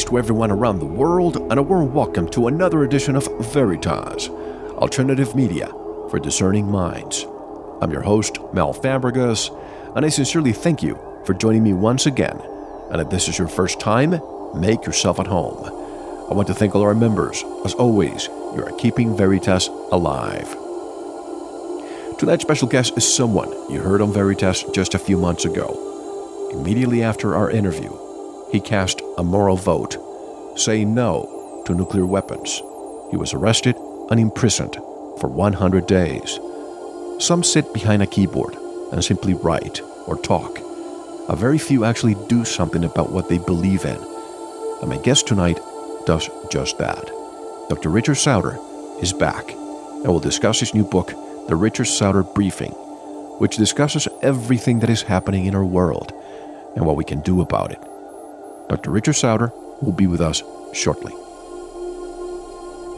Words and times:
Greetings 0.00 0.12
to 0.12 0.18
everyone 0.18 0.50
around 0.50 0.78
the 0.78 0.86
world, 0.86 1.36
and 1.36 1.58
a 1.58 1.62
warm 1.62 1.92
welcome 1.92 2.26
to 2.30 2.46
another 2.46 2.84
edition 2.84 3.16
of 3.16 3.28
Veritas, 3.52 4.30
alternative 4.78 5.34
media 5.34 5.66
for 6.08 6.18
discerning 6.18 6.70
minds. 6.70 7.26
I'm 7.82 7.92
your 7.92 8.00
host, 8.00 8.38
Mel 8.54 8.72
Fabregas, 8.72 9.50
and 9.94 10.06
I 10.06 10.08
sincerely 10.08 10.54
thank 10.54 10.82
you 10.82 10.98
for 11.26 11.34
joining 11.34 11.62
me 11.62 11.74
once 11.74 12.06
again. 12.06 12.40
And 12.90 13.02
if 13.02 13.10
this 13.10 13.28
is 13.28 13.38
your 13.38 13.48
first 13.48 13.78
time, 13.78 14.18
make 14.54 14.86
yourself 14.86 15.20
at 15.20 15.26
home. 15.26 15.66
I 16.30 16.32
want 16.32 16.48
to 16.48 16.54
thank 16.54 16.74
all 16.74 16.80
our 16.80 16.94
members. 16.94 17.44
As 17.66 17.74
always, 17.74 18.24
you 18.26 18.64
are 18.64 18.78
keeping 18.78 19.14
Veritas 19.14 19.68
alive. 19.92 20.48
Tonight's 22.18 22.42
special 22.42 22.68
guest 22.68 22.96
is 22.96 23.14
someone 23.14 23.50
you 23.70 23.80
heard 23.80 24.00
on 24.00 24.14
Veritas 24.14 24.64
just 24.72 24.94
a 24.94 24.98
few 24.98 25.18
months 25.18 25.44
ago. 25.44 26.48
Immediately 26.54 27.02
after 27.02 27.34
our 27.36 27.50
interview, 27.50 27.94
he 28.52 28.60
cast 28.60 29.00
a 29.18 29.24
moral 29.24 29.56
vote, 29.56 29.96
saying 30.56 30.94
no 30.94 31.62
to 31.66 31.74
nuclear 31.74 32.06
weapons. 32.06 32.62
He 33.10 33.16
was 33.16 33.32
arrested 33.34 33.76
and 34.10 34.18
imprisoned 34.18 34.74
for 35.20 35.28
100 35.28 35.86
days. 35.86 36.38
Some 37.18 37.42
sit 37.42 37.72
behind 37.72 38.02
a 38.02 38.06
keyboard 38.06 38.56
and 38.92 39.04
simply 39.04 39.34
write 39.34 39.80
or 40.06 40.16
talk. 40.16 40.58
A 41.28 41.36
very 41.36 41.58
few 41.58 41.84
actually 41.84 42.16
do 42.28 42.44
something 42.44 42.84
about 42.84 43.12
what 43.12 43.28
they 43.28 43.38
believe 43.38 43.84
in. 43.84 43.98
And 44.80 44.88
my 44.88 44.96
guest 44.96 45.28
tonight 45.28 45.60
does 46.06 46.28
just 46.50 46.78
that. 46.78 47.06
Dr. 47.68 47.90
Richard 47.90 48.16
Sauder 48.16 48.58
is 49.00 49.12
back 49.12 49.50
and 49.50 50.06
will 50.06 50.18
discuss 50.18 50.60
his 50.60 50.74
new 50.74 50.84
book, 50.84 51.12
The 51.48 51.56
Richard 51.56 51.84
Sauder 51.84 52.22
Briefing, 52.22 52.72
which 53.38 53.56
discusses 53.58 54.08
everything 54.22 54.80
that 54.80 54.90
is 54.90 55.02
happening 55.02 55.46
in 55.46 55.54
our 55.54 55.64
world 55.64 56.12
and 56.74 56.84
what 56.84 56.96
we 56.96 57.04
can 57.04 57.20
do 57.20 57.42
about 57.42 57.70
it. 57.70 57.89
Dr. 58.70 58.92
Richard 58.92 59.14
Sauder 59.14 59.52
will 59.82 59.92
be 59.92 60.06
with 60.06 60.20
us 60.20 60.44
shortly. 60.72 61.10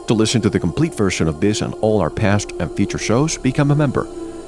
To 0.07 0.13
listen 0.13 0.39
to 0.41 0.49
the 0.51 0.59
complete 0.59 0.93
version 0.93 1.27
of 1.27 1.41
this 1.41 1.61
and 1.61 1.73
all 1.81 1.99
our 1.99 2.11
past 2.11 2.51
and 2.59 2.71
future 2.71 2.99
shows, 2.99 3.39
become 3.39 3.71
a 3.71 3.75
member. 3.75 4.03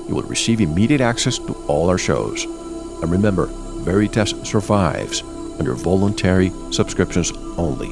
You 0.08 0.14
will 0.14 0.22
receive 0.24 0.62
immediate 0.62 1.02
access 1.02 1.40
to 1.40 1.54
all 1.68 1.90
our 1.90 1.98
shows. 1.98 2.44
And 3.02 3.10
remember, 3.10 3.48
Veritas 3.84 4.36
survives 4.44 5.24
under 5.58 5.74
voluntary 5.74 6.52
subscriptions 6.72 7.32
only. 7.58 7.92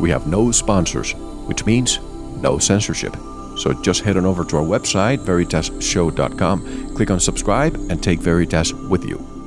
We 0.00 0.10
have 0.10 0.26
no 0.26 0.50
sponsors, 0.50 1.12
which 1.46 1.64
means 1.64 2.00
no 2.40 2.58
censorship. 2.58 3.14
So 3.56 3.72
just 3.82 4.00
head 4.00 4.16
on 4.16 4.26
over 4.26 4.44
to 4.44 4.56
our 4.56 4.64
website, 4.64 5.18
veritasshow.com, 5.18 6.94
click 6.96 7.10
on 7.12 7.20
subscribe, 7.20 7.76
and 7.88 8.02
take 8.02 8.18
Veritas 8.18 8.72
with 8.72 9.04
you. 9.04 9.37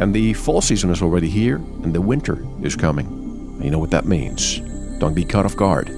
And 0.00 0.14
the 0.14 0.32
fall 0.34 0.60
season 0.60 0.90
is 0.90 1.02
already 1.02 1.28
here, 1.28 1.56
and 1.56 1.92
the 1.92 2.00
winter 2.00 2.44
is 2.62 2.76
coming. 2.76 3.06
And 3.06 3.64
you 3.64 3.70
know 3.70 3.78
what 3.78 3.90
that 3.90 4.06
means. 4.06 4.58
Don't 4.98 5.14
be 5.14 5.24
caught 5.24 5.44
off 5.44 5.56
guard. 5.56 5.88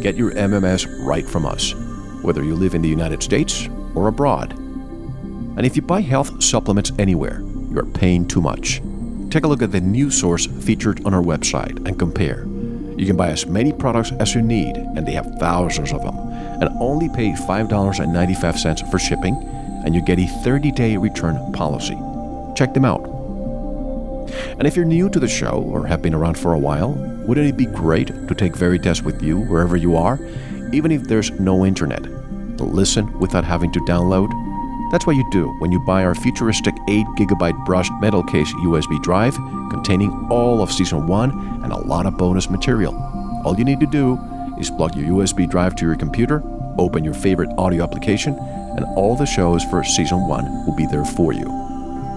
Get 0.00 0.16
your 0.16 0.32
MMS 0.32 0.86
right 1.04 1.28
from 1.28 1.44
us, 1.44 1.74
whether 2.22 2.42
you 2.42 2.54
live 2.54 2.74
in 2.74 2.82
the 2.82 2.88
United 2.88 3.22
States 3.22 3.68
or 3.94 4.08
abroad. 4.08 4.52
And 4.52 5.66
if 5.66 5.76
you 5.76 5.82
buy 5.82 6.00
health 6.00 6.42
supplements 6.42 6.92
anywhere, 6.98 7.40
you 7.70 7.78
are 7.78 7.84
paying 7.84 8.26
too 8.26 8.40
much. 8.40 8.80
Take 9.30 9.44
a 9.44 9.48
look 9.48 9.62
at 9.62 9.72
the 9.72 9.80
new 9.80 10.10
source 10.10 10.46
featured 10.46 11.04
on 11.04 11.12
our 11.12 11.22
website 11.22 11.86
and 11.86 11.98
compare. 11.98 12.46
You 12.96 13.06
can 13.06 13.16
buy 13.16 13.28
as 13.28 13.46
many 13.46 13.72
products 13.72 14.12
as 14.20 14.34
you 14.34 14.42
need, 14.42 14.76
and 14.76 15.06
they 15.06 15.12
have 15.12 15.36
thousands 15.38 15.92
of 15.92 16.02
them, 16.02 16.16
and 16.16 16.68
only 16.80 17.08
pay 17.08 17.32
$5.95 17.32 18.90
for 18.90 18.98
shipping, 18.98 19.36
and 19.84 19.94
you 19.94 20.02
get 20.02 20.18
a 20.18 20.26
30 20.26 20.72
day 20.72 20.96
return 20.96 21.52
policy. 21.52 21.98
Check 22.56 22.74
them 22.74 22.84
out. 22.84 23.19
And 24.58 24.66
if 24.66 24.76
you're 24.76 24.84
new 24.84 25.08
to 25.08 25.20
the 25.20 25.28
show 25.28 25.62
or 25.72 25.86
have 25.86 26.02
been 26.02 26.14
around 26.14 26.38
for 26.38 26.54
a 26.54 26.58
while, 26.58 26.92
wouldn't 27.26 27.48
it 27.48 27.56
be 27.56 27.66
great 27.66 28.08
to 28.28 28.34
take 28.34 28.56
Veritas 28.56 29.02
with 29.02 29.22
you 29.22 29.38
wherever 29.40 29.76
you 29.76 29.96
are, 29.96 30.18
even 30.72 30.90
if 30.90 31.04
there's 31.04 31.30
no 31.32 31.64
internet? 31.64 32.02
To 32.02 32.64
listen 32.64 33.18
without 33.18 33.44
having 33.44 33.72
to 33.72 33.80
download? 33.80 34.30
That's 34.90 35.06
what 35.06 35.16
you 35.16 35.28
do 35.30 35.48
when 35.60 35.70
you 35.70 35.78
buy 35.80 36.04
our 36.04 36.14
futuristic 36.14 36.74
8GB 36.88 37.64
brushed 37.64 37.92
metal 38.00 38.24
case 38.24 38.52
USB 38.54 39.00
drive 39.02 39.34
containing 39.70 40.10
all 40.30 40.62
of 40.62 40.72
Season 40.72 41.06
1 41.06 41.62
and 41.62 41.72
a 41.72 41.78
lot 41.78 42.06
of 42.06 42.18
bonus 42.18 42.50
material. 42.50 42.94
All 43.44 43.56
you 43.56 43.64
need 43.64 43.80
to 43.80 43.86
do 43.86 44.18
is 44.58 44.70
plug 44.70 44.96
your 44.96 45.06
USB 45.14 45.48
drive 45.48 45.74
to 45.76 45.86
your 45.86 45.96
computer, 45.96 46.42
open 46.78 47.04
your 47.04 47.14
favorite 47.14 47.50
audio 47.56 47.84
application, 47.84 48.36
and 48.76 48.84
all 48.96 49.16
the 49.16 49.26
shows 49.26 49.64
for 49.64 49.82
season 49.84 50.26
one 50.26 50.44
will 50.66 50.76
be 50.76 50.86
there 50.86 51.04
for 51.04 51.32
you. 51.32 51.46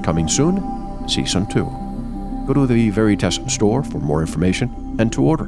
Coming 0.03 0.27
soon, 0.27 1.07
season 1.07 1.45
two. 1.45 1.82
Go 2.45 2.53
to 2.53 2.67
the 2.67 2.89
Veritas 2.89 3.39
store 3.47 3.83
for 3.83 3.99
more 3.99 4.19
information 4.19 4.97
and 4.99 5.11
to 5.13 5.23
order. 5.23 5.45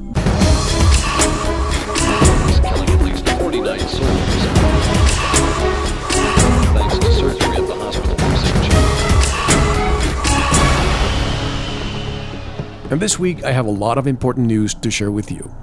killing 2.63 2.89
at 2.89 3.01
least 3.01 3.27
49 3.27 3.79
soldiers. 3.79 4.45
Thanks 6.73 6.97
to 6.97 7.11
surgery 7.11 7.55
at 7.57 7.67
the 7.67 7.75
hospital 7.75 8.15
for 8.17 8.25
And 12.91 13.01
this 13.01 13.19
week, 13.19 13.43
I 13.43 13.51
have 13.51 13.65
a 13.65 13.71
lot 13.71 13.97
of 13.97 14.07
important 14.07 14.47
news 14.47 14.73
to 14.75 14.89
share 14.89 15.11
with 15.11 15.31
you. 15.31 15.53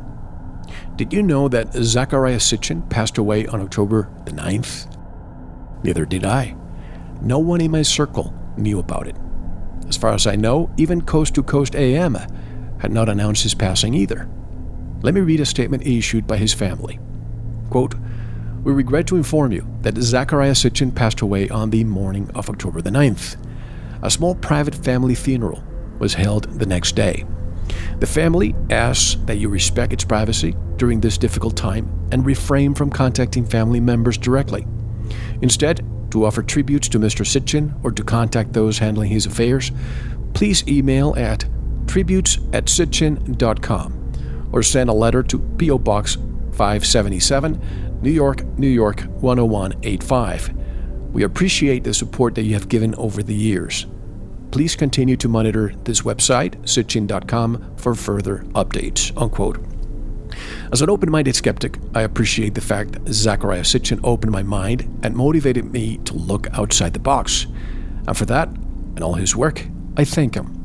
Did 0.96 1.14
you 1.14 1.22
know 1.22 1.48
that 1.48 1.72
Zecharia 1.72 2.36
Sitchin 2.36 2.88
passed 2.90 3.16
away 3.16 3.46
on 3.46 3.62
October 3.62 4.10
the 4.26 4.32
9th? 4.32 4.86
Neither 5.82 6.04
did 6.04 6.24
I. 6.24 6.54
No 7.22 7.38
one 7.38 7.62
in 7.62 7.70
my 7.70 7.82
circle 7.82 8.34
knew 8.58 8.78
about 8.78 9.06
it. 9.06 9.16
As 9.88 9.96
far 9.96 10.12
as 10.12 10.26
I 10.26 10.36
know, 10.36 10.70
even 10.76 11.02
Coast 11.02 11.34
to 11.34 11.42
Coast 11.42 11.74
AM 11.74 12.16
had 12.78 12.92
not 12.92 13.08
announced 13.08 13.42
his 13.42 13.54
passing 13.54 13.94
either. 13.94 14.28
Let 15.02 15.14
me 15.14 15.20
read 15.20 15.40
a 15.40 15.46
statement 15.46 15.86
issued 15.86 16.26
by 16.26 16.36
his 16.36 16.54
family. 16.54 16.98
Quote, 17.70 17.94
We 18.62 18.72
regret 18.72 19.06
to 19.08 19.16
inform 19.16 19.52
you 19.52 19.66
that 19.82 19.94
Zecharia 19.94 20.52
Sitchin 20.54 20.94
passed 20.94 21.20
away 21.20 21.48
on 21.48 21.70
the 21.70 21.84
morning 21.84 22.30
of 22.34 22.48
October 22.48 22.80
the 22.80 22.90
9th. 22.90 23.36
A 24.02 24.10
small 24.10 24.34
private 24.34 24.74
family 24.74 25.14
funeral 25.14 25.62
was 25.98 26.14
held 26.14 26.44
the 26.58 26.66
next 26.66 26.96
day. 26.96 27.24
The 28.00 28.06
family 28.06 28.54
asks 28.70 29.16
that 29.26 29.38
you 29.38 29.48
respect 29.48 29.92
its 29.92 30.04
privacy 30.04 30.56
during 30.76 31.00
this 31.00 31.18
difficult 31.18 31.56
time 31.56 31.88
and 32.10 32.26
refrain 32.26 32.74
from 32.74 32.90
contacting 32.90 33.44
family 33.44 33.80
members 33.80 34.18
directly. 34.18 34.66
Instead, 35.40 35.84
to 36.12 36.24
offer 36.26 36.42
tributes 36.42 36.88
to 36.90 36.98
Mr. 36.98 37.26
Sitchin 37.26 37.74
or 37.82 37.90
to 37.90 38.04
contact 38.04 38.52
those 38.52 38.78
handling 38.78 39.10
his 39.10 39.26
affairs, 39.26 39.72
please 40.34 40.66
email 40.68 41.14
at 41.16 41.44
tributes 41.86 42.38
at 42.52 42.66
sitchin.com 42.66 44.50
or 44.52 44.62
send 44.62 44.90
a 44.90 44.92
letter 44.92 45.22
to 45.22 45.38
P.O. 45.38 45.78
Box 45.78 46.16
577, 46.52 48.00
New 48.02 48.10
York, 48.10 48.44
New 48.58 48.68
York 48.68 49.00
10185. 49.20 50.54
We 51.12 51.22
appreciate 51.22 51.84
the 51.84 51.94
support 51.94 52.34
that 52.34 52.42
you 52.42 52.54
have 52.54 52.68
given 52.68 52.94
over 52.96 53.22
the 53.22 53.34
years. 53.34 53.86
Please 54.50 54.76
continue 54.76 55.16
to 55.16 55.28
monitor 55.28 55.72
this 55.84 56.02
website, 56.02 56.56
sitchin.com, 56.62 57.76
for 57.76 57.94
further 57.94 58.38
updates. 58.54 59.16
Unquote. 59.20 59.71
As 60.72 60.82
an 60.82 60.90
open 60.90 61.10
minded 61.10 61.36
skeptic, 61.36 61.78
I 61.94 62.02
appreciate 62.02 62.54
the 62.54 62.60
fact 62.60 62.92
that 62.92 63.04
Zecharia 63.04 63.64
Sitchin 63.64 64.00
opened 64.02 64.32
my 64.32 64.42
mind 64.42 65.00
and 65.02 65.14
motivated 65.14 65.72
me 65.72 65.98
to 66.04 66.14
look 66.14 66.46
outside 66.52 66.92
the 66.92 66.98
box. 66.98 67.46
And 68.06 68.16
for 68.16 68.24
that, 68.26 68.48
and 68.48 69.02
all 69.02 69.14
his 69.14 69.36
work, 69.36 69.66
I 69.96 70.04
thank 70.04 70.34
him. 70.34 70.58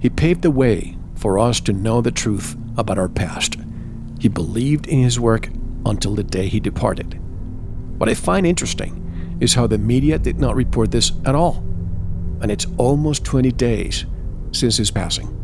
He 0.00 0.10
paved 0.10 0.42
the 0.42 0.50
way 0.50 0.96
for 1.14 1.38
us 1.38 1.60
to 1.60 1.72
know 1.72 2.00
the 2.00 2.12
truth 2.12 2.56
about 2.76 2.98
our 2.98 3.08
past. 3.08 3.56
He 4.20 4.28
believed 4.28 4.86
in 4.86 5.02
his 5.02 5.18
work 5.18 5.48
until 5.86 6.14
the 6.14 6.22
day 6.22 6.48
he 6.48 6.60
departed. 6.60 7.20
What 7.98 8.08
I 8.08 8.14
find 8.14 8.46
interesting 8.46 9.36
is 9.40 9.54
how 9.54 9.66
the 9.66 9.78
media 9.78 10.18
did 10.18 10.38
not 10.38 10.56
report 10.56 10.90
this 10.90 11.12
at 11.24 11.34
all. 11.34 11.64
And 12.40 12.50
it's 12.50 12.66
almost 12.76 13.24
20 13.24 13.50
days 13.52 14.06
since 14.52 14.76
his 14.76 14.90
passing. 14.90 15.34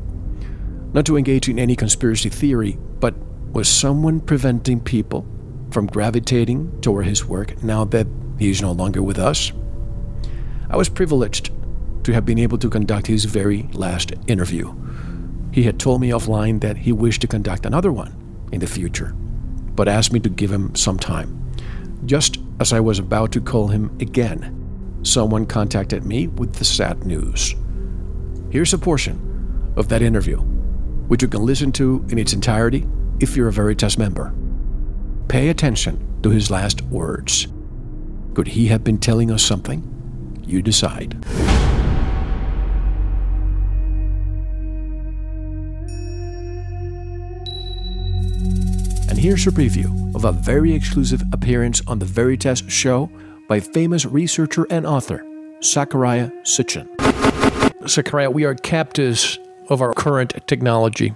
Not 0.93 1.07
to 1.07 1.17
engage 1.17 1.49
in 1.49 1.59
any 1.59 1.75
conspiracy 1.75 2.29
theory, 2.29 2.79
but 3.01 3.15
was 3.55 3.69
someone 3.69 4.19
preventing 4.19 4.81
people 4.81 5.25
from 5.71 5.87
gravitating 5.87 6.81
toward 6.81 7.07
his 7.07 7.25
work 7.25 7.63
now 7.63 7.85
that 7.85 8.07
he 8.37 8.51
is 8.51 8.61
no 8.61 8.73
longer 8.73 9.01
with 9.01 9.17
us? 9.17 9.53
I 10.69 10.77
was 10.77 10.89
privileged 10.89 11.53
to 12.03 12.13
have 12.13 12.27
been 12.27 12.41
able 12.41 12.59
to 12.59 12.69
conduct 12.69 13.07
his 13.07 13.27
very 13.27 13.69
last 13.73 14.13
interview. 14.27 14.75
He 15.53 15.63
had 15.63 15.79
told 15.79 16.01
me 16.01 16.09
offline 16.09 16.61
that 16.63 16.77
he 16.77 16.91
wished 16.91 17.21
to 17.21 17.29
conduct 17.29 17.65
another 17.65 17.93
one 17.93 18.13
in 18.51 18.59
the 18.59 18.67
future, 18.67 19.15
but 19.77 19.87
asked 19.87 20.13
me 20.13 20.19
to 20.21 20.29
give 20.29 20.51
him 20.51 20.75
some 20.75 20.99
time. 20.99 21.41
Just 22.07 22.39
as 22.59 22.73
I 22.73 22.81
was 22.81 22.99
about 22.99 23.31
to 23.33 23.41
call 23.41 23.69
him 23.69 23.97
again, 24.01 24.99
someone 25.05 25.47
contacted 25.47 26.05
me 26.05 26.27
with 26.27 26.55
the 26.55 26.65
sad 26.65 27.07
news. 27.07 27.55
Here's 28.51 28.75
a 28.75 28.79
portion 28.79 29.73
of 29.77 29.89
that 29.91 30.03
interview, 30.03 30.39
which 31.07 31.23
you 31.23 31.29
can 31.29 31.47
listen 31.47 31.71
to 31.73 32.05
in 32.09 32.19
its 32.19 32.33
entirety 32.33 32.85
if 33.25 33.37
you're 33.37 33.49
a 33.49 33.53
Veritas 33.53 33.97
member. 33.97 34.35
Pay 35.29 35.49
attention 35.49 36.21
to 36.23 36.29
his 36.29 36.51
last 36.51 36.83
words. 36.83 37.49
Could 38.35 38.49
he 38.49 38.67
have 38.67 38.85
been 38.85 38.99
telling 38.99 39.31
us 39.31 39.43
something? 39.43 39.81
You 40.47 40.61
decide. 40.61 41.15
And 49.09 49.19
here's 49.19 49.47
a 49.47 49.51
preview 49.51 50.15
of 50.15 50.27
a 50.27 50.33
very 50.33 50.75
exclusive 50.75 51.23
appearance 51.33 51.81
on 51.87 52.01
the 52.01 52.05
Veritas 52.05 52.63
show 52.69 53.11
by 53.49 53.59
famous 53.59 54.05
researcher 54.05 54.67
and 54.69 54.87
author, 54.87 55.25
Zecharia 55.61 56.31
Sitchin. 56.43 56.95
Zecharia, 57.85 58.31
we 58.31 58.45
are 58.45 58.55
captives 58.55 59.39
of 59.71 59.81
our 59.81 59.95
current 59.95 60.35
technology. 60.47 61.15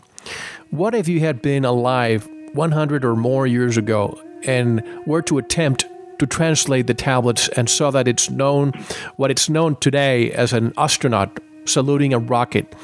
What 0.71 0.95
if 0.95 1.09
you 1.09 1.21
had 1.21 1.41
been 1.41 1.65
alive 1.65 2.29
100 2.53 3.03
or 3.05 3.17
more 3.17 3.47
years 3.47 3.79
ago 3.79 4.21
and 4.45 4.83
were 5.07 5.23
to 5.23 5.39
attempt 5.39 5.87
to 6.19 6.27
translate 6.27 6.87
the 6.87 6.95
tablets 6.95 7.49
and 7.49 7.71
saw 7.71 7.91
that 7.91 8.07
it's 8.07 8.29
known 8.29 8.73
what 9.17 9.31
it's 9.31 9.49
known 9.49 9.77
today 9.77 10.31
as 10.33 10.53
an 10.53 10.75
astronaut 10.77 11.41
saluting 11.65 12.13
a 12.13 12.19
rocket? 12.19 12.75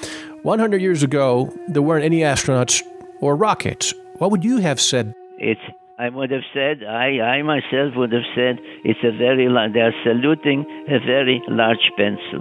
100 0.45 0.81
years 0.81 1.03
ago, 1.03 1.53
there 1.69 1.83
weren't 1.83 2.05
any 2.05 2.21
astronauts 2.21 2.83
or 3.21 3.37
rockets. 3.37 3.93
What 4.17 4.31
would 4.31 4.45
you 4.45 4.59
have 4.59 4.81
said? 4.81 5.15
It's 5.39 5.61
I 5.99 6.09
would 6.09 6.31
have 6.31 6.43
said, 6.53 6.83
I, 6.85 7.21
I 7.21 7.43
myself 7.43 7.95
would 7.97 8.13
have 8.13 8.25
said, 8.35 8.59
it's 8.83 8.99
a 9.05 9.13
very, 9.17 9.47
they 9.73 9.81
are 9.81 9.93
saluting 10.03 10.65
a 10.89 10.99
very 10.99 11.41
large 11.49 11.91
pencil. 11.97 12.41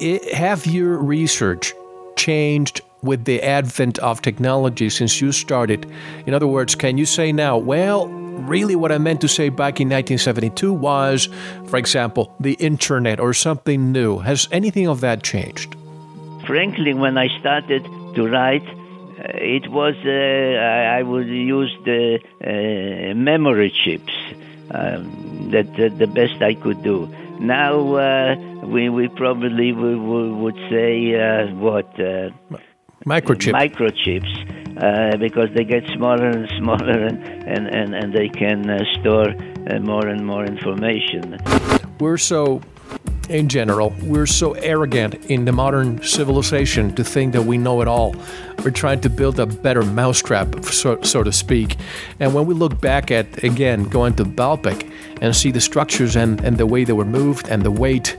It, 0.00 0.34
have 0.34 0.66
your 0.66 0.98
research 0.98 1.72
changed 2.16 2.80
with 3.04 3.24
the 3.24 3.42
advent 3.42 3.98
of 3.98 4.22
technology 4.22 4.90
since 4.90 5.20
you 5.20 5.32
started? 5.32 5.90
In 6.26 6.34
other 6.34 6.46
words, 6.46 6.74
can 6.74 6.98
you 6.98 7.06
say 7.06 7.32
now, 7.32 7.56
well, 7.56 8.08
really 8.08 8.74
what 8.74 8.90
I 8.90 8.98
meant 8.98 9.20
to 9.20 9.28
say 9.28 9.48
back 9.48 9.80
in 9.80 9.88
1972 9.88 10.72
was, 10.72 11.28
for 11.66 11.76
example, 11.76 12.34
the 12.40 12.54
internet 12.54 13.20
or 13.20 13.34
something 13.34 13.92
new? 13.92 14.18
Has 14.18 14.48
anything 14.50 14.88
of 14.88 15.00
that 15.00 15.22
changed? 15.22 15.76
Frankly, 16.46 16.94
when 16.94 17.16
I 17.16 17.28
started 17.38 17.84
to 18.14 18.28
write, 18.28 18.66
uh, 18.66 19.30
it 19.34 19.70
was 19.70 19.94
uh, 20.04 20.98
I 20.98 21.02
would 21.02 21.28
use 21.28 21.74
the 21.84 22.18
uh, 22.42 23.14
memory 23.14 23.70
chips. 23.70 24.12
Um, 24.70 25.34
that, 25.50 25.76
that 25.76 25.98
the 25.98 26.06
best 26.06 26.42
I 26.42 26.54
could 26.54 26.82
do. 26.82 27.06
Now 27.38 27.96
uh, 27.96 28.36
we 28.64 28.88
we 28.88 29.08
probably 29.08 29.72
we, 29.72 29.94
we 29.94 30.32
would 30.32 30.56
say 30.70 31.14
uh, 31.14 31.48
what 31.54 31.88
microchip 33.06 33.52
microchips 33.52 34.32
uh, 34.82 35.16
because 35.18 35.48
they 35.54 35.64
get 35.64 35.84
smaller 35.94 36.28
and 36.28 36.48
smaller 36.58 37.06
and 37.06 37.22
and, 37.46 37.68
and, 37.68 37.94
and 37.94 38.12
they 38.12 38.28
can 38.28 38.68
uh, 38.68 38.78
store 39.00 39.28
uh, 39.28 39.78
more 39.80 40.06
and 40.08 40.26
more 40.26 40.44
information. 40.44 41.38
We're 42.00 42.18
so 42.18 42.62
in 43.28 43.48
general, 43.48 43.94
we're 44.02 44.26
so 44.26 44.52
arrogant 44.52 45.14
in 45.30 45.44
the 45.44 45.52
modern 45.52 46.02
civilization 46.02 46.94
to 46.94 47.04
think 47.04 47.32
that 47.32 47.42
we 47.42 47.56
know 47.56 47.80
it 47.80 47.88
all. 47.88 48.14
We're 48.62 48.70
trying 48.70 49.00
to 49.02 49.10
build 49.10 49.40
a 49.40 49.46
better 49.46 49.82
mousetrap, 49.82 50.64
so, 50.66 51.00
so 51.02 51.22
to 51.22 51.32
speak. 51.32 51.76
And 52.20 52.34
when 52.34 52.46
we 52.46 52.54
look 52.54 52.80
back 52.80 53.10
at, 53.10 53.42
again, 53.42 53.84
going 53.84 54.14
to 54.16 54.24
Baalbek 54.24 54.90
and 55.20 55.34
see 55.34 55.50
the 55.50 55.60
structures 55.60 56.16
and, 56.16 56.40
and 56.44 56.58
the 56.58 56.66
way 56.66 56.84
they 56.84 56.92
were 56.92 57.04
moved 57.04 57.48
and 57.48 57.62
the 57.62 57.70
weight, 57.70 58.16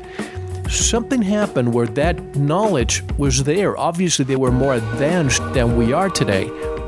something 0.69 1.22
happened 1.22 1.74
where 1.74 1.88
that 1.88 2.36
knowledge 2.36 3.03
was 3.17 3.43
there. 3.43 3.77
Obviously, 3.77 4.25
they 4.25 4.36
were 4.36 4.51
more 4.51 4.75
advanced 4.75 5.41
than 5.53 5.77
we 5.77 5.93
are 5.93 6.10
today. 6.10 6.45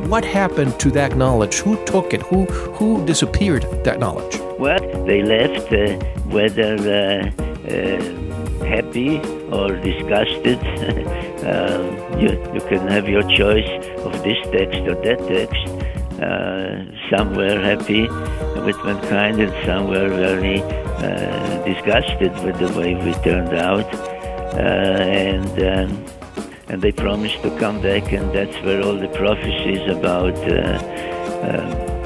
What 0.08 0.24
happened 0.24 0.80
to 0.80 0.92
that 0.92 1.18
knowledge? 1.18 1.56
Who 1.60 1.84
took 1.86 2.14
it? 2.14 2.22
Who, 2.24 2.46
who 2.46 3.06
disappeared 3.06 3.64
that 3.84 4.00
knowledge? 4.00 4.40
Well, 4.60 4.80
they 5.06 5.22
left, 5.24 5.72
uh, 5.72 6.04
whether. 6.30 6.76
Uh, 6.76 7.44
uh, 7.68 8.28
happy 8.68 9.20
or 9.52 9.76
disgusted. 9.78 10.60
uh, 11.44 12.18
you, 12.20 12.30
you 12.54 12.62
can 12.70 12.88
have 12.88 13.08
your 13.08 13.24
choice 13.24 13.70
of 14.00 14.14
this 14.24 14.38
text 14.52 14.80
or 14.88 14.96
that 15.04 15.20
text. 15.28 15.64
Uh, 16.22 16.86
some 17.10 17.36
were 17.36 17.60
happy 17.60 18.04
with 18.66 18.78
mankind 18.84 19.40
and 19.40 19.54
some 19.66 19.88
were 19.88 20.10
very 20.10 20.62
uh, 20.98 21.64
disgusted 21.66 22.34
with 22.44 22.58
the 22.60 22.72
way 22.80 22.96
we 22.96 23.14
turned 23.24 23.54
out. 23.56 23.94
Uh, 24.54 24.60
and 24.60 25.64
um, 25.64 26.06
and 26.70 26.82
they 26.82 26.92
promised 26.92 27.42
to 27.44 27.50
come 27.60 27.82
back, 27.82 28.12
and 28.12 28.34
that's 28.34 28.56
where 28.64 28.82
all 28.82 28.98
the 28.98 29.08
prophecies 29.10 29.88
about 29.90 30.36
uh, 30.36 30.78
um, 31.48 31.98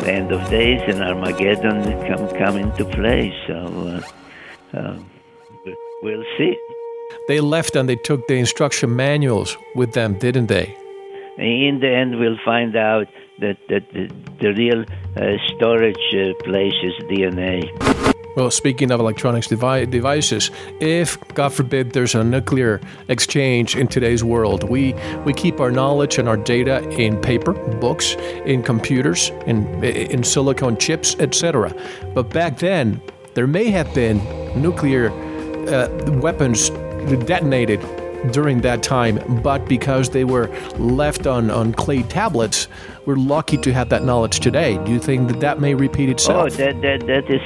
the 0.00 0.12
end 0.12 0.32
of 0.32 0.48
days 0.50 0.80
and 0.86 1.02
Armageddon 1.02 1.82
come 2.06 2.28
come 2.38 2.56
into 2.56 2.84
play. 2.84 3.32
So 3.46 4.02
uh, 4.74 4.76
uh, 4.76 4.98
we'll 6.02 6.24
see. 6.36 6.56
They 7.28 7.40
left 7.40 7.76
and 7.76 7.88
they 7.88 7.96
took 7.96 8.26
the 8.26 8.34
instruction 8.34 8.96
manuals 8.96 9.56
with 9.74 9.92
them, 9.92 10.18
didn't 10.18 10.46
they? 10.46 10.76
In 11.38 11.78
the 11.80 11.88
end, 11.88 12.18
we'll 12.18 12.38
find 12.44 12.76
out 12.76 13.06
that, 13.40 13.56
that 13.68 13.84
the, 13.92 14.10
the 14.40 14.52
real 14.52 14.84
uh, 15.16 15.36
storage 15.54 15.96
uh, 16.14 16.34
place 16.44 16.74
is 16.82 16.92
DNA. 17.04 18.09
Well, 18.36 18.50
speaking 18.50 18.92
of 18.92 19.00
electronics 19.00 19.48
devi- 19.48 19.86
devices, 19.86 20.50
if 20.80 21.18
God 21.34 21.52
forbid 21.52 21.92
there's 21.92 22.14
a 22.14 22.22
nuclear 22.22 22.80
exchange 23.08 23.74
in 23.74 23.88
today's 23.88 24.22
world, 24.22 24.64
we 24.64 24.94
we 25.24 25.32
keep 25.32 25.60
our 25.60 25.70
knowledge 25.70 26.18
and 26.18 26.28
our 26.28 26.36
data 26.36 26.88
in 26.90 27.20
paper, 27.20 27.52
books, 27.52 28.14
in 28.44 28.62
computers, 28.62 29.30
in 29.46 29.82
in 29.84 30.22
silicon 30.22 30.76
chips, 30.76 31.16
etc. 31.18 31.74
But 32.14 32.30
back 32.30 32.58
then, 32.58 33.02
there 33.34 33.48
may 33.48 33.70
have 33.70 33.92
been 33.94 34.18
nuclear 34.60 35.10
uh, 35.68 35.88
weapons 36.20 36.70
detonated 37.26 37.80
during 38.32 38.60
that 38.60 38.82
time, 38.82 39.18
but 39.42 39.66
because 39.66 40.10
they 40.10 40.24
were 40.24 40.48
left 40.78 41.26
on, 41.26 41.50
on 41.50 41.72
clay 41.72 42.02
tablets, 42.02 42.68
we're 43.06 43.16
lucky 43.16 43.56
to 43.58 43.72
have 43.72 43.88
that 43.88 44.04
knowledge 44.04 44.40
today. 44.40 44.82
Do 44.84 44.92
you 44.92 44.98
think 44.98 45.28
that 45.28 45.40
that 45.40 45.60
may 45.60 45.74
repeat 45.74 46.08
itself? 46.08 46.46
Oh, 46.46 46.48
that, 46.50 46.80
that, 46.82 47.06
that 47.06 47.30
is 47.30 47.42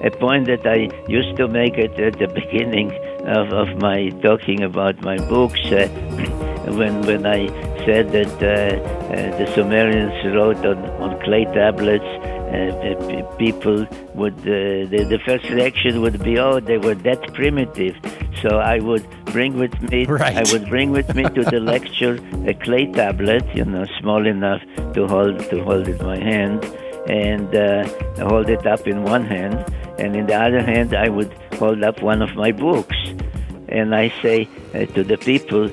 a 0.04 0.10
point 0.18 0.46
that 0.46 0.66
I 0.66 0.90
used 1.08 1.36
to 1.36 1.48
make 1.48 1.78
at, 1.78 1.98
at 2.00 2.18
the 2.18 2.28
beginning 2.28 2.92
of, 3.26 3.52
of 3.52 3.80
my 3.80 4.10
talking 4.22 4.62
about 4.62 5.00
my 5.02 5.16
books. 5.28 5.60
Uh, 5.66 5.88
when, 6.68 7.02
when 7.02 7.26
I 7.26 7.46
said 7.84 8.12
that 8.12 8.42
uh, 8.42 8.76
uh, 9.12 9.38
the 9.38 9.52
Sumerians 9.54 10.34
wrote 10.34 10.64
on, 10.64 10.78
on 11.00 11.20
clay 11.22 11.44
tablets, 11.44 12.04
uh, 12.50 13.36
people 13.36 13.86
would, 14.14 14.38
uh, 14.40 14.90
the, 14.90 15.06
the 15.08 15.18
first 15.24 15.48
reaction 15.50 16.00
would 16.02 16.22
be, 16.22 16.38
oh, 16.38 16.60
they 16.60 16.78
were 16.78 16.94
that 16.94 17.32
primitive. 17.34 17.96
So 18.42 18.58
I 18.58 18.80
would 18.80 19.06
bring 19.26 19.58
with 19.58 19.80
me, 19.90 20.04
right. 20.08 20.36
I 20.36 20.52
would 20.52 20.68
bring 20.68 20.90
with 20.90 21.14
me 21.14 21.24
to 21.24 21.44
the 21.44 21.60
lecture 21.74 22.18
a 22.46 22.54
clay 22.54 22.86
tablet, 22.86 23.44
you 23.54 23.64
know, 23.64 23.86
small 24.00 24.26
enough 24.26 24.62
to 24.94 25.06
hold 25.06 25.38
to 25.50 25.62
hold 25.62 25.88
in 25.88 25.98
my 25.98 26.18
hand, 26.18 26.64
and 27.08 27.54
uh, 27.54 27.86
hold 28.28 28.50
it 28.50 28.66
up 28.66 28.86
in 28.86 29.04
one 29.04 29.24
hand, 29.24 29.64
and 29.98 30.16
in 30.16 30.26
the 30.26 30.34
other 30.34 30.62
hand 30.62 30.94
I 30.94 31.08
would 31.08 31.32
hold 31.54 31.82
up 31.84 32.02
one 32.02 32.22
of 32.22 32.34
my 32.34 32.52
books, 32.52 32.96
and 33.68 33.94
I 33.94 34.08
say 34.22 34.48
uh, 34.74 34.86
to 34.94 35.04
the 35.04 35.18
people, 35.18 35.68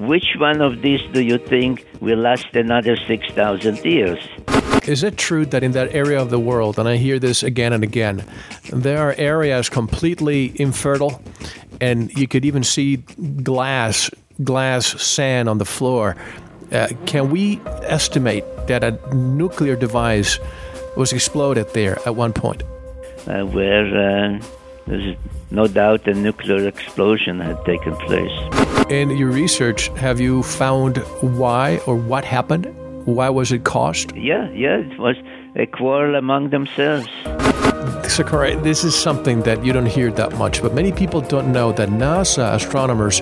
which 0.00 0.36
one 0.38 0.60
of 0.60 0.82
these 0.82 1.00
do 1.12 1.22
you 1.22 1.38
think 1.38 1.86
will 2.00 2.18
last 2.18 2.54
another 2.54 2.96
six 3.06 3.26
thousand 3.32 3.84
years? 3.84 4.20
Is 4.86 5.02
it 5.02 5.16
true 5.16 5.44
that 5.46 5.62
in 5.62 5.72
that 5.72 5.94
area 5.94 6.20
of 6.20 6.30
the 6.30 6.38
world, 6.38 6.78
and 6.78 6.88
I 6.88 6.96
hear 6.96 7.18
this 7.18 7.42
again 7.42 7.72
and 7.72 7.84
again, 7.84 8.24
there 8.72 8.98
are 8.98 9.14
areas 9.18 9.68
completely 9.68 10.52
infertile, 10.60 11.22
and 11.80 12.10
you 12.16 12.26
could 12.26 12.44
even 12.44 12.64
see 12.64 12.96
glass, 13.42 14.10
glass 14.42 15.00
sand 15.00 15.48
on 15.48 15.58
the 15.58 15.64
floor? 15.64 16.16
Uh, 16.72 16.88
can 17.04 17.30
we 17.30 17.60
estimate 17.82 18.44
that 18.68 18.82
a 18.82 19.14
nuclear 19.14 19.76
device 19.76 20.38
was 20.96 21.12
exploded 21.12 21.72
there 21.74 21.98
at 22.06 22.16
one 22.16 22.32
point? 22.32 22.62
Uh, 23.26 23.44
where 23.44 23.86
uh, 23.86 24.40
there's 24.86 25.16
no 25.50 25.66
doubt 25.66 26.06
a 26.06 26.14
nuclear 26.14 26.66
explosion 26.66 27.40
had 27.40 27.62
taken 27.64 27.94
place. 27.96 28.32
In 28.88 29.10
your 29.10 29.30
research, 29.30 29.88
have 29.98 30.20
you 30.20 30.42
found 30.42 30.98
why 31.20 31.80
or 31.86 31.96
what 31.96 32.24
happened? 32.24 32.74
Why 33.04 33.30
was 33.30 33.52
it 33.52 33.64
caused? 33.64 34.14
Yeah, 34.14 34.50
yeah, 34.50 34.78
it 34.78 34.98
was 34.98 35.16
a 35.56 35.66
quarrel 35.66 36.14
among 36.16 36.50
themselves. 36.50 37.08
Zecharia, 38.04 38.62
this 38.62 38.84
is 38.84 38.94
something 38.94 39.42
that 39.42 39.64
you 39.64 39.72
don't 39.72 39.86
hear 39.86 40.10
that 40.12 40.36
much, 40.36 40.60
but 40.60 40.74
many 40.74 40.92
people 40.92 41.20
don't 41.20 41.52
know 41.52 41.72
that 41.72 41.88
NASA 41.88 42.54
astronomers 42.54 43.20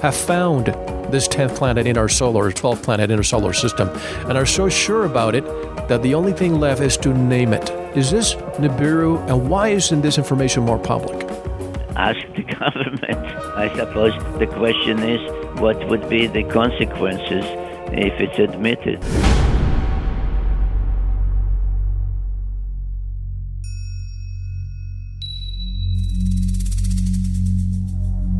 have 0.00 0.14
found 0.14 0.66
this 1.12 1.28
10th 1.28 1.56
planet 1.56 1.86
in 1.86 1.98
our 1.98 2.08
solar, 2.08 2.50
12th 2.50 2.82
planet 2.82 3.10
in 3.10 3.18
our 3.18 3.22
solar 3.22 3.52
system, 3.52 3.88
and 4.28 4.38
are 4.38 4.46
so 4.46 4.68
sure 4.68 5.04
about 5.04 5.34
it 5.34 5.44
that 5.88 6.02
the 6.02 6.14
only 6.14 6.32
thing 6.32 6.58
left 6.60 6.80
is 6.80 6.96
to 6.98 7.12
name 7.12 7.52
it. 7.52 7.70
Is 7.96 8.10
this 8.10 8.34
Nibiru, 8.60 9.18
and 9.28 9.50
why 9.50 9.68
isn't 9.68 10.02
this 10.02 10.18
information 10.18 10.62
more 10.62 10.78
public? 10.78 11.28
Ask 11.96 12.20
the 12.36 12.42
government. 12.60 13.26
I 13.56 13.74
suppose 13.76 14.12
the 14.38 14.46
question 14.46 15.00
is 15.02 15.20
what 15.60 15.88
would 15.88 16.08
be 16.08 16.26
the 16.26 16.44
consequences 16.44 17.44
if 17.92 18.20
it's 18.20 18.38
admitted. 18.38 19.02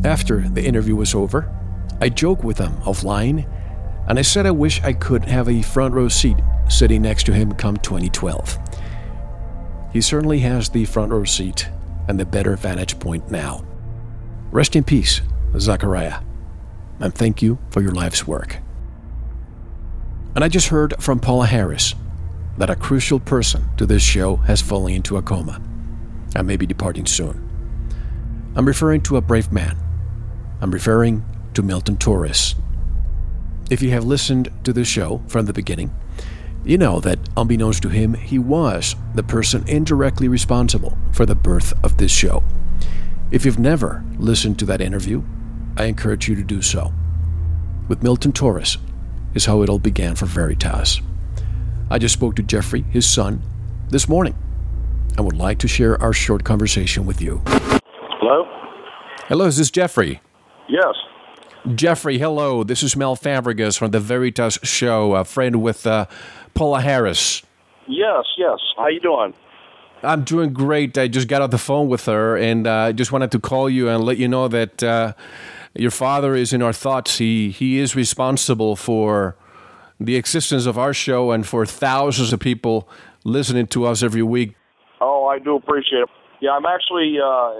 After 0.05 0.47
the 0.49 0.65
interview 0.65 0.95
was 0.95 1.13
over, 1.13 1.53
I 2.01 2.09
joked 2.09 2.43
with 2.43 2.57
him 2.57 2.73
offline 2.77 3.47
and 4.07 4.17
I 4.17 4.21
said 4.23 4.45
I 4.45 4.51
wish 4.51 4.81
I 4.81 4.93
could 4.93 5.25
have 5.25 5.47
a 5.49 5.61
front 5.61 5.93
row 5.93 6.07
seat 6.07 6.37
sitting 6.67 7.01
next 7.01 7.25
to 7.25 7.33
him 7.33 7.51
come 7.51 7.77
2012. 7.77 8.57
He 9.91 10.01
certainly 10.01 10.39
has 10.39 10.69
the 10.69 10.85
front 10.85 11.11
row 11.11 11.25
seat 11.25 11.69
and 12.07 12.19
the 12.19 12.25
better 12.25 12.55
vantage 12.55 12.97
point 12.99 13.29
now. 13.29 13.65
Rest 14.51 14.75
in 14.75 14.83
peace, 14.83 15.21
Zecharia, 15.53 16.23
and 16.99 17.13
thank 17.13 17.41
you 17.41 17.59
for 17.69 17.81
your 17.81 17.91
life's 17.91 18.25
work. 18.25 18.57
And 20.35 20.43
I 20.43 20.47
just 20.47 20.67
heard 20.67 20.93
from 21.01 21.19
Paula 21.19 21.47
Harris 21.47 21.95
that 22.57 22.69
a 22.69 22.75
crucial 22.75 23.19
person 23.19 23.69
to 23.77 23.85
this 23.85 24.03
show 24.03 24.35
has 24.37 24.61
fallen 24.61 24.93
into 24.93 25.17
a 25.17 25.21
coma 25.21 25.61
and 26.35 26.47
may 26.47 26.57
be 26.57 26.65
departing 26.65 27.05
soon. 27.05 27.45
I'm 28.55 28.65
referring 28.65 29.01
to 29.03 29.17
a 29.17 29.21
brave 29.21 29.51
man. 29.51 29.77
I'm 30.61 30.71
referring 30.71 31.25
to 31.53 31.63
Milton 31.63 31.97
Torres. 31.97 32.55
If 33.69 33.81
you 33.81 33.91
have 33.91 34.03
listened 34.03 34.49
to 34.63 34.73
this 34.73 34.87
show 34.87 35.21
from 35.27 35.45
the 35.45 35.53
beginning, 35.53 35.93
you 36.65 36.77
know 36.77 36.99
that, 36.99 37.19
unbeknownst 37.37 37.81
to 37.83 37.89
him, 37.89 38.13
he 38.13 38.37
was 38.37 38.95
the 39.15 39.23
person 39.23 39.63
indirectly 39.67 40.27
responsible 40.27 40.97
for 41.13 41.25
the 41.25 41.35
birth 41.35 41.73
of 41.83 41.97
this 41.97 42.11
show. 42.11 42.43
If 43.31 43.45
you've 43.45 43.59
never 43.59 44.03
listened 44.17 44.59
to 44.59 44.65
that 44.65 44.81
interview, 44.81 45.23
I 45.77 45.85
encourage 45.85 46.27
you 46.27 46.35
to 46.35 46.43
do 46.43 46.61
so. 46.61 46.91
With 47.87 48.03
Milton 48.03 48.33
Torres 48.33 48.77
is 49.33 49.45
how 49.45 49.61
it 49.61 49.69
all 49.69 49.79
began 49.79 50.15
for 50.15 50.25
Veritas. 50.25 51.01
I 51.89 51.97
just 51.97 52.13
spoke 52.13 52.35
to 52.35 52.43
Jeffrey, 52.43 52.81
his 52.89 53.09
son, 53.09 53.41
this 53.89 54.07
morning, 54.07 54.35
and 55.17 55.25
would 55.25 55.37
like 55.37 55.59
to 55.59 55.67
share 55.67 56.01
our 56.01 56.13
short 56.13 56.43
conversation 56.43 57.05
with 57.05 57.21
you. 57.21 57.41
Hello? 57.45 58.45
Hello, 59.27 59.45
is 59.45 59.57
this 59.57 59.71
Jeffrey? 59.71 60.21
Yes. 60.67 60.95
Jeffrey, 61.75 62.17
hello. 62.17 62.63
This 62.63 62.83
is 62.83 62.95
Mel 62.95 63.15
Fabregas 63.15 63.77
from 63.77 63.91
the 63.91 63.99
Veritas 63.99 64.59
Show, 64.63 65.15
a 65.15 65.25
friend 65.25 65.61
with 65.61 65.85
uh, 65.85 66.05
Paula 66.53 66.81
Harris. 66.81 67.41
Yes, 67.87 68.25
yes. 68.37 68.59
How 68.77 68.87
you 68.87 68.99
doing? 68.99 69.33
I'm 70.03 70.23
doing 70.23 70.53
great. 70.53 70.97
I 70.97 71.07
just 71.07 71.27
got 71.27 71.41
off 71.41 71.51
the 71.51 71.57
phone 71.57 71.89
with 71.89 72.05
her, 72.05 72.37
and 72.37 72.67
I 72.67 72.89
uh, 72.89 72.91
just 72.93 73.11
wanted 73.11 73.31
to 73.31 73.39
call 73.39 73.69
you 73.69 73.89
and 73.89 74.03
let 74.03 74.17
you 74.17 74.27
know 74.27 74.47
that 74.47 74.81
uh, 74.81 75.13
your 75.79 75.91
father 75.91 76.35
is 76.35 76.53
in 76.53 76.61
our 76.61 76.73
thoughts. 76.73 77.17
He 77.17 77.51
he 77.51 77.79
is 77.79 77.95
responsible 77.95 78.75
for 78.75 79.35
the 79.99 80.15
existence 80.15 80.65
of 80.65 80.77
our 80.77 80.93
show 80.93 81.31
and 81.31 81.45
for 81.45 81.65
thousands 81.65 82.33
of 82.33 82.39
people 82.39 82.87
listening 83.23 83.67
to 83.67 83.85
us 83.85 84.03
every 84.03 84.23
week. 84.23 84.55
Oh, 85.01 85.27
I 85.27 85.39
do 85.39 85.55
appreciate 85.55 86.03
it. 86.03 86.09
Yeah, 86.41 86.51
I'm 86.51 86.65
actually, 86.65 87.17
uh, 87.19 87.51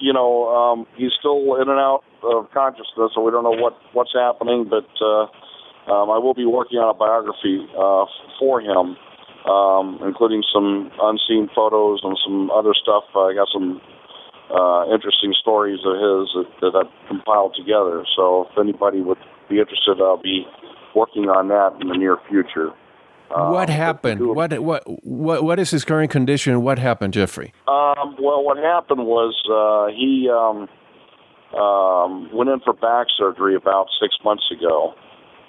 you 0.00 0.12
know, 0.12 0.48
um, 0.48 0.86
he's 0.96 1.12
still 1.18 1.54
in 1.62 1.68
and 1.68 1.78
out 1.78 2.02
of 2.24 2.50
consciousness, 2.52 3.12
so 3.14 3.22
we 3.22 3.30
don't 3.30 3.44
know 3.44 3.54
what 3.54 3.78
what's 3.92 4.12
happening. 4.12 4.68
But 4.68 4.88
uh, 5.00 5.26
um, 5.92 6.10
I 6.10 6.18
will 6.18 6.34
be 6.34 6.46
working 6.46 6.78
on 6.78 6.90
a 6.90 6.94
biography 6.94 7.66
uh, 7.78 8.06
for 8.38 8.60
him, 8.60 8.96
um, 9.46 10.00
including 10.02 10.42
some 10.52 10.90
unseen 11.00 11.48
photos 11.54 12.00
and 12.02 12.18
some 12.26 12.50
other 12.50 12.74
stuff. 12.74 13.04
I 13.14 13.34
got 13.34 13.46
some 13.52 13.80
uh, 14.50 14.86
interesting 14.92 15.34
stories 15.40 15.80
of 15.84 15.94
his 15.94 16.30
that, 16.34 16.48
that 16.60 16.72
I've 16.76 17.08
compiled 17.08 17.54
together. 17.56 18.04
So 18.16 18.46
if 18.50 18.58
anybody 18.58 19.00
would 19.00 19.18
be 19.48 19.58
interested, 19.58 20.00
I'll 20.00 20.22
be 20.22 20.46
working 20.94 21.24
on 21.24 21.48
that 21.48 21.80
in 21.80 21.88
the 21.88 21.96
near 21.96 22.16
future. 22.28 22.70
Uh, 23.30 23.50
what 23.50 23.68
happened? 23.68 24.24
What 24.24 24.58
what 24.60 24.84
what 25.04 25.42
what 25.42 25.58
is 25.58 25.70
his 25.70 25.84
current 25.84 26.12
condition? 26.12 26.62
What 26.62 26.78
happened, 26.78 27.12
Jeffrey? 27.12 27.52
Um, 27.66 28.14
well, 28.20 28.44
what 28.44 28.56
happened 28.56 29.04
was 29.04 29.34
uh, 29.50 29.90
he 29.92 30.30
um, 30.30 30.68
um, 31.58 32.30
went 32.32 32.50
in 32.50 32.60
for 32.60 32.72
back 32.72 33.08
surgery 33.18 33.56
about 33.56 33.88
six 34.00 34.14
months 34.24 34.44
ago, 34.52 34.94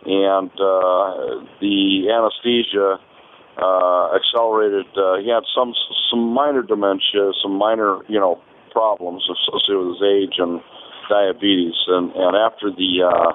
and 0.06 0.50
uh, 0.54 1.46
the 1.62 2.10
anesthesia 2.10 2.98
uh, 3.62 4.16
accelerated. 4.16 4.88
Uh, 4.98 5.18
he 5.18 5.30
had 5.30 5.44
some 5.56 5.74
some 6.10 6.34
minor 6.34 6.64
dementia, 6.64 7.32
some 7.44 7.52
minor 7.52 8.00
you 8.08 8.20
know 8.20 8.42
problems 8.78 9.26
associated 9.26 9.82
with 9.82 9.98
his 9.98 10.06
age 10.06 10.36
and 10.38 10.62
diabetes, 11.10 11.74
and 11.90 12.14
and 12.14 12.38
after 12.38 12.70
the 12.70 12.92
uh, 13.02 13.32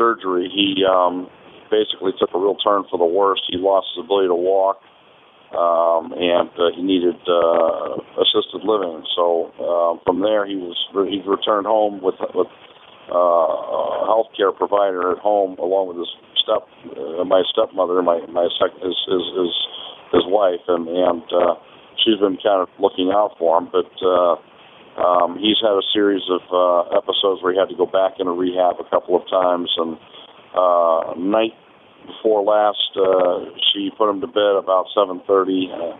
surgery, 0.00 0.48
he 0.48 0.80
um, 0.88 1.28
basically 1.68 2.12
took 2.16 2.32
a 2.32 2.40
real 2.40 2.56
turn 2.64 2.88
for 2.88 2.96
the 2.96 3.04
worst. 3.20 3.42
He 3.52 3.58
lost 3.60 3.88
his 3.92 4.04
ability 4.04 4.28
to 4.32 4.40
walk. 4.54 4.80
um, 5.52 6.12
and 6.16 6.48
uh, 6.56 6.72
he 6.74 6.82
needed 6.82 7.16
uh, 7.28 8.00
assisted 8.20 8.64
living. 8.64 9.04
So 9.14 9.52
uh, 9.60 10.00
from 10.04 10.20
there, 10.22 10.46
he 10.46 10.56
was 10.56 10.76
he 11.08 11.20
returned 11.28 11.66
home 11.66 12.00
with 12.02 12.16
with 12.34 12.48
uh, 13.12 13.16
a 13.16 14.04
health 14.08 14.28
care 14.36 14.52
provider 14.52 15.12
at 15.12 15.18
home, 15.18 15.56
along 15.58 15.88
with 15.88 15.98
his 15.98 16.08
step 16.42 16.64
uh, 16.96 17.24
my 17.24 17.42
stepmother, 17.52 18.00
my 18.02 18.20
my 18.32 18.48
sec- 18.58 18.80
his 18.80 18.96
his 19.06 19.24
his, 19.36 19.52
his 20.12 20.24
wife, 20.26 20.64
and 20.68 20.88
and 20.88 21.22
uh, 21.32 21.54
she's 22.00 22.16
been 22.18 22.38
kind 22.40 22.64
of 22.64 22.68
looking 22.80 23.10
out 23.12 23.36
for 23.38 23.58
him, 23.58 23.68
but. 23.70 23.92
Uh, 24.04 24.36
um, 24.98 25.38
he's 25.38 25.56
had 25.62 25.72
a 25.72 25.86
series 25.92 26.22
of 26.28 26.42
uh, 26.52 26.96
episodes 26.96 27.42
where 27.42 27.52
he 27.52 27.58
had 27.58 27.68
to 27.68 27.76
go 27.76 27.86
back 27.86 28.20
into 28.20 28.32
rehab 28.32 28.76
a 28.80 28.88
couple 28.90 29.16
of 29.16 29.28
times, 29.28 29.70
and 29.76 29.96
uh, 30.52 31.14
night 31.16 31.56
before 32.06 32.42
last, 32.42 32.92
uh, 32.96 33.56
she 33.72 33.90
put 33.96 34.10
him 34.10 34.20
to 34.20 34.26
bed 34.26 34.56
about 34.58 34.86
7:30, 34.96 35.24
uh, 35.72 35.96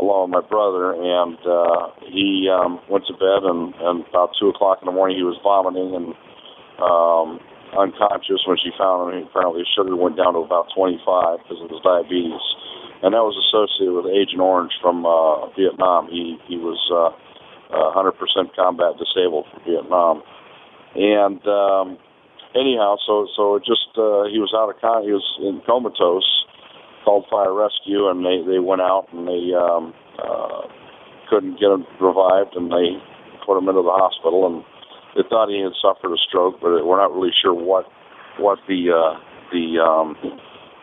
along 0.00 0.30
with 0.30 0.42
my 0.42 0.44
brother, 0.48 0.94
and 0.94 1.38
uh, 1.44 1.90
he 2.06 2.48
um, 2.48 2.80
went 2.88 3.06
to 3.06 3.14
bed. 3.14 3.44
And, 3.44 3.74
and 3.74 4.06
about 4.08 4.30
two 4.38 4.48
o'clock 4.48 4.78
in 4.82 4.86
the 4.86 4.92
morning, 4.92 5.16
he 5.16 5.24
was 5.24 5.38
vomiting 5.42 5.94
and 5.94 6.14
um, 6.80 7.40
unconscious. 7.76 8.46
When 8.46 8.56
she 8.56 8.70
found 8.78 9.12
him, 9.12 9.26
apparently 9.28 9.66
his 9.66 9.70
sugar 9.74 9.96
went 9.96 10.16
down 10.16 10.34
to 10.34 10.40
about 10.40 10.70
25 10.74 11.44
because 11.44 11.60
of 11.60 11.70
his 11.70 11.82
diabetes, 11.82 12.44
and 13.02 13.12
that 13.12 13.24
was 13.26 13.36
associated 13.36 13.94
with 13.94 14.06
Agent 14.08 14.40
Orange 14.40 14.72
from 14.80 15.04
uh, 15.04 15.50
Vietnam. 15.58 16.08
He 16.08 16.38
he 16.46 16.56
was 16.56 16.78
uh, 16.88 17.12
uh, 17.72 17.94
100% 17.94 18.12
combat 18.56 18.98
disabled 18.98 19.46
from 19.50 19.62
Vietnam, 19.64 20.22
and 20.94 21.40
um, 21.46 21.98
anyhow, 22.54 22.96
so 23.06 23.26
so 23.36 23.56
it 23.56 23.64
just 23.64 23.94
uh, 23.96 24.26
he 24.26 24.38
was 24.38 24.52
out 24.54 24.70
of 24.70 24.80
con 24.80 25.04
he 25.04 25.12
was 25.12 25.26
in 25.40 25.62
comatose, 25.66 26.26
called 27.04 27.24
fire 27.30 27.54
rescue, 27.54 28.08
and 28.08 28.24
they 28.24 28.42
they 28.42 28.58
went 28.58 28.82
out 28.82 29.06
and 29.12 29.26
they 29.26 29.54
um, 29.54 29.94
uh, 30.18 30.66
couldn't 31.28 31.60
get 31.60 31.70
him 31.70 31.86
revived, 32.00 32.56
and 32.56 32.70
they 32.70 32.98
put 33.46 33.58
him 33.58 33.68
into 33.68 33.82
the 33.82 33.94
hospital, 33.94 34.46
and 34.46 34.64
they 35.14 35.22
thought 35.28 35.48
he 35.48 35.62
had 35.62 35.74
suffered 35.78 36.12
a 36.12 36.20
stroke, 36.28 36.58
but 36.60 36.86
we're 36.86 37.00
not 37.00 37.14
really 37.14 37.34
sure 37.34 37.54
what 37.54 37.86
what 38.38 38.58
the 38.66 38.90
uh, 38.90 39.18
the 39.52 39.78
um, 39.78 40.16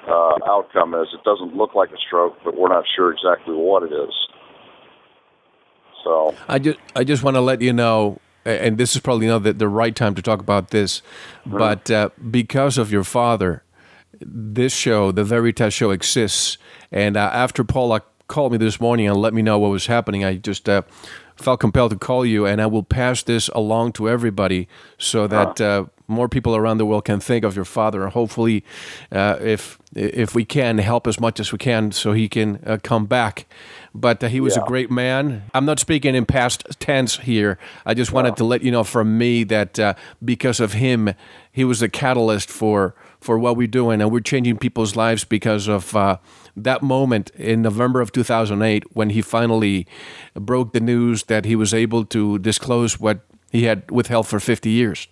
uh, 0.07 0.35
outcome 0.47 0.93
is. 0.95 1.07
It 1.13 1.23
doesn't 1.23 1.55
look 1.55 1.75
like 1.75 1.91
a 1.91 1.99
stroke, 1.99 2.35
but 2.43 2.55
we're 2.55 2.71
not 2.71 2.85
sure 2.95 3.11
exactly 3.11 3.55
what 3.55 3.83
it 3.83 3.91
is. 3.91 4.15
So 6.07 6.35
I 6.47 6.57
just 6.59 6.79
I 6.95 7.03
just 7.03 7.21
want 7.21 7.35
to 7.35 7.41
let 7.41 7.61
you 7.61 7.73
know 7.73 8.19
and 8.45 8.77
this 8.77 8.95
is 8.95 9.01
probably 9.01 9.27
not 9.27 9.43
the, 9.43 9.51
the 9.51 9.67
right 9.67 9.93
time 9.93 10.15
to 10.15 10.21
talk 10.21 10.39
about 10.39 10.69
this, 10.69 11.01
right. 11.45 11.83
but 11.83 11.91
uh, 11.91 12.09
because 12.31 12.77
of 12.77 12.93
your 12.93 13.03
father, 13.03 13.63
this 14.21 14.73
show, 14.73 15.11
the 15.11 15.25
Veritas 15.25 15.73
show, 15.73 15.91
exists. 15.91 16.57
And 16.89 17.17
uh, 17.17 17.29
after 17.33 17.65
Paula 17.65 18.03
called 18.29 18.53
me 18.53 18.57
this 18.57 18.79
morning 18.79 19.09
and 19.09 19.17
let 19.17 19.33
me 19.33 19.41
know 19.41 19.59
what 19.59 19.71
was 19.71 19.87
happening, 19.87 20.23
I 20.23 20.35
just 20.35 20.69
uh, 20.69 20.83
felt 21.35 21.59
compelled 21.59 21.91
to 21.91 21.97
call 21.97 22.25
you, 22.25 22.45
and 22.45 22.61
I 22.61 22.67
will 22.67 22.83
pass 22.83 23.21
this 23.21 23.49
along 23.49 23.91
to 23.93 24.07
everybody 24.07 24.69
so 24.97 25.27
that 25.27 25.59
uh, 25.59 25.85
more 26.07 26.29
people 26.29 26.55
around 26.55 26.77
the 26.77 26.85
world 26.85 27.05
can 27.05 27.19
think 27.19 27.43
of 27.43 27.55
your 27.55 27.65
father, 27.65 28.03
and 28.03 28.13
hopefully, 28.13 28.63
uh, 29.11 29.37
if 29.41 29.77
if 29.93 30.33
we 30.33 30.45
can 30.45 30.77
help 30.77 31.05
as 31.07 31.19
much 31.19 31.39
as 31.39 31.51
we 31.51 31.57
can, 31.57 31.91
so 31.91 32.13
he 32.13 32.29
can 32.29 32.61
uh, 32.65 32.77
come 32.81 33.05
back. 33.05 33.45
But 33.99 34.23
uh, 34.23 34.27
he 34.27 34.39
was 34.39 34.55
yeah. 34.55 34.63
a 34.63 34.65
great 34.67 34.91
man. 34.91 35.43
I'm 35.55 35.65
not 35.65 35.79
speaking 35.79 36.13
in 36.13 36.25
past 36.25 36.63
tense 36.79 37.17
here. 37.17 37.57
I 37.83 37.95
just 37.95 38.11
wanted 38.11 38.37
to 38.37 38.43
let 38.43 38.61
you 38.61 38.69
know 38.69 38.83
from 38.83 39.17
me 39.17 39.43
that 39.45 39.79
uh, 39.79 39.95
because 40.23 40.59
of 40.59 40.73
him, 40.73 41.13
he 41.51 41.63
was 41.63 41.81
a 41.81 41.89
catalyst 41.89 42.49
for 42.49 42.93
for 43.19 43.39
what 43.39 43.57
we're 43.57 43.67
doing, 43.67 43.99
and 43.99 44.11
we're 44.11 44.19
changing 44.19 44.57
people's 44.57 44.95
lives 44.95 45.23
because 45.23 45.67
of 45.67 45.95
uh, 45.95 46.17
that 46.55 46.83
moment 46.83 47.31
in 47.31 47.63
November 47.63 47.99
of 47.99 48.11
2008 48.11 48.83
when 48.93 49.09
he 49.09 49.21
finally 49.23 49.87
broke 50.35 50.73
the 50.73 50.79
news 50.79 51.23
that 51.23 51.45
he 51.45 51.55
was 51.55 51.73
able 51.73 52.05
to 52.05 52.37
disclose 52.37 52.99
what 52.99 53.21
he 53.51 53.63
had 53.63 53.89
withheld 53.89 54.27
for 54.27 54.39
50 54.39 54.69
years. 54.69 55.07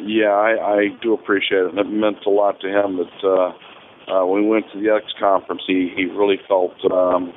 Yeah, 0.00 0.32
I, 0.32 0.76
I 0.76 0.88
do 1.02 1.12
appreciate 1.12 1.60
it. 1.60 1.70
And 1.70 1.78
it 1.78 1.90
meant 1.90 2.18
a 2.26 2.30
lot 2.30 2.60
to 2.60 2.68
him 2.68 2.96
that 2.96 3.24
uh, 3.24 4.12
uh, 4.12 4.26
when 4.26 4.44
we 4.44 4.48
went 4.48 4.66
to 4.72 4.80
the 4.80 4.90
X 4.94 5.04
conference, 5.18 5.62
he, 5.66 5.92
he 5.94 6.04
really 6.04 6.38
felt 6.48 6.74
um, 6.90 7.32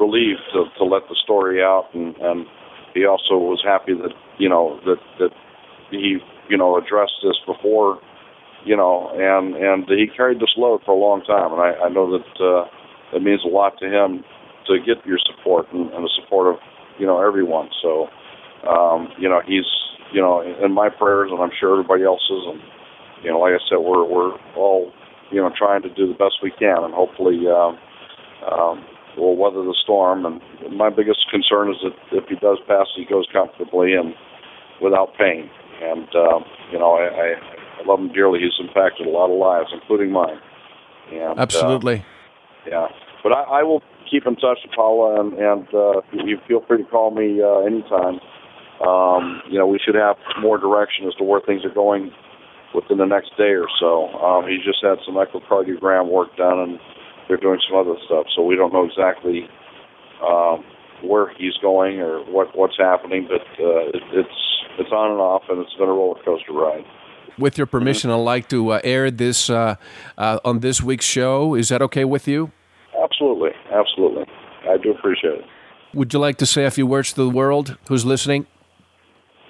relieved 0.00 0.40
to, 0.52 0.64
to 0.78 0.84
let 0.84 1.02
the 1.08 1.16
story 1.22 1.62
out, 1.62 1.88
and, 1.94 2.16
and 2.16 2.46
he 2.94 3.04
also 3.04 3.36
was 3.36 3.62
happy 3.62 3.92
that 3.94 4.12
you 4.38 4.48
know 4.48 4.80
that 4.84 4.98
that 5.18 5.30
he 5.90 6.18
you 6.48 6.56
know 6.56 6.76
addressed 6.76 7.20
this 7.22 7.36
before, 7.46 8.00
you 8.64 8.76
know, 8.76 9.12
and 9.14 9.54
and 9.54 9.84
he 9.88 10.06
carried 10.08 10.40
this 10.40 10.54
load 10.56 10.80
for 10.84 10.92
a 10.92 10.98
long 10.98 11.22
time, 11.22 11.52
and 11.52 11.60
I, 11.60 11.86
I 11.86 11.88
know 11.88 12.10
that 12.10 12.32
uh, 12.40 13.16
it 13.16 13.22
means 13.22 13.42
a 13.44 13.48
lot 13.48 13.78
to 13.78 13.86
him 13.86 14.24
to 14.66 14.78
get 14.78 15.04
your 15.06 15.18
support 15.18 15.66
and, 15.72 15.90
and 15.92 16.04
the 16.04 16.10
support 16.20 16.54
of 16.54 16.60
you 16.98 17.06
know 17.06 17.20
everyone. 17.20 17.68
So 17.82 18.08
um, 18.66 19.08
you 19.18 19.28
know 19.28 19.40
he's 19.46 19.68
you 20.12 20.20
know 20.20 20.40
in 20.42 20.72
my 20.72 20.88
prayers, 20.88 21.30
and 21.30 21.40
I'm 21.40 21.54
sure 21.60 21.72
everybody 21.72 22.04
else's, 22.04 22.42
and 22.48 22.60
you 23.22 23.30
know 23.30 23.38
like 23.38 23.52
I 23.52 23.62
said, 23.68 23.78
we're 23.78 24.04
we're 24.04 24.34
all 24.56 24.90
you 25.30 25.40
know 25.40 25.50
trying 25.56 25.82
to 25.82 25.92
do 25.94 26.08
the 26.08 26.18
best 26.18 26.42
we 26.42 26.50
can, 26.58 26.82
and 26.82 26.94
hopefully. 26.94 27.46
Um, 27.46 27.78
um, 28.40 28.84
we'll 29.16 29.36
weather 29.36 29.62
the 29.62 29.76
storm. 29.82 30.26
And 30.26 30.40
my 30.76 30.90
biggest 30.90 31.26
concern 31.30 31.70
is 31.70 31.76
that 31.82 31.94
if 32.12 32.28
he 32.28 32.36
does 32.36 32.58
pass, 32.66 32.86
he 32.94 33.04
goes 33.04 33.26
comfortably 33.32 33.94
and 33.94 34.14
without 34.82 35.14
pain. 35.16 35.50
And 35.82 36.08
um, 36.14 36.44
you 36.72 36.78
know, 36.78 36.94
I, 36.94 37.34
I 37.80 37.86
love 37.86 38.00
him 38.00 38.12
dearly. 38.12 38.40
He's 38.40 38.58
impacted 38.60 39.06
a 39.06 39.10
lot 39.10 39.30
of 39.30 39.38
lives, 39.38 39.70
including 39.72 40.12
mine. 40.12 40.38
And, 41.12 41.38
Absolutely. 41.38 42.00
Uh, 42.00 42.68
yeah, 42.68 42.86
but 43.22 43.32
I, 43.32 43.60
I 43.60 43.62
will 43.62 43.82
keep 44.10 44.26
in 44.26 44.36
touch 44.36 44.58
with 44.64 44.74
Paula, 44.74 45.20
and, 45.20 45.32
and 45.34 45.66
uh, 45.74 46.00
you 46.12 46.38
feel 46.46 46.62
free 46.66 46.82
to 46.82 46.88
call 46.90 47.10
me 47.10 47.40
uh, 47.40 47.60
anytime. 47.60 48.20
Um, 48.86 49.42
you 49.48 49.58
know, 49.58 49.66
we 49.66 49.78
should 49.78 49.94
have 49.94 50.16
more 50.40 50.58
direction 50.58 51.06
as 51.06 51.14
to 51.14 51.24
where 51.24 51.40
things 51.40 51.64
are 51.64 51.74
going 51.74 52.12
within 52.74 52.98
the 52.98 53.06
next 53.06 53.36
day 53.36 53.56
or 53.56 53.66
so. 53.78 54.08
Um, 54.18 54.46
he 54.46 54.58
just 54.64 54.82
had 54.82 54.98
some 55.04 55.16
echocardiogram 55.16 56.08
work 56.08 56.36
done, 56.36 56.58
and 56.58 56.78
they're 57.30 57.38
doing 57.38 57.60
some 57.68 57.78
other 57.78 57.94
stuff, 58.06 58.26
so 58.34 58.42
we 58.42 58.56
don't 58.56 58.72
know 58.72 58.84
exactly 58.84 59.48
um, 60.20 60.64
where 61.00 61.32
he's 61.38 61.54
going 61.62 62.00
or 62.00 62.18
what 62.24 62.48
what's 62.58 62.76
happening. 62.76 63.28
But 63.28 63.46
uh, 63.62 63.94
it, 63.94 64.02
it's 64.12 64.38
it's 64.80 64.90
on 64.90 65.12
and 65.12 65.20
off, 65.20 65.44
and 65.48 65.60
it's 65.60 65.72
been 65.74 65.88
a 65.88 65.92
roller 65.92 66.20
coaster 66.24 66.52
ride. 66.52 66.84
With 67.38 67.56
your 67.56 67.68
permission, 67.68 68.10
I'd 68.10 68.16
like 68.16 68.48
to 68.48 68.72
uh, 68.72 68.80
air 68.82 69.10
this 69.12 69.48
uh, 69.48 69.76
uh, 70.18 70.40
on 70.44 70.58
this 70.58 70.82
week's 70.82 71.04
show. 71.04 71.54
Is 71.54 71.68
that 71.68 71.80
okay 71.82 72.04
with 72.04 72.26
you? 72.26 72.50
Absolutely, 73.00 73.50
absolutely. 73.72 74.24
I 74.68 74.76
do 74.76 74.90
appreciate 74.90 75.34
it. 75.34 75.44
Would 75.94 76.12
you 76.12 76.18
like 76.18 76.36
to 76.38 76.46
say 76.46 76.64
a 76.64 76.70
few 76.70 76.86
words 76.86 77.12
to 77.12 77.22
the 77.22 77.30
world 77.30 77.78
who's 77.88 78.04
listening? 78.04 78.46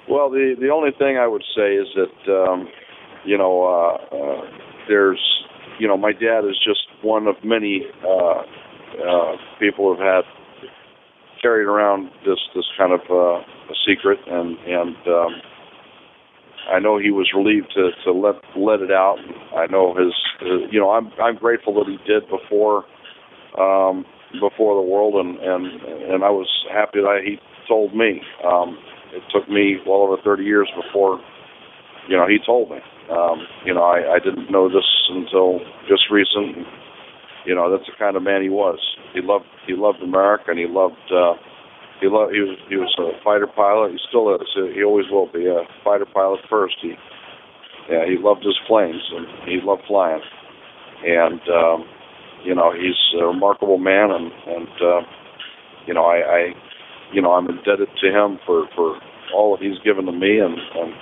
Well, 0.07 0.29
the 0.29 0.55
the 0.61 0.69
only 0.69 0.91
thing 0.99 1.17
I 1.17 1.27
would 1.27 1.45
say 1.57 1.77
is 1.77 1.89
that 1.97 2.45
um, 2.45 2.69
you 3.25 3.39
know 3.39 3.65
uh, 3.65 4.17
uh, 4.17 4.43
there's 4.87 5.21
you 5.81 5.89
know 5.89 5.97
my 5.97 6.13
dad 6.13 6.45
is 6.45 6.57
just 6.63 6.87
one 7.03 7.27
of 7.27 7.37
many 7.43 7.87
uh, 8.05 8.43
uh, 9.01 9.37
people 9.59 9.89
who've 9.91 10.05
had 10.05 10.23
carried 11.41 11.65
around 11.65 12.11
this 12.27 12.39
this 12.55 12.67
kind 12.77 12.93
of 12.93 13.01
uh, 13.11 13.41
a 13.41 13.77
secret, 13.89 14.19
and 14.27 14.59
and 14.59 14.97
um, 15.09 15.33
I 16.71 16.79
know 16.79 16.99
he 16.99 17.11
was 17.11 17.31
relieved 17.35 17.73
to 17.75 17.91
to 18.05 18.13
let 18.13 18.37
let 18.57 18.81
it 18.81 18.93
out. 18.93 19.17
I 19.57 19.67
know 19.67 19.95
his, 19.95 20.13
his 20.41 20.71
you 20.71 20.79
know 20.79 20.91
I'm 20.91 21.11
I'm 21.21 21.37
grateful 21.37 21.75
that 21.75 21.87
he 21.89 21.97
did 22.07 22.29
before 22.29 22.85
um, 23.59 24.05
before 24.39 24.77
the 24.77 24.87
world, 24.89 25.15
and 25.15 25.39
and 25.39 26.13
and 26.13 26.25
I 26.25 26.31
was 26.31 26.49
happy 26.71 27.01
that 27.01 27.23
he 27.25 27.39
told 27.67 27.97
me. 27.97 28.21
Um, 28.45 28.79
it 29.13 29.23
took 29.35 29.49
me 29.49 29.79
well 29.87 30.03
over 30.03 30.17
30 30.23 30.45
years 30.45 30.71
before 30.77 31.21
you 32.09 32.17
know 32.17 32.27
he 32.29 32.39
told 32.45 32.71
me. 32.71 32.79
Um, 33.11 33.43
you 33.67 33.75
know 33.75 33.83
I, 33.83 34.17
I 34.17 34.19
didn't 34.19 34.51
know 34.51 34.69
this 34.69 34.87
until 35.11 35.61
just 35.89 36.11
recent 36.11 36.67
you 37.45 37.55
know 37.55 37.71
that's 37.71 37.87
the 37.87 37.97
kind 37.99 38.17
of 38.17 38.23
man 38.23 38.43
he 38.43 38.49
was. 38.49 38.79
He 39.15 39.21
loved 39.21 39.47
he 39.67 39.75
loved 39.75 40.03
America 40.03 40.45
and 40.49 40.59
he 40.59 40.67
loved 40.69 41.01
uh, 41.11 41.35
he 42.01 42.07
loved 42.09 42.33
he 42.33 42.41
was 42.41 42.59
he 42.69 42.77
was 42.77 42.93
a 42.99 43.23
fighter 43.25 43.47
pilot. 43.47 43.93
He 43.93 43.99
still 44.09 44.35
is. 44.35 44.49
He 44.75 44.85
always 44.85 45.07
will 45.11 45.31
be 45.33 45.47
a 45.47 45.65
fighter 45.85 46.07
pilot 46.07 46.41
first. 46.49 46.77
He 46.83 46.95
yeah 47.91 48.05
he 48.07 48.17
loved 48.19 48.45
his 48.45 48.59
planes 48.67 49.03
and 49.13 49.27
he 49.49 49.59
loved 49.63 49.83
flying. 49.89 50.23
And 51.05 51.41
um, 51.49 51.85
you 52.45 52.55
know 52.55 52.73
he's 52.73 52.99
a 53.21 53.25
remarkable 53.25 53.79
man 53.79 54.11
and 54.11 54.33
and 54.47 54.69
uh, 54.83 55.01
you 55.87 55.95
know 55.95 56.05
I, 56.05 56.19
I 56.21 56.41
you 57.13 57.23
know 57.23 57.33
I'm 57.33 57.49
indebted 57.49 57.89
to 58.01 58.09
him 58.09 58.39
for 58.47 58.69
for 58.77 59.01
all 59.35 59.57
that 59.57 59.65
he's 59.65 59.79
given 59.85 60.07
to 60.07 60.13
me 60.13 60.39
and, 60.39 60.55
and 60.55 60.93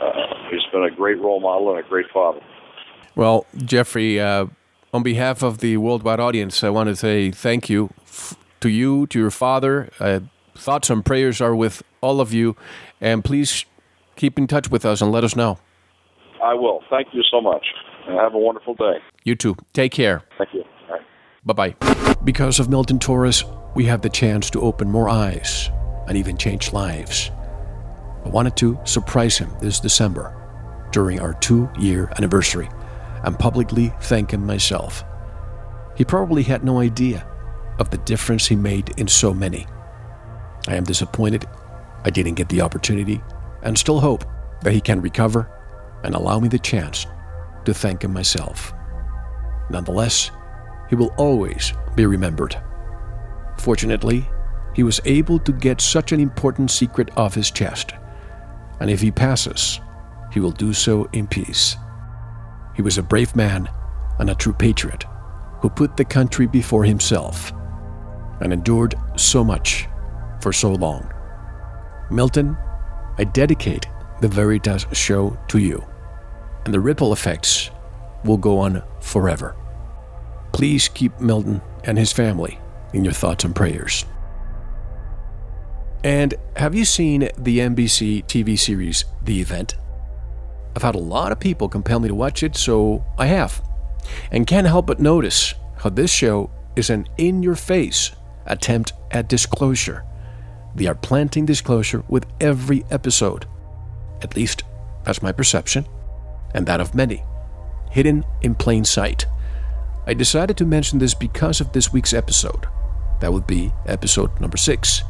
uh, 0.00 0.10
he's 0.50 0.60
been 0.72 0.84
a 0.84 0.90
great 0.90 1.20
role 1.20 1.40
model 1.40 1.70
and 1.74 1.84
a 1.84 1.88
great 1.88 2.06
father. 2.12 2.40
Well, 3.14 3.46
Jeffrey, 3.56 4.20
uh, 4.20 4.46
on 4.94 5.02
behalf 5.02 5.42
of 5.42 5.58
the 5.58 5.76
worldwide 5.76 6.20
audience, 6.20 6.62
I 6.64 6.70
want 6.70 6.88
to 6.88 6.96
say 6.96 7.30
thank 7.30 7.68
you 7.68 7.90
f- 8.02 8.36
to 8.60 8.68
you, 8.68 9.06
to 9.08 9.18
your 9.18 9.30
father. 9.30 9.90
Uh, 10.00 10.20
thoughts 10.54 10.90
and 10.90 11.04
prayers 11.04 11.40
are 11.40 11.54
with 11.54 11.82
all 12.00 12.20
of 12.20 12.32
you. 12.32 12.56
And 13.00 13.24
please 13.24 13.64
keep 14.16 14.38
in 14.38 14.46
touch 14.46 14.70
with 14.70 14.84
us 14.84 15.00
and 15.00 15.10
let 15.10 15.24
us 15.24 15.34
know. 15.34 15.58
I 16.42 16.54
will. 16.54 16.82
Thank 16.90 17.08
you 17.12 17.22
so 17.30 17.40
much. 17.40 17.64
And 18.06 18.18
have 18.18 18.34
a 18.34 18.38
wonderful 18.38 18.74
day. 18.74 18.94
You 19.24 19.34
too. 19.34 19.56
Take 19.72 19.92
care. 19.92 20.22
Thank 20.38 20.54
you. 20.54 20.64
Bye 21.44 21.74
bye. 21.74 22.14
Because 22.22 22.60
of 22.60 22.68
Milton 22.68 23.00
Torres, 23.00 23.44
we 23.74 23.86
have 23.86 24.02
the 24.02 24.08
chance 24.08 24.48
to 24.50 24.60
open 24.60 24.88
more 24.88 25.08
eyes 25.08 25.70
and 26.06 26.16
even 26.16 26.36
change 26.36 26.72
lives. 26.72 27.32
I 28.24 28.28
wanted 28.28 28.56
to 28.58 28.78
surprise 28.84 29.38
him 29.38 29.50
this 29.60 29.80
December 29.80 30.36
during 30.92 31.20
our 31.20 31.34
two 31.34 31.70
year 31.78 32.12
anniversary 32.16 32.68
and 33.24 33.38
publicly 33.38 33.92
thank 34.02 34.32
him 34.32 34.46
myself. 34.46 35.04
He 35.96 36.04
probably 36.04 36.42
had 36.42 36.64
no 36.64 36.80
idea 36.80 37.26
of 37.78 37.90
the 37.90 37.98
difference 37.98 38.46
he 38.46 38.56
made 38.56 38.98
in 38.98 39.08
so 39.08 39.32
many. 39.34 39.66
I 40.68 40.76
am 40.76 40.84
disappointed 40.84 41.46
I 42.04 42.10
didn't 42.10 42.34
get 42.34 42.48
the 42.48 42.60
opportunity 42.60 43.22
and 43.62 43.78
still 43.78 44.00
hope 44.00 44.24
that 44.62 44.72
he 44.72 44.80
can 44.80 45.00
recover 45.00 45.48
and 46.04 46.14
allow 46.14 46.40
me 46.40 46.48
the 46.48 46.58
chance 46.58 47.06
to 47.64 47.72
thank 47.72 48.02
him 48.02 48.12
myself. 48.12 48.72
Nonetheless, 49.70 50.30
he 50.88 50.96
will 50.96 51.14
always 51.16 51.72
be 51.94 52.06
remembered. 52.06 52.60
Fortunately, 53.58 54.28
he 54.74 54.82
was 54.82 55.00
able 55.04 55.38
to 55.38 55.52
get 55.52 55.80
such 55.80 56.12
an 56.12 56.20
important 56.20 56.70
secret 56.70 57.10
off 57.16 57.34
his 57.34 57.50
chest, 57.50 57.92
and 58.82 58.90
if 58.90 59.00
he 59.00 59.12
passes, 59.12 59.78
he 60.32 60.40
will 60.40 60.50
do 60.50 60.72
so 60.72 61.08
in 61.12 61.28
peace. 61.28 61.76
He 62.74 62.82
was 62.82 62.98
a 62.98 63.02
brave 63.02 63.36
man 63.36 63.70
and 64.18 64.28
a 64.28 64.34
true 64.34 64.52
patriot 64.52 65.04
who 65.60 65.70
put 65.70 65.96
the 65.96 66.04
country 66.04 66.48
before 66.48 66.82
himself 66.82 67.52
and 68.40 68.52
endured 68.52 68.96
so 69.14 69.44
much 69.44 69.86
for 70.40 70.52
so 70.52 70.72
long. 70.72 71.08
Milton, 72.10 72.56
I 73.18 73.22
dedicate 73.22 73.86
the 74.20 74.26
Veritas 74.26 74.84
show 74.90 75.38
to 75.46 75.58
you, 75.58 75.86
and 76.64 76.74
the 76.74 76.80
ripple 76.80 77.12
effects 77.12 77.70
will 78.24 78.36
go 78.36 78.58
on 78.58 78.82
forever. 79.00 79.54
Please 80.50 80.88
keep 80.88 81.20
Milton 81.20 81.62
and 81.84 81.96
his 81.96 82.10
family 82.10 82.58
in 82.92 83.04
your 83.04 83.14
thoughts 83.14 83.44
and 83.44 83.54
prayers. 83.54 84.04
And 86.04 86.34
have 86.56 86.74
you 86.74 86.84
seen 86.84 87.28
the 87.38 87.60
NBC 87.60 88.24
TV 88.26 88.58
series 88.58 89.04
The 89.22 89.40
Event? 89.40 89.76
I've 90.74 90.82
had 90.82 90.96
a 90.96 90.98
lot 90.98 91.30
of 91.30 91.38
people 91.38 91.68
compel 91.68 92.00
me 92.00 92.08
to 92.08 92.14
watch 92.14 92.42
it, 92.42 92.56
so 92.56 93.04
I 93.18 93.26
have. 93.26 93.62
And 94.32 94.46
can't 94.46 94.66
help 94.66 94.86
but 94.86 94.98
notice 94.98 95.54
how 95.78 95.90
this 95.90 96.10
show 96.10 96.50
is 96.74 96.90
an 96.90 97.06
in 97.18 97.42
your 97.42 97.54
face 97.54 98.10
attempt 98.46 98.94
at 99.12 99.28
disclosure. 99.28 100.04
They 100.74 100.86
are 100.86 100.94
planting 100.94 101.46
disclosure 101.46 102.02
with 102.08 102.26
every 102.40 102.84
episode. 102.90 103.46
At 104.22 104.34
least, 104.34 104.64
that's 105.04 105.22
my 105.22 105.30
perception, 105.30 105.86
and 106.52 106.66
that 106.66 106.80
of 106.80 106.96
many. 106.96 107.22
Hidden 107.92 108.24
in 108.40 108.56
plain 108.56 108.84
sight. 108.84 109.26
I 110.06 110.14
decided 110.14 110.56
to 110.56 110.64
mention 110.64 110.98
this 110.98 111.14
because 111.14 111.60
of 111.60 111.72
this 111.72 111.92
week's 111.92 112.12
episode. 112.14 112.66
That 113.20 113.32
would 113.32 113.46
be 113.46 113.72
episode 113.86 114.40
number 114.40 114.56
six. 114.56 115.02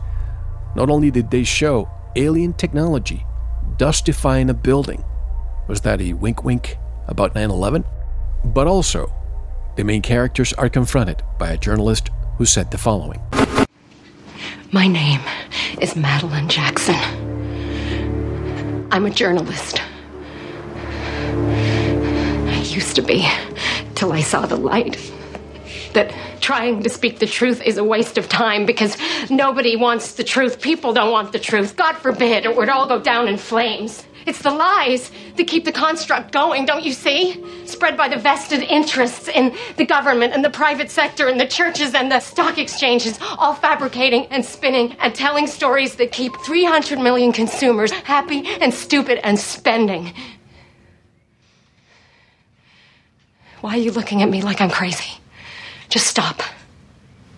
Not 0.74 0.88
only 0.88 1.10
did 1.10 1.30
they 1.30 1.44
show 1.44 1.90
alien 2.16 2.54
technology 2.54 3.26
dustifying 3.76 4.48
a 4.48 4.54
building, 4.54 5.04
was 5.68 5.82
that 5.82 6.00
a 6.00 6.14
wink 6.14 6.44
wink 6.44 6.78
about 7.08 7.34
9 7.34 7.50
11? 7.50 7.84
But 8.44 8.66
also, 8.66 9.12
the 9.76 9.84
main 9.84 10.02
characters 10.02 10.52
are 10.54 10.68
confronted 10.68 11.22
by 11.38 11.50
a 11.50 11.58
journalist 11.58 12.10
who 12.38 12.46
said 12.46 12.70
the 12.70 12.78
following 12.78 13.20
My 14.72 14.86
name 14.86 15.20
is 15.80 15.94
Madeline 15.94 16.48
Jackson. 16.48 16.96
I'm 18.90 19.06
a 19.06 19.10
journalist. 19.10 19.82
I 22.48 22.64
used 22.66 22.96
to 22.96 23.02
be, 23.02 23.28
till 23.94 24.12
I 24.12 24.20
saw 24.20 24.46
the 24.46 24.56
light. 24.56 24.96
That 25.94 26.14
trying 26.40 26.82
to 26.82 26.88
speak 26.88 27.18
the 27.18 27.26
truth 27.26 27.62
is 27.62 27.76
a 27.76 27.84
waste 27.84 28.16
of 28.18 28.28
time 28.28 28.64
because 28.64 28.96
nobody 29.30 29.76
wants 29.76 30.14
the 30.14 30.24
truth. 30.24 30.60
People 30.60 30.92
don't 30.92 31.12
want 31.12 31.32
the 31.32 31.38
truth. 31.38 31.76
God 31.76 31.94
forbid 31.94 32.44
it 32.44 32.56
would 32.56 32.68
all 32.68 32.86
go 32.86 33.00
down 33.00 33.28
in 33.28 33.36
flames. 33.36 34.04
It's 34.26 34.42
the 34.42 34.50
lies 34.50 35.10
that 35.36 35.46
keep 35.46 35.64
the 35.64 35.72
construct 35.72 36.32
going, 36.32 36.64
don't 36.64 36.84
you 36.84 36.92
see? 36.92 37.44
Spread 37.66 37.96
by 37.96 38.08
the 38.08 38.16
vested 38.16 38.62
interests 38.62 39.28
in 39.28 39.54
the 39.76 39.84
government 39.84 40.32
and 40.32 40.44
the 40.44 40.50
private 40.50 40.90
sector 40.90 41.26
and 41.28 41.40
the 41.40 41.46
churches 41.46 41.94
and 41.94 42.10
the 42.10 42.20
stock 42.20 42.58
exchanges, 42.58 43.18
all 43.38 43.54
fabricating 43.54 44.26
and 44.26 44.44
spinning 44.44 44.92
and 45.00 45.14
telling 45.14 45.46
stories 45.46 45.96
that 45.96 46.12
keep 46.12 46.32
300 46.44 46.98
million 47.00 47.32
consumers 47.32 47.90
happy 47.90 48.46
and 48.60 48.72
stupid 48.72 49.18
and 49.24 49.38
spending. 49.38 50.12
Why 53.60 53.74
are 53.74 53.80
you 53.80 53.92
looking 53.92 54.22
at 54.22 54.28
me 54.28 54.42
like 54.42 54.60
I'm 54.60 54.70
crazy? 54.70 55.21
Just 55.92 56.06
stop. 56.06 56.40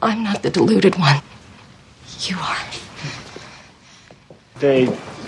I'm 0.00 0.22
not 0.22 0.44
the 0.44 0.50
deluded 0.50 0.94
one. 0.94 1.20
You 2.20 2.36
are. 2.38 2.56
They 4.60 4.84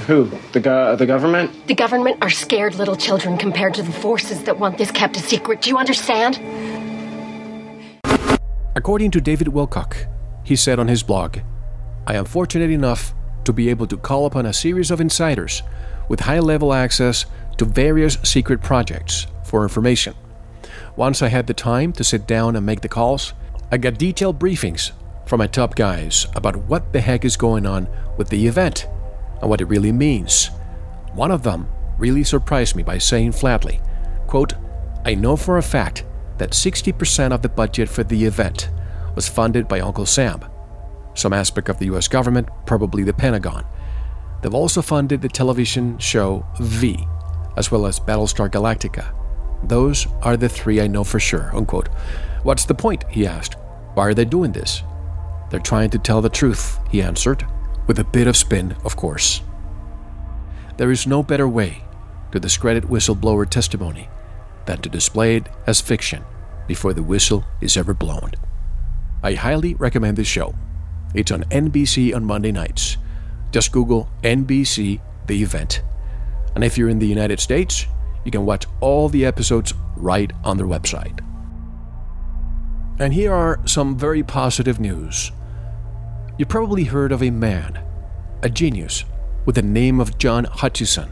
who? 0.07 0.31
The 0.53 0.61
go- 0.61 0.95
the 0.95 1.07
government? 1.07 1.51
The 1.67 1.75
government 1.75 2.19
are 2.23 2.31
scared 2.31 2.77
little 2.77 2.95
children 2.95 3.37
compared 3.37 3.75
to 3.75 3.83
the 3.83 3.91
forces 3.91 4.45
that 4.45 4.61
want 4.61 4.79
this 4.79 4.93
kept 4.93 5.17
a 5.17 5.19
secret. 5.19 5.61
Do 5.63 5.71
you 5.71 5.77
understand? 5.77 6.39
According 8.77 9.11
to 9.11 9.21
David 9.21 9.49
Wilcock, 9.49 10.07
he 10.45 10.55
said 10.55 10.79
on 10.79 10.87
his 10.87 11.03
blog, 11.03 11.39
I 12.07 12.15
am 12.15 12.27
fortunate 12.27 12.71
enough 12.71 13.13
to 13.43 13.53
be 13.53 13.71
able 13.71 13.89
to 13.89 13.97
call 13.97 14.27
upon 14.27 14.47
a 14.47 14.53
series 14.53 14.93
of 14.93 15.01
insiders 15.01 15.65
with 16.09 16.21
high 16.21 16.39
level 16.39 16.73
access 16.73 17.27
to 17.59 17.65
various 17.65 18.19
secret 18.23 18.63
projects 18.63 19.27
for 19.43 19.65
information. 19.65 20.15
Once 20.97 21.21
I 21.21 21.29
had 21.29 21.47
the 21.47 21.53
time 21.53 21.93
to 21.93 22.03
sit 22.03 22.27
down 22.27 22.57
and 22.57 22.65
make 22.65 22.81
the 22.81 22.89
calls, 22.89 23.35
I 23.71 23.77
got 23.77 23.99
detailed 23.99 24.39
briefings 24.39 24.93
from 25.27 25.39
my 25.39 25.47
top 25.47 25.75
guys 25.75 26.27
about 26.35 26.57
what 26.57 26.95
the 26.95 27.03
heck 27.03 27.23
is 27.23 27.37
going 27.37 27.67
on 27.67 27.87
with 28.17 28.31
the 28.31 28.47
event 28.47 28.89
and 29.43 29.51
what 29.51 29.61
it 29.61 29.67
really 29.67 29.93
means. 29.93 30.51
One 31.13 31.31
of 31.31 31.43
them 31.43 31.69
really 31.99 32.25
surprised 32.25 32.77
me 32.77 32.83
by 32.83 32.97
saying 32.97 33.33
flatly, 33.33 33.79
quote, 34.27 34.55
I 35.05 35.15
know 35.15 35.37
for 35.37 35.59
a 35.59 35.63
fact 35.63 36.05
that 36.39 36.53
60% 36.53 37.33
of 37.33 37.43
the 37.43 37.51
budget 37.51 37.91
for 37.91 38.03
the 38.03 38.25
event 38.25 38.71
was 39.15 39.29
funded 39.29 39.69
by 39.69 39.81
Uncle 39.81 40.07
Sam, 40.07 40.43
some 41.13 41.35
aspect 41.35 41.69
of 41.69 41.79
the 41.79 41.87
US 41.95 42.09
government, 42.09 42.49
probably 42.65 43.03
the 43.03 43.13
Pentagon. 43.13 43.67
They've 44.41 44.55
also 44.55 44.81
funded 44.81 45.21
the 45.21 45.29
television 45.29 45.99
show 45.99 46.47
V, 46.59 47.07
as 47.59 47.71
well 47.71 47.85
as 47.85 48.01
Battlestar 48.01 48.51
Galactica. 48.51 49.13
Those 49.63 50.07
are 50.23 50.37
the 50.37 50.49
three 50.49 50.81
I 50.81 50.87
know 50.87 51.05
for 51.05 51.21
sure, 51.21 51.55
unquote. 51.55 51.89
What's 52.43 52.65
the 52.65 52.75
point? 52.75 53.05
he 53.11 53.27
asked. 53.27 53.57
Why 53.95 54.07
are 54.07 54.15
they 54.15 54.25
doing 54.25 54.53
this? 54.53 54.83
They're 55.51 55.61
trying 55.61 55.91
to 55.91 55.99
tell 55.99 56.21
the 56.21 56.29
truth, 56.29 56.79
he 56.91 57.03
answered, 57.03 57.47
with 57.87 57.99
a 57.99 58.05
bit 58.05 58.27
of 58.27 58.37
spin, 58.37 58.77
of 58.85 58.97
course. 58.97 59.43
There 60.77 60.91
is 60.91 61.07
no 61.07 61.23
better 61.23 61.49
way 61.49 61.83
to 62.33 62.41
discredit 62.41 62.85
whistleblower 62.85 63.49
testimony 63.49 64.09
than 64.67 64.83
to 64.83 64.89
display 64.89 65.37
it 65.37 65.49
as 65.67 65.81
fiction 65.81 66.25
before 66.67 66.93
the 66.93 67.03
whistle 67.03 67.45
is 67.61 67.77
ever 67.77 67.95
blown. 67.95 68.33
I 69.23 69.35
highly 69.35 69.75
recommend 69.75 70.17
this 70.17 70.27
show. 70.27 70.55
It's 71.15 71.31
on 71.31 71.45
NBC 71.45 72.15
on 72.15 72.25
Monday 72.25 72.53
nights. 72.53 72.97
Just 73.53 73.73
Google 73.73 74.09
NBC 74.23 75.01
The 75.27 75.43
Event. 75.43 75.83
And 76.55 76.65
if 76.65 76.77
you're 76.77 76.89
in 76.89 76.99
the 76.99 77.07
United 77.07 77.41
States, 77.41 77.87
you 78.27 78.33
can 78.33 78.45
watch 78.45 78.67
all 78.81 79.09
the 79.09 79.25
episodes 79.25 79.73
right 79.97 80.33
on 80.45 80.59
their 80.59 80.67
website. 80.67 81.21
And 82.99 83.15
here 83.15 83.33
are 83.33 83.61
some 83.67 83.97
very 83.97 84.23
positive 84.23 84.81
news. 84.81 85.31
You 86.39 86.45
probably 86.45 86.85
heard 86.85 87.13
of 87.13 87.23
a 87.23 87.31
man, 87.31 87.81
a 88.43 88.51
genius, 88.51 89.05
with 89.45 89.55
the 89.55 89.63
name 89.63 90.01
of 90.01 90.19
John 90.19 90.45
Hutchison. 90.45 91.11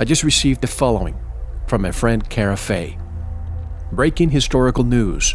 I 0.00 0.04
just 0.04 0.24
received 0.24 0.60
the 0.60 0.66
following 0.66 1.16
from 1.66 1.82
my 1.82 1.92
friend 1.92 2.28
Cara 2.28 2.56
Fay. 2.56 2.98
Breaking 3.92 4.30
historical 4.30 4.82
news 4.82 5.34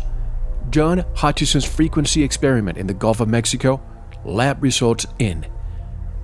John 0.69 1.05
Hutchison's 1.15 1.65
frequency 1.65 2.23
experiment 2.23 2.77
in 2.77 2.87
the 2.87 2.93
Gulf 2.93 3.19
of 3.19 3.27
Mexico, 3.27 3.81
lab 4.25 4.61
results 4.61 5.05
in. 5.17 5.45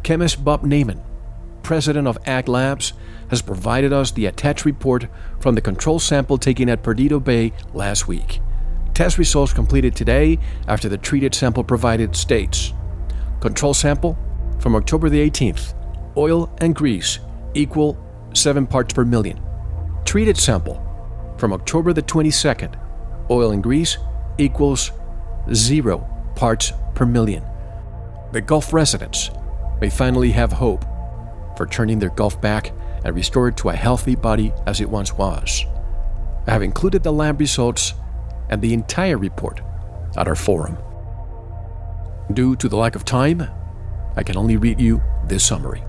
Chemist 0.03 0.43
Bob 0.43 0.63
Naiman, 0.63 1.01
president 1.63 2.07
of 2.07 2.17
AG 2.27 2.47
Labs, 2.49 2.93
has 3.35 3.41
provided 3.41 3.91
us 3.91 4.11
the 4.11 4.27
attached 4.27 4.63
report 4.63 5.07
from 5.41 5.55
the 5.55 5.61
control 5.61 5.99
sample 5.99 6.37
taken 6.37 6.69
at 6.69 6.81
Perdido 6.81 7.19
Bay 7.19 7.51
last 7.73 8.07
week. 8.07 8.39
Test 8.93 9.17
results 9.17 9.51
completed 9.51 9.93
today 9.93 10.39
after 10.69 10.87
the 10.87 10.97
treated 10.97 11.35
sample 11.35 11.61
provided 11.61 12.15
states. 12.15 12.71
Control 13.41 13.73
sample 13.73 14.17
from 14.59 14.73
October 14.73 15.09
the 15.09 15.29
18th, 15.29 15.73
oil 16.15 16.49
and 16.59 16.73
grease 16.73 17.19
equal 17.53 17.97
7 18.33 18.65
parts 18.65 18.93
per 18.93 19.03
million. 19.03 19.37
Treated 20.05 20.37
sample 20.37 20.81
from 21.37 21.51
October 21.51 21.91
the 21.91 22.03
22nd, 22.03 22.79
oil 23.29 23.51
and 23.51 23.61
grease 23.61 23.97
equals 24.37 24.93
0 25.53 26.07
parts 26.37 26.71
per 26.93 27.05
million. 27.05 27.43
The 28.31 28.39
Gulf 28.39 28.71
residents 28.71 29.29
may 29.81 29.89
finally 29.89 30.31
have 30.31 30.53
hope 30.53 30.85
for 31.57 31.67
turning 31.67 31.99
their 31.99 32.11
Gulf 32.11 32.39
back 32.39 32.71
and 33.05 33.15
restore 33.15 33.47
it 33.47 33.57
to 33.57 33.69
a 33.69 33.75
healthy 33.75 34.15
body 34.15 34.51
as 34.65 34.81
it 34.81 34.89
once 34.89 35.13
was. 35.13 35.63
I 36.47 36.51
have 36.51 36.63
included 36.63 37.03
the 37.03 37.13
lab 37.13 37.39
results 37.39 37.93
and 38.49 38.61
the 38.61 38.73
entire 38.73 39.17
report 39.17 39.61
at 40.17 40.27
our 40.27 40.35
forum. 40.35 40.77
Due 42.33 42.55
to 42.57 42.67
the 42.67 42.75
lack 42.75 42.95
of 42.95 43.05
time, 43.05 43.47
I 44.15 44.23
can 44.23 44.37
only 44.37 44.57
read 44.57 44.79
you 44.79 45.01
this 45.27 45.45
summary. 45.45 45.83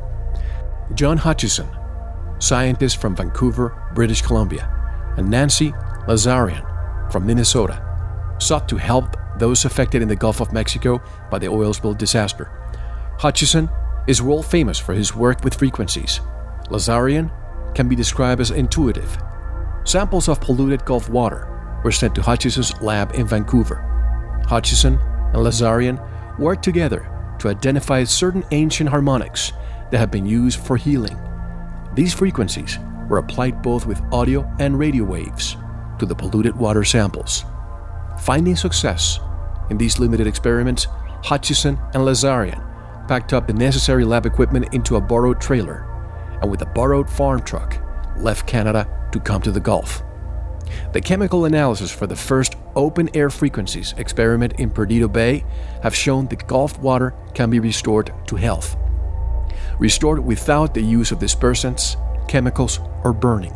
John 0.94 1.16
Hutchison, 1.16 1.68
scientist 2.38 3.00
from 3.00 3.16
Vancouver, 3.16 3.90
British 3.94 4.22
Columbia, 4.22 4.70
and 5.16 5.30
Nancy 5.30 5.72
Lazarian 6.06 6.64
from 7.10 7.26
Minnesota, 7.26 7.82
sought 8.38 8.68
to 8.68 8.76
help 8.76 9.16
those 9.38 9.64
affected 9.64 10.02
in 10.02 10.08
the 10.08 10.16
Gulf 10.16 10.40
of 10.40 10.52
Mexico 10.52 11.00
by 11.30 11.38
the 11.38 11.48
oil 11.48 11.72
spill 11.72 11.94
disaster. 11.94 12.50
Hutchison 13.18 13.70
is 14.06 14.20
world 14.20 14.46
famous 14.46 14.78
for 14.78 14.92
his 14.92 15.14
work 15.14 15.42
with 15.42 15.54
frequencies. 15.54 16.20
Lazarian 16.68 17.30
can 17.74 17.88
be 17.88 17.96
described 17.96 18.40
as 18.40 18.50
intuitive. 18.50 19.18
Samples 19.84 20.28
of 20.28 20.40
polluted 20.40 20.84
Gulf 20.84 21.08
water 21.08 21.80
were 21.84 21.92
sent 21.92 22.14
to 22.16 22.22
Hutchison's 22.22 22.80
lab 22.82 23.14
in 23.14 23.26
Vancouver. 23.26 24.42
Hutchison 24.48 24.94
and 25.32 25.36
Lazarian 25.36 26.00
worked 26.38 26.64
together 26.64 27.08
to 27.38 27.48
identify 27.48 28.02
certain 28.04 28.44
ancient 28.50 28.90
harmonics 28.90 29.52
that 29.90 29.98
have 29.98 30.10
been 30.10 30.26
used 30.26 30.58
for 30.58 30.76
healing. 30.76 31.16
These 31.94 32.14
frequencies 32.14 32.78
were 33.08 33.18
applied 33.18 33.62
both 33.62 33.86
with 33.86 34.02
audio 34.12 34.50
and 34.58 34.78
radio 34.78 35.04
waves 35.04 35.56
to 35.98 36.06
the 36.06 36.14
polluted 36.14 36.56
water 36.56 36.82
samples. 36.82 37.44
Finding 38.22 38.56
success 38.56 39.20
in 39.70 39.78
these 39.78 39.98
limited 39.98 40.26
experiments, 40.26 40.88
Hutchison 41.22 41.78
and 41.94 42.02
Lazarian 42.02 42.62
packed 43.06 43.32
up 43.32 43.46
the 43.46 43.52
necessary 43.52 44.04
lab 44.04 44.26
equipment 44.26 44.74
into 44.74 44.96
a 44.96 45.00
borrowed 45.00 45.40
trailer 45.40 45.86
and 46.42 46.50
with 46.50 46.62
a 46.62 46.66
borrowed 46.66 47.08
farm 47.08 47.42
truck 47.42 47.82
left 48.18 48.46
Canada 48.46 48.88
to 49.12 49.20
come 49.20 49.42
to 49.42 49.50
the 49.50 49.60
Gulf. 49.60 50.02
The 50.92 51.00
chemical 51.00 51.44
analysis 51.44 51.90
for 51.90 52.06
the 52.06 52.16
first 52.16 52.56
open 52.74 53.08
air 53.14 53.30
frequencies 53.30 53.94
experiment 53.98 54.54
in 54.58 54.70
Perdido 54.70 55.08
Bay 55.08 55.44
have 55.82 55.94
shown 55.94 56.26
the 56.26 56.36
Gulf 56.36 56.78
water 56.78 57.14
can 57.34 57.50
be 57.50 57.60
restored 57.60 58.12
to 58.26 58.36
health. 58.36 58.76
Restored 59.78 60.24
without 60.24 60.74
the 60.74 60.82
use 60.82 61.12
of 61.12 61.18
dispersants, 61.18 61.96
chemicals, 62.28 62.80
or 63.04 63.12
burning. 63.12 63.54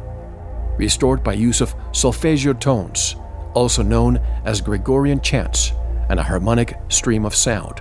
Restored 0.76 1.24
by 1.24 1.34
use 1.34 1.60
of 1.60 1.74
solfeggio 1.92 2.52
tones, 2.54 3.16
also 3.54 3.82
known 3.82 4.18
as 4.44 4.60
Gregorian 4.60 5.20
chants, 5.20 5.72
and 6.08 6.18
a 6.18 6.24
harmonic 6.24 6.78
stream 6.88 7.24
of 7.24 7.34
sound. 7.34 7.80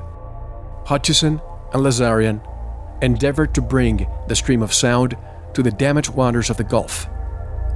Hutchison 0.86 1.42
and 1.74 1.84
Lazarian 1.84 2.42
endeavored 3.02 3.54
to 3.56 3.62
bring 3.62 4.08
the 4.28 4.36
stream 4.36 4.62
of 4.62 4.74
sound 4.74 5.16
to 5.54 5.64
the 5.64 5.72
damaged 5.72 6.10
waters 6.10 6.50
of 6.50 6.58
the 6.58 6.64
Gulf. 6.64 7.08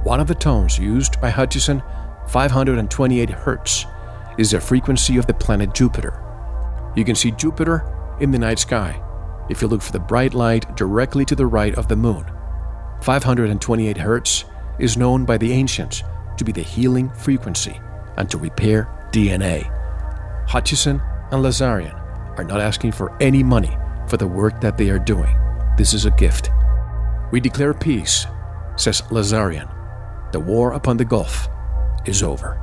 One 0.04 0.20
of 0.20 0.26
the 0.26 0.34
tones 0.34 0.78
used 0.78 1.20
by 1.20 1.30
Hutchison, 1.30 1.82
528 2.28 3.28
Hz, 3.30 4.38
is 4.38 4.50
the 4.50 4.60
frequency 4.60 5.16
of 5.16 5.26
the 5.26 5.34
planet 5.34 5.74
Jupiter. 5.74 6.20
You 6.96 7.04
can 7.04 7.14
see 7.14 7.30
Jupiter 7.30 7.90
in 8.20 8.30
the 8.30 8.38
night 8.38 8.58
sky 8.58 9.00
if 9.50 9.60
you 9.60 9.68
look 9.68 9.82
for 9.82 9.92
the 9.92 10.00
bright 10.00 10.34
light 10.34 10.76
directly 10.76 11.24
to 11.26 11.34
the 11.34 11.46
right 11.46 11.74
of 11.76 11.88
the 11.88 11.96
moon. 11.96 12.24
528 13.02 13.96
Hz 13.96 14.44
is 14.78 14.96
known 14.96 15.24
by 15.24 15.38
the 15.38 15.52
ancients 15.52 16.02
to 16.36 16.44
be 16.44 16.52
the 16.52 16.62
healing 16.62 17.10
frequency 17.10 17.80
and 18.16 18.30
to 18.30 18.38
repair 18.38 18.88
DNA. 19.12 19.70
Hutchison 20.48 21.00
and 21.30 21.44
Lazarian 21.44 21.94
are 22.38 22.44
not 22.44 22.60
asking 22.60 22.92
for 22.92 23.16
any 23.20 23.42
money 23.42 23.76
for 24.08 24.16
the 24.16 24.26
work 24.26 24.60
that 24.60 24.76
they 24.76 24.90
are 24.90 24.98
doing. 24.98 25.36
This 25.76 25.94
is 25.94 26.06
a 26.06 26.10
gift. 26.12 26.50
We 27.32 27.40
declare 27.40 27.74
peace, 27.74 28.26
says 28.76 29.02
Lazarian. 29.10 29.70
The 30.32 30.40
war 30.40 30.72
upon 30.72 30.96
the 30.96 31.04
Gulf 31.04 31.48
is 32.06 32.22
over. 32.22 32.60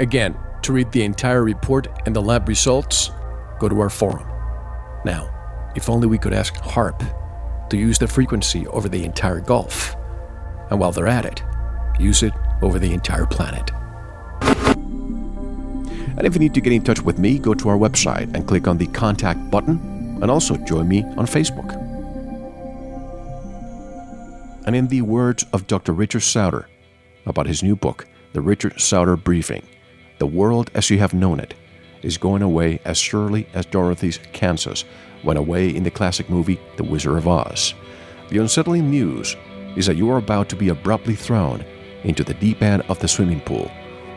Again, 0.00 0.36
to 0.62 0.72
read 0.72 0.90
the 0.92 1.04
entire 1.04 1.42
report 1.42 1.88
and 2.06 2.14
the 2.14 2.22
lab 2.22 2.48
results, 2.48 3.10
go 3.58 3.68
to 3.68 3.80
our 3.80 3.90
forum. 3.90 4.28
Now, 5.04 5.34
if 5.76 5.88
only 5.88 6.06
we 6.06 6.18
could 6.18 6.32
ask 6.32 6.54
HAARP 6.54 7.68
to 7.70 7.76
use 7.76 7.98
the 7.98 8.08
frequency 8.08 8.66
over 8.68 8.88
the 8.88 9.04
entire 9.04 9.40
Gulf. 9.40 9.94
And 10.70 10.80
while 10.80 10.92
they're 10.92 11.06
at 11.06 11.24
it, 11.24 11.42
use 11.98 12.22
it 12.22 12.32
over 12.62 12.78
the 12.78 12.92
entire 12.92 13.26
planet. 13.26 13.70
And 16.16 16.26
if 16.26 16.34
you 16.34 16.40
need 16.40 16.54
to 16.54 16.60
get 16.60 16.72
in 16.72 16.82
touch 16.82 17.00
with 17.00 17.18
me, 17.18 17.38
go 17.38 17.54
to 17.54 17.68
our 17.68 17.76
website 17.76 18.34
and 18.34 18.46
click 18.46 18.66
on 18.66 18.76
the 18.76 18.88
contact 18.88 19.50
button, 19.50 19.78
and 20.20 20.30
also 20.30 20.56
join 20.56 20.88
me 20.88 21.02
on 21.16 21.26
Facebook. 21.26 21.72
And 24.66 24.76
in 24.76 24.88
the 24.88 25.02
words 25.02 25.46
of 25.52 25.66
Dr. 25.66 25.92
Richard 25.92 26.20
Sauder 26.20 26.68
about 27.26 27.46
his 27.46 27.62
new 27.62 27.76
book, 27.76 28.06
The 28.32 28.40
Richard 28.40 28.80
Sauder 28.80 29.16
Briefing, 29.16 29.66
the 30.18 30.26
world 30.26 30.70
as 30.74 30.90
you 30.90 30.98
have 30.98 31.14
known 31.14 31.40
it 31.40 31.54
is 32.02 32.18
going 32.18 32.42
away 32.42 32.80
as 32.84 32.98
surely 32.98 33.46
as 33.54 33.66
Dorothy's 33.66 34.18
Kansas 34.32 34.84
went 35.24 35.38
away 35.38 35.74
in 35.74 35.82
the 35.82 35.90
classic 35.90 36.28
movie 36.28 36.60
The 36.76 36.84
Wizard 36.84 37.16
of 37.16 37.26
Oz. 37.26 37.74
The 38.28 38.38
unsettling 38.38 38.90
news 38.90 39.36
is 39.76 39.86
that 39.86 39.96
you 39.96 40.10
are 40.10 40.18
about 40.18 40.48
to 40.50 40.56
be 40.56 40.68
abruptly 40.68 41.14
thrown 41.14 41.64
into 42.04 42.24
the 42.24 42.34
deep 42.34 42.62
end 42.62 42.82
of 42.88 42.98
the 42.98 43.08
swimming 43.08 43.40
pool 43.40 43.70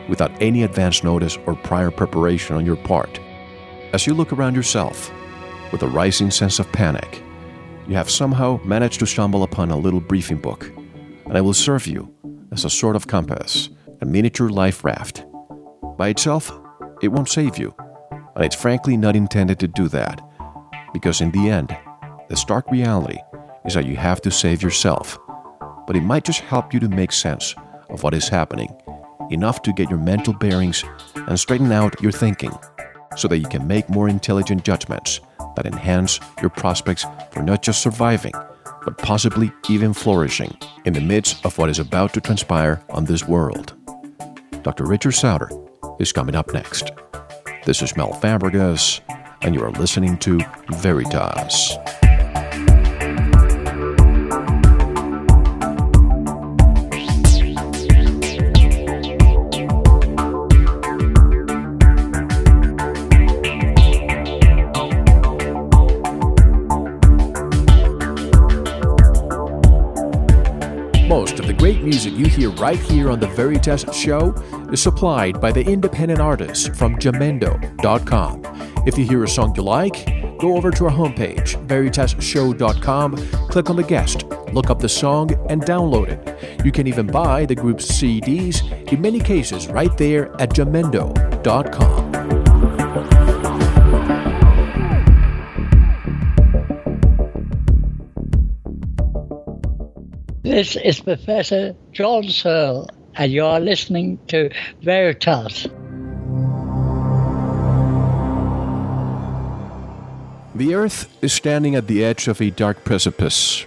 without 0.08 0.32
any 0.40 0.64
advance 0.64 1.02
notice 1.02 1.38
or 1.46 1.54
prior 1.54 1.90
preparation 1.90 2.56
on 2.56 2.66
your 2.66 2.76
part. 2.76 3.20
As 3.92 4.06
you 4.06 4.14
look 4.14 4.32
around 4.32 4.54
yourself 4.54 5.10
with 5.72 5.82
a 5.82 5.88
rising 5.88 6.30
sense 6.30 6.58
of 6.58 6.70
panic, 6.70 7.22
you 7.88 7.96
have 7.96 8.10
somehow 8.10 8.60
managed 8.64 9.00
to 9.00 9.06
stumble 9.06 9.42
upon 9.42 9.70
a 9.70 9.76
little 9.76 10.00
briefing 10.00 10.36
book, 10.36 10.70
and 11.26 11.36
it 11.36 11.40
will 11.40 11.54
serve 11.54 11.86
you 11.86 12.14
as 12.52 12.64
a 12.64 12.70
sort 12.70 12.94
of 12.94 13.08
compass, 13.08 13.70
a 14.00 14.04
miniature 14.04 14.50
life 14.50 14.84
raft. 14.84 15.24
By 15.96 16.08
itself, 16.08 16.52
it 17.00 17.08
won't 17.08 17.28
save 17.28 17.58
you, 17.58 17.74
and 18.36 18.44
it's 18.44 18.54
frankly 18.54 18.96
not 18.96 19.16
intended 19.16 19.58
to 19.60 19.68
do 19.68 19.88
that, 19.88 20.20
because 20.92 21.20
in 21.20 21.32
the 21.32 21.48
end, 21.48 21.76
the 22.28 22.36
stark 22.36 22.70
reality 22.70 23.18
is 23.64 23.74
that 23.74 23.86
you 23.86 23.96
have 23.96 24.20
to 24.22 24.30
save 24.30 24.62
yourself. 24.62 25.18
But 25.86 25.96
it 25.96 26.02
might 26.02 26.24
just 26.24 26.40
help 26.40 26.72
you 26.72 26.80
to 26.80 26.88
make 26.88 27.12
sense 27.12 27.54
of 27.90 28.02
what 28.02 28.14
is 28.14 28.28
happening, 28.28 28.70
enough 29.30 29.62
to 29.62 29.72
get 29.72 29.90
your 29.90 29.98
mental 29.98 30.34
bearings 30.34 30.84
and 31.14 31.38
straighten 31.38 31.72
out 31.72 32.00
your 32.00 32.12
thinking, 32.12 32.52
so 33.16 33.28
that 33.28 33.38
you 33.38 33.48
can 33.48 33.66
make 33.66 33.88
more 33.88 34.08
intelligent 34.08 34.64
judgments 34.64 35.20
that 35.56 35.66
enhance 35.66 36.20
your 36.40 36.50
prospects 36.50 37.06
for 37.30 37.42
not 37.42 37.62
just 37.62 37.82
surviving, 37.82 38.34
but 38.84 38.98
possibly 38.98 39.52
even 39.68 39.92
flourishing 39.92 40.56
in 40.84 40.92
the 40.92 41.00
midst 41.00 41.44
of 41.44 41.56
what 41.58 41.70
is 41.70 41.78
about 41.78 42.12
to 42.14 42.20
transpire 42.20 42.82
on 42.90 43.04
this 43.04 43.26
world. 43.26 43.74
Dr. 44.62 44.84
Richard 44.84 45.12
Sauder 45.12 45.50
is 45.98 46.12
coming 46.12 46.34
up 46.34 46.52
next. 46.52 46.90
This 47.64 47.82
is 47.82 47.96
Mel 47.96 48.12
Fabregas, 48.12 49.00
and 49.42 49.54
you 49.54 49.62
are 49.62 49.72
listening 49.72 50.18
to 50.18 50.40
Veritas. 50.70 51.76
Music 72.12 72.38
you 72.38 72.48
hear 72.48 72.50
right 72.60 72.78
here 72.78 73.10
on 73.10 73.20
the 73.20 73.26
Veritas 73.28 73.84
Show 73.94 74.32
is 74.70 74.82
supplied 74.82 75.40
by 75.40 75.52
the 75.52 75.62
independent 75.62 76.20
artists 76.20 76.66
from 76.78 76.96
Jamendo.com. 76.96 78.42
If 78.86 78.98
you 78.98 79.06
hear 79.06 79.24
a 79.24 79.28
song 79.28 79.54
you 79.54 79.62
like, 79.62 80.06
go 80.38 80.56
over 80.56 80.70
to 80.70 80.84
our 80.86 80.90
homepage, 80.90 81.64
veritasshow.com, 81.66 83.16
click 83.48 83.70
on 83.70 83.76
the 83.76 83.84
guest, 83.84 84.24
look 84.52 84.70
up 84.70 84.80
the 84.80 84.88
song, 84.88 85.32
and 85.48 85.62
download 85.62 86.08
it. 86.08 86.64
You 86.64 86.72
can 86.72 86.86
even 86.86 87.06
buy 87.06 87.46
the 87.46 87.54
group's 87.54 87.86
CDs, 87.86 88.62
in 88.92 89.00
many 89.00 89.20
cases, 89.20 89.68
right 89.68 89.96
there 89.96 90.32
at 90.40 90.50
Jamendo.com. 90.50 92.01
This 100.52 100.76
is 100.76 101.00
Professor 101.00 101.74
John 101.92 102.28
Searle, 102.28 102.86
and 103.14 103.32
you 103.32 103.42
are 103.42 103.58
listening 103.58 104.18
to 104.26 104.50
Veritas. 104.82 105.62
The 110.54 110.74
Earth 110.74 111.08
is 111.22 111.32
standing 111.32 111.74
at 111.74 111.86
the 111.86 112.04
edge 112.04 112.28
of 112.28 112.42
a 112.42 112.50
dark 112.50 112.84
precipice. 112.84 113.64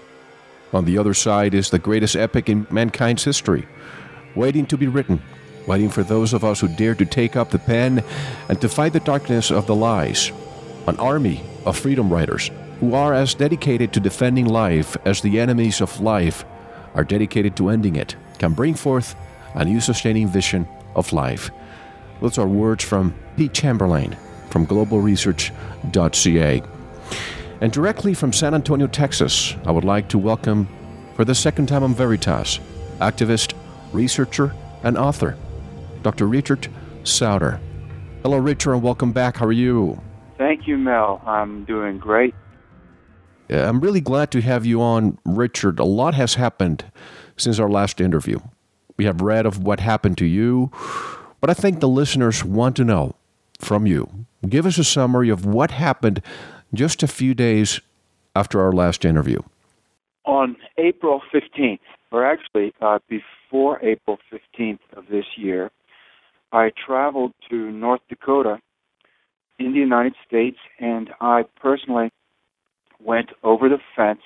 On 0.73 0.85
the 0.85 0.99
other 0.99 1.15
side 1.15 1.55
is 1.55 1.71
the 1.71 1.79
greatest 1.79 2.15
epic 2.15 2.49
in 2.49 2.67
mankind's 2.69 3.23
history, 3.23 3.67
waiting 4.35 4.67
to 4.67 4.77
be 4.77 4.85
written, 4.85 5.23
waiting 5.65 5.89
for 5.89 6.03
those 6.03 6.33
of 6.33 6.43
us 6.43 6.59
who 6.59 6.67
dare 6.67 6.93
to 6.93 7.05
take 7.05 7.35
up 7.35 7.49
the 7.49 7.57
pen 7.57 8.03
and 8.47 8.61
to 8.61 8.69
fight 8.69 8.93
the 8.93 8.99
darkness 8.99 9.49
of 9.49 9.65
the 9.65 9.75
lies. 9.75 10.31
An 10.85 10.97
army 10.97 11.41
of 11.65 11.75
freedom 11.75 12.13
writers 12.13 12.51
who 12.79 12.93
are 12.93 13.15
as 13.15 13.33
dedicated 13.33 13.91
to 13.93 13.99
defending 13.99 14.45
life 14.45 14.95
as 15.03 15.21
the 15.21 15.39
enemies 15.39 15.81
of 15.81 15.99
life 15.99 16.45
are 16.95 17.03
dedicated 17.03 17.55
to 17.57 17.69
ending 17.69 17.95
it, 17.95 18.15
can 18.39 18.53
bring 18.53 18.73
forth 18.73 19.15
a 19.53 19.63
new 19.63 19.79
sustaining 19.79 20.27
vision 20.27 20.67
of 20.95 21.13
life. 21.13 21.51
Those 22.21 22.37
are 22.37 22.47
words 22.47 22.83
from 22.83 23.13
Pete 23.37 23.53
Chamberlain 23.53 24.17
from 24.49 24.65
globalresearch.ca. 24.65 26.63
And 27.61 27.71
directly 27.71 28.13
from 28.13 28.33
San 28.33 28.53
Antonio, 28.53 28.87
Texas, 28.87 29.55
I 29.65 29.71
would 29.71 29.83
like 29.83 30.07
to 30.09 30.17
welcome, 30.17 30.67
for 31.15 31.25
the 31.25 31.35
second 31.35 31.67
time 31.67 31.83
on 31.83 31.93
Veritas, 31.93 32.59
activist, 32.99 33.53
researcher, 33.91 34.53
and 34.83 34.97
author, 34.97 35.37
Dr. 36.03 36.27
Richard 36.27 36.67
Sauder. 37.03 37.59
Hello, 38.23 38.37
Richard, 38.37 38.73
and 38.73 38.81
welcome 38.81 39.11
back. 39.11 39.37
How 39.37 39.45
are 39.45 39.51
you? 39.51 40.01
Thank 40.37 40.67
you, 40.67 40.77
Mel. 40.77 41.21
I'm 41.25 41.63
doing 41.65 41.97
great. 41.97 42.33
I'm 43.49 43.79
really 43.79 44.01
glad 44.01 44.31
to 44.31 44.41
have 44.41 44.65
you 44.65 44.81
on, 44.81 45.17
Richard. 45.25 45.79
A 45.79 45.85
lot 45.85 46.15
has 46.15 46.35
happened 46.35 46.85
since 47.37 47.59
our 47.59 47.69
last 47.69 48.01
interview. 48.01 48.39
We 48.97 49.05
have 49.05 49.21
read 49.21 49.45
of 49.45 49.59
what 49.59 49.79
happened 49.79 50.17
to 50.19 50.25
you, 50.25 50.71
but 51.41 51.49
I 51.49 51.53
think 51.53 51.79
the 51.79 51.87
listeners 51.87 52.43
want 52.43 52.75
to 52.77 52.83
know 52.83 53.15
from 53.59 53.85
you. 53.85 54.25
Give 54.47 54.65
us 54.65 54.77
a 54.77 54.83
summary 54.83 55.29
of 55.29 55.45
what 55.45 55.71
happened 55.71 56.21
just 56.73 57.03
a 57.03 57.07
few 57.07 57.33
days 57.33 57.81
after 58.35 58.61
our 58.61 58.71
last 58.71 59.05
interview. 59.05 59.39
On 60.25 60.55
April 60.77 61.21
15th, 61.33 61.79
or 62.11 62.25
actually 62.25 62.73
uh, 62.81 62.99
before 63.09 63.83
April 63.83 64.17
15th 64.31 64.79
of 64.95 65.05
this 65.09 65.25
year, 65.37 65.71
I 66.51 66.71
traveled 66.85 67.33
to 67.49 67.71
North 67.71 68.01
Dakota 68.09 68.59
in 69.59 69.73
the 69.73 69.79
United 69.79 70.15
States 70.25 70.57
and 70.79 71.09
I 71.21 71.43
personally 71.61 72.11
went 73.05 73.29
over 73.43 73.69
the 73.69 73.79
fence 73.95 74.21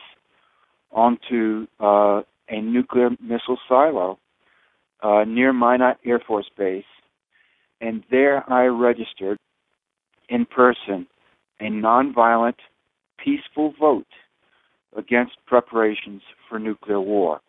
onto 0.92 1.68
uh, 1.80 2.22
a 2.50 2.62
nuclear 2.62 3.10
missile 3.22 3.60
silo 3.68 4.18
uh, 5.04 5.24
near 5.28 5.54
Minot 5.54 5.98
Air 6.06 6.22
Force 6.26 6.50
Base, 6.58 6.84
and 7.82 8.04
there 8.10 8.50
I 8.52 8.66
registered 8.66 9.38
in 10.30 10.46
person 10.46 11.08
a 11.60 11.66
nonviolent, 11.66 12.56
peaceful 13.24 13.74
vote 13.80 14.08
against 14.96 15.34
preparations 15.46 16.22
for 16.48 16.58
nuclear 16.58 17.02
war. 17.02 17.42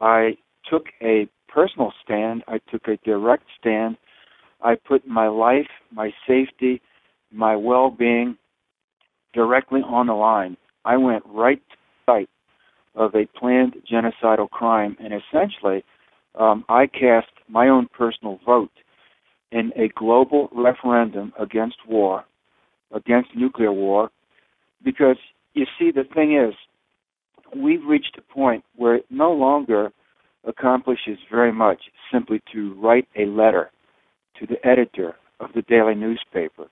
I 0.00 0.36
took 0.70 0.86
a 1.02 1.28
personal 1.48 1.92
stand, 2.02 2.42
I 2.48 2.58
took 2.70 2.88
a 2.88 2.96
direct 3.04 3.44
stand. 3.60 3.96
I 4.62 4.76
put 4.76 5.06
my 5.06 5.28
life, 5.28 5.66
my 5.92 6.12
safety, 6.26 6.80
my 7.32 7.56
well 7.56 7.90
being 7.90 8.36
directly 9.34 9.80
on 9.80 10.06
the 10.06 10.14
line. 10.14 10.56
I 10.84 10.96
went 10.96 11.24
right 11.26 11.60
to 11.70 11.76
the 11.76 12.12
site 12.12 12.30
of 12.94 13.14
a 13.14 13.26
planned 13.38 13.76
genocidal 13.90 14.50
crime, 14.50 14.96
and 15.00 15.12
essentially, 15.14 15.84
um, 16.38 16.64
I 16.68 16.86
cast 16.86 17.30
my 17.48 17.68
own 17.68 17.88
personal 17.88 18.40
vote 18.44 18.70
in 19.50 19.72
a 19.76 19.88
global 19.88 20.48
referendum 20.52 21.32
against 21.38 21.76
war, 21.86 22.24
against 22.92 23.36
nuclear 23.36 23.72
war, 23.72 24.10
because 24.84 25.16
you 25.54 25.66
see, 25.78 25.90
the 25.90 26.04
thing 26.14 26.36
is, 26.36 26.54
we've 27.54 27.84
reached 27.86 28.18
a 28.18 28.34
point 28.34 28.64
where 28.76 28.96
it 28.96 29.06
no 29.10 29.32
longer 29.32 29.92
accomplishes 30.44 31.18
very 31.30 31.52
much 31.52 31.82
simply 32.10 32.42
to 32.52 32.74
write 32.74 33.06
a 33.16 33.26
letter 33.26 33.70
to 34.38 34.46
the 34.46 34.66
editor 34.66 35.14
of 35.40 35.50
the 35.54 35.62
daily 35.62 35.94
newspaper, 35.94 36.66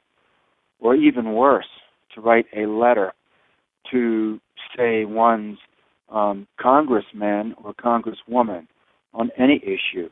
or 0.80 0.94
even 0.94 1.34
worse, 1.34 1.68
to 2.14 2.20
write 2.20 2.46
a 2.56 2.66
letter 2.66 3.12
to, 3.90 4.40
say, 4.76 5.04
one's 5.04 5.58
um, 6.10 6.46
congressman 6.60 7.54
or 7.62 7.74
congresswoman 7.74 8.66
on 9.14 9.30
any 9.38 9.62
issue. 9.64 10.08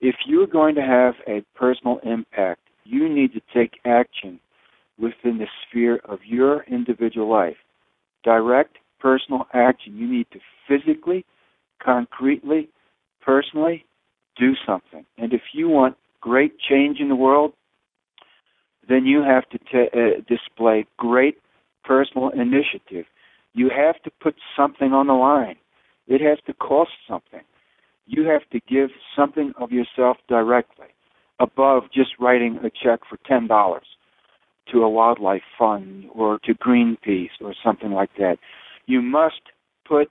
If 0.00 0.16
you're 0.26 0.46
going 0.46 0.74
to 0.74 0.82
have 0.82 1.14
a 1.26 1.42
personal 1.54 1.98
impact, 2.02 2.60
you 2.84 3.08
need 3.08 3.32
to 3.32 3.40
take 3.52 3.80
action 3.84 4.40
within 4.98 5.38
the 5.38 5.46
sphere 5.62 6.00
of 6.04 6.20
your 6.24 6.64
individual 6.64 7.28
life. 7.30 7.56
Direct 8.22 8.76
personal 9.00 9.46
action. 9.52 9.96
You 9.96 10.06
need 10.06 10.26
to 10.32 10.40
physically, 10.68 11.24
concretely, 11.82 12.68
personally 13.20 13.84
do 14.36 14.54
something. 14.66 15.04
And 15.18 15.32
if 15.32 15.42
you 15.52 15.68
want 15.68 15.96
great 16.20 16.58
change 16.58 17.00
in 17.00 17.08
the 17.08 17.16
world, 17.16 17.52
then 18.88 19.06
you 19.06 19.22
have 19.22 19.48
to 19.50 19.58
t- 19.58 19.90
uh, 19.94 20.20
display 20.28 20.86
great 20.96 21.38
personal 21.84 22.30
initiative. 22.30 23.06
You 23.52 23.70
have 23.70 24.02
to 24.02 24.10
put 24.20 24.34
something 24.56 24.92
on 24.92 25.06
the 25.06 25.12
line. 25.12 25.56
It 26.06 26.20
has 26.20 26.38
to 26.46 26.54
cost 26.54 26.90
something. 27.08 27.42
You 28.06 28.24
have 28.26 28.48
to 28.50 28.60
give 28.68 28.90
something 29.16 29.52
of 29.58 29.72
yourself 29.72 30.18
directly 30.28 30.88
above 31.40 31.84
just 31.92 32.10
writing 32.20 32.58
a 32.58 32.70
check 32.70 33.00
for 33.08 33.18
$10 33.28 33.80
to 34.72 34.82
a 34.82 34.88
wildlife 34.88 35.42
fund 35.58 36.06
or 36.14 36.38
to 36.40 36.54
Greenpeace 36.54 37.30
or 37.40 37.54
something 37.64 37.92
like 37.92 38.10
that. 38.18 38.36
You 38.86 39.02
must 39.02 39.40
put 39.86 40.10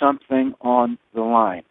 something 0.00 0.54
on 0.60 0.98
the 1.14 1.22
line. 1.22 1.62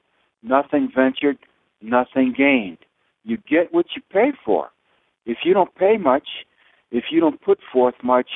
Nothing 0.42 0.90
ventured, 0.94 1.38
nothing 1.82 2.34
gained. 2.38 2.80
You 3.24 3.38
get 3.50 3.74
what 3.74 3.88
you 3.96 4.02
pay 4.12 4.32
for. 4.46 4.70
If 5.26 5.40
you 5.46 5.54
don't 5.54 5.74
pay 5.76 5.98
much, 5.98 6.28
if 6.92 7.06
you 7.12 7.20
don't 7.20 7.42
put 7.42 7.60
forth 7.72 7.96
much, 8.04 8.30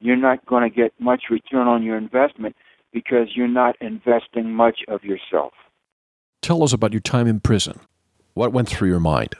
you're 0.00 0.16
not 0.16 0.44
going 0.46 0.68
to 0.68 0.74
get 0.74 0.92
much 0.98 1.24
return 1.30 1.68
on 1.68 1.82
your 1.82 1.96
investment 1.96 2.56
because 2.92 3.28
you're 3.34 3.48
not 3.48 3.76
investing 3.80 4.52
much 4.52 4.80
of 4.88 5.04
yourself. 5.04 5.52
Tell 6.42 6.62
us 6.62 6.72
about 6.72 6.92
your 6.92 7.00
time 7.00 7.26
in 7.26 7.38
prison. 7.38 7.78
What 8.34 8.52
went 8.52 8.68
through 8.68 8.88
your 8.88 9.00
mind? 9.00 9.34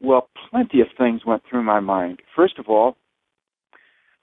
Well, 0.00 0.28
plenty 0.50 0.80
of 0.80 0.88
things 0.96 1.24
went 1.24 1.42
through 1.48 1.62
my 1.62 1.80
mind. 1.80 2.20
First 2.34 2.58
of 2.58 2.68
all, 2.68 2.96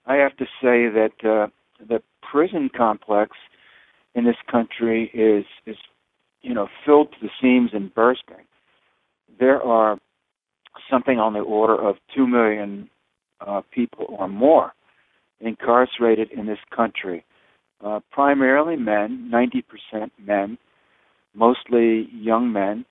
I 0.06 0.14
have 0.16 0.36
to 0.36 0.44
say 0.44 0.88
that 0.88 1.12
uh, 1.24 1.48
the 1.84 2.02
prison 2.22 2.70
complex 2.74 3.32
in 4.14 4.24
this 4.24 4.36
country 4.50 5.10
is 5.12 5.44
is 5.66 5.76
you 6.42 6.54
know 6.54 6.68
filled 6.84 7.10
to 7.12 7.18
the 7.20 7.30
seams 7.40 7.70
and 7.72 7.92
bursting. 7.92 8.46
There 9.40 9.60
are 9.60 9.98
something 10.90 11.18
on 11.18 11.32
the 11.32 11.40
order 11.40 11.74
of 11.74 11.96
two 12.14 12.26
million 12.26 12.88
uh, 13.40 13.62
people 13.72 14.06
or 14.08 14.28
more 14.28 14.72
incarcerated 15.40 16.30
in 16.30 16.46
this 16.46 16.58
country, 16.74 17.24
uh, 17.84 18.00
primarily 18.10 18.76
men, 18.76 19.30
90% 19.32 20.10
men, 20.18 20.58
mostly 21.34 22.08
young 22.12 22.52
men, 22.52 22.84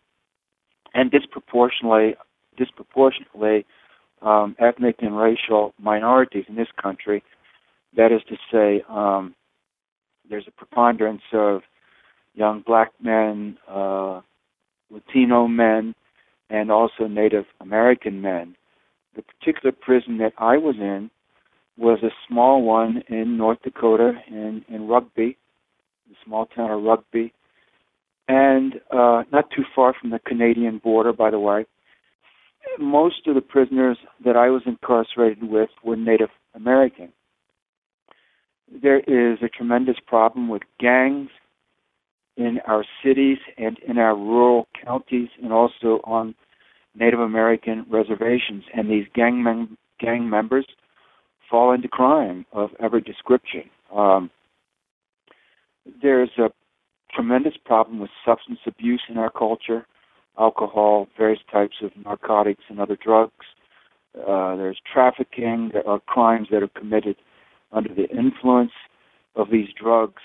and 0.94 1.10
disproportionately, 1.10 2.16
disproportionately 2.58 3.66
um, 4.22 4.56
ethnic 4.60 4.98
and 5.00 5.18
racial 5.18 5.74
minorities 5.80 6.46
in 6.48 6.56
this 6.56 6.68
country. 6.82 7.24
That 7.96 8.12
is 8.12 8.22
to 8.30 8.38
say, 8.52 8.84
um, 8.90 9.36
there's 10.30 10.48
a 10.48 10.52
preponderance 10.52 11.24
of 11.34 11.62
young 12.34 12.64
black 12.66 12.92
men, 13.02 13.58
uh, 13.70 14.22
Latino 14.90 15.48
men, 15.48 15.96
and 16.50 16.72
also 16.72 17.08
Native 17.08 17.46
American 17.60 18.22
men. 18.22 18.56
The 19.16 19.24
particular 19.24 19.72
prison 19.72 20.18
that 20.20 20.34
I 20.38 20.58
was 20.58 20.76
in 20.78 21.10
was 21.78 22.00
a 22.04 22.12
small 22.28 22.62
one 22.62 23.04
in 23.08 23.38
North 23.38 23.60
Dakota 23.64 24.14
in, 24.28 24.64
in 24.68 24.88
Rugby, 24.88 25.38
the 26.10 26.16
small 26.26 26.46
town 26.46 26.72
of 26.72 26.84
Rugby, 26.84 27.34
and 28.28 28.76
uh, 28.92 29.24
not 29.32 29.50
too 29.56 29.64
far 29.76 29.94
from 30.00 30.12
the 30.12 30.20
Canadian 30.20 30.78
border, 30.78 31.12
by 31.14 31.30
the 31.32 31.40
way. 31.40 31.66
Most 32.80 33.28
of 33.28 33.36
the 33.36 33.42
prisoners 33.42 33.98
that 34.24 34.38
I 34.38 34.50
was 34.50 34.62
incarcerated 34.66 35.44
with 35.44 35.70
were 35.84 35.98
Native 35.98 36.30
American. 36.56 37.12
There 38.82 39.00
is 39.00 39.40
a 39.42 39.50
tremendous 39.50 39.98
problem 40.06 40.48
with 40.48 40.62
gangs 40.80 41.30
in 42.38 42.60
our 42.68 42.86
cities 43.04 43.38
and 43.58 43.78
in 43.80 43.98
our 43.98 44.16
rural 44.16 44.68
counties 44.84 45.30
and 45.42 45.52
also 45.52 46.00
on 46.06 46.34
Native 46.96 47.20
American 47.20 47.86
reservations. 47.90 48.64
And 48.74 48.90
these 48.90 49.06
gang, 49.14 49.44
mem- 49.44 49.78
gang 50.00 50.30
members 50.30 50.66
fall 51.50 51.74
into 51.74 51.88
crime 51.88 52.46
of 52.52 52.70
every 52.82 53.02
description. 53.02 53.64
Um, 53.94 54.32
there's 56.02 56.32
a 56.38 56.50
tremendous 57.14 57.54
problem 57.64 58.00
with 58.00 58.10
substance 58.26 58.60
abuse 58.66 59.04
in 59.10 59.18
our 59.18 59.30
culture, 59.30 59.86
alcohol, 60.40 61.08
various 61.18 61.42
types 61.52 61.76
of 61.84 61.92
narcotics 62.04 62.64
and 62.70 62.80
other 62.80 62.98
drugs. 63.02 63.46
Uh, 64.16 64.56
there's 64.56 64.80
trafficking. 64.92 65.72
There 65.74 65.88
are 65.88 66.00
crimes 66.00 66.48
that 66.52 66.64
are 66.64 66.68
committed 66.68 67.18
under 67.72 67.94
the 67.94 68.10
influence 68.10 68.72
of 69.36 69.50
these 69.52 69.70
drugs. 69.80 70.22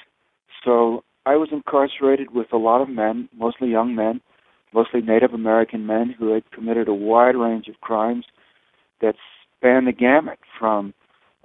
So 0.64 1.04
I 1.26 1.36
was 1.36 1.48
incarcerated 1.52 2.34
with 2.34 2.52
a 2.52 2.58
lot 2.58 2.82
of 2.82 2.88
men, 2.88 3.28
mostly 3.36 3.68
young 3.68 3.94
men, 3.94 4.20
mostly 4.72 5.00
Native 5.00 5.32
American 5.32 5.86
men 5.86 6.14
who 6.18 6.32
had 6.32 6.50
committed 6.50 6.88
a 6.88 6.94
wide 6.94 7.36
range 7.36 7.68
of 7.68 7.80
crimes 7.80 8.26
that 9.00 9.14
span 9.56 9.86
the 9.86 9.92
gamut 9.92 10.38
from 10.58 10.94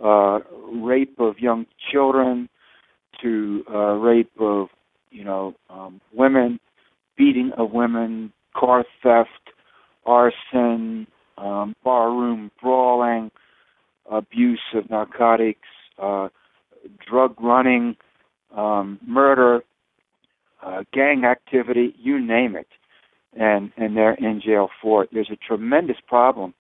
uh, 0.03 0.39
rape 0.71 1.19
of 1.19 1.39
young 1.39 1.65
children 1.91 2.49
to 3.21 3.63
uh, 3.73 3.93
rape 3.93 4.31
of 4.39 4.67
you 5.11 5.23
know 5.23 5.55
um, 5.69 6.01
women, 6.13 6.59
beating 7.17 7.51
of 7.57 7.71
women, 7.71 8.33
car 8.55 8.83
theft, 9.01 9.29
arson, 10.05 11.07
um, 11.37 11.75
barroom 11.83 12.51
brawling, 12.61 13.31
abuse 14.11 14.61
of 14.75 14.89
narcotics, 14.89 15.67
uh, 16.01 16.27
drug 17.07 17.35
running, 17.39 17.95
um, 18.55 18.99
murder, 19.07 19.61
uh, 20.61 20.83
gang 20.93 21.23
activity, 21.23 21.95
you 21.97 22.19
name 22.19 22.55
it, 22.55 22.67
and 23.39 23.71
and 23.77 23.95
they're 23.95 24.15
in 24.15 24.41
jail 24.43 24.69
for 24.81 25.03
it. 25.03 25.09
There's 25.13 25.31
a 25.31 25.37
tremendous 25.37 25.97
problem. 26.07 26.53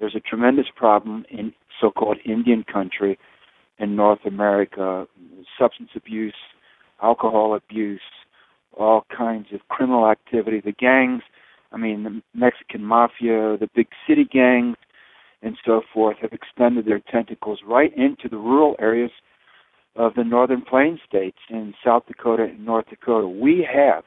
There's 0.00 0.14
a 0.14 0.20
tremendous 0.20 0.66
problem 0.74 1.24
in 1.30 1.52
so-called 1.80 2.18
Indian 2.24 2.64
country 2.64 3.18
in 3.78 3.96
North 3.96 4.20
America, 4.24 5.06
substance 5.58 5.90
abuse, 5.94 6.34
alcohol 7.02 7.54
abuse, 7.54 8.00
all 8.72 9.04
kinds 9.16 9.46
of 9.52 9.60
criminal 9.68 10.08
activity. 10.08 10.60
The 10.64 10.72
gangs, 10.72 11.22
I 11.72 11.76
mean, 11.76 12.04
the 12.04 12.22
Mexican 12.34 12.84
mafia, 12.84 13.56
the 13.58 13.68
big 13.74 13.88
city 14.06 14.24
gangs, 14.24 14.76
and 15.42 15.56
so 15.64 15.82
forth, 15.92 16.18
have 16.22 16.32
extended 16.32 16.86
their 16.86 17.00
tentacles 17.00 17.60
right 17.66 17.92
into 17.96 18.28
the 18.28 18.38
rural 18.38 18.76
areas 18.78 19.10
of 19.96 20.14
the 20.14 20.24
northern 20.24 20.62
plain 20.62 20.98
states 21.06 21.38
in 21.50 21.74
South 21.84 22.04
Dakota 22.06 22.44
and 22.44 22.64
North 22.64 22.86
Dakota. 22.88 23.28
We 23.28 23.66
have 23.72 24.04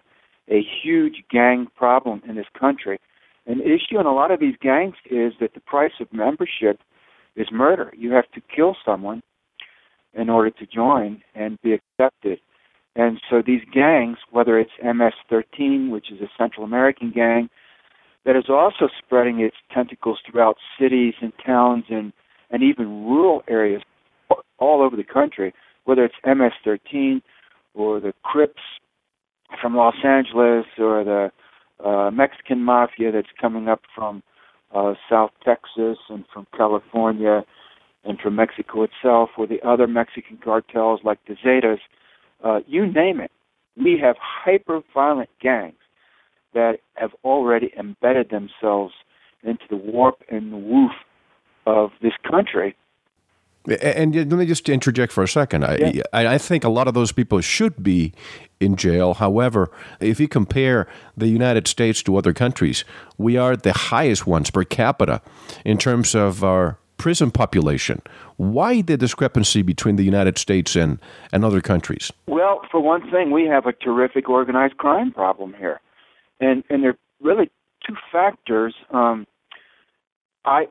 a 0.49 0.61
huge 0.83 1.23
gang 1.31 1.67
problem 1.75 2.21
in 2.27 2.35
this 2.35 2.47
country. 2.59 2.99
An 3.45 3.61
issue 3.61 3.99
in 3.99 4.05
a 4.05 4.13
lot 4.13 4.31
of 4.31 4.39
these 4.39 4.55
gangs 4.61 4.95
is 5.09 5.33
that 5.39 5.53
the 5.53 5.61
price 5.61 5.93
of 6.01 6.11
membership 6.11 6.79
is 7.37 7.47
murder. 7.51 7.93
You 7.95 8.11
have 8.11 8.29
to 8.31 8.41
kill 8.53 8.75
someone 8.83 9.21
in 10.13 10.29
order 10.29 10.49
to 10.49 10.65
join 10.65 11.21
and 11.35 11.61
be 11.61 11.73
accepted. 11.73 12.39
And 12.95 13.21
so 13.29 13.43
these 13.45 13.61
gangs, 13.71 14.17
whether 14.31 14.59
it's 14.59 14.71
MS-13, 14.83 15.91
which 15.91 16.11
is 16.11 16.19
a 16.19 16.29
Central 16.37 16.65
American 16.65 17.11
gang, 17.11 17.49
that 18.25 18.35
is 18.35 18.45
also 18.49 18.89
spreading 18.97 19.39
its 19.39 19.55
tentacles 19.73 20.19
throughout 20.29 20.57
cities 20.79 21.13
and 21.21 21.31
towns 21.45 21.85
and, 21.89 22.11
and 22.49 22.63
even 22.63 23.05
rural 23.05 23.43
areas 23.47 23.83
all 24.57 24.81
over 24.81 24.95
the 24.95 25.03
country, 25.03 25.53
whether 25.85 26.03
it's 26.03 26.15
MS-13 26.25 27.21
or 27.75 27.99
the 27.99 28.13
Crips 28.23 28.61
from 29.61 29.77
Los 29.77 29.95
Angeles 30.03 30.65
or 30.79 31.03
the 31.03 31.31
uh, 31.85 32.09
Mexican 32.11 32.63
mafia 32.63 33.11
that's 33.11 33.27
coming 33.39 33.69
up 33.69 33.81
from 33.95 34.23
uh, 34.73 34.93
South 35.09 35.31
Texas 35.43 35.97
and 36.09 36.25
from 36.33 36.47
California 36.55 37.43
and 38.03 38.19
from 38.19 38.35
Mexico 38.35 38.83
itself, 38.83 39.31
or 39.37 39.47
the 39.47 39.61
other 39.67 39.87
Mexican 39.87 40.37
cartels 40.41 41.01
like 41.03 41.19
the 41.27 41.35
Zetas, 41.35 41.79
uh, 42.43 42.59
you 42.67 42.85
name 42.85 43.19
it. 43.19 43.31
We 43.75 43.99
have 44.01 44.15
hyper 44.19 44.81
violent 44.93 45.29
gangs 45.41 45.75
that 46.53 46.77
have 46.95 47.11
already 47.23 47.71
embedded 47.77 48.29
themselves 48.29 48.93
into 49.43 49.63
the 49.69 49.75
warp 49.75 50.23
and 50.29 50.51
the 50.51 50.57
woof 50.57 50.91
of 51.65 51.91
this 52.01 52.13
country. 52.29 52.75
And 53.81 54.15
let 54.15 54.31
me 54.31 54.45
just 54.45 54.69
interject 54.69 55.11
for 55.11 55.23
a 55.23 55.27
second. 55.27 55.65
I, 55.65 55.75
Yeah. 55.93 56.03
I, 56.13 56.37
think 56.37 56.63
a 56.63 56.69
lot 56.69 56.87
of 56.87 56.93
those 56.93 57.11
people 57.11 57.41
should 57.41 57.83
be 57.83 58.13
in 58.59 58.75
jail. 58.75 59.15
However, 59.15 59.69
if 59.99 60.19
you 60.19 60.27
compare 60.27 60.87
the 61.17 61.27
United 61.27 61.67
States 61.67 62.01
to 62.03 62.15
other 62.15 62.33
countries, 62.33 62.85
we 63.17 63.35
are 63.37 63.55
the 63.57 63.73
highest 63.73 64.25
ones 64.25 64.49
per 64.49 64.63
capita 64.63 65.21
in 65.65 65.77
terms 65.77 66.15
of 66.15 66.43
our 66.43 66.77
prison 66.97 67.29
population. 67.29 68.01
Why 68.37 68.81
the 68.81 68.97
discrepancy 68.97 69.61
between 69.61 69.97
the 69.97 70.03
United 70.03 70.37
States 70.37 70.75
and, 70.75 70.99
and 71.31 71.43
other 71.43 71.61
countries? 71.61 72.11
Well, 72.27 72.61
for 72.71 72.79
one 72.79 73.09
thing, 73.11 73.31
we 73.31 73.45
have 73.47 73.65
a 73.65 73.73
terrific 73.73 74.29
organized 74.29 74.77
crime 74.77 75.11
problem 75.11 75.53
here, 75.57 75.79
and 76.39 76.63
and 76.69 76.83
there 76.83 76.91
are 76.91 76.97
really 77.21 77.49
two 77.85 77.95
factors. 78.11 78.73
Um, 78.91 79.27
I, 80.45 80.61
I- 80.61 80.67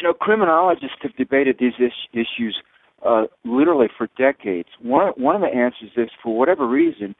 you 0.00 0.06
know, 0.06 0.14
criminologists 0.14 0.98
have 1.02 1.14
debated 1.16 1.56
these 1.58 1.74
is- 1.78 1.92
issues 2.12 2.62
uh, 3.04 3.24
literally 3.44 3.88
for 3.96 4.08
decades. 4.16 4.68
One 4.80 5.12
one 5.16 5.36
of 5.36 5.42
the 5.42 5.56
answers 5.56 5.90
is, 5.96 6.10
for 6.22 6.36
whatever 6.36 6.66
reason, 6.66 7.14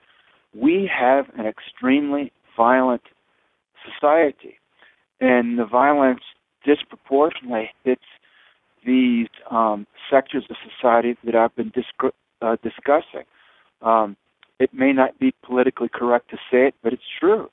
we 0.55 0.91
have 0.93 1.27
an 1.37 1.47
extremely 1.47 2.33
violent 2.57 3.03
society, 3.85 4.59
and 5.21 5.59
the 5.59 5.65
violence 5.65 6.21
disproportionately 6.65 7.71
hits 7.85 8.03
these 8.85 9.29
um, 9.51 9.87
sectors 10.11 10.45
of 10.51 10.57
society 10.77 11.17
that 11.25 11.35
I've 11.35 11.55
been 11.55 11.71
disc- 11.71 12.15
uh, 12.43 12.57
discussing. 12.63 13.25
Um, 13.83 14.17
it 14.59 14.75
may 14.75 14.93
not 14.93 15.19
be 15.19 15.33
politically 15.45 15.89
correct 15.93 16.31
to 16.31 16.37
say 16.51 16.67
it, 16.69 16.75
but 16.83 16.93
it's 16.93 17.03
true. 17.21 17.51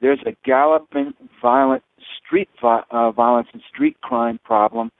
There's 0.00 0.20
a 0.26 0.36
galloping 0.44 1.14
violent 1.40 1.82
street 2.18 2.48
uh, 2.62 3.10
violence 3.12 3.48
and 3.52 3.62
street 3.72 4.00
crime 4.02 4.38
problem 4.44 4.90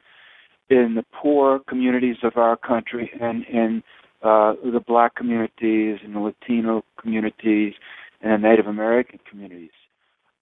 in 0.70 0.94
the 0.96 1.04
poor 1.12 1.60
communities 1.68 2.16
of 2.22 2.36
our 2.36 2.56
country 2.56 3.10
and 3.20 3.44
in 3.46 3.82
uh, 4.22 4.54
the 4.64 4.80
black 4.84 5.14
communities 5.14 5.98
and 6.02 6.14
the 6.14 6.20
Latino 6.20 6.82
communities 7.00 7.74
and 8.22 8.32
the 8.32 8.48
Native 8.48 8.66
American 8.66 9.20
communities. 9.28 9.70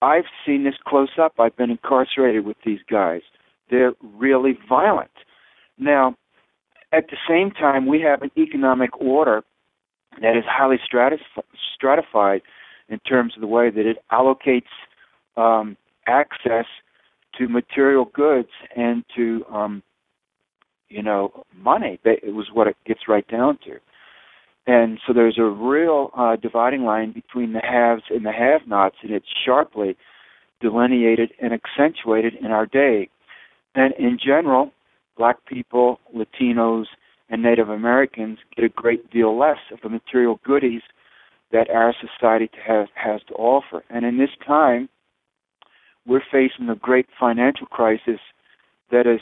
I've 0.01 0.25
seen 0.47 0.65
this 0.65 0.75
close 0.87 1.19
up. 1.21 1.35
I've 1.39 1.57
been 1.57 1.71
incarcerated 1.71 2.45
with 2.45 2.57
these 2.65 2.81
guys. 2.89 3.23
They're 3.71 3.95
really 4.03 4.59
violent. 4.69 5.11
Now, 5.79 6.15
at 6.93 7.07
the 7.09 7.17
same 7.29 7.51
time, 7.51 7.87
we 7.87 8.01
have 8.03 8.23
an 8.23 8.31
economic 8.37 8.97
order 9.01 9.43
that 10.21 10.37
is 10.37 10.45
highly 10.47 10.77
stratif- 10.79 11.43
stratified 11.75 12.43
in 12.89 12.99
terms 13.01 13.35
of 13.37 13.41
the 13.41 13.47
way 13.47 13.71
that 13.71 13.87
it 13.87 13.99
allocates 14.13 14.63
um, 15.37 15.77
access 16.07 16.67
to 17.39 17.49
material 17.49 18.05
goods 18.05 18.51
and 18.77 19.05
to, 19.17 19.45
um, 19.53 19.83
you 20.89 21.03
know, 21.03 21.45
money. 21.57 21.99
It 22.05 22.35
was 22.35 22.47
what 22.53 22.67
it 22.69 22.77
gets 22.87 23.09
right 23.09 23.27
down 23.27 23.59
to. 23.65 23.79
And 24.67 24.99
so 25.07 25.13
there's 25.13 25.39
a 25.39 25.45
real 25.45 26.11
uh, 26.17 26.37
dividing 26.37 26.85
line 26.85 27.13
between 27.13 27.53
the 27.53 27.61
haves 27.61 28.05
and 28.11 28.25
the 28.25 28.33
have-nots, 28.33 28.97
and 29.03 29.13
it's 29.13 29.27
sharply 29.45 29.97
delineated 30.61 31.33
and 31.41 31.53
accentuated 31.53 32.35
in 32.35 32.47
our 32.47 32.65
day. 32.65 33.11
And 33.75 33.93
in 33.99 34.19
general, 34.25 34.71
black 35.19 35.45
people, 35.47 36.01
Latinos, 36.17 36.87
and 37.29 37.43
Native 37.43 37.69
Americans 37.69 38.39
get 38.55 38.65
a 38.65 38.69
great 38.69 39.11
deal 39.11 39.37
less 39.37 39.59
of 39.73 39.81
the 39.83 39.89
material 39.89 40.41
goodies 40.45 40.83
that 41.55 41.71
our 41.71 41.95
society 42.01 42.51
has, 42.67 42.89
has 42.97 43.21
to 43.29 43.35
offer. 43.35 43.85
And 43.89 44.05
in 44.05 44.19
this 44.19 44.31
time, 44.45 44.89
we're 46.05 46.21
facing 46.21 46.69
a 46.69 46.75
great 46.75 47.07
financial 47.19 47.69
crisis 47.69 48.19
that 48.91 49.07
is 49.07 49.21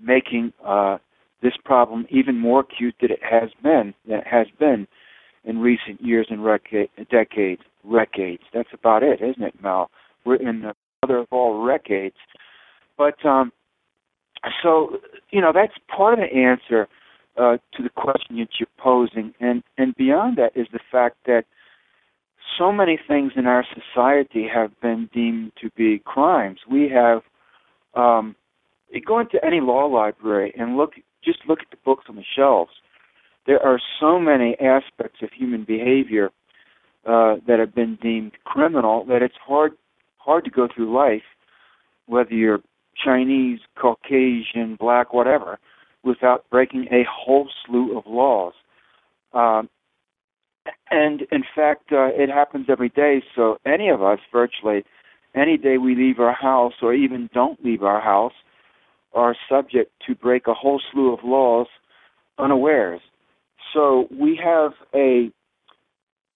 making 0.00 0.52
uh, 0.64 0.98
this 1.42 1.54
problem 1.64 2.06
even 2.10 2.38
more 2.38 2.60
acute 2.60 2.94
than 3.00 3.10
it 3.10 3.18
has 3.28 3.50
been 3.60 3.92
than 4.08 4.18
it 4.18 4.26
has 4.26 4.46
been 4.60 4.86
in 5.44 5.58
recent 5.58 6.00
years 6.00 6.28
and 6.30 6.38
reca- 6.40 6.88
decades. 7.10 7.62
Decades. 7.92 8.42
That's 8.54 8.68
about 8.72 9.02
it, 9.02 9.20
isn't 9.20 9.42
it, 9.42 9.54
Mel? 9.60 9.90
We're 10.24 10.36
in 10.36 10.62
the 10.62 10.74
mother 11.02 11.18
of 11.18 11.26
all 11.32 11.66
decades. 11.66 12.16
But 12.96 13.24
um, 13.26 13.52
so 14.62 14.98
you 15.30 15.40
know 15.40 15.52
that's 15.52 15.74
part 15.88 16.14
of 16.14 16.20
the 16.20 16.36
answer 16.36 16.88
uh, 17.36 17.58
to 17.74 17.82
the 17.82 17.90
question 17.90 18.36
that 18.38 18.48
you're 18.58 18.68
posing, 18.78 19.34
and 19.40 19.62
and 19.76 19.94
beyond 19.96 20.36
that 20.38 20.52
is 20.54 20.66
the 20.72 20.80
fact 20.90 21.16
that 21.26 21.44
so 22.58 22.72
many 22.72 22.98
things 23.08 23.32
in 23.36 23.46
our 23.46 23.64
society 23.64 24.46
have 24.52 24.78
been 24.80 25.10
deemed 25.12 25.52
to 25.60 25.70
be 25.76 26.00
crimes. 26.04 26.60
We 26.70 26.88
have 26.88 27.22
um, 27.94 28.36
go 29.06 29.18
into 29.18 29.44
any 29.44 29.60
law 29.60 29.86
library 29.86 30.54
and 30.58 30.76
look 30.76 30.94
just 31.24 31.40
look 31.48 31.60
at 31.60 31.70
the 31.70 31.76
books 31.84 32.04
on 32.08 32.16
the 32.16 32.24
shelves. 32.36 32.72
There 33.46 33.62
are 33.62 33.80
so 34.00 34.18
many 34.18 34.56
aspects 34.60 35.22
of 35.22 35.30
human 35.32 35.64
behavior 35.64 36.30
uh, 37.06 37.36
that 37.46 37.58
have 37.58 37.74
been 37.74 37.98
deemed 38.00 38.32
criminal 38.44 39.04
that 39.06 39.22
it's 39.22 39.36
hard 39.44 39.72
hard 40.18 40.44
to 40.44 40.50
go 40.50 40.68
through 40.72 40.92
life, 40.92 41.22
whether 42.06 42.34
you're 42.34 42.60
Chinese, 43.02 43.60
Caucasian, 43.78 44.76
black, 44.78 45.12
whatever, 45.12 45.58
without 46.06 46.48
breaking 46.50 46.86
a 46.90 47.04
whole 47.10 47.50
slew 47.66 47.98
of 47.98 48.04
laws. 48.06 48.54
Um, 49.32 49.68
and 50.90 51.22
in 51.30 51.44
fact, 51.54 51.92
uh, 51.92 52.06
it 52.06 52.30
happens 52.30 52.66
every 52.68 52.88
day. 52.88 53.22
So 53.34 53.58
any 53.66 53.88
of 53.88 54.02
us, 54.02 54.18
virtually, 54.32 54.84
any 55.34 55.58
day 55.58 55.78
we 55.78 55.94
leave 55.94 56.18
our 56.18 56.32
house 56.32 56.74
or 56.80 56.94
even 56.94 57.28
don't 57.34 57.62
leave 57.64 57.82
our 57.82 58.00
house, 58.00 58.32
are 59.12 59.36
subject 59.48 59.92
to 60.06 60.14
break 60.14 60.46
a 60.46 60.54
whole 60.54 60.80
slew 60.92 61.12
of 61.12 61.20
laws 61.24 61.66
unawares. 62.38 63.00
So 63.72 64.08
we 64.10 64.38
have 64.42 64.72
a, 64.94 65.30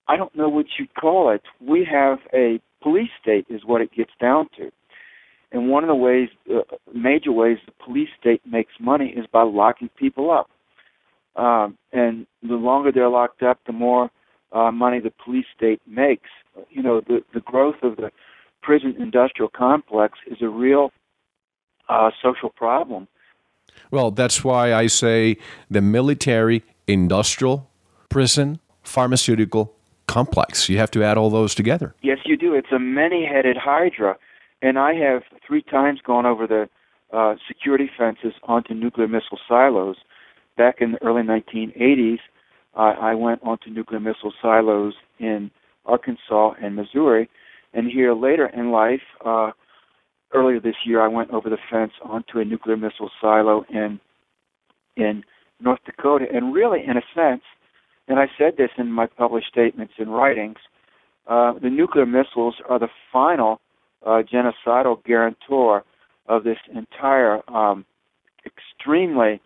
I 0.09 0.17
don't 0.17 0.35
know 0.35 0.49
what 0.49 0.67
you'd 0.79 0.95
call 0.95 1.31
it, 1.31 1.43
we 1.61 1.87
have 1.91 2.19
a 2.33 2.61
police 2.83 3.11
state, 3.21 3.47
is 3.49 3.63
what 3.65 3.81
it 3.81 3.93
gets 3.93 4.13
down 4.21 4.49
to. 4.57 4.71
And 5.53 5.69
one 5.69 5.83
of 5.83 5.89
the 5.89 5.95
ways, 5.95 6.29
uh, 6.53 6.61
major 6.95 7.33
ways 7.33 7.59
the 7.67 7.73
police 7.85 8.09
state 8.21 8.41
makes 8.47 8.73
money 8.79 9.09
is 9.09 9.27
by 9.27 9.43
locking 9.43 9.89
people 9.97 10.31
up. 10.31 10.49
Um, 11.37 11.77
and 11.93 12.27
the 12.43 12.55
longer 12.55 12.93
they're 12.93 13.09
locked 13.09 13.43
up, 13.43 13.59
the 13.67 13.73
more 13.73 14.11
uh, 14.53 14.71
money 14.71 15.01
the 15.01 15.13
police 15.25 15.47
state 15.57 15.81
makes. 15.87 16.29
You 16.71 16.83
know, 16.83 17.01
the 17.01 17.23
the 17.33 17.41
growth 17.41 17.77
of 17.83 17.97
the 17.97 18.11
prison 18.63 18.95
industrial 18.99 19.49
complex 19.49 20.19
is 20.27 20.39
a 20.43 20.49
real 20.49 20.93
uh, 21.89 22.11
social 22.23 22.51
problem. 22.51 23.09
Well, 23.91 24.11
that's 24.11 24.45
why 24.45 24.75
I 24.75 24.87
say 24.87 25.37
the 25.71 25.81
military, 25.81 26.63
industrial, 26.87 27.71
prison, 28.09 28.61
pharmaceutical 28.83 29.75
complex. 30.07 30.69
You 30.69 30.79
have 30.79 30.91
to 30.93 31.05
add 31.05 31.17
all 31.17 31.31
those 31.31 31.55
together. 31.55 31.95
Yes, 32.03 32.19
you 32.25 32.37
do. 32.37 32.55
It's 32.55 32.73
a 32.73 32.79
many 32.79 33.25
headed 33.25 33.57
hydra. 33.57 34.17
And 34.63 34.79
I 34.79 34.95
have 34.95 35.23
three 35.47 35.63
times 35.63 36.01
gone 36.05 36.27
over 36.27 36.47
the 36.47 36.69
uh, 37.13 37.35
security 37.49 37.91
fences 37.97 38.35
onto 38.45 38.75
nuclear 38.75 39.09
missile 39.09 39.39
silos. 39.49 39.97
Back 40.57 40.77
in 40.81 40.93
the 40.93 41.03
early 41.03 41.23
1980s, 41.23 42.19
uh, 42.77 42.95
I 43.01 43.15
went 43.15 43.41
onto 43.43 43.71
nuclear 43.71 44.01
missile 44.01 44.33
silos 44.41 44.95
in 45.19 45.51
Arkansas 45.87 46.53
and 46.63 46.77
Missouri. 46.77 47.29
And 47.73 47.91
here 47.91 48.15
later 48.15 48.47
in 48.47 48.71
life, 48.71 49.03
uh, 49.25 49.53
earlier 50.33 50.61
this 50.61 50.77
year, 50.85 51.01
I 51.01 51.09
went 51.09 51.31
over 51.31 51.49
the 51.49 51.59
fence 51.71 51.93
onto 52.03 52.39
a 52.39 52.45
nuclear 52.45 52.77
missile 52.77 53.11
silo 53.21 53.65
in 53.71 54.01
in 54.97 55.25
North 55.61 55.81
Dakota. 55.87 56.27
And 56.33 56.53
really, 56.53 56.83
in 56.85 56.97
a 56.97 57.03
sense, 57.15 57.43
and 58.09 58.19
I 58.19 58.27
said 58.37 58.57
this 58.57 58.71
in 58.77 58.91
my 58.93 59.07
published 59.07 59.49
statements 59.49 59.95
and 59.99 60.13
writings, 60.13 60.59
uh, 61.27 61.55
the 61.61 61.71
nuclear 61.71 62.07
missiles 62.07 62.57
are 62.69 62.79
the 62.79 62.89
final 63.13 63.61
uh, 64.05 64.23
genocidal 64.23 65.03
guarantor 65.05 65.85
of 66.27 66.45
this 66.45 66.59
entire 66.75 67.43
um, 67.51 67.85
extremely 68.47 69.41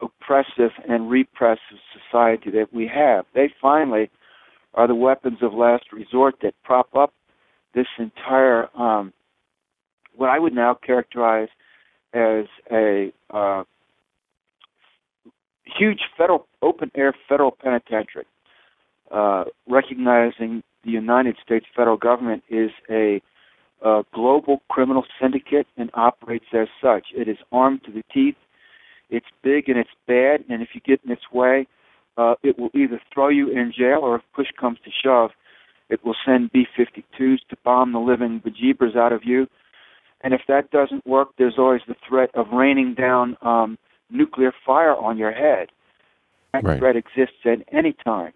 oppressive 0.00 0.70
and 0.88 1.10
repressive 1.10 1.78
society 1.92 2.50
that 2.50 2.72
we 2.72 2.86
have. 2.86 3.24
They 3.34 3.52
finally 3.60 4.10
are 4.74 4.86
the 4.86 4.94
weapons 4.94 5.38
of 5.42 5.52
last 5.54 5.92
resort 5.92 6.36
that 6.42 6.54
prop 6.62 6.94
up 6.94 7.12
this 7.74 7.86
entire, 7.98 8.68
um, 8.78 9.12
what 10.16 10.30
I 10.30 10.38
would 10.38 10.54
now 10.54 10.74
characterize 10.74 11.48
as 12.14 12.46
a 12.70 13.12
uh, 13.30 13.64
huge 15.64 16.00
federal, 16.16 16.46
open 16.62 16.90
air 16.94 17.14
federal 17.28 17.50
penitentiary, 17.50 18.26
uh, 19.10 19.44
recognizing 19.68 20.62
the 20.84 20.90
United 20.90 21.36
States 21.44 21.66
federal 21.76 21.96
government 21.96 22.42
is 22.48 22.70
a 22.90 23.20
a 23.82 24.04
global 24.12 24.62
criminal 24.68 25.04
syndicate 25.20 25.66
and 25.76 25.90
operates 25.94 26.46
as 26.52 26.68
such. 26.82 27.08
It 27.14 27.28
is 27.28 27.38
armed 27.52 27.84
to 27.84 27.92
the 27.92 28.02
teeth. 28.12 28.36
It's 29.10 29.26
big 29.42 29.68
and 29.68 29.78
it's 29.78 29.90
bad, 30.06 30.44
and 30.48 30.62
if 30.62 30.70
you 30.74 30.80
get 30.80 31.00
in 31.04 31.10
its 31.10 31.30
way, 31.32 31.66
uh, 32.18 32.34
it 32.42 32.58
will 32.58 32.70
either 32.74 33.00
throw 33.12 33.28
you 33.28 33.48
in 33.48 33.72
jail 33.76 34.00
or, 34.02 34.16
if 34.16 34.22
push 34.34 34.48
comes 34.58 34.78
to 34.84 34.90
shove, 34.90 35.30
it 35.88 36.04
will 36.04 36.16
send 36.26 36.52
B 36.52 36.66
52s 36.76 37.38
to 37.48 37.56
bomb 37.64 37.92
the 37.92 38.00
living 38.00 38.40
bejeebers 38.40 38.96
out 38.96 39.12
of 39.12 39.24
you. 39.24 39.46
And 40.20 40.34
if 40.34 40.42
that 40.48 40.70
doesn't 40.70 41.06
work, 41.06 41.28
there's 41.38 41.54
always 41.58 41.82
the 41.86 41.94
threat 42.06 42.30
of 42.34 42.48
raining 42.52 42.94
down 42.94 43.36
um, 43.40 43.78
nuclear 44.10 44.52
fire 44.66 44.96
on 44.96 45.16
your 45.16 45.32
head. 45.32 45.68
That 46.52 46.64
Right. 46.64 46.78
threat 46.78 46.96
exists 46.96 47.36
at 47.44 47.62
any 47.72 47.92
time. 47.92 48.32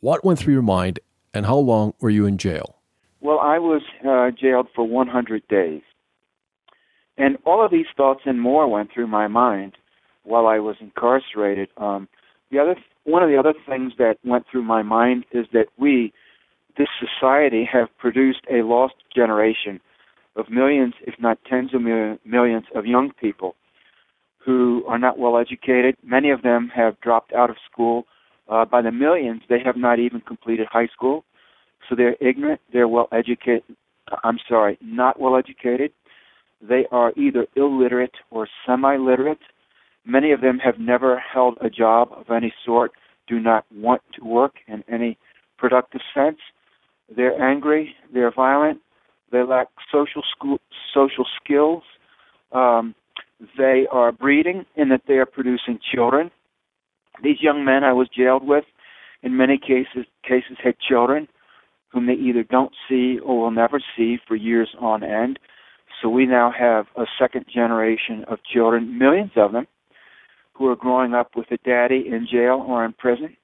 What 0.00 0.24
went 0.24 0.38
through 0.38 0.52
your 0.54 0.62
mind, 0.62 1.00
and 1.32 1.46
how 1.46 1.56
long 1.56 1.94
were 2.00 2.10
you 2.10 2.26
in 2.26 2.36
jail? 2.36 2.77
Well, 3.20 3.40
I 3.40 3.58
was 3.58 3.82
uh, 4.06 4.30
jailed 4.30 4.68
for 4.74 4.86
100 4.86 5.46
days. 5.48 5.82
And 7.16 7.36
all 7.44 7.64
of 7.64 7.72
these 7.72 7.86
thoughts 7.96 8.20
and 8.26 8.40
more 8.40 8.68
went 8.68 8.90
through 8.94 9.08
my 9.08 9.26
mind 9.26 9.74
while 10.22 10.46
I 10.46 10.60
was 10.60 10.76
incarcerated. 10.80 11.68
Um, 11.76 12.08
the 12.50 12.60
other, 12.60 12.76
one 13.04 13.22
of 13.22 13.28
the 13.28 13.36
other 13.36 13.54
things 13.68 13.92
that 13.98 14.18
went 14.24 14.44
through 14.50 14.62
my 14.62 14.82
mind 14.82 15.24
is 15.32 15.46
that 15.52 15.66
we, 15.76 16.12
this 16.76 16.88
society, 17.00 17.68
have 17.70 17.88
produced 17.98 18.42
a 18.50 18.62
lost 18.62 18.94
generation 19.14 19.80
of 20.36 20.48
millions, 20.48 20.94
if 21.06 21.14
not 21.18 21.38
tens 21.48 21.74
of 21.74 21.82
millions, 21.82 22.64
of 22.74 22.86
young 22.86 23.10
people 23.20 23.56
who 24.44 24.84
are 24.86 24.98
not 24.98 25.18
well 25.18 25.36
educated. 25.36 25.96
Many 26.04 26.30
of 26.30 26.42
them 26.42 26.70
have 26.74 27.00
dropped 27.00 27.32
out 27.32 27.50
of 27.50 27.56
school. 27.70 28.04
Uh, 28.48 28.64
by 28.64 28.80
the 28.80 28.92
millions, 28.92 29.42
they 29.48 29.58
have 29.62 29.76
not 29.76 29.98
even 29.98 30.20
completed 30.20 30.68
high 30.70 30.86
school. 30.86 31.24
So 31.88 31.94
they're 31.94 32.16
ignorant, 32.20 32.60
they're 32.72 32.88
well 32.88 33.08
educated. 33.12 33.62
I'm 34.24 34.38
sorry, 34.48 34.78
not 34.80 35.20
well 35.20 35.36
educated. 35.36 35.92
They 36.60 36.86
are 36.90 37.12
either 37.16 37.46
illiterate 37.56 38.14
or 38.30 38.48
semi 38.66 38.96
literate. 38.96 39.38
Many 40.04 40.32
of 40.32 40.40
them 40.40 40.58
have 40.58 40.78
never 40.78 41.18
held 41.18 41.58
a 41.60 41.70
job 41.70 42.10
of 42.12 42.30
any 42.30 42.52
sort, 42.64 42.92
do 43.26 43.38
not 43.38 43.64
want 43.74 44.02
to 44.18 44.24
work 44.24 44.54
in 44.66 44.82
any 44.90 45.18
productive 45.58 46.00
sense. 46.14 46.38
They're 47.14 47.40
angry, 47.40 47.94
they're 48.12 48.32
violent, 48.32 48.80
they 49.30 49.42
lack 49.42 49.68
social 49.92 50.22
school, 50.34 50.58
social 50.94 51.26
skills. 51.42 51.82
Um, 52.52 52.94
they 53.56 53.86
are 53.92 54.10
breeding 54.10 54.64
in 54.76 54.88
that 54.88 55.02
they 55.06 55.14
are 55.14 55.26
producing 55.26 55.78
children. 55.94 56.30
These 57.22 57.40
young 57.40 57.64
men 57.64 57.84
I 57.84 57.92
was 57.92 58.08
jailed 58.08 58.46
with, 58.46 58.64
in 59.22 59.36
many 59.36 59.58
cases, 59.58 60.06
cases 60.26 60.56
had 60.62 60.74
children 60.78 61.28
whom 61.90 62.06
they 62.06 62.14
either 62.14 62.42
don't 62.42 62.72
see 62.88 63.18
or 63.18 63.40
will 63.40 63.50
never 63.50 63.80
see 63.96 64.18
for 64.26 64.36
years 64.36 64.68
on 64.78 65.02
end. 65.02 65.38
So 66.00 66.08
we 66.08 66.26
now 66.26 66.52
have 66.56 66.86
a 66.96 67.06
second 67.18 67.46
generation 67.52 68.24
of 68.28 68.38
children, 68.52 68.98
millions 68.98 69.32
of 69.36 69.52
them, 69.52 69.66
who 70.52 70.68
are 70.68 70.76
growing 70.76 71.14
up 71.14 71.30
with 71.36 71.50
a 71.50 71.56
daddy 71.58 72.04
in 72.06 72.26
jail 72.30 72.64
or 72.66 72.84
in 72.84 72.92
prison, 72.92 73.36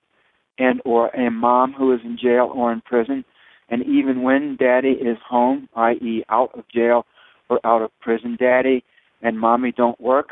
and 0.59 0.81
or 0.85 1.09
a 1.09 1.31
mom 1.31 1.73
who 1.73 1.93
is 1.93 2.01
in 2.05 2.19
jail 2.21 2.51
or 2.55 2.73
in 2.73 2.81
prison. 2.83 3.25
And 3.69 3.83
even 3.87 4.23
when 4.23 4.57
daddy 4.57 4.91
is 4.91 5.17
home, 5.27 5.69
i.e., 5.75 6.25
out 6.29 6.51
of 6.55 6.65
jail 6.69 7.07
or 7.49 7.61
out 7.65 7.83
of 7.83 7.91
prison, 8.01 8.37
daddy 8.39 8.85
and 9.23 9.41
mommy 9.41 9.73
don't 9.73 10.01
work. 10.01 10.29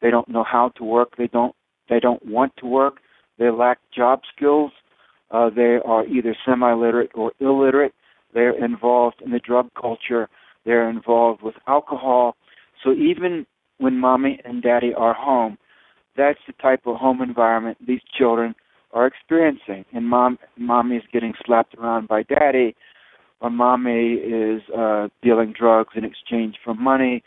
They 0.00 0.10
don't 0.10 0.28
know 0.28 0.44
how 0.44 0.70
to 0.76 0.84
work. 0.84 1.16
They 1.18 1.26
don't. 1.26 1.54
They 1.88 2.00
don't 2.00 2.24
want 2.24 2.56
to 2.58 2.66
work. 2.66 2.98
They 3.38 3.50
lack 3.50 3.78
job 3.94 4.20
skills. 4.34 4.70
Uh, 5.30 5.50
they 5.50 5.78
are 5.84 6.04
either 6.06 6.36
semi-literate 6.44 7.10
or 7.14 7.32
illiterate. 7.40 7.94
They're 8.34 8.64
involved 8.64 9.22
in 9.24 9.30
the 9.30 9.38
drug 9.38 9.70
culture. 9.80 10.28
They're 10.64 10.88
involved 10.88 11.42
with 11.42 11.54
alcohol. 11.66 12.36
So 12.82 12.92
even 12.92 13.46
when 13.78 13.98
mommy 13.98 14.40
and 14.44 14.62
daddy 14.62 14.92
are 14.94 15.14
home, 15.14 15.58
that's 16.16 16.38
the 16.46 16.52
type 16.54 16.82
of 16.86 16.96
home 16.96 17.22
environment 17.22 17.78
these 17.86 18.00
children 18.16 18.54
are 18.92 19.06
experiencing. 19.06 19.84
And 19.92 20.08
mom, 20.08 20.38
mommy 20.56 20.96
is 20.96 21.04
getting 21.12 21.34
slapped 21.46 21.74
around 21.76 22.08
by 22.08 22.24
daddy, 22.24 22.74
or 23.40 23.50
mommy 23.50 24.14
is 24.14 24.62
uh, 24.76 25.08
dealing 25.22 25.54
drugs 25.58 25.94
in 25.96 26.04
exchange 26.04 26.56
for 26.62 26.74
money 26.74 27.22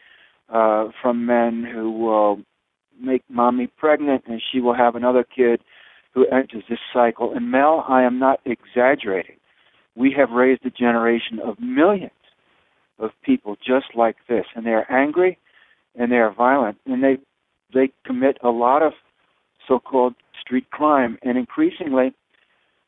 uh, 0.54 0.89
from 1.01 1.26
men 1.26 1.64
who 1.64 1.91
will 1.91 2.41
make 3.01 3.24
mommy 3.30 3.68
pregnant, 3.68 4.24
and 4.28 4.41
she 4.51 4.60
will 4.60 4.76
have 4.76 4.95
another 4.95 5.24
kid 5.24 5.62
who 6.14 6.28
enters 6.28 6.64
this 6.70 6.80
cycle. 6.93 7.34
And 7.34 7.51
Mel, 7.51 7.86
I 7.88 8.03
am 8.03 8.20
not 8.20 8.39
exaggerating. 8.45 9.38
We 9.95 10.14
have 10.18 10.32
raised 10.32 10.66
a 10.66 10.70
generation 10.70 11.39
of 11.39 11.59
millions 11.59 12.11
of 12.99 13.11
people 13.24 13.55
just 13.55 13.95
like 13.95 14.18
this, 14.28 14.45
and 14.55 14.66
they 14.66 14.72
are 14.72 14.89
angry 14.91 15.38
and 15.95 16.11
they 16.11 16.18
are 16.18 16.34
violent, 16.34 16.78
and 16.86 17.03
they 17.03 17.18
they 17.74 17.91
commit 18.05 18.38
a 18.43 18.49
lot 18.49 18.84
of 18.84 18.93
so-called 19.68 20.16
street 20.39 20.70
crime, 20.72 21.18
and 21.24 21.38
increasingly, 21.38 22.14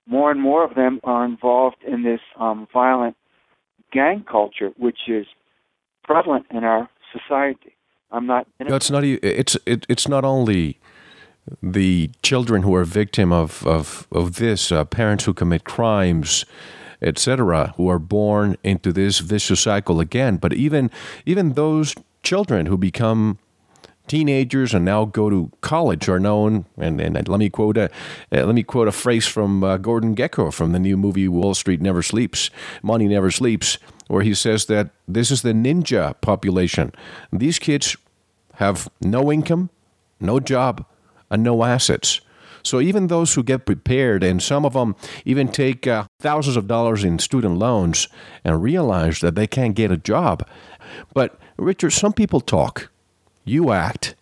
more 0.06 0.32
and 0.32 0.42
more 0.42 0.64
of 0.64 0.76
them 0.76 1.00
are 1.04 1.26
involved 1.26 1.78
in 1.88 2.04
this 2.04 2.20
um, 2.40 2.68
violent 2.72 3.16
gang 3.92 4.24
culture, 4.30 4.72
which 4.78 5.08
is 5.08 5.26
prevalent 6.04 6.46
in 6.52 6.64
our 6.64 6.90
society. 7.12 7.76
I'm 8.12 8.28
not. 8.28 8.48
No, 8.60 8.76
it's 8.76 8.92
not. 8.92 9.04
It's 9.04 9.58
it, 9.66 9.86
it's 9.90 10.08
not 10.08 10.24
only 10.24 10.80
the 11.62 12.10
children 12.24 12.64
who 12.64 12.76
are 12.76 12.84
victim 12.84 13.32
of 13.32 13.66
of 13.66 14.08
of 14.12 14.36
this, 14.36 14.72
uh, 14.72 14.86
parents 14.86 15.26
who 15.26 15.34
commit 15.34 15.64
crimes, 15.64 16.46
etc., 17.02 17.74
who 17.78 17.88
are 17.88 18.00
born 18.00 18.58
into 18.64 18.92
this 18.92 19.20
vicious 19.20 19.62
cycle 19.62 20.00
again. 20.00 20.38
But 20.38 20.54
even 20.54 20.92
even 21.26 21.54
those 21.54 21.96
children 22.24 22.66
who 22.66 22.78
become 22.78 23.38
teenagers 24.08 24.74
and 24.74 24.86
now 24.86 25.06
go 25.06 25.30
to 25.30 25.52
college 25.62 26.08
are 26.10 26.20
known. 26.20 26.66
And, 26.78 27.02
and 27.02 27.28
let 27.28 27.40
me 27.40 27.50
quote 27.50 27.78
a 27.78 27.86
uh, 28.32 28.46
let 28.46 28.56
me 28.56 28.64
quote 28.64 28.88
a 28.88 28.92
phrase 28.92 29.28
from 29.28 29.64
uh, 29.64 29.78
Gordon 29.78 30.16
Gekko 30.16 30.54
from 30.54 30.72
the 30.72 30.80
new 30.80 30.98
movie 30.98 31.28
Wall 31.28 31.54
Street 31.54 31.82
Never 31.82 32.02
Sleeps, 32.02 32.50
Money 32.82 33.08
Never 33.08 33.32
Sleeps, 33.32 33.78
where 34.08 34.24
he 34.24 34.34
says 34.34 34.66
that 34.66 34.90
this 35.08 35.32
is 35.32 35.42
the 35.42 35.54
ninja 35.54 36.20
population. 36.22 36.92
These 37.32 37.60
kids 37.60 37.98
have 38.56 38.90
no 39.02 39.32
income, 39.32 39.70
no 40.20 40.40
job, 40.40 40.86
and 41.30 41.44
no 41.44 41.64
assets. 41.64 42.22
So 42.64 42.82
even 42.82 43.08
those 43.08 43.34
who 43.34 43.44
get 43.44 43.66
prepared, 43.66 44.24
and 44.24 44.42
some 44.42 44.66
of 44.66 44.74
them 44.74 44.96
even 45.24 45.50
take 45.50 45.86
uh, 45.86 46.06
thousands 46.20 46.58
of 46.58 46.68
dollars 46.68 47.04
in 47.04 47.20
student 47.20 47.58
loans 47.58 48.08
and 48.44 48.64
realize 48.64 49.20
that 49.20 49.36
they 49.36 49.46
can't 49.46 49.76
get 49.76 49.92
a 49.92 49.98
job. 49.98 50.48
But 51.14 51.40
Richard, 51.58 51.92
some 51.92 52.14
people 52.14 52.42
talk, 52.42 52.90
you 53.44 53.72
act. 53.72 54.16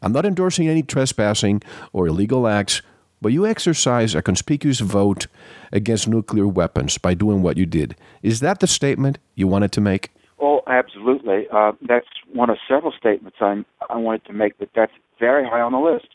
I'm 0.00 0.12
not 0.12 0.24
endorsing 0.24 0.68
any 0.68 0.84
trespassing 0.84 1.60
or 1.92 2.06
illegal 2.06 2.46
acts 2.46 2.82
but 3.20 3.32
you 3.32 3.46
exercise 3.46 4.14
a 4.14 4.22
conspicuous 4.22 4.80
vote 4.80 5.26
against 5.72 6.08
nuclear 6.08 6.46
weapons 6.46 6.98
by 6.98 7.14
doing 7.14 7.42
what 7.42 7.56
you 7.56 7.66
did. 7.66 7.96
Is 8.22 8.40
that 8.40 8.60
the 8.60 8.66
statement 8.66 9.18
you 9.34 9.46
wanted 9.46 9.72
to 9.72 9.80
make? 9.80 10.10
Oh, 10.40 10.62
absolutely. 10.66 11.46
Uh, 11.52 11.72
that's 11.82 12.06
one 12.32 12.50
of 12.50 12.58
several 12.68 12.92
statements 12.92 13.38
I'm, 13.40 13.66
I 13.90 13.96
wanted 13.96 14.24
to 14.26 14.32
make, 14.32 14.58
but 14.58 14.68
that's 14.74 14.92
very 15.18 15.44
high 15.44 15.60
on 15.60 15.72
the 15.72 15.78
list, 15.78 16.08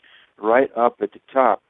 right 0.44 0.70
up 0.76 0.96
at 1.00 1.12
the 1.12 1.20
top. 1.32 1.62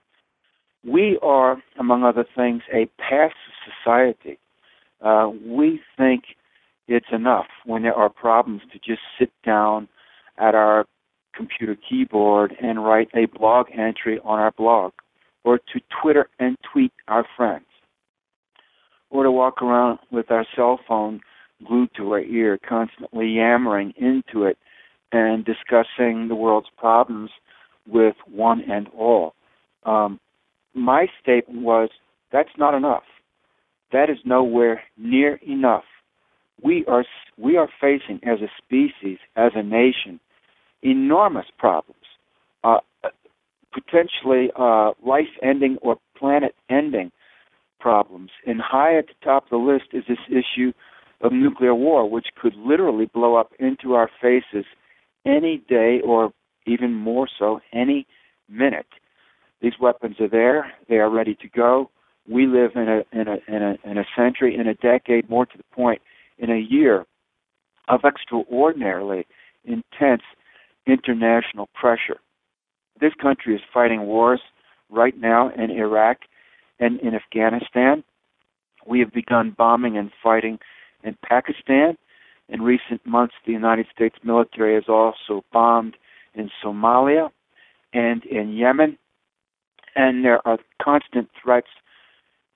We 0.84 1.18
are, 1.22 1.62
among 1.78 2.02
other 2.02 2.26
things, 2.36 2.62
a 2.72 2.86
passive 2.98 3.54
society. 3.64 4.38
Uh, 5.00 5.30
we 5.46 5.80
think 5.96 6.24
it's 6.88 7.06
enough 7.12 7.46
when 7.64 7.82
there 7.82 7.94
are 7.94 8.10
problems 8.10 8.62
to 8.72 8.78
just 8.78 9.00
sit 9.18 9.32
down 9.44 9.88
at 10.38 10.54
our 10.54 10.86
computer 11.34 11.76
keyboard 11.88 12.54
and 12.62 12.84
write 12.84 13.08
a 13.14 13.26
blog 13.38 13.66
entry 13.72 14.20
on 14.24 14.38
our 14.38 14.52
blog, 14.52 14.92
or 15.42 15.58
to 15.58 15.80
Twitter 16.02 16.28
and 16.38 16.56
tweet 16.70 16.92
our 17.08 17.26
friends, 17.36 17.66
or 19.10 19.22
to 19.24 19.30
walk 19.30 19.62
around 19.62 19.98
with 20.10 20.30
our 20.30 20.46
cell 20.54 20.78
phone 20.86 21.20
glued 21.66 21.90
to 21.96 22.12
our 22.12 22.20
ear, 22.20 22.58
constantly 22.68 23.28
yammering 23.28 23.94
into 23.96 24.44
it 24.44 24.58
and 25.12 25.44
discussing 25.44 26.28
the 26.28 26.34
world's 26.34 26.68
problems 26.76 27.30
with 27.86 28.16
one 28.26 28.62
and 28.70 28.88
all. 28.88 29.34
Um, 29.84 30.20
my 30.74 31.06
statement 31.20 31.62
was 31.62 31.90
that's 32.32 32.56
not 32.58 32.74
enough. 32.74 33.04
That 33.92 34.10
is 34.10 34.18
nowhere 34.24 34.82
near 34.96 35.36
enough. 35.46 35.84
We 36.62 36.84
are 36.86 37.04
we 37.36 37.56
are 37.56 37.68
facing 37.80 38.20
as 38.24 38.40
a 38.40 38.48
species, 38.58 39.18
as 39.36 39.52
a 39.54 39.62
nation, 39.62 40.20
enormous 40.82 41.46
problems, 41.58 42.04
uh, 42.62 42.78
potentially 43.72 44.50
uh, 44.56 44.92
life-ending 45.04 45.78
or 45.82 45.96
planet-ending 46.16 47.10
problems. 47.80 48.30
And 48.46 48.60
high 48.60 48.96
at 48.98 49.06
the 49.08 49.14
top 49.22 49.44
of 49.44 49.50
the 49.50 49.56
list 49.56 49.86
is 49.92 50.04
this 50.08 50.18
issue 50.28 50.72
of 51.20 51.32
nuclear 51.32 51.74
war, 51.74 52.08
which 52.08 52.28
could 52.40 52.54
literally 52.54 53.06
blow 53.06 53.36
up 53.36 53.52
into 53.58 53.94
our 53.94 54.10
faces 54.20 54.64
any 55.26 55.62
day 55.68 56.00
or 56.04 56.32
even 56.66 56.94
more 56.94 57.28
so 57.38 57.60
any 57.72 58.06
minute. 58.48 58.86
These 59.60 59.74
weapons 59.80 60.16
are 60.20 60.28
there; 60.28 60.72
they 60.88 60.96
are 60.96 61.10
ready 61.10 61.34
to 61.36 61.48
go. 61.48 61.90
We 62.28 62.46
live 62.46 62.72
in 62.74 62.88
a 62.88 63.04
in 63.12 63.28
a 63.28 63.36
in 63.48 63.62
a 63.62 63.90
in 63.90 63.98
a 63.98 64.04
century, 64.16 64.56
in 64.56 64.66
a 64.66 64.74
decade, 64.74 65.28
more 65.28 65.46
to 65.46 65.56
the 65.56 65.64
point, 65.74 66.02
in 66.38 66.50
a 66.50 66.58
year 66.58 67.06
of 67.88 68.00
extraordinarily 68.04 69.26
intense 69.64 70.22
international 70.86 71.68
pressure. 71.74 72.18
This 73.00 73.12
country 73.20 73.54
is 73.54 73.60
fighting 73.72 74.02
wars 74.02 74.40
right 74.90 75.18
now 75.18 75.50
in 75.50 75.70
Iraq 75.70 76.18
and 76.78 77.00
in 77.00 77.14
Afghanistan. 77.14 78.04
We 78.86 79.00
have 79.00 79.12
begun 79.12 79.54
bombing 79.56 79.96
and 79.96 80.10
fighting 80.22 80.58
in 81.02 81.16
Pakistan. 81.22 81.96
In 82.48 82.62
recent 82.62 83.04
months, 83.06 83.34
the 83.46 83.52
United 83.52 83.86
States 83.94 84.16
military 84.22 84.74
has 84.74 84.84
also 84.88 85.44
bombed 85.52 85.96
in 86.34 86.50
Somalia 86.62 87.30
and 87.92 88.24
in 88.24 88.52
Yemen. 88.52 88.98
And 89.96 90.24
there 90.24 90.46
are 90.46 90.58
constant 90.82 91.28
threats 91.42 91.68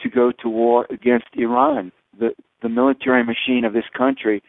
to 0.01 0.09
go 0.09 0.33
to 0.43 0.49
war 0.49 0.87
against 0.91 1.26
Iran. 1.35 1.93
The, 2.18 2.31
the 2.62 2.68
military 2.68 3.24
machine 3.24 3.64
of 3.64 3.72
this 3.72 3.85
country 3.97 4.43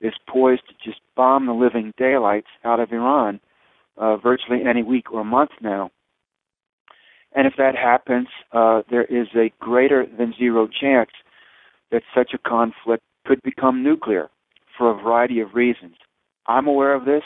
is 0.00 0.14
poised 0.28 0.62
to 0.68 0.74
just 0.84 1.00
bomb 1.16 1.46
the 1.46 1.52
living 1.52 1.92
daylights 1.96 2.48
out 2.64 2.80
of 2.80 2.92
Iran 2.92 3.40
uh, 3.96 4.16
virtually 4.16 4.60
any 4.68 4.82
week 4.82 5.12
or 5.12 5.24
month 5.24 5.50
now. 5.60 5.90
And 7.34 7.46
if 7.46 7.54
that 7.56 7.74
happens, 7.76 8.28
uh, 8.52 8.82
there 8.90 9.04
is 9.04 9.28
a 9.34 9.52
greater 9.60 10.04
than 10.18 10.34
zero 10.38 10.68
chance 10.68 11.10
that 11.90 12.02
such 12.14 12.32
a 12.34 12.38
conflict 12.38 13.02
could 13.24 13.40
become 13.42 13.82
nuclear 13.82 14.28
for 14.76 14.90
a 14.90 15.02
variety 15.02 15.40
of 15.40 15.54
reasons. 15.54 15.94
I'm 16.46 16.66
aware 16.66 16.94
of 16.94 17.04
this. 17.04 17.22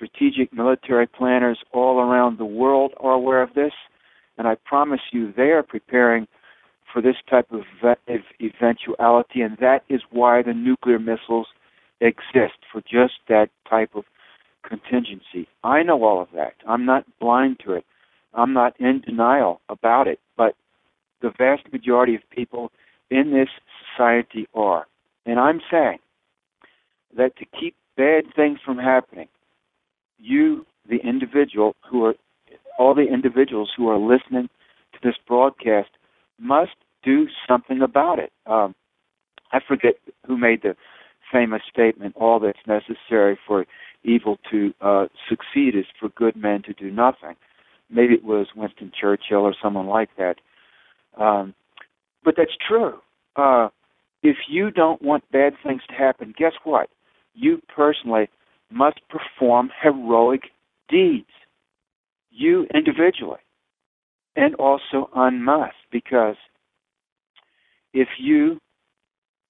Strategic 0.00 0.50
military 0.50 1.06
planners 1.06 1.58
all 1.72 2.00
around 2.00 2.38
the 2.38 2.44
world 2.46 2.94
are 3.00 3.12
aware 3.12 3.42
of 3.42 3.52
this. 3.52 3.72
And 4.38 4.48
I 4.48 4.54
promise 4.54 5.00
you, 5.12 5.30
they 5.36 5.50
are 5.50 5.62
preparing 5.62 6.26
for 6.90 7.02
this 7.02 7.16
type 7.28 7.52
of 7.52 7.64
eventuality. 8.40 9.42
And 9.42 9.58
that 9.58 9.84
is 9.90 10.00
why 10.10 10.40
the 10.40 10.54
nuclear 10.54 10.98
missiles 10.98 11.48
exist 12.00 12.56
for 12.72 12.80
just 12.80 13.14
that 13.28 13.50
type 13.68 13.90
of 13.94 14.04
contingency. 14.66 15.46
I 15.62 15.82
know 15.82 16.02
all 16.02 16.22
of 16.22 16.28
that. 16.34 16.54
I'm 16.66 16.86
not 16.86 17.04
blind 17.20 17.60
to 17.66 17.74
it. 17.74 17.84
I'm 18.32 18.54
not 18.54 18.80
in 18.80 19.02
denial 19.02 19.60
about 19.68 20.08
it. 20.08 20.18
But 20.34 20.54
the 21.20 21.30
vast 21.36 21.70
majority 21.74 22.14
of 22.14 22.22
people 22.30 22.72
in 23.10 23.32
this 23.32 23.50
society 23.94 24.48
are. 24.54 24.86
And 25.26 25.38
I'm 25.38 25.60
saying 25.70 25.98
that 27.18 27.36
to 27.36 27.44
keep 27.44 27.74
bad 27.98 28.24
things 28.34 28.60
from 28.64 28.78
happening, 28.78 29.28
you, 30.20 30.66
the 30.88 30.96
individual 30.96 31.74
who 31.88 32.04
are, 32.04 32.14
all 32.78 32.94
the 32.94 33.08
individuals 33.12 33.70
who 33.76 33.88
are 33.88 33.98
listening 33.98 34.48
to 34.92 34.98
this 35.02 35.16
broadcast, 35.26 35.90
must 36.38 36.72
do 37.02 37.26
something 37.48 37.82
about 37.82 38.18
it. 38.18 38.32
Um, 38.46 38.74
I 39.52 39.60
forget 39.66 39.94
who 40.26 40.36
made 40.36 40.62
the 40.62 40.76
famous 41.32 41.62
statement, 41.70 42.14
all 42.16 42.40
that's 42.40 42.58
necessary 42.66 43.38
for 43.46 43.66
evil 44.02 44.38
to 44.50 44.72
uh, 44.80 45.06
succeed 45.28 45.76
is 45.76 45.84
for 45.98 46.08
good 46.10 46.36
men 46.36 46.62
to 46.62 46.72
do 46.72 46.90
nothing. 46.90 47.36
Maybe 47.90 48.14
it 48.14 48.24
was 48.24 48.48
Winston 48.56 48.92
Churchill 48.98 49.40
or 49.40 49.54
someone 49.62 49.86
like 49.86 50.10
that. 50.16 50.36
Um, 51.18 51.54
but 52.24 52.34
that's 52.36 52.56
true. 52.66 52.98
Uh, 53.36 53.68
if 54.22 54.36
you 54.48 54.70
don't 54.70 55.02
want 55.02 55.30
bad 55.32 55.54
things 55.64 55.82
to 55.88 55.94
happen, 55.94 56.34
guess 56.36 56.52
what? 56.64 56.88
You 57.34 57.60
personally 57.74 58.28
must 58.70 59.00
perform 59.08 59.70
heroic 59.82 60.42
deeds. 60.88 61.30
You 62.30 62.66
individually. 62.74 63.40
And 64.36 64.54
also 64.54 65.10
en 65.16 65.44
masse, 65.44 65.74
because 65.90 66.36
if 67.92 68.08
you 68.18 68.58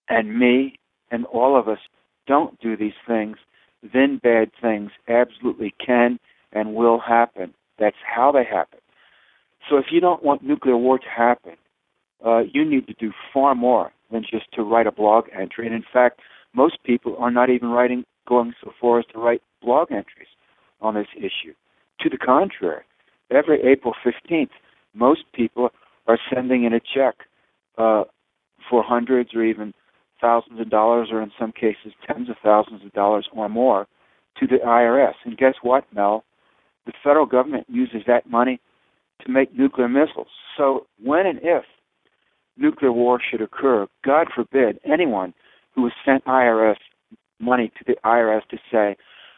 and 0.08 0.38
me 0.38 0.78
and 1.10 1.26
all 1.26 1.58
of 1.58 1.68
us 1.68 1.78
don't 2.26 2.58
do 2.60 2.76
these 2.76 2.94
things, 3.06 3.36
then 3.82 4.20
bad 4.22 4.50
things 4.60 4.90
absolutely 5.08 5.74
can 5.84 6.18
and 6.52 6.74
will 6.74 6.98
happen. 6.98 7.54
That's 7.78 7.96
how 8.04 8.32
they 8.32 8.44
happen. 8.44 8.80
So 9.68 9.76
if 9.76 9.86
you 9.90 10.00
don't 10.00 10.22
want 10.22 10.42
nuclear 10.42 10.76
war 10.76 10.98
to 10.98 11.08
happen, 11.08 11.56
uh, 12.24 12.40
you 12.52 12.64
need 12.64 12.86
to 12.86 12.94
do 12.94 13.12
far 13.32 13.54
more 13.54 13.92
than 14.10 14.22
just 14.22 14.50
to 14.54 14.62
write 14.62 14.86
a 14.86 14.92
blog 14.92 15.26
entry. 15.38 15.66
And 15.66 15.74
in 15.74 15.84
fact, 15.92 16.20
most 16.54 16.82
people 16.84 17.16
are 17.18 17.30
not 17.30 17.50
even 17.50 17.68
writing, 17.68 18.04
going 18.30 18.54
so 18.62 18.70
far 18.80 19.00
as 19.00 19.06
to 19.06 19.18
write 19.18 19.42
blog 19.60 19.90
entries 19.90 20.28
on 20.80 20.94
this 20.94 21.08
issue. 21.16 21.52
To 22.00 22.08
the 22.08 22.16
contrary, 22.16 22.84
every 23.30 23.60
April 23.62 23.92
15th, 24.06 24.50
most 24.94 25.22
people 25.34 25.70
are 26.06 26.18
sending 26.32 26.64
in 26.64 26.72
a 26.72 26.80
check 26.80 27.16
uh, 27.76 28.04
for 28.70 28.82
hundreds 28.82 29.34
or 29.34 29.44
even 29.44 29.74
thousands 30.20 30.60
of 30.60 30.70
dollars, 30.70 31.08
or 31.10 31.20
in 31.20 31.32
some 31.38 31.52
cases 31.52 31.92
tens 32.06 32.30
of 32.30 32.36
thousands 32.42 32.84
of 32.84 32.92
dollars 32.92 33.28
or 33.32 33.48
more, 33.48 33.86
to 34.38 34.46
the 34.46 34.58
IRS. 34.64 35.14
And 35.24 35.36
guess 35.36 35.54
what, 35.62 35.84
Mel? 35.92 36.24
The 36.86 36.92
federal 37.02 37.26
government 37.26 37.66
uses 37.68 38.02
that 38.06 38.30
money 38.30 38.60
to 39.24 39.30
make 39.30 39.56
nuclear 39.56 39.88
missiles. 39.88 40.28
So 40.56 40.86
when 41.02 41.26
and 41.26 41.40
if 41.42 41.64
nuclear 42.56 42.92
war 42.92 43.18
should 43.20 43.42
occur, 43.42 43.86
God 44.04 44.28
forbid 44.34 44.78
anyone 44.90 45.34
who 45.74 45.84
has 45.84 45.92
sent 46.04 46.24
IRS 46.24 46.76
money 47.40 47.72
to 47.78 47.84
the 47.86 47.96
IRS 48.04 48.46
to 48.50 48.58
say, 48.70 48.96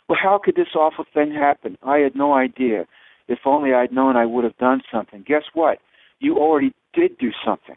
well, 0.09 0.19
how 0.21 0.41
could 0.43 0.57
this 0.57 0.75
awful 0.75 1.05
thing 1.13 1.33
happen? 1.33 1.79
I 1.83 1.99
had 1.99 2.15
no 2.15 2.35
idea. 2.35 2.87
If 3.29 3.41
only 3.47 3.73
I'd 3.73 3.93
known, 3.93 4.17
I 4.17 4.27
would 4.27 4.45
have 4.45 4.57
done 4.59 4.83
something. 4.93 5.25
Guess 5.27 5.45
what? 5.55 5.79
You 6.19 6.37
already 6.37 6.73
did 6.93 7.19
do 7.19 7.31
something. 7.45 7.77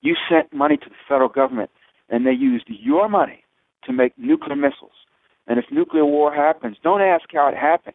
You 0.00 0.14
sent 0.28 0.52
money 0.52 0.76
to 0.76 0.88
the 0.88 0.94
federal 1.08 1.28
government 1.28 1.70
and 2.08 2.26
they 2.26 2.32
used 2.32 2.66
your 2.68 3.08
money 3.08 3.42
to 3.84 3.92
make 3.92 4.16
nuclear 4.18 4.56
missiles. 4.56 4.92
And 5.46 5.58
if 5.58 5.66
nuclear 5.70 6.04
war 6.04 6.34
happens, 6.34 6.76
don't 6.82 7.00
ask 7.00 7.24
how 7.32 7.48
it 7.48 7.56
happened, 7.56 7.94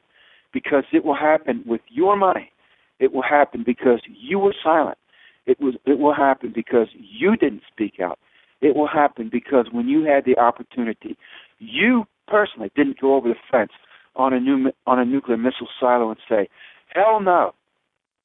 because 0.53 0.83
it 0.91 1.03
will 1.03 1.15
happen 1.15 1.63
with 1.65 1.81
your 1.89 2.15
money. 2.15 2.51
It 2.99 3.13
will 3.13 3.23
happen 3.23 3.63
because 3.65 4.01
you 4.05 4.39
were 4.39 4.53
silent. 4.63 4.97
It 5.45 5.59
was. 5.59 5.75
It 5.85 5.97
will 5.97 6.13
happen 6.13 6.51
because 6.53 6.87
you 6.93 7.35
didn't 7.35 7.63
speak 7.71 7.99
out. 7.99 8.19
It 8.61 8.75
will 8.75 8.87
happen 8.87 9.29
because 9.31 9.67
when 9.71 9.87
you 9.87 10.03
had 10.03 10.23
the 10.23 10.37
opportunity, 10.37 11.17
you 11.61 12.05
personally 12.27 12.71
didn't 12.75 12.99
go 12.99 13.15
over 13.15 13.29
the 13.29 13.35
fence 13.49 13.71
on 14.15 14.33
a 14.33 14.39
new 14.39 14.71
on 14.85 14.99
a 14.99 15.05
nuclear 15.05 15.37
missile 15.37 15.69
silo 15.79 16.09
and 16.09 16.19
say, 16.27 16.49
"Hell 16.87 17.21
no, 17.21 17.53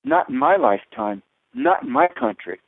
not 0.05 0.29
in 0.29 0.37
my 0.37 0.57
lifetime, 0.57 1.23
not 1.55 1.85
in 1.85 1.91
my 1.91 2.09
country." 2.09 2.59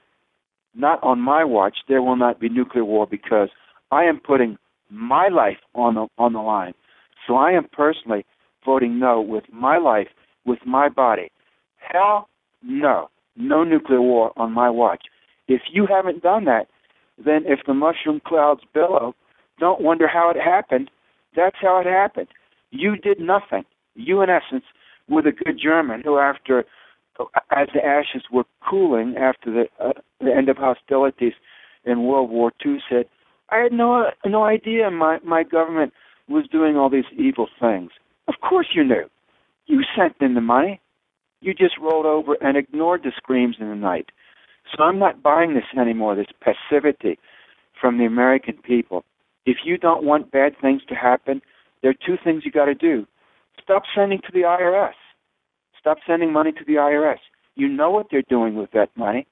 not 0.78 1.02
on 1.02 1.20
my 1.20 1.44
watch, 1.44 1.78
there 1.88 2.02
will 2.02 2.16
not 2.16 2.40
be 2.40 2.48
nuclear 2.48 2.84
war 2.84 3.06
because 3.06 3.48
I 3.90 4.04
am 4.04 4.20
putting 4.20 4.56
my 4.90 5.28
life 5.28 5.58
on 5.74 5.94
the 5.94 6.06
on 6.16 6.32
the 6.32 6.40
line. 6.40 6.74
So 7.26 7.36
I 7.36 7.52
am 7.52 7.66
personally 7.72 8.24
voting 8.64 8.98
no 8.98 9.20
with 9.20 9.44
my 9.52 9.76
life, 9.78 10.08
with 10.46 10.60
my 10.64 10.88
body. 10.88 11.30
Hell 11.76 12.28
no. 12.62 13.10
no 13.36 13.64
nuclear 13.64 14.00
war 14.00 14.32
on 14.36 14.52
my 14.52 14.70
watch. 14.70 15.04
If 15.46 15.62
you 15.72 15.86
haven't 15.86 16.22
done 16.22 16.44
that, 16.44 16.68
then 17.22 17.44
if 17.46 17.60
the 17.66 17.74
mushroom 17.74 18.20
clouds 18.26 18.62
billow, 18.72 19.14
don't 19.58 19.80
wonder 19.80 20.08
how 20.08 20.30
it 20.30 20.36
happened. 20.36 20.90
That's 21.36 21.56
how 21.60 21.80
it 21.80 21.86
happened. 21.86 22.28
You 22.70 22.96
did 22.96 23.20
nothing. 23.20 23.64
You, 23.94 24.22
in 24.22 24.30
essence, 24.30 24.64
were 25.08 25.22
the 25.22 25.32
good 25.32 25.58
German 25.62 26.02
who, 26.04 26.18
after 26.18 26.64
as 27.50 27.68
the 27.74 27.84
ashes 27.84 28.22
were 28.30 28.44
cooling 28.68 29.16
after 29.16 29.50
the, 29.50 29.64
uh, 29.84 29.92
the 30.20 30.32
end 30.32 30.48
of 30.48 30.56
hostilities 30.56 31.32
in 31.84 32.04
World 32.04 32.30
War 32.30 32.52
II, 32.64 32.78
said, 32.88 33.06
"I 33.50 33.58
had 33.58 33.72
no 33.72 34.10
no 34.24 34.44
idea 34.44 34.90
my 34.90 35.18
my 35.24 35.42
government 35.42 35.92
was 36.28 36.46
doing 36.48 36.76
all 36.76 36.88
these 36.88 37.10
evil 37.16 37.48
things." 37.58 37.90
Of 38.28 38.40
course 38.40 38.68
you 38.74 38.84
knew. 38.84 39.08
You 39.66 39.82
sent 39.96 40.16
in 40.20 40.34
the 40.34 40.40
money. 40.40 40.80
You 41.40 41.54
just 41.54 41.78
rolled 41.78 42.06
over 42.06 42.36
and 42.40 42.56
ignored 42.56 43.02
the 43.02 43.12
screams 43.16 43.56
in 43.58 43.68
the 43.68 43.76
night. 43.76 44.10
So 44.76 44.84
I'm 44.84 44.98
not 44.98 45.22
buying 45.22 45.54
this 45.54 45.64
anymore. 45.78 46.14
This 46.14 46.26
passivity 46.40 47.18
from 47.80 47.98
the 47.98 48.04
American 48.04 48.58
people. 48.58 49.04
You 49.68 49.76
don't 49.76 50.02
want 50.02 50.30
bad 50.30 50.54
things 50.62 50.80
to 50.88 50.94
happen, 50.94 51.42
there 51.82 51.90
are 51.90 52.06
two 52.06 52.16
things 52.24 52.46
you 52.46 52.50
got 52.50 52.64
to 52.64 52.74
do. 52.74 53.06
Stop 53.62 53.82
sending 53.94 54.18
to 54.20 54.32
the 54.32 54.40
IRS. 54.40 54.94
Stop 55.78 55.98
sending 56.06 56.32
money 56.32 56.52
to 56.52 56.64
the 56.66 56.76
IRS. 56.76 57.18
You 57.54 57.68
know 57.68 57.90
what 57.90 58.06
they're 58.10 58.22
doing 58.22 58.54
with 58.54 58.70
that 58.70 58.88
money. 58.96 59.26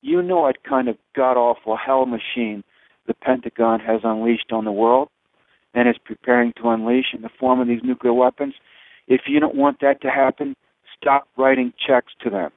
You 0.00 0.22
know 0.22 0.40
what 0.40 0.64
kind 0.64 0.88
of 0.88 0.96
god 1.14 1.36
awful 1.36 1.76
hell 1.76 2.06
machine 2.06 2.64
the 3.06 3.12
Pentagon 3.12 3.78
has 3.80 4.00
unleashed 4.04 4.52
on 4.52 4.64
the 4.64 4.72
world 4.72 5.10
and 5.74 5.86
is 5.86 5.96
preparing 6.02 6.54
to 6.54 6.70
unleash 6.70 7.12
in 7.12 7.20
the 7.20 7.30
form 7.38 7.60
of 7.60 7.68
these 7.68 7.82
nuclear 7.84 8.14
weapons. 8.14 8.54
If 9.06 9.22
you 9.26 9.38
don't 9.38 9.54
want 9.54 9.80
that 9.80 10.00
to 10.00 10.08
happen, 10.08 10.56
stop 10.98 11.28
writing 11.36 11.74
checks 11.86 12.14
to 12.22 12.30
them. 12.30 12.52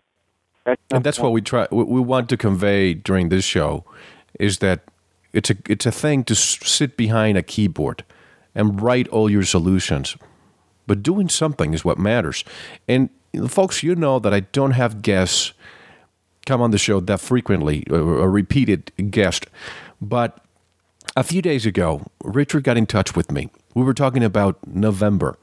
That's 0.66 0.82
and 0.92 1.04
that's 1.04 1.20
what 1.20 1.34
we 1.34 1.42
try. 1.42 1.68
We 1.72 2.00
want 2.00 2.30
to 2.30 2.38
convey 2.38 2.94
during 2.94 3.28
this 3.28 3.44
show 3.44 3.84
is 4.40 4.60
that 4.60 4.86
it's 5.34 5.50
a 5.50 5.56
it's 5.68 5.86
a 5.86 5.92
thing 5.92 6.24
to 6.26 6.36
sit 6.36 6.98
behind 6.98 7.38
a 7.38 7.44
keyboard 7.44 8.04
and 8.54 8.82
write 8.82 9.08
all 9.10 9.30
your 9.30 9.44
solutions, 9.44 10.18
but 10.88 11.04
doing 11.04 11.30
something 11.30 11.74
is 11.74 11.86
what 11.86 11.98
matters. 11.98 12.44
And 12.88 13.10
folks, 13.48 13.84
you 13.84 13.96
know 13.96 14.20
that 14.20 14.34
I 14.34 14.42
don't 14.42 14.72
have 14.72 15.02
guests 15.02 15.54
come 16.46 16.62
on 16.62 16.72
the 16.72 16.78
show 16.78 17.00
that 17.00 17.20
frequently, 17.20 17.84
a 17.90 18.28
repeated 18.28 18.92
guest, 19.12 19.46
but 20.02 20.44
a 21.16 21.24
few 21.24 21.42
days 21.42 21.66
ago, 21.66 22.04
Richard 22.24 22.64
got 22.64 22.78
in 22.78 22.86
touch 22.86 23.16
with 23.16 23.32
me. 23.32 23.50
We 23.76 23.84
were 23.84 23.94
talking 23.94 24.24
about 24.24 24.66
November. 24.66 25.38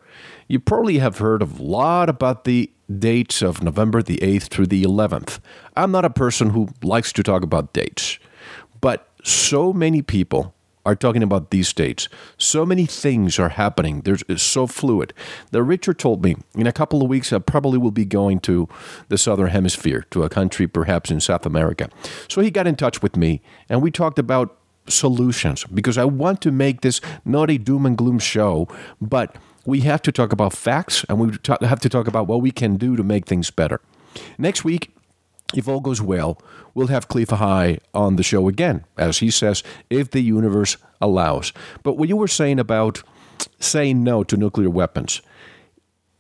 You 0.49 0.61
probably 0.61 0.99
have 0.99 1.18
heard 1.18 1.43
a 1.43 1.45
lot 1.47 2.09
about 2.09 2.45
the 2.45 2.70
dates 2.99 3.43
of 3.43 3.62
November 3.62 4.03
the 4.03 4.16
8th 4.18 4.49
through 4.49 4.66
the 4.66 4.82
11th. 4.82 5.41
I'm 5.76 5.91
not 5.91 6.05
a 6.05 6.11
person 6.11 6.51
who 6.51 6.68
likes 6.82 7.12
to 7.12 7.22
talk 7.22 7.43
about 7.43 7.72
dates, 7.72 8.18
but 8.80 9.08
so 9.23 9.73
many 9.73 10.03
people 10.03 10.55
are 10.89 10.97
talking 10.97 11.23
about 11.23 11.51
these 11.51 11.69
states. 11.69 12.09
So 12.39 12.64
many 12.64 12.87
things 12.87 13.39
are 13.39 13.51
happening. 13.51 14.01
There's 14.03 14.25
it's 14.27 14.43
so 14.43 14.66
fluid. 14.66 15.12
The 15.51 15.62
Richard 15.62 15.99
told 15.99 16.25
me 16.25 16.37
in 16.55 16.66
a 16.66 16.73
couple 16.73 17.03
of 17.03 17.09
weeks 17.09 17.31
I 17.31 17.41
probably 17.41 17.79
will 17.79 17.91
be 17.91 18.07
going 18.07 18.41
to 18.41 18.69
the 19.09 19.19
southern 19.19 19.49
hemisphere 19.49 20.07
to 20.12 20.23
a 20.23 20.31
country 20.31 20.66
perhaps 20.66 21.11
in 21.11 21.21
South 21.21 21.45
America. 21.45 21.91
So 22.27 22.41
he 22.41 22.51
got 22.51 22.66
in 22.66 22.75
touch 22.75 23.03
with 23.03 23.16
me 23.16 23.43
and 23.69 23.83
we 23.83 23.91
talked 23.91 24.19
about 24.19 24.57
solutions 24.89 25.64
because 25.64 25.99
I 25.99 26.07
want 26.07 26.41
to 26.43 26.51
make 26.51 26.81
this 26.81 27.03
not 27.23 27.51
a 27.51 27.59
doom 27.59 27.85
and 27.85 27.97
gloom 27.97 28.19
show, 28.19 28.66
but 28.99 29.37
we 29.66 29.81
have 29.81 30.01
to 30.03 30.12
talk 30.12 30.33
about 30.33 30.55
facts 30.55 31.05
and 31.11 31.19
we 31.21 31.37
have 31.61 31.81
to 31.81 31.89
talk 31.91 32.09
about 32.09 32.27
what 32.27 32.41
we 32.41 32.51
can 32.51 32.77
do 32.77 32.97
to 32.97 33.05
make 33.05 33.27
things 33.27 33.51
better. 33.51 33.83
Next 34.39 34.64
week, 34.64 34.91
if 35.55 35.69
all 35.69 35.81
goes 35.81 36.03
well, 36.03 36.41
we'll 36.75 36.89
have 36.89 37.09
Cliff 37.09 37.31
High 37.31 37.79
on 37.95 38.17
the 38.17 38.23
show 38.23 38.49
again, 38.49 38.85
as 38.97 39.19
he 39.19 39.31
says, 39.31 39.63
if 39.89 40.11
the 40.11 40.21
universe 40.21 40.77
allows. 41.01 41.53
But 41.83 41.97
what 41.97 42.09
you 42.09 42.17
were 42.17 42.29
saying 42.29 42.59
about 42.59 43.03
saying 43.59 44.05
no 44.05 44.25
to 44.25 44.37
nuclear 44.37 44.71
weapons, 44.71 45.23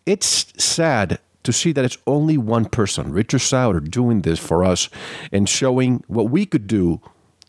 it's 0.06 0.52
sad 0.62 1.18
to 1.42 1.52
see 1.52 1.72
that 1.72 1.84
it's 1.84 1.98
only 2.06 2.36
one 2.36 2.64
person, 2.66 3.12
Richard 3.12 3.40
Sauder, 3.40 3.80
doing 3.80 4.22
this 4.22 4.38
for 4.38 4.64
us 4.64 4.88
and 5.32 5.48
showing 5.48 6.02
what 6.06 6.30
we 6.30 6.46
could 6.46 6.66
do 6.66 7.00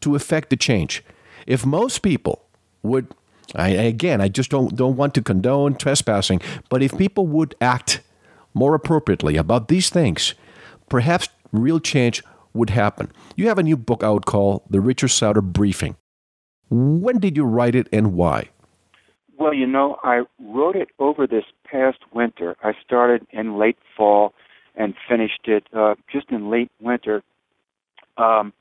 to 0.02 0.16
affect 0.16 0.50
the 0.50 0.58
change. 0.58 1.04
If 1.48 1.66
most 1.66 2.02
people 2.02 2.46
would 2.84 3.14
I, 3.56 3.70
again, 3.70 4.22
I 4.22 4.28
just 4.28 4.52
don't 4.52 4.76
don't 4.76 4.96
want 4.96 5.14
to 5.16 5.22
condone 5.22 5.76
trespassing, 5.76 6.40
but 6.70 6.84
if 6.84 6.98
people 6.98 7.26
would 7.28 7.56
act 7.60 8.02
more 8.54 8.76
appropriately 8.76 9.38
about 9.38 9.70
these 9.70 9.90
things, 9.90 10.36
perhaps 10.88 11.30
real 11.52 11.80
change 11.80 12.24
would 12.54 12.70
happen. 12.70 13.12
You 13.36 13.48
have 13.48 13.58
a 13.58 13.64
new 13.64 13.78
book 13.78 14.04
out 14.04 14.26
called 14.26 14.64
The 14.70 14.82
Richard 14.82 15.10
Sauder 15.10 15.42
Briefing. 15.42 15.96
When 16.70 17.20
did 17.20 17.36
you 17.38 17.46
write 17.46 17.76
it 17.76 17.88
and 17.92 18.14
why? 18.14 18.50
Well, 19.38 19.54
you 19.54 19.66
know, 19.66 19.98
I 20.04 20.24
wrote 20.40 20.76
it 20.76 20.90
over 21.00 21.26
this 21.26 21.46
past 21.64 22.00
winter. 22.14 22.56
I 22.64 22.74
started 22.86 23.26
in 23.32 23.58
late 23.58 23.78
fall 23.96 24.34
and 24.76 24.94
finished 25.08 25.42
it 25.46 25.66
uh, 25.74 25.96
just 26.12 26.30
in 26.30 26.50
late 26.50 26.72
winter. 26.82 27.24
Um, 28.18 28.54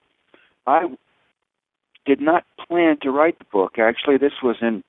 I 0.66 0.86
did 2.06 2.20
not 2.20 2.44
plan 2.66 2.98
to 3.02 3.10
write 3.10 3.38
the 3.38 3.44
book. 3.50 3.78
Actually, 3.78 4.18
this 4.18 4.34
was 4.42 4.56
an 4.60 4.84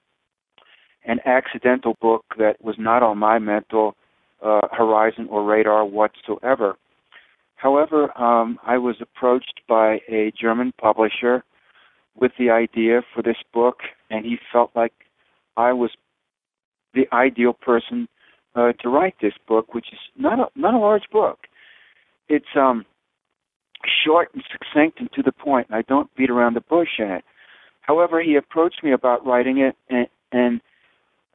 an 1.05 1.19
accidental 1.25 1.95
book 2.01 2.25
that 2.37 2.57
was 2.61 2.75
not 2.77 3.01
on 3.01 3.17
my 3.17 3.39
mental 3.39 3.95
uh, 4.43 4.67
horizon 4.71 5.27
or 5.29 5.43
radar 5.43 5.85
whatsoever. 5.85 6.77
However, 7.59 8.17
um, 8.17 8.57
I 8.65 8.77
was 8.77 8.95
approached 9.01 9.61
by 9.67 9.99
a 10.07 10.31
German 10.39 10.71
publisher 10.79 11.43
with 12.15 12.31
the 12.39 12.49
idea 12.49 13.01
for 13.13 13.21
this 13.21 13.35
book, 13.53 13.79
and 14.09 14.25
he 14.25 14.37
felt 14.51 14.71
like 14.75 14.93
I 15.57 15.73
was 15.73 15.91
the 16.93 17.05
ideal 17.11 17.51
person 17.51 18.07
uh, 18.55 18.71
to 18.79 18.87
write 18.87 19.15
this 19.21 19.33
book, 19.45 19.73
which 19.73 19.87
is 19.91 19.99
not 20.17 20.39
a 20.39 20.45
not 20.55 20.73
a 20.73 20.77
large 20.77 21.09
book. 21.11 21.39
It's 22.29 22.55
um, 22.55 22.85
short 24.05 24.29
and 24.33 24.43
succinct 24.49 25.01
and 25.01 25.11
to 25.11 25.21
the 25.21 25.33
point. 25.33 25.67
I 25.69 25.81
don't 25.81 26.09
beat 26.15 26.29
around 26.29 26.53
the 26.53 26.61
bush 26.61 26.97
in 26.97 27.11
it. 27.11 27.25
However, 27.81 28.21
he 28.21 28.35
approached 28.37 28.85
me 28.85 28.93
about 28.93 29.25
writing 29.25 29.57
it, 29.57 29.75
and, 29.89 30.07
and 30.31 30.61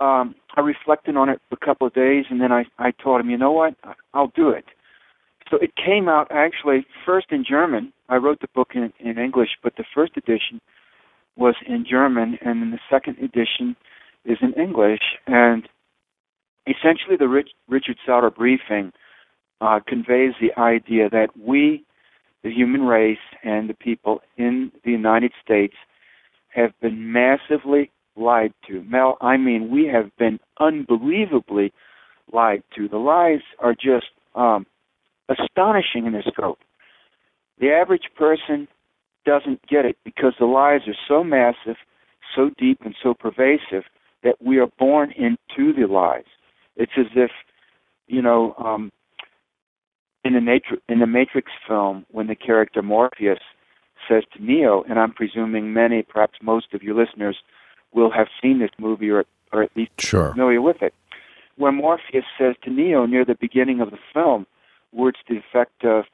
um, 0.01 0.35
I 0.57 0.62
reflected 0.62 1.16
on 1.16 1.29
it 1.29 1.43
for 1.51 1.59
a 1.61 1.66
couple 1.66 1.87
of 1.87 1.93
days, 1.93 2.25
and 2.31 2.41
then 2.41 2.51
I, 2.51 2.64
I 2.79 2.93
told 2.93 3.20
him, 3.20 3.29
you 3.29 3.37
know 3.37 3.53
what, 3.53 3.75
I'll 4.14 4.33
do 4.35 4.49
it. 4.49 4.64
So 5.55 5.61
it 5.63 5.77
came 5.77 6.09
out 6.09 6.27
actually 6.33 6.85
first 7.07 7.27
in 7.31 7.45
German. 7.49 7.93
I 8.09 8.17
wrote 8.17 8.41
the 8.41 8.49
book 8.57 8.71
in, 8.75 8.93
in 8.99 9.19
English, 9.19 9.51
but 9.63 9.77
the 9.77 9.85
first 9.95 10.17
edition 10.17 10.61
was 11.37 11.55
in 11.65 11.87
German, 11.89 12.39
and 12.45 12.61
then 12.61 12.73
the 12.73 12.81
second 12.91 13.19
edition 13.19 13.77
is 14.25 14.39
in 14.43 14.53
English. 14.61 14.99
And 15.29 15.69
essentially, 16.67 17.17
the 17.17 17.29
Rich, 17.29 17.51
Richard 17.69 17.99
Sauder 18.05 18.31
briefing 18.31 18.93
uh, 19.61 19.79
conveys 19.87 20.33
the 20.41 20.61
idea 20.61 21.09
that 21.11 21.29
we 21.39 21.85
the 22.43 22.51
human 22.51 22.83
race 22.83 23.17
and 23.45 23.71
the 23.71 23.75
people 23.75 24.23
in 24.37 24.73
the 24.85 24.91
United 24.91 25.33
States 25.43 25.75
have 26.49 26.73
been 26.81 27.13
massively 27.13 27.93
lied 28.17 28.53
to. 28.67 28.83
Mel, 28.83 29.17
I 29.21 29.37
mean, 29.37 29.71
we 29.71 29.87
have 29.87 30.11
been 30.19 30.41
unbelievably 30.59 31.73
lied 32.33 32.65
to. 32.77 32.89
The 32.89 32.99
lies 32.99 33.41
are 33.61 33.73
just 33.73 34.07
um, 34.35 34.67
astonishing 35.29 36.07
in 36.07 36.12
their 36.12 36.22
scope. 36.22 36.59
The 37.59 37.70
average 37.70 38.11
person 38.16 38.68
doesn't 39.25 39.66
get 39.68 39.85
it 39.85 39.97
because 40.05 40.35
the 40.39 40.47
lies 40.47 40.83
are 40.87 40.97
so 41.09 41.25
massive, 41.25 41.77
so 42.35 42.51
deep, 42.59 42.81
and 42.85 42.95
so 43.03 43.14
pervasive 43.14 43.85
that 44.22 44.37
we 44.41 44.59
are 44.59 44.66
born 44.79 45.12
into 45.12 45.72
the 45.72 45.87
lies. 45.87 46.25
It's 46.77 46.93
as 46.99 47.07
if, 47.14 47.31
you 48.07 48.20
know, 48.20 48.55
um, 48.59 48.91
in 50.25 50.35
the 50.35 50.41
Matrix, 50.41 50.83
in 50.89 50.99
the 50.99 51.07
Matrix 51.07 51.53
film, 51.68 52.07
when 52.11 52.27
the 52.27 52.35
character 52.35 52.83
Morpheus 52.83 53.39
says 54.09 54.25
to 54.35 54.45
Neo, 54.45 54.83
and 54.89 54.99
I'm 54.99 55.12
presuming 55.12 55.72
many, 55.72 56.03
perhaps 56.03 56.39
most 56.43 56.75
of 56.75 56.83
your 56.83 56.95
listeners, 56.95 57.37
will 57.93 58.11
have 58.11 58.27
seen 58.43 58.59
this 58.59 58.70
movie 58.79 59.11
or 59.11 59.25
or 59.53 59.62
at 59.62 59.70
least 59.77 59.93
sure. 59.99 60.33
familiar 60.33 60.61
with 60.61 60.83
it, 60.83 60.95
where 61.57 61.70
Morpheus 61.70 62.25
says 62.37 62.57
to 62.64 62.70
Neo 62.70 63.07
near 63.07 63.25
the 63.25 63.37
beginning 63.37 63.81
of 63.81 63.91
the 63.91 63.99
film, 64.12 64.47
words 64.95 65.19
to 65.27 65.35
the 65.35 65.41
effect 65.41 65.85
of, 65.85 66.05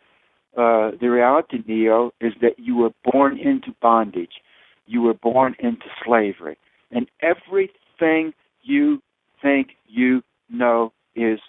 uh, 0.56 0.96
"The 1.00 1.10
reality, 1.10 1.62
Neo, 1.66 2.12
is 2.20 2.34
that 2.40 2.58
you 2.58 2.76
were 2.76 2.92
born 3.04 3.38
into 3.38 3.74
bondage, 3.80 4.42
you 4.86 5.02
were 5.02 5.14
born 5.14 5.54
into 5.58 5.86
slavery, 6.04 6.56
and 6.90 7.08
everything 7.20 8.34
you 8.62 9.02
think 9.40 9.76
you 9.86 10.22
know 10.48 10.92
is 11.14 11.40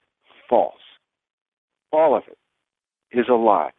false, 0.47 0.81
all 1.91 2.15
of 2.15 2.23
it 2.27 2.37
is 3.11 3.27
a 3.29 3.33
lie. 3.33 3.71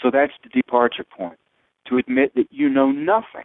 So 0.00 0.10
that's 0.10 0.32
the 0.42 0.48
departure 0.48 1.04
point 1.04 1.38
to 1.86 1.96
admit 1.96 2.34
that 2.34 2.46
you 2.50 2.68
know 2.68 2.90
nothing. 2.90 3.44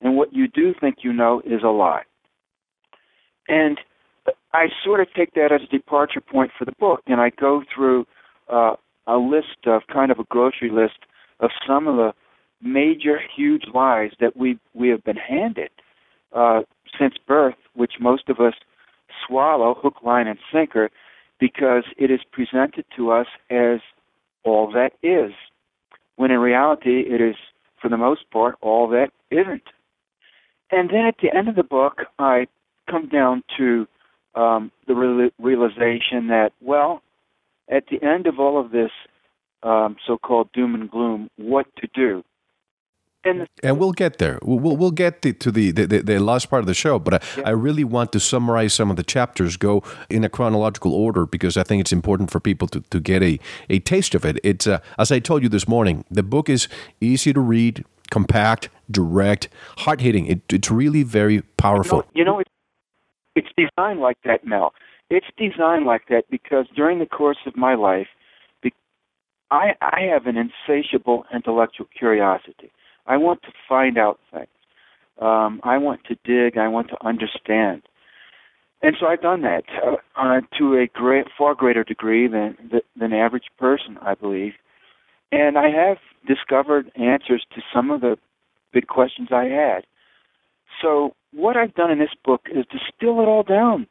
And 0.00 0.16
what 0.16 0.32
you 0.32 0.46
do 0.48 0.74
think 0.74 0.96
you 1.02 1.12
know 1.12 1.40
is 1.44 1.62
a 1.62 1.68
lie. 1.68 2.02
And 3.48 3.80
I 4.52 4.68
sort 4.84 5.00
of 5.00 5.12
take 5.14 5.34
that 5.34 5.52
as 5.52 5.62
a 5.62 5.66
departure 5.66 6.20
point 6.20 6.50
for 6.58 6.64
the 6.64 6.72
book, 6.72 7.02
and 7.06 7.20
I 7.20 7.30
go 7.30 7.62
through 7.72 8.06
uh, 8.48 8.74
a 9.06 9.16
list 9.16 9.66
of 9.66 9.82
kind 9.92 10.10
of 10.10 10.18
a 10.18 10.24
grocery 10.24 10.70
list 10.70 10.98
of 11.40 11.50
some 11.66 11.86
of 11.86 11.96
the 11.96 12.12
major, 12.62 13.18
huge 13.34 13.64
lies 13.72 14.10
that 14.20 14.36
we 14.36 14.58
we 14.74 14.88
have 14.88 15.04
been 15.04 15.16
handed 15.16 15.70
uh, 16.32 16.62
since 16.98 17.14
birth, 17.26 17.56
which 17.74 17.94
most 18.00 18.28
of 18.28 18.40
us 18.40 18.54
swallow 19.26 19.74
hook, 19.80 20.02
line, 20.02 20.26
and 20.26 20.38
sinker, 20.52 20.90
because 21.38 21.84
it 21.98 22.10
is 22.10 22.20
presented 22.32 22.84
to 22.96 23.10
us 23.10 23.26
as 23.50 23.80
all 24.44 24.70
that 24.72 24.92
is, 25.02 25.32
when 26.16 26.30
in 26.30 26.38
reality 26.38 27.00
it 27.00 27.20
is, 27.20 27.36
for 27.80 27.88
the 27.88 27.96
most 27.96 28.30
part, 28.30 28.56
all 28.60 28.88
that 28.88 29.10
isn't. 29.30 29.64
And 30.70 30.90
then 30.90 31.06
at 31.06 31.16
the 31.22 31.36
end 31.36 31.48
of 31.48 31.56
the 31.56 31.62
book, 31.62 32.02
I 32.18 32.46
come 32.90 33.08
down 33.08 33.42
to 33.58 33.86
um, 34.34 34.70
the 34.86 34.94
real- 34.94 35.30
realization 35.38 36.28
that, 36.28 36.50
well, 36.60 37.02
at 37.70 37.84
the 37.90 38.02
end 38.02 38.26
of 38.26 38.38
all 38.38 38.60
of 38.60 38.70
this 38.70 38.90
um, 39.62 39.96
so-called 40.06 40.52
doom 40.52 40.74
and 40.74 40.90
gloom, 40.90 41.28
what 41.36 41.66
to 41.76 41.88
do. 41.94 42.22
And, 43.24 43.48
and 43.64 43.78
we'll 43.80 43.92
get 43.92 44.18
there. 44.18 44.38
We'll, 44.42 44.76
we'll 44.76 44.92
get 44.92 45.22
to, 45.22 45.32
to 45.32 45.50
the, 45.50 45.72
the, 45.72 45.86
the, 45.86 46.20
last 46.20 46.48
part 46.48 46.60
of 46.60 46.66
the 46.66 46.74
show, 46.74 47.00
but 47.00 47.14
I, 47.14 47.20
yeah. 47.36 47.48
I 47.48 47.50
really 47.50 47.82
want 47.82 48.12
to 48.12 48.20
summarize 48.20 48.72
some 48.72 48.88
of 48.88 48.96
the 48.96 49.02
chapters, 49.02 49.56
go 49.56 49.82
in 50.08 50.22
a 50.22 50.28
chronological 50.28 50.94
order, 50.94 51.26
because 51.26 51.56
I 51.56 51.64
think 51.64 51.80
it's 51.80 51.92
important 51.92 52.30
for 52.30 52.38
people 52.38 52.68
to, 52.68 52.80
to 52.82 53.00
get 53.00 53.24
a, 53.24 53.40
a 53.68 53.80
taste 53.80 54.14
of 54.14 54.24
it. 54.24 54.38
It's 54.44 54.68
uh, 54.68 54.78
As 54.96 55.10
I 55.10 55.18
told 55.18 55.42
you 55.42 55.48
this 55.48 55.66
morning, 55.66 56.04
the 56.08 56.22
book 56.22 56.48
is 56.48 56.68
easy 57.00 57.32
to 57.32 57.40
read, 57.40 57.84
compact, 58.12 58.68
direct, 58.88 59.48
hard 59.78 60.02
hitting. 60.02 60.26
It, 60.26 60.42
it's 60.52 60.70
really 60.70 61.02
very 61.02 61.42
powerful. 61.56 62.04
You 62.14 62.24
know, 62.24 62.30
you 62.30 62.36
know 62.36 62.38
it's, 63.34 63.48
it's 63.58 63.70
designed 63.76 63.98
like 63.98 64.18
that, 64.24 64.46
Mel. 64.46 64.72
It's 65.08 65.26
designed 65.36 65.86
like 65.86 66.08
that 66.08 66.24
because 66.30 66.66
during 66.74 66.98
the 66.98 67.06
course 67.06 67.38
of 67.46 67.56
my 67.56 67.74
life, 67.74 68.08
I, 69.50 69.74
I 69.80 70.00
have 70.12 70.26
an 70.26 70.36
insatiable 70.36 71.24
intellectual 71.32 71.86
curiosity. 71.96 72.72
I 73.06 73.16
want 73.16 73.42
to 73.42 73.52
find 73.68 73.96
out 73.96 74.18
things. 74.32 74.48
Um, 75.20 75.60
I 75.62 75.78
want 75.78 76.00
to 76.06 76.16
dig. 76.24 76.58
I 76.58 76.68
want 76.68 76.88
to 76.88 77.06
understand. 77.06 77.82
And 78.82 78.96
so 79.00 79.06
I've 79.06 79.22
done 79.22 79.42
that 79.42 79.62
uh, 79.84 79.96
uh, 80.20 80.40
to 80.58 80.74
a 80.74 80.86
great, 80.86 81.26
far 81.38 81.54
greater 81.54 81.84
degree 81.84 82.28
than 82.28 82.56
than 82.96 83.12
average 83.12 83.46
person, 83.58 83.96
I 84.02 84.14
believe. 84.14 84.52
And 85.32 85.56
I 85.56 85.70
have 85.70 85.98
discovered 86.26 86.90
answers 86.96 87.46
to 87.54 87.62
some 87.72 87.90
of 87.90 88.00
the 88.00 88.16
big 88.72 88.88
questions 88.88 89.28
I 89.32 89.44
had. 89.44 89.86
So 90.82 91.14
what 91.32 91.56
I've 91.56 91.74
done 91.74 91.90
in 91.90 91.98
this 91.98 92.14
book 92.24 92.42
is 92.50 92.66
distill 92.66 93.20
it 93.20 93.26
all 93.26 93.42
down. 93.42 93.86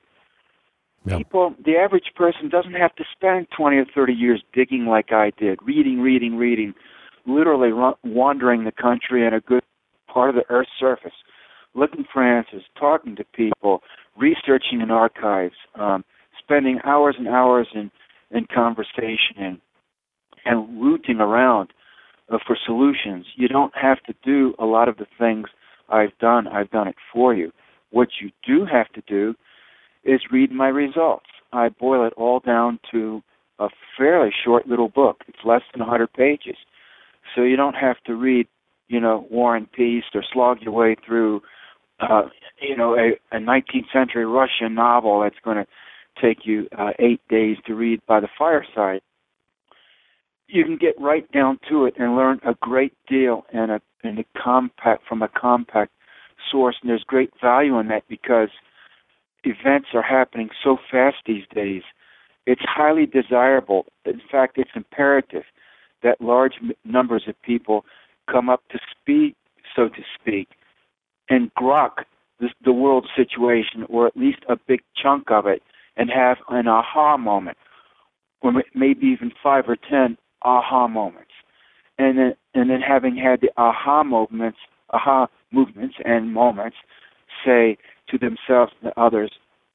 Yep. 1.06 1.18
People, 1.20 1.56
the 1.64 1.76
average 1.78 2.12
person 2.16 2.50
doesn't 2.50 2.74
have 2.74 2.96
to 2.96 3.04
spend 3.16 3.48
20 3.56 3.78
or 3.78 3.86
30 3.94 4.14
years 4.14 4.44
digging 4.54 4.88
like 4.88 5.12
I 5.12 5.32
did, 5.38 5.60
reading, 5.64 6.02
reading, 6.02 6.36
reading, 6.36 6.74
literally 7.28 7.70
wandering 8.04 8.64
the 8.64 8.72
country 8.72 9.26
and 9.26 9.36
a 9.36 9.40
good 9.40 9.64
part 10.12 10.30
of 10.30 10.36
the 10.36 10.44
Earth's 10.50 10.72
surface, 10.80 11.14
looking 11.76 12.06
for 12.12 12.24
answers, 12.24 12.64
talking 12.80 13.16
to 13.18 13.24
people, 13.36 13.82
researching 14.18 14.82
in 14.82 14.90
archives, 14.90 15.56
um, 15.76 16.04
spending 16.40 16.80
hours 16.84 17.16
and 17.20 17.28
hours 17.28 17.68
in, 17.76 17.92
in 18.32 18.48
conversation 18.54 19.36
and, 19.38 19.60
and 20.46 20.82
rooting 20.82 21.20
around 21.20 21.70
uh, 22.32 22.38
for 22.46 22.58
solutions. 22.66 23.26
You 23.36 23.48
don't 23.48 23.74
have 23.76 24.02
to 24.04 24.14
do 24.24 24.56
a 24.58 24.66
lot 24.66 24.90
of 24.90 24.98
the 24.98 25.06
things 25.20 25.48
I've 25.90 26.18
done. 26.20 26.48
I've 26.48 26.72
done 26.72 26.88
it 26.88 26.96
for 27.14 27.36
you. 27.36 27.52
What 27.92 28.10
you 28.20 28.32
do 28.46 28.66
have 28.66 28.92
to 28.94 29.02
do 29.08 29.36
is 30.06 30.22
read 30.32 30.52
my 30.52 30.68
results. 30.68 31.26
I 31.52 31.70
boil 31.70 32.06
it 32.06 32.14
all 32.14 32.40
down 32.40 32.80
to 32.92 33.22
a 33.60 33.70
fairly 33.98 34.32
short 34.44 34.68
little 34.68 34.90
book. 34.90 35.24
It's 35.28 35.40
less 35.46 35.62
than 35.74 35.82
100 35.82 36.12
pages. 36.14 36.58
So 37.34 37.42
you 37.42 37.56
don't 37.56 37.76
have 37.76 37.98
to 38.06 38.16
read, 38.16 38.48
you 38.88 39.00
know, 39.00 39.26
War 39.30 39.56
and 39.56 39.72
Peace 39.72 40.04
or 40.14 40.24
slog 40.34 40.62
your 40.62 40.74
way 40.74 40.96
through, 41.06 41.42
uh, 42.00 42.24
you 42.62 42.76
know, 42.76 42.96
a, 42.96 43.14
a 43.36 43.40
19th 43.40 43.92
century 43.92 44.26
Russian 44.26 44.76
novel 44.76 45.22
that's 45.22 45.40
going 45.44 45.58
to 45.58 45.68
take 46.22 46.46
you 46.46 46.68
uh, 46.78 46.92
eight 47.00 47.22
days 47.30 47.58
to 47.66 47.74
read 47.74 48.02
by 48.08 48.20
the 48.20 48.30
fireside. 48.38 49.02
You 50.48 50.64
can 50.64 50.78
get 50.78 51.00
right 51.00 51.30
down 51.32 51.60
to 51.70 51.86
it 51.86 51.96
and 51.98 52.16
learn 52.16 52.40
a 52.46 52.54
great 52.62 52.94
deal 53.10 53.46
in 53.52 53.70
a 53.72 53.82
in 54.04 54.20
a 54.20 54.26
compact 54.40 55.02
from 55.10 55.24
a 55.24 55.28
compact 55.28 55.92
source, 56.52 56.76
and 56.82 56.90
there's 56.90 57.04
great 57.04 57.32
value 57.42 57.80
in 57.80 57.88
that 57.88 58.04
because 58.08 58.50
events 59.46 59.90
are 59.94 60.02
happening 60.02 60.50
so 60.64 60.78
fast 60.92 61.18
these 61.26 61.46
days. 61.54 61.84
It's 62.46 62.62
highly 62.64 63.06
desirable. 63.06 63.86
In 64.06 64.22
fact, 64.32 64.58
it's 64.58 64.72
imperative 64.76 65.44
that 66.04 66.22
large 66.22 66.54
numbers 66.84 67.24
of 67.28 67.42
people 67.42 67.86
come 68.32 68.50
up 68.50 68.62
to 68.70 68.80
speed, 68.92 69.36
so 69.76 69.88
to 69.90 70.02
speak, 70.20 70.50
and 71.30 71.54
grok 71.56 72.06
this, 72.40 72.52
the 72.64 72.74
world 72.74 73.08
situation, 73.16 73.86
or 73.90 74.06
at 74.08 74.18
least 74.18 74.40
a 74.50 74.56
big 74.68 74.82
chunk 75.02 75.32
of 75.32 75.48
it, 75.48 75.64
and 75.98 76.10
have 76.10 76.38
an 76.50 76.68
aha 76.68 77.18
moment, 77.18 77.58
or 78.42 78.52
maybe 78.74 79.08
even 79.08 79.32
five 79.42 79.66
or 79.68 79.78
ten 79.78 80.18
aha 80.42 80.88
moments, 80.88 81.32
and 81.98 82.18
then 82.18 82.36
and 82.54 82.70
then 82.70 82.82
having 82.82 83.16
had 83.16 83.42
the 83.42 83.50
aha 83.58 84.04
moments, 84.04 84.60
aha 84.92 85.28
movements 85.52 85.96
and 86.04 86.34
moments, 86.34 86.78
say 87.46 87.78
to 88.10 88.18
themselves 88.18 88.74
and 88.82 88.92
to 88.92 89.00
others, 89.00 89.32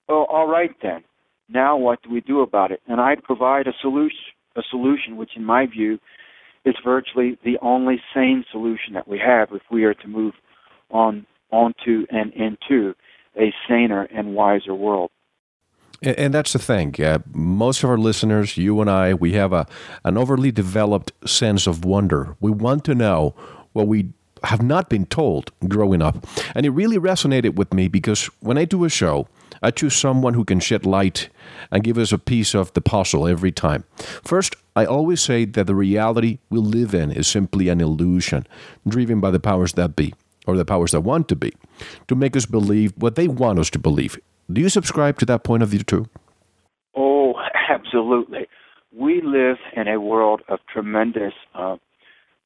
"Oh, 0.09 0.25
all 0.25 0.47
right 0.47 0.75
then. 0.83 1.05
Now 1.49 1.77
what 1.77 2.03
do 2.03 2.11
we 2.11 2.21
do 2.21 2.41
about 2.41 2.71
it?" 2.71 2.81
And 2.87 3.01
I 3.01 3.17
provide 3.17 3.67
a 3.67 3.73
solution, 3.81 4.19
a 4.57 4.63
solution 4.63 5.17
which, 5.17 5.37
in 5.37 5.45
my 5.45 5.67
view, 5.67 5.99
is 6.65 6.75
virtually 6.85 7.39
the 7.45 7.59
only 7.63 8.01
sane 8.15 8.45
solution 8.51 8.95
that 8.95 9.09
we 9.09 9.19
have 9.19 9.53
if 9.53 9.63
we 9.71 9.85
are 9.85 9.95
to 9.95 10.09
move 10.09 10.35
on 10.91 11.27
onto 11.51 12.07
and 12.11 12.33
into 12.35 12.95
a 13.37 13.53
saner 13.69 14.03
and 14.15 14.35
wiser 14.35 14.75
world. 14.75 15.11
And, 16.03 16.33
that's 16.33 16.55
the 16.55 16.59
thing. 16.59 16.95
Uh, 16.99 17.19
most 17.35 17.85
of 17.85 17.91
our 17.91 17.99
listeners, 17.99 18.57
you 18.57 18.81
and 18.81 18.89
I, 18.89 19.13
we 19.13 19.35
have 19.35 19.53
a 19.53 19.67
an 20.03 20.17
overly 20.17 20.51
developed 20.51 21.13
sense 21.29 21.67
of 21.67 21.85
wonder. 21.85 22.37
We 22.41 22.51
want 22.51 22.85
to 22.85 22.95
know 22.95 23.35
what 23.73 23.87
we 23.87 24.09
have 24.45 24.63
not 24.63 24.89
been 24.89 25.07
told 25.07 25.53
growing 25.69 26.03
up. 26.03 26.27
And 26.55 26.67
it 26.67 26.71
really 26.71 26.99
resonated 26.99 27.55
with 27.55 27.73
me 27.75 27.89
because 27.89 28.27
when 28.41 28.59
I 28.59 28.65
do 28.65 28.85
a 28.85 28.89
show, 28.89 29.29
I 29.63 29.71
choose 29.71 29.95
someone 29.95 30.35
who 30.35 30.45
can 30.45 30.61
shed 30.61 30.87
light 30.87 31.29
and 31.71 31.85
give 31.85 31.99
us 31.99 32.13
a 32.13 32.19
piece 32.19 32.55
of 32.55 32.73
the 32.73 32.81
puzzle 32.81 33.27
every 33.27 33.53
time. 33.53 33.85
First, 34.25 34.57
I 34.75 34.87
always 34.87 35.21
say 35.21 35.45
that 35.45 35.67
the 35.67 35.75
reality 35.75 36.39
we 36.49 36.59
live 36.59 36.95
in 36.95 37.11
is 37.11 37.29
simply 37.29 37.69
an 37.69 37.81
illusion, 37.81 38.47
driven 38.89 39.21
by 39.21 39.31
the 39.31 39.41
powers 39.41 39.75
that 39.75 39.97
be, 39.97 40.15
or 40.47 40.57
the 40.57 40.65
powers 40.65 40.93
that 40.93 41.01
want 41.01 41.29
to 41.29 41.37
be, 41.37 41.53
to 42.09 42.15
make 42.15 42.37
us 42.37 42.47
believe 42.47 42.93
what 42.97 43.17
they 43.17 43.29
want 43.29 43.59
us 43.59 43.71
to 43.71 43.79
believe. 43.79 44.19
Do 44.51 44.61
you 44.61 44.69
subscribe 44.69 45.19
to 45.19 45.27
that 45.27 45.45
point 45.45 45.63
of 45.63 45.69
view 45.69 45.81
too? 45.81 46.07
Oh, 46.97 47.35
absolutely. 47.69 48.49
We 48.93 49.21
live 49.23 49.59
in 49.77 49.89
a 49.89 50.01
world 50.01 50.43
of 50.49 50.61
tremendous 50.73 51.35
uh, 51.55 51.77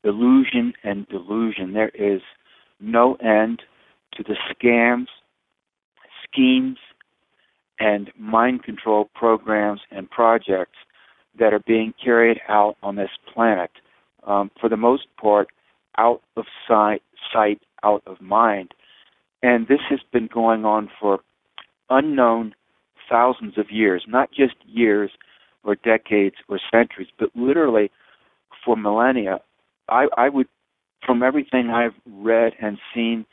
illusion 0.05 0.75
and 0.83 1.09
delusion. 1.09 1.73
There 1.73 1.91
is 1.95 2.21
no 2.81 3.15
end 3.17 3.63
to 4.15 4.23
the 4.23 4.37
scams, 4.51 5.07
schemes, 6.23 6.79
and 7.81 8.11
mind 8.19 8.63
control 8.63 9.11
programs 9.15 9.81
and 9.91 10.11
projects 10.11 10.79
that 11.39 11.53
are 11.53 11.63
being 11.67 11.93
carried 12.03 12.41
out 12.49 12.77
on 12.83 12.97
this 12.97 13.11
planet. 13.33 13.71
Um, 14.27 14.51
for 14.61 14.69
the 14.69 14.77
most 14.77 15.07
part, 15.21 15.49
out 15.99 16.23
of 16.37 16.45
sight, 16.67 17.03
sight, 17.33 17.61
out 17.83 18.03
of 18.07 18.21
mind. 18.21 18.73
And 19.43 19.69
this 19.69 19.81
has 19.91 20.01
been 20.13 20.29
going 20.33 20.65
on 20.65 20.91
for 20.99 21.21
unknown 21.91 22.55
thousands 23.11 23.59
of 23.59 23.71
years, 23.71 24.05
not 24.09 24.31
just 24.31 24.55
years 24.67 25.11
or 25.63 25.75
decades 25.75 26.37
or 26.49 26.59
centuries, 26.73 27.09
but 27.19 27.31
literally 27.35 27.91
for 28.65 28.77
millennia. 28.77 29.41
I, 29.89 30.07
I 30.17 30.29
would, 30.29 30.49
from 31.05 31.23
everything 31.23 31.71
I've 31.71 31.95
read 32.07 32.53
and 32.61 32.79
seen 32.95 33.27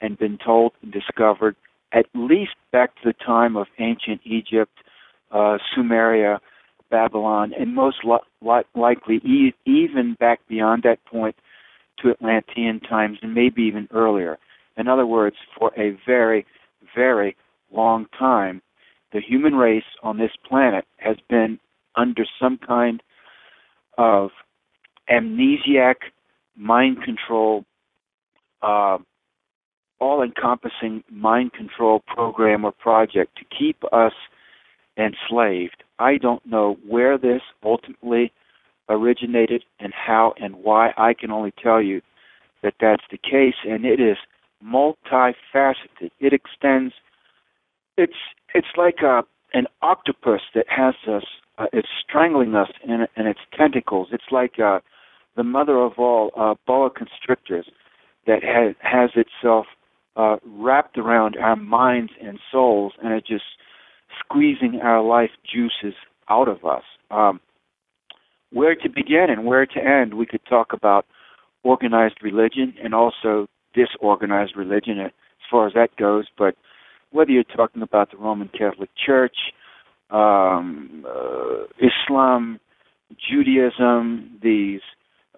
and 0.00 0.18
been 0.18 0.38
told 0.44 0.72
and 0.82 0.92
discovered, 0.92 1.56
at 1.92 2.06
least 2.14 2.52
back 2.72 2.94
to 2.96 3.00
the 3.04 3.12
time 3.24 3.56
of 3.56 3.66
ancient 3.78 4.20
Egypt, 4.24 4.72
uh, 5.30 5.58
Sumeria, 5.76 6.38
Babylon, 6.90 7.52
and 7.58 7.74
most 7.74 7.98
li- 8.04 8.62
likely 8.74 9.16
e- 9.16 9.54
even 9.64 10.16
back 10.18 10.40
beyond 10.48 10.82
that 10.82 11.04
point 11.04 11.36
to 12.00 12.10
Atlantean 12.10 12.80
times 12.80 13.18
and 13.22 13.34
maybe 13.34 13.62
even 13.62 13.88
earlier. 13.92 14.38
In 14.76 14.88
other 14.88 15.06
words, 15.06 15.36
for 15.58 15.70
a 15.78 15.96
very, 16.06 16.44
very 16.94 17.36
long 17.72 18.06
time, 18.18 18.60
the 19.12 19.20
human 19.20 19.54
race 19.54 19.84
on 20.02 20.18
this 20.18 20.32
planet 20.48 20.84
has 20.98 21.16
been 21.28 21.58
under 21.96 22.24
some 22.40 22.58
kind 22.58 23.02
of 23.96 24.30
amnesiac 25.10 25.96
mind 26.56 27.02
control 27.02 27.64
uh, 28.62 28.98
all 30.00 30.22
encompassing 30.22 31.02
mind 31.10 31.52
control 31.52 32.02
program 32.06 32.64
or 32.64 32.72
project 32.72 33.36
to 33.36 33.44
keep 33.56 33.82
us 33.92 34.12
enslaved. 34.96 35.82
I 35.98 36.18
don't 36.18 36.44
know 36.46 36.76
where 36.86 37.18
this 37.18 37.42
ultimately 37.62 38.32
originated 38.88 39.64
and 39.80 39.92
how 39.94 40.34
and 40.40 40.56
why, 40.56 40.92
I 40.96 41.14
can 41.14 41.30
only 41.30 41.52
tell 41.62 41.80
you 41.80 42.02
that 42.62 42.74
that's 42.80 43.02
the 43.10 43.18
case, 43.18 43.54
and 43.66 43.84
it 43.84 44.00
is 44.00 44.16
multifaceted. 44.64 46.10
It 46.20 46.32
extends. 46.32 46.94
It's 47.96 48.12
it's 48.54 48.74
like 48.76 48.98
a 49.02 49.22
an 49.52 49.66
octopus 49.82 50.40
that 50.54 50.66
has 50.68 50.94
us. 51.06 51.24
Uh, 51.56 51.66
it's 51.72 51.88
strangling 52.06 52.56
us 52.56 52.70
in, 52.82 53.06
in 53.16 53.26
its 53.26 53.38
tentacles. 53.56 54.08
It's 54.10 54.32
like 54.32 54.58
uh, 54.58 54.80
the 55.36 55.44
mother 55.44 55.78
of 55.78 55.92
all 55.98 56.30
uh, 56.36 56.54
boa 56.66 56.90
constrictors 56.90 57.66
that 58.26 58.42
has, 58.42 58.74
has 58.80 59.10
itself 59.16 59.66
uh, 60.16 60.36
wrapped 60.46 60.96
around 60.96 61.36
our 61.36 61.56
minds 61.56 62.12
and 62.22 62.38
souls, 62.50 62.92
and 63.02 63.12
it 63.12 63.26
just 63.26 63.44
squeezing 64.20 64.80
our 64.82 65.02
life 65.02 65.30
juices 65.50 65.94
out 66.28 66.48
of 66.48 66.64
us. 66.64 66.84
Um, 67.10 67.40
where 68.50 68.76
to 68.76 68.88
begin 68.88 69.26
and 69.28 69.44
where 69.44 69.66
to 69.66 69.84
end, 69.84 70.14
we 70.14 70.26
could 70.26 70.44
talk 70.48 70.72
about 70.72 71.06
organized 71.64 72.18
religion 72.22 72.74
and 72.82 72.94
also 72.94 73.48
disorganized 73.74 74.56
religion 74.56 75.00
as 75.00 75.10
far 75.50 75.66
as 75.66 75.74
that 75.74 75.96
goes. 75.96 76.26
But 76.38 76.54
whether 77.10 77.32
you're 77.32 77.42
talking 77.42 77.82
about 77.82 78.12
the 78.12 78.16
Roman 78.16 78.48
Catholic 78.48 78.90
Church, 79.04 79.36
um, 80.10 81.04
uh, 81.08 81.64
Islam, 81.80 82.60
Judaism, 83.28 84.38
these 84.42 84.80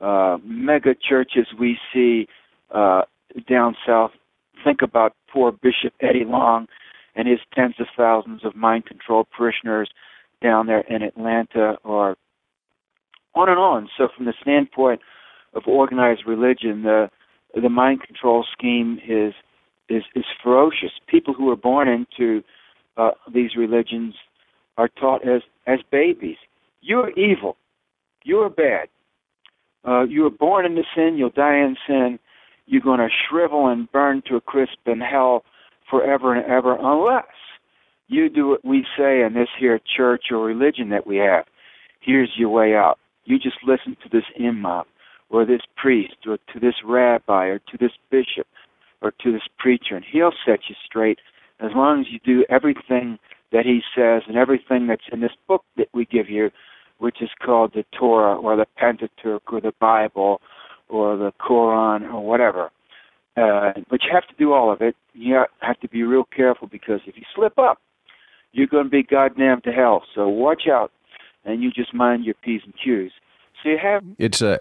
uh, 0.00 0.38
mega 0.44 0.94
churches 0.94 1.46
we 1.58 1.78
see 1.92 2.26
uh, 2.74 3.02
down 3.48 3.76
south, 3.86 4.12
think 4.64 4.82
about 4.82 5.14
poor 5.32 5.52
Bishop 5.52 5.92
Eddie 6.00 6.24
Long 6.24 6.66
and 7.14 7.26
his 7.26 7.38
tens 7.54 7.74
of 7.78 7.86
thousands 7.96 8.44
of 8.44 8.54
mind 8.54 8.86
controlled 8.86 9.26
parishioners 9.36 9.90
down 10.42 10.66
there 10.66 10.80
in 10.80 11.02
Atlanta 11.02 11.76
or 11.82 12.16
on 13.34 13.48
and 13.48 13.58
on. 13.58 13.88
So 13.96 14.08
from 14.14 14.26
the 14.26 14.34
standpoint 14.40 15.00
of 15.54 15.62
organized 15.66 16.22
religion, 16.26 16.82
the 16.82 17.10
the 17.54 17.70
mind 17.70 18.02
control 18.02 18.44
scheme 18.52 19.00
is 19.08 19.32
is 19.88 20.02
is 20.14 20.24
ferocious. 20.42 20.92
People 21.06 21.32
who 21.32 21.50
are 21.50 21.56
born 21.56 21.88
into 21.88 22.42
uh, 22.96 23.12
these 23.32 23.56
religions 23.56 24.14
are 24.76 24.88
taught 24.88 25.26
as 25.26 25.42
as 25.66 25.78
babies. 25.90 26.36
You're 26.82 27.10
evil. 27.10 27.56
You're 28.24 28.50
bad. 28.50 28.88
Uh, 29.86 30.02
you 30.02 30.22
were 30.22 30.30
born 30.30 30.66
into 30.66 30.82
sin. 30.94 31.16
You'll 31.16 31.30
die 31.30 31.58
in 31.58 31.76
sin. 31.86 32.18
You're 32.66 32.82
going 32.82 32.98
to 32.98 33.08
shrivel 33.28 33.68
and 33.68 33.90
burn 33.92 34.22
to 34.28 34.36
a 34.36 34.40
crisp 34.40 34.78
in 34.86 35.00
hell 35.00 35.44
forever 35.88 36.34
and 36.34 36.44
ever, 36.50 36.76
unless 36.80 37.24
you 38.08 38.28
do 38.28 38.48
what 38.48 38.64
we 38.64 38.84
say 38.96 39.22
in 39.22 39.34
this 39.34 39.48
here 39.58 39.80
church 39.96 40.24
or 40.30 40.38
religion 40.38 40.88
that 40.90 41.06
we 41.06 41.16
have. 41.16 41.44
Here's 42.00 42.30
your 42.36 42.50
way 42.50 42.74
out. 42.74 42.98
You 43.24 43.38
just 43.38 43.58
listen 43.64 43.96
to 44.02 44.08
this 44.08 44.24
imam 44.40 44.84
or 45.30 45.44
this 45.44 45.62
priest 45.76 46.14
or 46.26 46.38
to 46.52 46.60
this 46.60 46.74
rabbi 46.84 47.46
or 47.46 47.58
to 47.58 47.78
this 47.78 47.92
bishop 48.10 48.46
or 49.02 49.12
to 49.22 49.32
this 49.32 49.42
preacher 49.58 49.96
and 49.96 50.04
he'll 50.10 50.32
set 50.44 50.60
you 50.68 50.76
straight 50.84 51.18
as 51.60 51.70
long 51.74 52.00
as 52.00 52.06
you 52.10 52.20
do 52.24 52.44
everything 52.48 53.18
that 53.52 53.64
he 53.66 53.80
says 53.94 54.22
and 54.28 54.36
everything 54.36 54.86
that's 54.86 55.08
in 55.12 55.20
this 55.20 55.32
book 55.48 55.64
that 55.76 55.88
we 55.92 56.04
give 56.04 56.30
you 56.30 56.50
which 56.98 57.20
is 57.20 57.30
called 57.44 57.72
the 57.74 57.84
Torah 57.98 58.36
or 58.36 58.56
the 58.56 58.66
Pentateuch 58.76 59.52
or 59.52 59.60
the 59.60 59.74
Bible 59.80 60.40
or 60.88 61.16
the 61.16 61.32
Quran 61.40 62.12
or 62.12 62.24
whatever. 62.24 62.70
Uh, 63.36 63.72
but 63.90 64.02
you 64.02 64.10
have 64.12 64.26
to 64.28 64.34
do 64.38 64.52
all 64.52 64.72
of 64.72 64.80
it. 64.80 64.96
You 65.12 65.44
have 65.60 65.78
to 65.80 65.88
be 65.88 66.02
real 66.02 66.24
careful 66.24 66.68
because 66.68 67.00
if 67.06 67.16
you 67.16 67.24
slip 67.34 67.58
up, 67.58 67.78
you're 68.52 68.66
going 68.66 68.84
to 68.84 68.90
be 68.90 69.02
goddamn 69.02 69.60
to 69.62 69.72
hell. 69.72 70.02
So 70.14 70.26
watch 70.26 70.62
out, 70.70 70.90
and 71.44 71.62
you 71.62 71.70
just 71.70 71.92
mind 71.92 72.24
your 72.24 72.34
p's 72.42 72.62
and 72.64 72.72
q's. 72.82 73.12
So 73.62 73.68
you 73.68 73.78
have 73.82 74.02
it's 74.18 74.40
a 74.40 74.60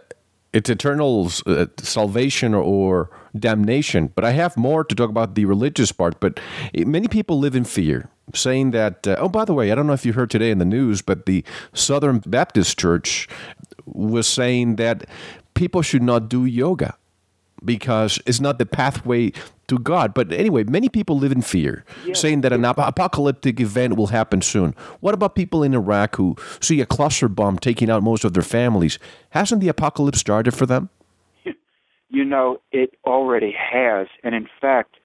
it's 0.51 0.69
eternal 0.69 1.29
uh, 1.45 1.67
salvation 1.77 2.53
or 2.53 3.09
damnation. 3.37 4.07
But 4.07 4.25
I 4.25 4.31
have 4.31 4.57
more 4.57 4.83
to 4.83 4.95
talk 4.95 5.09
about 5.09 5.35
the 5.35 5.45
religious 5.45 5.91
part. 5.91 6.19
But 6.19 6.39
many 6.73 7.07
people 7.07 7.39
live 7.39 7.55
in 7.55 7.63
fear, 7.63 8.09
saying 8.33 8.71
that. 8.71 9.07
Uh, 9.07 9.15
oh, 9.19 9.29
by 9.29 9.45
the 9.45 9.53
way, 9.53 9.71
I 9.71 9.75
don't 9.75 9.87
know 9.87 9.93
if 9.93 10.05
you 10.05 10.13
heard 10.13 10.29
today 10.29 10.51
in 10.51 10.57
the 10.57 10.65
news, 10.65 11.01
but 11.01 11.25
the 11.25 11.43
Southern 11.73 12.19
Baptist 12.19 12.79
Church 12.79 13.27
was 13.85 14.27
saying 14.27 14.77
that 14.77 15.05
people 15.53 15.81
should 15.81 16.03
not 16.03 16.29
do 16.29 16.45
yoga 16.45 16.97
because 17.63 18.19
it's 18.25 18.39
not 18.39 18.59
the 18.59 18.65
pathway 18.65 19.31
to 19.67 19.79
God. 19.79 20.13
But 20.13 20.31
anyway, 20.31 20.63
many 20.63 20.89
people 20.89 21.17
live 21.17 21.31
in 21.31 21.41
fear, 21.41 21.83
yes. 22.05 22.19
saying 22.19 22.41
that 22.41 22.53
an 22.53 22.65
ap- 22.65 22.77
apocalyptic 22.77 23.59
event 23.59 23.95
will 23.95 24.07
happen 24.07 24.41
soon. 24.41 24.75
What 24.99 25.13
about 25.13 25.35
people 25.35 25.63
in 25.63 25.73
Iraq 25.73 26.15
who 26.15 26.35
see 26.61 26.81
a 26.81 26.85
cluster 26.85 27.27
bomb 27.27 27.57
taking 27.57 27.89
out 27.89 28.03
most 28.03 28.23
of 28.23 28.33
their 28.33 28.43
families? 28.43 28.99
Hasn't 29.31 29.61
the 29.61 29.69
apocalypse 29.69 30.19
started 30.19 30.53
for 30.53 30.65
them? 30.65 30.89
You 32.07 32.23
know, 32.23 32.61
it 32.71 32.93
already 33.03 33.51
has. 33.51 34.07
And 34.23 34.35
in 34.35 34.47
fact, 34.61 34.95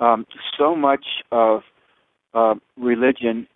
um, 0.00 0.26
so 0.58 0.74
much 0.74 1.04
of 1.30 1.62
uh, 2.36 2.54
religion 2.76 3.48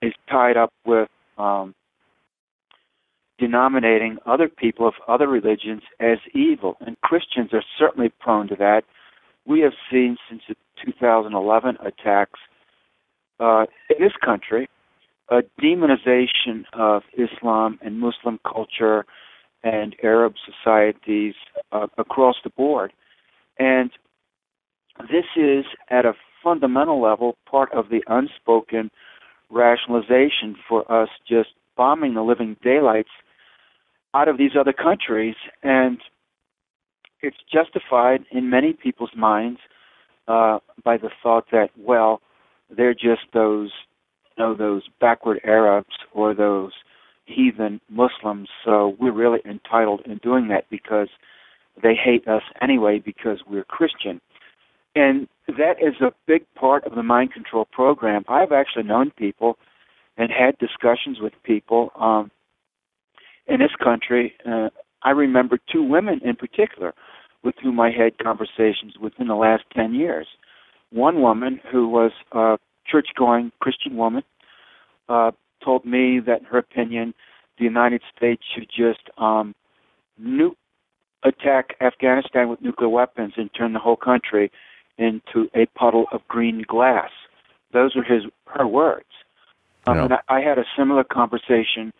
is 0.00 0.12
tied 0.30 0.56
up 0.56 0.72
with 0.86 1.08
um, 1.36 1.74
denominating 3.38 4.18
other 4.24 4.48
people 4.48 4.86
of 4.86 4.94
other 5.08 5.26
religions 5.26 5.82
as 6.00 6.18
evil. 6.32 6.76
And 6.80 6.98
Christians 7.00 7.50
are 7.52 7.64
certainly 7.78 8.12
prone 8.20 8.46
to 8.48 8.56
that. 8.56 8.82
We 9.44 9.60
have 9.60 9.72
seen 9.90 10.16
since 10.30 10.42
the 10.48 10.54
2011 10.84 11.78
attacks 11.84 12.38
uh, 13.40 13.66
in 13.90 14.04
this 14.04 14.12
country 14.24 14.68
a 15.28 15.40
demonization 15.60 16.64
of 16.74 17.02
Islam 17.16 17.78
and 17.82 17.98
Muslim 17.98 18.38
culture 18.46 19.04
and 19.64 19.96
Arab 20.02 20.34
societies 20.44 21.34
uh, 21.72 21.86
across 21.98 22.36
the 22.44 22.50
board. 22.50 22.92
And 23.58 23.90
this 25.10 25.24
is, 25.36 25.64
at 25.90 26.04
a 26.04 26.12
fundamental 26.42 27.00
level, 27.00 27.36
part 27.50 27.72
of 27.72 27.88
the 27.88 28.02
unspoken 28.06 28.90
rationalization 29.50 30.56
for 30.68 30.90
us 30.90 31.08
just 31.28 31.50
bombing 31.76 32.14
the 32.14 32.22
living 32.22 32.56
daylights 32.62 33.10
out 34.14 34.28
of 34.28 34.38
these 34.38 34.52
other 34.58 34.72
countries, 34.72 35.36
and 35.62 35.98
it's 37.20 37.36
justified 37.50 38.24
in 38.30 38.50
many 38.50 38.72
people's 38.72 39.14
minds 39.16 39.60
uh, 40.28 40.58
by 40.84 40.96
the 40.96 41.10
thought 41.22 41.46
that, 41.50 41.70
well, 41.78 42.20
they're 42.74 42.94
just 42.94 43.22
those, 43.32 43.70
you 44.36 44.44
know, 44.44 44.54
those 44.54 44.82
backward 45.00 45.40
Arabs 45.44 45.94
or 46.12 46.34
those 46.34 46.72
heathen 47.24 47.80
Muslims, 47.88 48.48
so 48.64 48.96
we're 48.98 49.12
really 49.12 49.40
entitled 49.44 50.00
in 50.04 50.18
doing 50.18 50.48
that 50.48 50.68
because 50.70 51.08
they 51.82 51.94
hate 51.94 52.26
us 52.28 52.42
anyway 52.60 52.98
because 52.98 53.38
we're 53.48 53.64
Christian. 53.64 54.20
And 54.94 55.28
that 55.48 55.76
is 55.80 56.00
a 56.00 56.12
big 56.26 56.44
part 56.54 56.84
of 56.84 56.94
the 56.94 57.02
mind 57.02 57.32
control 57.32 57.66
program. 57.70 58.24
I've 58.28 58.52
actually 58.52 58.84
known 58.84 59.10
people 59.10 59.58
and 60.16 60.30
had 60.30 60.58
discussions 60.58 61.18
with 61.20 61.32
people 61.44 61.90
um, 61.98 62.30
in 63.46 63.60
this 63.60 63.74
country, 63.82 64.34
uh, 64.46 64.68
I 65.02 65.10
remember 65.10 65.58
two 65.70 65.82
women 65.82 66.20
in 66.24 66.36
particular 66.36 66.94
with 67.42 67.54
whom 67.62 67.80
I 67.80 67.90
had 67.90 68.18
conversations 68.18 68.94
within 69.00 69.26
the 69.26 69.34
last 69.34 69.64
10 69.74 69.94
years. 69.94 70.26
One 70.90 71.20
woman 71.20 71.60
who 71.70 71.88
was 71.88 72.12
a 72.32 72.58
church 72.86 73.08
going 73.16 73.50
Christian 73.60 73.96
woman 73.96 74.22
uh, 75.08 75.32
told 75.64 75.84
me 75.84 76.20
that, 76.24 76.40
in 76.40 76.44
her 76.46 76.58
opinion, 76.58 77.14
the 77.58 77.64
United 77.64 78.02
States 78.16 78.42
should 78.54 78.68
just 78.68 79.10
um, 79.18 79.54
nuke, 80.20 80.54
attack 81.24 81.76
Afghanistan 81.80 82.48
with 82.48 82.60
nuclear 82.60 82.88
weapons 82.88 83.34
and 83.36 83.50
turn 83.54 83.72
the 83.72 83.78
whole 83.78 83.96
country 83.96 84.50
into 84.98 85.48
a 85.54 85.66
puddle 85.78 86.06
of 86.12 86.20
green 86.28 86.64
glass. 86.66 87.10
Those 87.72 87.96
are 87.96 88.04
his 88.04 88.24
her 88.46 88.66
words. 88.66 89.06
Um, 89.86 89.96
yeah. 89.96 90.04
And 90.04 90.12
I, 90.14 90.20
I 90.28 90.40
had 90.40 90.58
a 90.58 90.64
similar 90.76 91.04
conversation 91.04 91.92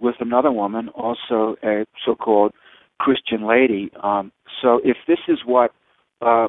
with 0.00 0.16
another 0.20 0.50
woman, 0.50 0.88
also 0.90 1.56
a 1.62 1.84
so-called 2.04 2.52
Christian 2.98 3.46
lady. 3.46 3.90
Um, 4.02 4.32
so 4.62 4.80
if 4.84 4.96
this 5.06 5.18
is 5.28 5.38
what 5.44 5.72
uh, 6.20 6.48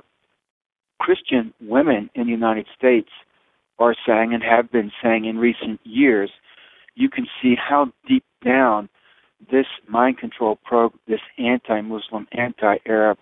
Christian 1.00 1.54
women 1.62 2.10
in 2.16 2.26
the 2.26 2.32
United 2.32 2.68
States 2.78 3.10
are 3.78 3.96
saying 4.06 4.34
and 4.34 4.44
have 4.44 4.72
been 4.72 4.92
saying 5.02 5.26
in 5.26 5.38
recent 5.38 5.80
years, 5.84 6.32
you 6.96 7.10
can 7.10 7.28
see 7.42 7.56
how 7.56 7.92
deep 8.08 8.24
down 8.44 8.90
this 9.52 9.68
mind 9.88 10.18
control 10.18 10.58
program, 10.66 11.00
this 11.08 11.22
anti-Muslim, 11.38 12.28
anti-Arab, 12.34 13.18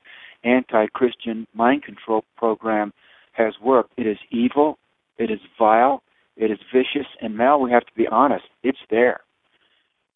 anti-Christian 0.48 1.48
mind 1.54 1.84
control 1.84 2.24
program 2.38 2.94
has 3.34 3.54
worked. 3.62 3.94
It 3.98 4.08
is 4.08 4.18
evil, 4.32 4.78
it 5.18 5.30
is 5.30 5.40
vile, 5.58 6.02
it 6.36 6.52
is 6.52 6.60
vicious, 6.74 7.08
and 7.22 7.38
now 7.38 7.58
we 7.58 7.72
have 7.72 7.86
to 7.86 7.94
be 7.96 8.08
honest, 8.08 8.46
it's 8.64 8.80
there. 8.90 9.22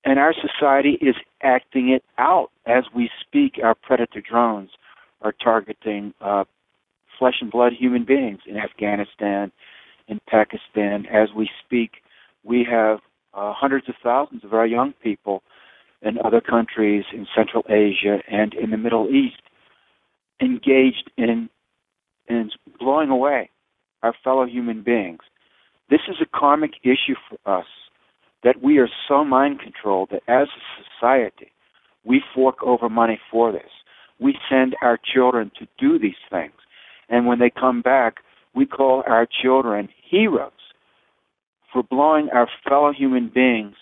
And 0.03 0.17
our 0.17 0.33
society 0.33 0.97
is 1.01 1.15
acting 1.43 1.89
it 1.89 2.03
out 2.17 2.49
as 2.65 2.85
we 2.95 3.09
speak. 3.19 3.59
Our 3.63 3.75
predator 3.75 4.21
drones 4.21 4.71
are 5.21 5.31
targeting 5.31 6.13
uh, 6.21 6.45
flesh 7.19 7.35
and 7.41 7.51
blood 7.51 7.73
human 7.77 8.03
beings 8.03 8.39
in 8.47 8.57
Afghanistan, 8.57 9.51
in 10.07 10.19
Pakistan. 10.27 11.05
As 11.05 11.29
we 11.35 11.49
speak, 11.63 11.91
we 12.43 12.65
have 12.69 12.99
uh, 13.33 13.53
hundreds 13.53 13.87
of 13.89 13.95
thousands 14.03 14.43
of 14.43 14.53
our 14.53 14.65
young 14.65 14.93
people 15.03 15.43
in 16.01 16.17
other 16.25 16.41
countries 16.41 17.05
in 17.13 17.27
Central 17.35 17.63
Asia 17.69 18.19
and 18.27 18.55
in 18.55 18.71
the 18.71 18.77
Middle 18.77 19.07
East 19.09 19.41
engaged 20.41 21.11
in 21.17 21.49
in 22.27 22.49
blowing 22.79 23.09
away 23.09 23.49
our 24.03 24.13
fellow 24.23 24.45
human 24.45 24.83
beings. 24.83 25.19
This 25.89 26.01
is 26.07 26.15
a 26.21 26.37
karmic 26.37 26.71
issue 26.83 27.15
for 27.29 27.59
us 27.59 27.65
that 28.43 28.63
we 28.63 28.77
are 28.79 28.89
so 29.07 29.23
mind 29.23 29.59
controlled 29.59 30.09
that 30.11 30.23
as 30.27 30.47
a 30.47 30.83
society 30.83 31.51
we 32.03 32.21
fork 32.33 32.63
over 32.63 32.89
money 32.89 33.19
for 33.29 33.51
this. 33.51 33.69
We 34.19 34.37
send 34.49 34.75
our 34.81 34.97
children 34.97 35.51
to 35.59 35.67
do 35.77 35.99
these 35.99 36.13
things. 36.29 36.53
And 37.09 37.27
when 37.27 37.39
they 37.39 37.49
come 37.49 37.81
back, 37.81 38.17
we 38.55 38.65
call 38.65 39.03
our 39.07 39.27
children 39.41 39.89
heroes 40.09 40.51
for 41.71 41.83
blowing 41.83 42.29
our 42.33 42.47
fellow 42.67 42.91
human 42.91 43.29
beings 43.33 43.75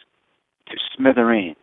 to 0.67 0.77
smithereens. 0.95 1.57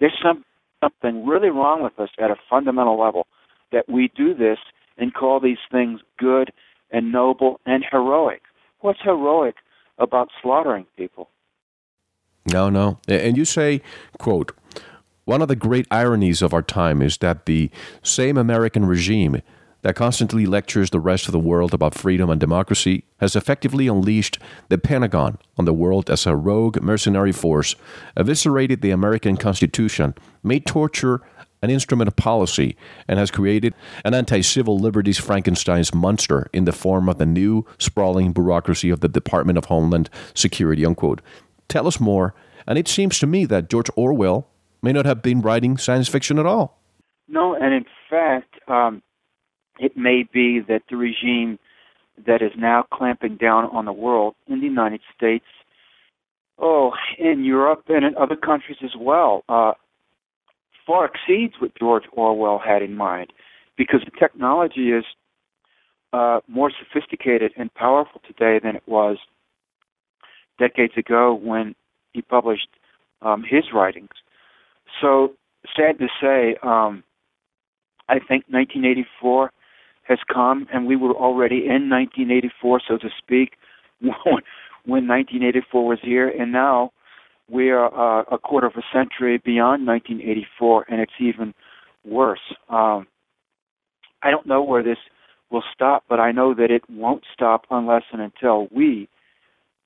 There's 0.00 0.18
some, 0.22 0.44
something 0.82 1.26
really 1.26 1.48
wrong 1.48 1.82
with 1.82 1.98
us 1.98 2.10
at 2.18 2.30
a 2.30 2.36
fundamental 2.50 3.00
level 3.00 3.26
that 3.72 3.88
we 3.88 4.10
do 4.16 4.34
this 4.34 4.58
and 4.98 5.14
call 5.14 5.40
these 5.40 5.58
things 5.70 6.00
good 6.18 6.52
and 6.90 7.12
noble 7.12 7.60
and 7.66 7.84
heroic. 7.90 8.42
What's 8.80 9.00
heroic 9.02 9.56
about 9.98 10.28
slaughtering 10.42 10.86
people? 10.96 11.30
No, 12.52 12.70
no. 12.70 12.98
And 13.08 13.36
you 13.36 13.44
say, 13.44 13.82
quote, 14.18 14.52
one 15.24 15.42
of 15.42 15.48
the 15.48 15.56
great 15.56 15.86
ironies 15.90 16.42
of 16.42 16.54
our 16.54 16.62
time 16.62 17.02
is 17.02 17.18
that 17.18 17.46
the 17.46 17.70
same 18.02 18.36
American 18.36 18.84
regime 18.84 19.42
that 19.82 19.96
constantly 19.96 20.46
lectures 20.46 20.90
the 20.90 21.00
rest 21.00 21.26
of 21.26 21.32
the 21.32 21.38
world 21.38 21.74
about 21.74 21.94
freedom 21.94 22.30
and 22.30 22.40
democracy 22.40 23.04
has 23.18 23.36
effectively 23.36 23.88
unleashed 23.88 24.38
the 24.68 24.78
Pentagon 24.78 25.38
on 25.58 25.64
the 25.64 25.72
world 25.72 26.10
as 26.10 26.26
a 26.26 26.34
rogue 26.34 26.80
mercenary 26.80 27.32
force, 27.32 27.76
eviscerated 28.16 28.80
the 28.80 28.90
American 28.90 29.36
Constitution, 29.36 30.14
made 30.42 30.66
torture 30.66 31.22
an 31.62 31.70
instrument 31.70 32.08
of 32.08 32.16
policy, 32.16 32.76
and 33.08 33.18
has 33.18 33.30
created 33.30 33.74
an 34.04 34.14
anti 34.14 34.40
civil 34.42 34.78
liberties 34.78 35.18
Frankenstein's 35.18 35.94
monster 35.94 36.48
in 36.52 36.64
the 36.64 36.72
form 36.72 37.08
of 37.08 37.18
the 37.18 37.26
new 37.26 37.64
sprawling 37.78 38.32
bureaucracy 38.32 38.90
of 38.90 39.00
the 39.00 39.08
Department 39.08 39.58
of 39.58 39.66
Homeland 39.66 40.10
Security. 40.34 40.84
Unquote. 40.84 41.20
Tell 41.68 41.86
us 41.86 41.98
more. 41.98 42.34
And 42.66 42.78
it 42.78 42.88
seems 42.88 43.18
to 43.18 43.26
me 43.26 43.44
that 43.46 43.68
George 43.70 43.90
Orwell 43.96 44.48
may 44.82 44.92
not 44.92 45.06
have 45.06 45.22
been 45.22 45.40
writing 45.40 45.76
science 45.78 46.08
fiction 46.08 46.38
at 46.38 46.46
all. 46.46 46.78
No, 47.28 47.54
and 47.54 47.72
in 47.74 47.86
fact, 48.08 48.54
um, 48.68 49.02
it 49.78 49.96
may 49.96 50.24
be 50.32 50.60
that 50.60 50.82
the 50.88 50.96
regime 50.96 51.58
that 52.26 52.42
is 52.42 52.52
now 52.56 52.84
clamping 52.92 53.36
down 53.36 53.64
on 53.66 53.84
the 53.84 53.92
world 53.92 54.34
in 54.46 54.60
the 54.60 54.66
United 54.66 55.00
States, 55.14 55.44
oh, 56.58 56.92
in 57.18 57.44
Europe 57.44 57.84
and 57.88 58.04
in 58.04 58.16
other 58.16 58.36
countries 58.36 58.78
as 58.82 58.94
well, 58.98 59.44
uh, 59.48 59.72
far 60.86 61.06
exceeds 61.06 61.54
what 61.58 61.72
George 61.78 62.04
Orwell 62.12 62.58
had 62.58 62.82
in 62.82 62.94
mind, 62.96 63.32
because 63.76 64.00
the 64.04 64.12
technology 64.18 64.90
is 64.90 65.04
uh, 66.12 66.40
more 66.48 66.70
sophisticated 66.70 67.52
and 67.56 67.72
powerful 67.74 68.20
today 68.26 68.60
than 68.62 68.76
it 68.76 68.84
was 68.86 69.18
decades 70.58 70.94
ago 70.96 71.34
when 71.34 71.74
he 72.12 72.22
published 72.22 72.68
um, 73.22 73.42
his 73.42 73.64
writings. 73.74 74.10
So, 75.00 75.32
sad 75.76 75.98
to 75.98 76.06
say, 76.20 76.56
um, 76.62 77.02
I 78.08 78.14
think 78.14 78.44
1984 78.48 79.50
has 80.04 80.18
come, 80.32 80.68
and 80.72 80.86
we 80.86 80.96
were 80.96 81.12
already 81.12 81.66
in 81.66 81.90
1984, 81.90 82.80
so 82.86 82.96
to 82.98 83.08
speak, 83.18 83.54
when 84.00 85.08
1984 85.08 85.86
was 85.86 85.98
here, 86.02 86.28
and 86.28 86.52
now 86.52 86.92
we 87.48 87.70
are 87.70 88.20
uh, 88.20 88.24
a 88.30 88.38
quarter 88.38 88.66
of 88.66 88.74
a 88.76 88.82
century 88.92 89.38
beyond 89.44 89.86
1984, 89.86 90.86
and 90.88 91.00
it's 91.00 91.12
even 91.20 91.54
worse. 92.04 92.40
Um, 92.68 93.06
I 94.22 94.30
don't 94.30 94.46
know 94.46 94.62
where 94.62 94.82
this 94.82 94.98
will 95.50 95.62
stop, 95.72 96.04
but 96.08 96.18
I 96.18 96.32
know 96.32 96.54
that 96.54 96.70
it 96.70 96.82
won't 96.90 97.24
stop 97.32 97.66
unless 97.70 98.02
and 98.12 98.20
until 98.20 98.68
we, 98.72 99.08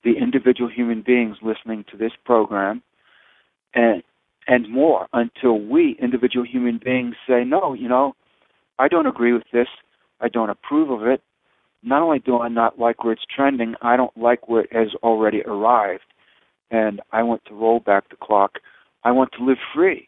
the 0.03 0.13
individual 0.17 0.69
human 0.69 1.03
beings 1.03 1.37
listening 1.43 1.85
to 1.91 1.97
this 1.97 2.13
program, 2.25 2.81
and 3.73 4.03
and 4.47 4.67
more, 4.69 5.07
until 5.13 5.59
we, 5.59 5.95
individual 6.01 6.43
human 6.45 6.79
beings, 6.83 7.15
say, 7.27 7.43
no, 7.43 7.73
you 7.73 7.87
know, 7.87 8.15
I 8.79 8.87
don't 8.87 9.05
agree 9.05 9.33
with 9.33 9.43
this. 9.53 9.67
I 10.19 10.29
don't 10.29 10.49
approve 10.49 10.89
of 10.89 11.07
it. 11.07 11.21
Not 11.83 12.01
only 12.01 12.19
do 12.19 12.39
I 12.39 12.47
not 12.47 12.79
like 12.79 13.03
where 13.03 13.13
it's 13.13 13.25
trending, 13.33 13.75
I 13.83 13.95
don't 13.97 14.15
like 14.17 14.49
where 14.49 14.61
it 14.63 14.73
has 14.73 14.89
already 15.03 15.43
arrived. 15.43 16.03
And 16.71 17.01
I 17.11 17.21
want 17.23 17.43
to 17.45 17.53
roll 17.53 17.79
back 17.79 18.09
the 18.09 18.15
clock. 18.15 18.53
I 19.03 19.11
want 19.11 19.31
to 19.37 19.43
live 19.43 19.57
free. 19.75 20.07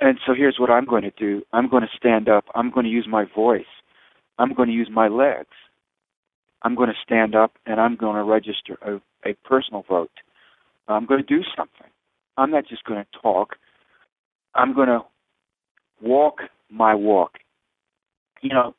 And 0.00 0.18
so 0.26 0.32
here's 0.34 0.58
what 0.58 0.70
I'm 0.70 0.84
going 0.84 1.02
to 1.02 1.12
do 1.16 1.42
I'm 1.52 1.68
going 1.68 1.82
to 1.82 1.96
stand 1.96 2.28
up. 2.28 2.46
I'm 2.54 2.70
going 2.70 2.84
to 2.84 2.90
use 2.90 3.06
my 3.08 3.24
voice. 3.34 3.66
I'm 4.38 4.54
going 4.54 4.68
to 4.68 4.74
use 4.74 4.90
my 4.92 5.08
legs. 5.08 5.54
I'm 6.62 6.74
going 6.74 6.88
to 6.88 6.94
stand 7.04 7.34
up 7.34 7.52
and 7.66 7.80
I'm 7.80 7.96
going 7.96 8.16
to 8.16 8.24
register 8.24 8.78
a, 8.82 8.96
a 9.28 9.34
personal 9.44 9.84
vote. 9.88 10.10
I'm 10.88 11.06
going 11.06 11.24
to 11.24 11.26
do 11.26 11.42
something. 11.56 11.90
I'm 12.36 12.50
not 12.50 12.66
just 12.66 12.84
going 12.84 13.04
to 13.04 13.18
talk. 13.20 13.56
I'm 14.54 14.74
going 14.74 14.88
to 14.88 15.00
walk 16.00 16.38
my 16.70 16.94
walk. 16.94 17.38
You 18.40 18.50
know, 18.50 18.74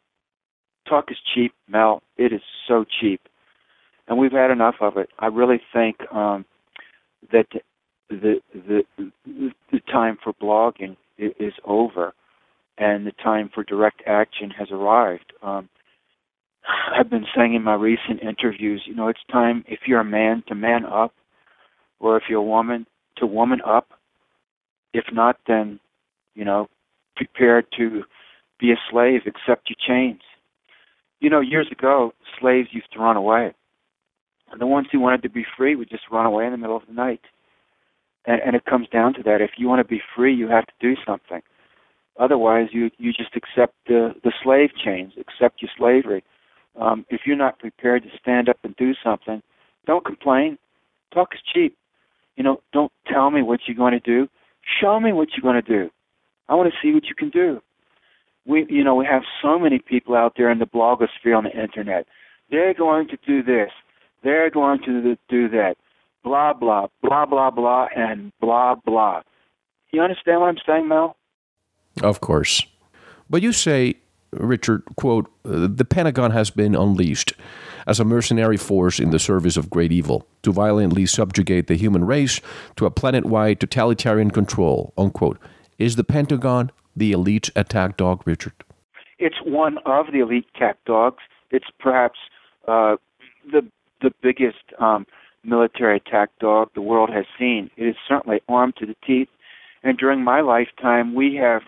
talk 0.88 1.12
is 1.12 1.18
cheap, 1.34 1.54
Mel. 1.68 2.02
It 2.18 2.34
is 2.34 2.42
so 2.68 2.86
cheap, 3.00 3.22
and 4.08 4.18
we've 4.18 4.32
had 4.32 4.52
enough 4.52 4.76
of 4.82 4.98
it. 4.98 5.10
I 5.20 5.28
really 5.28 5.62
think 5.74 5.98
um, 6.14 6.46
that 7.32 7.48
the, 8.10 8.42
the 8.54 8.84
the 9.72 9.80
time 9.92 10.18
for 10.24 10.34
blogging 10.34 10.98
is 11.18 11.54
over, 11.66 12.14
and 12.78 13.06
the 13.06 13.12
time 13.24 13.50
for 13.54 13.64
direct 13.64 14.02
action 14.08 14.50
has 14.52 14.70
arrived. 14.72 15.34
Um, 15.44 15.70
I've 16.98 17.10
been 17.10 17.26
saying 17.36 17.54
in 17.54 17.64
my 17.64 17.76
recent 17.76 18.22
interviews, 18.22 18.84
you 18.86 18.96
know, 18.96 19.08
it's 19.08 19.20
time 19.32 19.64
if 19.68 19.82
you're 19.88 20.00
a 20.00 20.06
man 20.06 20.44
to 20.48 20.56
man 20.56 20.86
up, 20.86 21.14
or 22.00 22.18
if 22.18 22.24
you're 22.30 22.40
a 22.40 22.44
woman 22.44 22.86
to 23.18 23.26
woman 23.26 23.62
up. 23.66 23.90
If 24.94 25.06
not, 25.12 25.38
then 25.48 25.80
you 26.36 26.46
know, 26.46 26.68
prepare 27.16 27.62
to 27.78 28.04
be 28.60 28.72
a 28.72 28.76
slave, 28.90 29.22
accept 29.28 29.70
your 29.70 29.78
chains. 29.88 30.22
You 31.20 31.30
know, 31.30 31.42
years 31.42 31.68
ago, 31.72 32.14
slaves 32.40 32.70
used 32.72 32.92
to 32.94 33.00
run 33.00 33.18
away. 33.18 33.54
And 34.52 34.60
the 34.60 34.68
ones 34.68 34.88
who 34.92 35.00
wanted 35.00 35.24
to 35.24 35.30
be 35.30 35.46
free 35.58 35.76
would 35.76 35.90
just 35.90 36.04
run 36.12 36.26
away 36.26 36.46
in 36.46 36.52
the 36.52 36.58
middle 36.58 36.78
of 36.78 36.88
the 36.88 36.94
night. 36.94 37.22
And, 38.26 38.42
and 38.42 38.56
it 38.56 38.66
comes 38.66 38.88
down 38.90 39.14
to 39.16 39.24
that. 39.24 39.42
If 39.42 39.52
you 39.58 39.68
want 39.68 39.80
to 39.80 39.88
be 39.88 40.02
free, 40.16 40.34
you 40.34 40.48
have 40.48 40.66
to 40.66 40.74
do 40.80 40.96
something. 41.06 41.42
Otherwise, 42.20 42.70
you 42.72 42.92
you 42.98 43.14
just 43.14 43.36
accept 43.36 43.76
the 43.88 44.14
the 44.24 44.34
slave 44.44 44.72
chains, 44.76 45.14
accept 45.18 45.62
your 45.62 45.72
slavery. 45.78 46.24
Um, 46.80 47.06
if 47.10 47.22
you're 47.26 47.38
not 47.38 47.60
prepared 47.60 48.04
to 48.04 48.10
stand 48.20 48.50
up 48.50 48.58
and 48.64 48.76
do 48.76 48.94
something, 49.02 49.42
don't 49.86 50.06
complain. 50.06 50.58
Talk 51.14 51.30
is 51.34 51.40
cheap. 51.54 51.78
You 52.36 52.44
know, 52.44 52.62
don't 52.74 52.92
tell 53.08 53.32
me 53.32 53.42
what 53.42 53.62
you're 53.68 53.78
going 53.78 53.94
to 53.94 54.00
do. 54.00 54.28
Show 54.82 55.00
me 55.00 55.14
what 55.14 55.30
you're 55.32 55.50
going 55.50 55.64
to 55.64 55.68
do. 55.68 55.90
I 56.50 56.56
want 56.56 56.72
to 56.72 56.76
see 56.82 56.94
what 56.94 57.06
you 57.06 57.16
can 57.16 57.30
do 57.30 57.62
we 58.50 58.66
you 58.68 58.84
know 58.84 58.96
we 58.96 59.06
have 59.06 59.22
so 59.42 59.58
many 59.60 59.80
people 59.80 60.16
out 60.16 60.34
there 60.36 60.52
in 60.52 60.60
the 60.60 60.66
blogosphere 60.66 61.38
on 61.38 61.46
the 61.46 61.62
internet. 61.62 62.06
They're 62.50 62.74
going 62.74 63.08
to 63.10 63.18
do 63.26 63.44
this. 63.44 63.70
They're 64.24 64.50
going 64.50 64.80
to 64.86 65.18
do 65.30 65.50
that. 65.50 65.76
Blah 66.24 66.54
blah 66.54 66.88
blah 67.02 67.26
blah 67.26 67.52
blah 67.52 67.88
and 67.96 68.32
blah 68.42 68.76
blah. 68.76 69.22
You 69.92 70.02
understand 70.02 70.42
what 70.42 70.50
I'm 70.50 70.58
saying, 70.66 70.88
Mel? 70.88 71.16
Of 72.04 72.22
course. 72.22 72.66
But 73.30 73.42
you 73.42 73.54
say, 73.54 73.96
Richard, 74.32 74.84
quote, 74.96 75.32
the 75.44 75.86
Pentagon 75.86 76.32
has 76.32 76.50
been 76.50 76.76
unleashed 76.76 77.34
as 77.88 78.00
a 78.00 78.06
mercenary 78.06 78.58
force 78.58 79.00
in 79.00 79.10
the 79.10 79.20
service 79.20 79.58
of 79.58 79.70
great 79.70 79.92
evil 79.92 80.28
to 80.44 80.52
violently 80.52 81.06
subjugate 81.06 81.68
the 81.68 81.76
human 81.76 82.06
race 82.06 82.40
to 82.76 82.86
a 82.86 82.92
planet 82.92 83.26
wide 83.26 83.60
totalitarian 83.60 84.30
control, 84.30 84.94
unquote. 84.98 85.40
Is 85.80 85.96
the 85.96 86.04
Pentagon 86.04 86.72
the 86.96 87.12
elite 87.12 87.50
attack 87.56 87.98
dog, 87.98 88.22
Richard? 88.26 88.54
It's 89.18 89.38
one 89.44 89.80
of 89.86 90.08
the 90.12 90.20
elite 90.20 90.46
attack 90.56 90.78
dogs. 90.86 91.24
It's 91.52 91.68
perhaps 91.80 92.20
uh, 92.68 92.98
the 93.52 93.66
the 94.02 94.12
biggest 94.22 94.64
um, 94.80 95.06
military 95.44 95.98
attack 95.98 96.30
dog 96.40 96.70
the 96.76 96.82
world 96.82 97.10
has 97.10 97.26
seen. 97.38 97.70
It 97.78 97.86
is 97.86 97.96
certainly 98.08 98.42
armed 98.48 98.76
to 98.78 98.86
the 98.86 98.96
teeth. 99.06 99.30
And 99.84 99.98
during 99.98 100.24
my 100.24 100.42
lifetime, 100.42 101.16
we 101.16 101.36
have, 101.36 101.62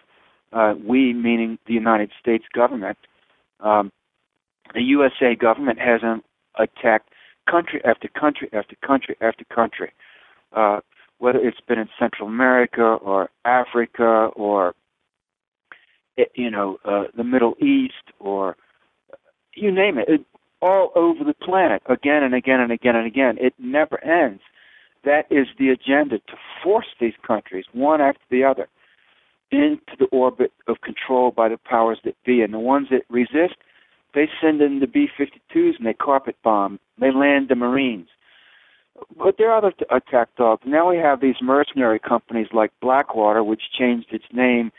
uh, 0.52 0.76
we 0.86 1.14
meaning 1.14 1.58
the 1.68 1.74
United 1.74 2.12
States 2.20 2.46
government, 2.54 2.98
um, 3.60 3.92
the 4.74 4.82
USA 4.82 5.36
government 5.36 5.80
has 5.80 6.02
um, 6.04 6.24
attacked 6.58 7.10
country 7.50 7.82
after 7.86 8.08
country 8.08 8.50
after 8.54 8.76
country 8.86 9.16
after 9.22 9.44
country, 9.46 9.92
uh, 10.54 10.80
whether 11.20 11.40
it's 11.40 11.60
been 11.68 11.80
in 11.80 11.90
Central 12.00 12.28
America 12.28 12.82
or 12.82 13.30
Africa 13.46 14.30
or 14.36 14.74
you 16.36 16.52
know, 16.52 16.78
uh, 16.86 17.04
the 17.16 17.24
Middle 17.24 17.56
East 17.60 18.14
or 18.20 18.56
you 19.56 19.72
name 19.72 19.98
it, 19.98 20.22
all 20.62 20.92
over 20.96 21.24
the 21.24 21.34
planet, 21.34 21.82
again 21.88 22.24
and 22.24 22.34
again 22.36 22.60
and 22.60 22.72
again 22.72 22.96
and 22.96 23.08
again. 23.08 23.38
It 23.40 23.54
never 23.58 24.04
ends. 24.04 24.42
that 25.04 25.26
is 25.32 25.48
the 25.58 25.70
agenda 25.70 26.20
to 26.20 26.36
force 26.64 26.86
these 27.00 27.16
countries, 27.26 27.66
one 27.74 28.02
after 28.02 28.22
the 28.30 28.44
other, 28.44 28.68
into 29.52 29.96
the 29.98 30.06
orbit 30.12 30.52
of 30.68 30.82
control 30.82 31.32
by 31.32 31.50
the 31.50 31.58
powers 31.58 32.00
that 32.06 32.16
be. 32.24 32.42
And 32.42 32.54
the 32.54 32.60
ones 32.60 32.88
that 32.92 33.04
resist, 33.10 33.56
they 34.14 34.30
send 34.40 34.62
in 34.62 34.80
the 34.80 34.88
B 34.88 35.08
52s 35.20 35.78
and 35.78 35.86
they 35.88 35.94
carpet 35.94 36.36
bomb. 36.44 36.80
They 37.00 37.12
land 37.12 37.50
the 37.50 37.56
Marines. 37.56 38.10
But 39.18 39.38
there 39.38 39.50
are 39.50 39.58
other 39.58 39.72
t- 39.72 39.86
attack 39.90 40.30
dogs. 40.38 40.62
Now 40.66 40.90
we 40.90 40.98
have 40.98 41.20
these 41.22 41.42
mercenary 41.42 41.98
companies 42.00 42.48
like 42.54 42.72
Blackwater, 42.82 43.44
which 43.44 43.64
changed 43.78 44.08
its 44.12 44.26
name 44.32 44.72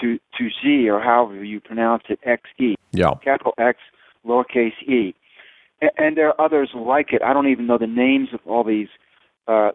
to 0.00 0.18
to 0.36 0.48
Z 0.62 0.90
or 0.90 1.00
however 1.00 1.42
you 1.42 1.60
pronounce 1.60 2.04
it, 2.10 2.20
XE. 2.26 2.74
Yeah. 2.92 3.12
Capital 3.24 3.54
X, 3.56 3.78
lowercase 4.26 4.82
e. 4.86 5.14
And, 5.80 5.90
and 5.98 6.16
there 6.16 6.28
are 6.28 6.40
others 6.40 6.70
like 6.74 7.12
it. 7.12 7.22
I 7.22 7.32
don't 7.32 7.48
even 7.48 7.66
know 7.66 7.78
the 7.78 7.86
names 7.86 8.28
of 8.32 8.40
all 8.46 8.64
these 8.64 8.88
uh, 9.48 9.70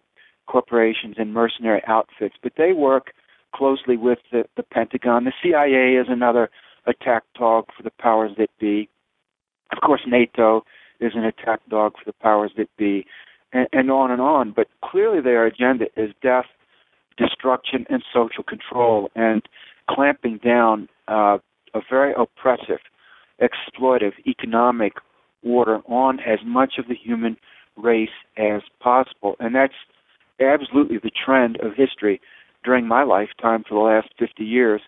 corporations 0.46 1.16
and 1.18 1.32
mercenary 1.32 1.82
outfits, 1.86 2.34
but 2.42 2.52
they 2.56 2.72
work 2.72 3.12
closely 3.54 3.96
with 3.96 4.18
the, 4.30 4.44
the 4.56 4.62
Pentagon. 4.62 5.24
The 5.24 5.32
CIA 5.42 6.00
is 6.00 6.06
another 6.08 6.50
attack 6.86 7.22
dog 7.38 7.66
for 7.76 7.82
the 7.82 7.90
powers 7.90 8.32
that 8.38 8.50
be. 8.58 8.88
Of 9.74 9.80
course, 9.82 10.02
NATO 10.06 10.64
is 11.00 11.12
an 11.14 11.24
attack 11.24 11.60
dog 11.68 11.94
for 11.94 12.04
the 12.04 12.12
powers 12.12 12.52
that 12.56 12.68
be, 12.76 13.06
and, 13.52 13.68
and 13.72 13.90
on 13.90 14.10
and 14.10 14.20
on. 14.20 14.52
But 14.54 14.68
clearly, 14.84 15.20
their 15.20 15.46
agenda 15.46 15.86
is 15.96 16.10
death, 16.22 16.46
destruction, 17.16 17.86
and 17.88 18.02
social 18.12 18.44
control, 18.44 19.10
and 19.14 19.42
clamping 19.88 20.38
down 20.44 20.88
uh, 21.08 21.38
a 21.74 21.80
very 21.88 22.12
oppressive, 22.16 22.80
exploitive 23.42 24.12
economic 24.26 24.94
order 25.44 25.80
on 25.86 26.20
as 26.20 26.38
much 26.44 26.74
of 26.78 26.86
the 26.88 26.94
human 26.94 27.36
race 27.76 28.10
as 28.36 28.62
possible. 28.80 29.36
And 29.40 29.54
that's 29.54 29.74
absolutely 30.40 30.98
the 30.98 31.10
trend 31.10 31.56
of 31.60 31.74
history 31.74 32.20
during 32.64 32.86
my 32.86 33.02
lifetime 33.02 33.64
for 33.68 33.74
the 33.74 33.80
last 33.80 34.08
50 34.18 34.44
years. 34.44 34.80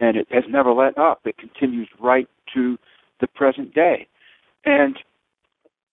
And 0.00 0.16
it 0.16 0.26
has 0.30 0.44
never 0.48 0.72
let 0.72 0.98
up. 0.98 1.20
It 1.24 1.38
continues 1.38 1.88
right 2.00 2.28
to 2.54 2.76
the 3.20 3.26
present 3.26 3.74
day. 3.74 4.06
And 4.64 4.98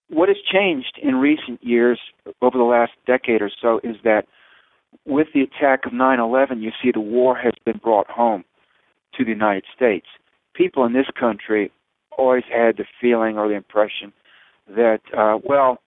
what 0.08 0.28
has 0.28 0.38
changed 0.50 0.98
in 1.02 1.16
recent 1.16 1.62
years, 1.62 1.98
over 2.42 2.58
the 2.58 2.64
last 2.64 2.92
decade 3.06 3.40
or 3.40 3.50
so, 3.60 3.80
is 3.82 3.96
that 4.04 4.26
with 5.06 5.28
the 5.32 5.40
attack 5.40 5.86
of 5.86 5.92
9 5.92 6.20
11, 6.20 6.60
you 6.60 6.70
see 6.82 6.90
the 6.92 7.00
war 7.00 7.36
has 7.36 7.54
been 7.64 7.78
brought 7.78 8.10
home 8.10 8.44
to 9.16 9.24
the 9.24 9.30
United 9.30 9.64
States. 9.74 10.06
People 10.54 10.84
in 10.84 10.92
this 10.92 11.06
country 11.18 11.72
always 12.18 12.44
had 12.50 12.76
the 12.76 12.84
feeling 13.00 13.38
or 13.38 13.48
the 13.48 13.54
impression 13.54 14.12
that, 14.68 15.00
uh, 15.16 15.38
well, 15.44 15.78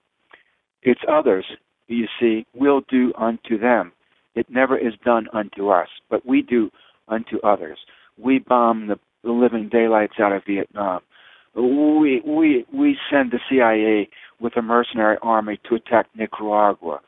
it's 0.83 1.01
others, 1.09 1.45
you 1.87 2.07
see, 2.19 2.45
will 2.53 2.81
do 2.89 3.13
unto 3.17 3.57
them. 3.57 3.91
It 4.35 4.47
never 4.49 4.77
is 4.77 4.93
done 5.03 5.27
unto 5.33 5.69
us, 5.69 5.87
but 6.09 6.25
we 6.25 6.41
do 6.41 6.69
unto 7.07 7.39
others. 7.39 7.79
We 8.17 8.39
bomb 8.39 8.87
the, 8.87 8.99
the 9.23 9.31
living 9.31 9.69
daylights 9.69 10.15
out 10.19 10.33
of 10.33 10.43
Vietnam. 10.45 11.01
We 11.55 12.21
we 12.25 12.65
we 12.73 12.97
send 13.09 13.31
the 13.31 13.39
CIA 13.49 14.09
with 14.41 14.57
a 14.57 14.61
mercenary 14.61 15.17
army 15.21 15.57
to 15.69 15.75
attack 15.75 16.07
Nicaragua. 16.13 16.99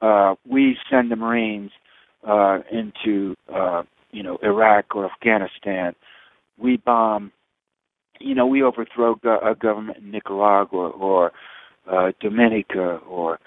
Uh, 0.00 0.34
we 0.44 0.76
send 0.90 1.12
the 1.12 1.16
Marines 1.16 1.70
uh, 2.26 2.58
into 2.72 3.36
uh, 3.52 3.84
you 4.10 4.24
know 4.24 4.38
Iraq 4.42 4.96
or 4.96 5.08
Afghanistan. 5.08 5.94
We 6.58 6.78
bomb. 6.78 7.30
You 8.20 8.34
know, 8.34 8.46
we 8.46 8.62
overthrow 8.62 9.16
go- 9.16 9.40
a 9.40 9.54
government 9.54 9.98
in 9.98 10.10
Nicaragua 10.10 10.90
or 10.90 11.32
uh, 11.90 12.12
Dominica 12.20 12.98
or 13.08 13.38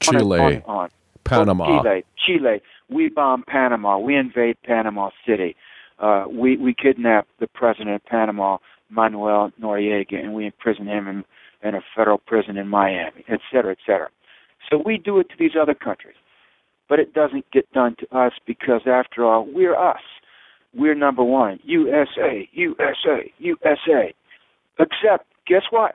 Chile, 0.00 0.40
on 0.40 0.52
on, 0.52 0.62
on. 0.66 0.88
Panama. 1.24 1.82
Chile, 1.82 2.04
Chile. 2.26 2.62
We 2.90 3.08
bomb 3.08 3.44
Panama. 3.44 3.98
We 3.98 4.14
invade 4.14 4.56
Panama 4.62 5.10
City. 5.26 5.56
Uh, 5.98 6.26
we 6.28 6.56
we 6.56 6.74
kidnap 6.74 7.26
the 7.40 7.46
president 7.46 7.96
of 7.96 8.04
Panama, 8.04 8.58
Manuel 8.90 9.52
Noriega, 9.60 10.22
and 10.22 10.34
we 10.34 10.46
imprison 10.46 10.86
him 10.86 11.08
in, 11.08 11.24
in 11.66 11.74
a 11.74 11.80
federal 11.96 12.18
prison 12.18 12.58
in 12.58 12.68
Miami, 12.68 13.24
et 13.28 13.40
cetera, 13.50 13.72
et 13.72 13.78
cetera. 13.86 14.08
So 14.70 14.82
we 14.84 14.98
do 14.98 15.18
it 15.18 15.28
to 15.30 15.36
these 15.38 15.52
other 15.60 15.74
countries, 15.74 16.16
but 16.88 16.98
it 16.98 17.14
doesn't 17.14 17.50
get 17.52 17.70
done 17.72 17.96
to 18.00 18.16
us 18.16 18.32
because, 18.46 18.82
after 18.86 19.24
all, 19.24 19.46
we're 19.46 19.76
us. 19.76 20.02
We're 20.74 20.94
number 20.94 21.22
one. 21.22 21.60
USA, 21.64 22.48
USA, 22.52 23.32
USA. 23.38 24.14
Except, 24.78 25.26
guess 25.46 25.62
what? 25.70 25.94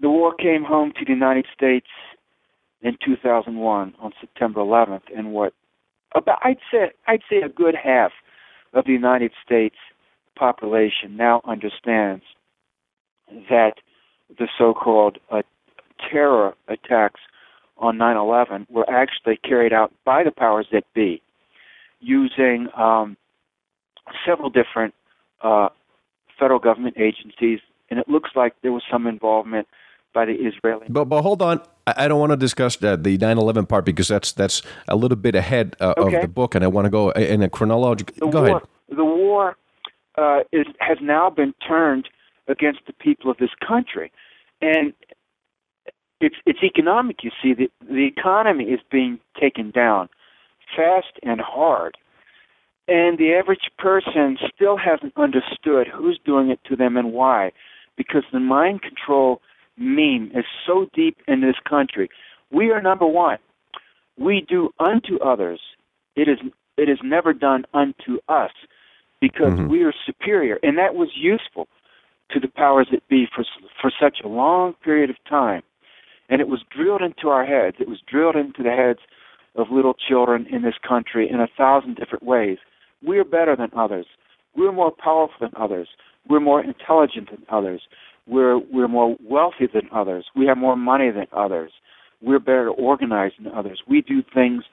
The 0.00 0.08
war 0.08 0.34
came 0.34 0.62
home 0.62 0.92
to 0.98 1.04
the 1.04 1.12
United 1.12 1.46
States 1.52 1.88
in 2.82 2.96
2001 3.04 3.94
on 4.00 4.12
September 4.20 4.60
11th, 4.60 5.02
and 5.16 5.32
what 5.32 5.52
about 6.14 6.38
I'd 6.42 6.58
say 6.70 6.92
I'd 7.06 7.22
say 7.28 7.38
a 7.38 7.48
good 7.48 7.74
half 7.74 8.12
of 8.72 8.84
the 8.84 8.92
United 8.92 9.32
States 9.44 9.76
population 10.36 11.16
now 11.16 11.40
understands 11.44 12.22
that 13.50 13.74
the 14.38 14.48
so-called 14.56 15.18
uh, 15.30 15.42
terror 16.10 16.54
attacks 16.68 17.20
on 17.76 17.98
9/11 17.98 18.66
were 18.70 18.88
actually 18.88 19.36
carried 19.36 19.72
out 19.72 19.92
by 20.04 20.22
the 20.22 20.30
powers 20.30 20.66
that 20.72 20.84
be, 20.94 21.20
using 22.00 22.68
um, 22.76 23.16
several 24.26 24.50
different 24.50 24.94
uh, 25.42 25.68
federal 26.38 26.58
government 26.58 26.96
agencies, 26.98 27.60
and 27.90 27.98
it 27.98 28.08
looks 28.08 28.30
like 28.34 28.54
there 28.62 28.72
was 28.72 28.82
some 28.90 29.06
involvement 29.06 29.66
by 30.14 30.24
the 30.24 30.32
Israeli. 30.32 30.86
But 30.88 31.06
but 31.06 31.22
hold 31.22 31.42
on, 31.42 31.60
I 31.86 32.08
don't 32.08 32.20
want 32.20 32.30
to 32.30 32.36
discuss 32.36 32.76
the, 32.76 32.96
the 32.96 33.18
9/11 33.18 33.68
part 33.68 33.84
because 33.84 34.08
that's 34.08 34.32
that's 34.32 34.62
a 34.88 34.96
little 34.96 35.16
bit 35.16 35.34
ahead 35.34 35.76
uh, 35.80 35.94
Okay. 35.98 36.16
of 36.16 36.22
the 36.22 36.28
book, 36.28 36.54
and 36.54 36.64
I 36.64 36.68
want 36.68 36.86
to 36.86 36.90
go 36.90 37.10
in 37.10 37.42
a 37.42 37.48
chronological. 37.48 38.14
The 38.18 38.32
Go 38.32 38.40
war, 38.40 38.48
ahead. 38.48 38.62
The 38.96 39.04
war 39.04 39.56
uh, 40.16 40.40
is, 40.52 40.66
has 40.80 40.98
now 41.00 41.30
been 41.30 41.54
turned 41.66 42.08
against 42.48 42.80
the 42.86 42.92
people 42.94 43.30
of 43.30 43.36
this 43.38 43.50
country, 43.66 44.10
and 44.60 44.92
it's 46.20 46.36
it's 46.46 46.62
economic. 46.62 47.22
You 47.22 47.30
see, 47.42 47.54
the 47.54 47.70
the 47.80 48.06
economy 48.06 48.64
is 48.64 48.80
being 48.90 49.20
taken 49.40 49.70
down 49.70 50.08
fast 50.74 51.18
and 51.22 51.40
hard, 51.40 51.96
and 52.86 53.18
the 53.18 53.34
average 53.34 53.70
person 53.78 54.38
still 54.54 54.76
hasn't 54.76 55.12
understood 55.16 55.86
who's 55.88 56.18
doing 56.24 56.50
it 56.50 56.60
to 56.64 56.76
them 56.76 56.96
and 56.96 57.12
why, 57.12 57.52
because 57.96 58.24
the 58.32 58.40
mind 58.40 58.82
control 58.82 59.40
meme 59.76 60.30
is 60.34 60.44
so 60.66 60.88
deep 60.94 61.18
in 61.28 61.40
this 61.40 61.56
country. 61.68 62.08
We 62.50 62.70
are 62.70 62.80
number 62.80 63.06
one. 63.06 63.38
We 64.16 64.40
do 64.40 64.72
unto 64.80 65.18
others. 65.18 65.60
It 66.16 66.28
is 66.28 66.38
it 66.76 66.88
is 66.88 66.98
never 67.02 67.32
done 67.32 67.64
unto 67.74 68.18
us 68.28 68.52
because 69.20 69.52
Mhm. 69.58 69.68
we 69.68 69.82
are 69.82 69.92
superior, 70.06 70.58
and 70.62 70.78
that 70.78 70.94
was 70.94 71.16
useful 71.16 71.68
to 72.30 72.38
the 72.40 72.48
powers 72.48 72.88
that 72.90 73.06
be 73.08 73.26
for 73.26 73.44
for 73.80 73.90
such 73.90 74.20
a 74.20 74.28
long 74.28 74.74
period 74.74 75.10
of 75.10 75.22
time, 75.24 75.62
and 76.28 76.40
it 76.40 76.48
was 76.48 76.62
drilled 76.64 77.02
into 77.02 77.28
our 77.30 77.44
heads. 77.44 77.80
It 77.80 77.88
was 77.88 78.00
drilled 78.00 78.36
into 78.36 78.62
the 78.62 78.72
heads 78.72 79.00
of 79.58 79.70
little 79.70 79.94
children 79.94 80.46
in 80.50 80.62
this 80.62 80.74
country 80.86 81.28
in 81.28 81.40
a 81.40 81.48
thousand 81.56 81.96
different 81.96 82.24
ways. 82.24 82.58
We're 83.02 83.24
better 83.24 83.56
than 83.56 83.70
others. 83.76 84.06
We're 84.56 84.72
more 84.72 84.90
powerful 84.92 85.36
than 85.40 85.50
others. 85.56 85.88
We're 86.28 86.40
more 86.40 86.62
intelligent 86.62 87.30
than 87.30 87.44
others. 87.48 87.82
We're 88.26 88.58
we're 88.58 88.88
more 88.88 89.16
wealthy 89.22 89.66
than 89.72 89.88
others. 89.92 90.26
We 90.36 90.46
have 90.46 90.58
more 90.58 90.76
money 90.76 91.10
than 91.10 91.26
others. 91.32 91.72
We're 92.20 92.40
better 92.40 92.70
organized 92.70 93.36
than 93.38 93.52
others. 93.52 93.82
We 93.88 94.02
do 94.02 94.22
things 94.34 94.64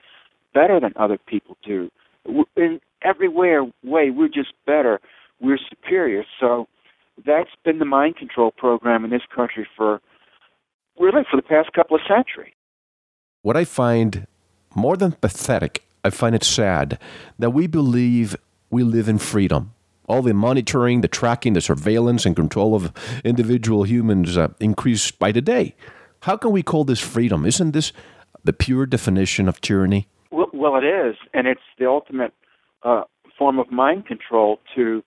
better 0.52 0.80
than 0.80 0.92
other 0.96 1.18
people 1.26 1.56
do. 1.64 1.90
In 2.56 2.80
every 3.02 3.28
way, 3.28 3.56
way 3.84 4.10
we're 4.10 4.28
just 4.28 4.52
better. 4.66 5.00
We're 5.40 5.58
superior. 5.68 6.24
So 6.40 6.66
that's 7.24 7.50
been 7.64 7.78
the 7.78 7.84
mind 7.84 8.16
control 8.16 8.50
program 8.50 9.04
in 9.04 9.10
this 9.10 9.22
country 9.34 9.66
for 9.76 10.00
really 10.98 11.22
for 11.30 11.36
the 11.36 11.42
past 11.42 11.72
couple 11.72 11.96
of 11.96 12.02
centuries. 12.06 12.52
What 13.42 13.56
I 13.56 13.64
find 13.64 14.26
more 14.76 14.96
than 14.96 15.12
pathetic, 15.12 15.84
I 16.04 16.10
find 16.10 16.34
it 16.34 16.44
sad 16.44 16.98
that 17.38 17.50
we 17.50 17.66
believe 17.66 18.36
we 18.70 18.82
live 18.82 19.08
in 19.08 19.18
freedom. 19.18 19.72
All 20.08 20.22
the 20.22 20.34
monitoring, 20.34 21.00
the 21.00 21.08
tracking, 21.08 21.54
the 21.54 21.60
surveillance, 21.60 22.24
and 22.24 22.36
control 22.36 22.74
of 22.74 22.92
individual 23.24 23.84
humans 23.84 24.36
uh, 24.36 24.48
increase 24.60 25.10
by 25.10 25.32
the 25.32 25.40
day. 25.40 25.74
How 26.20 26.36
can 26.36 26.52
we 26.52 26.62
call 26.62 26.84
this 26.84 27.00
freedom? 27.00 27.44
Isn't 27.44 27.72
this 27.72 27.92
the 28.44 28.52
pure 28.52 28.86
definition 28.86 29.48
of 29.48 29.60
tyranny? 29.60 30.08
Well, 30.30 30.50
well, 30.52 30.76
it 30.76 30.84
is, 30.84 31.16
and 31.34 31.46
it's 31.46 31.60
the 31.78 31.86
ultimate 31.86 32.32
uh, 32.82 33.02
form 33.36 33.58
of 33.58 33.70
mind 33.72 34.06
control 34.06 34.60
to 34.76 35.02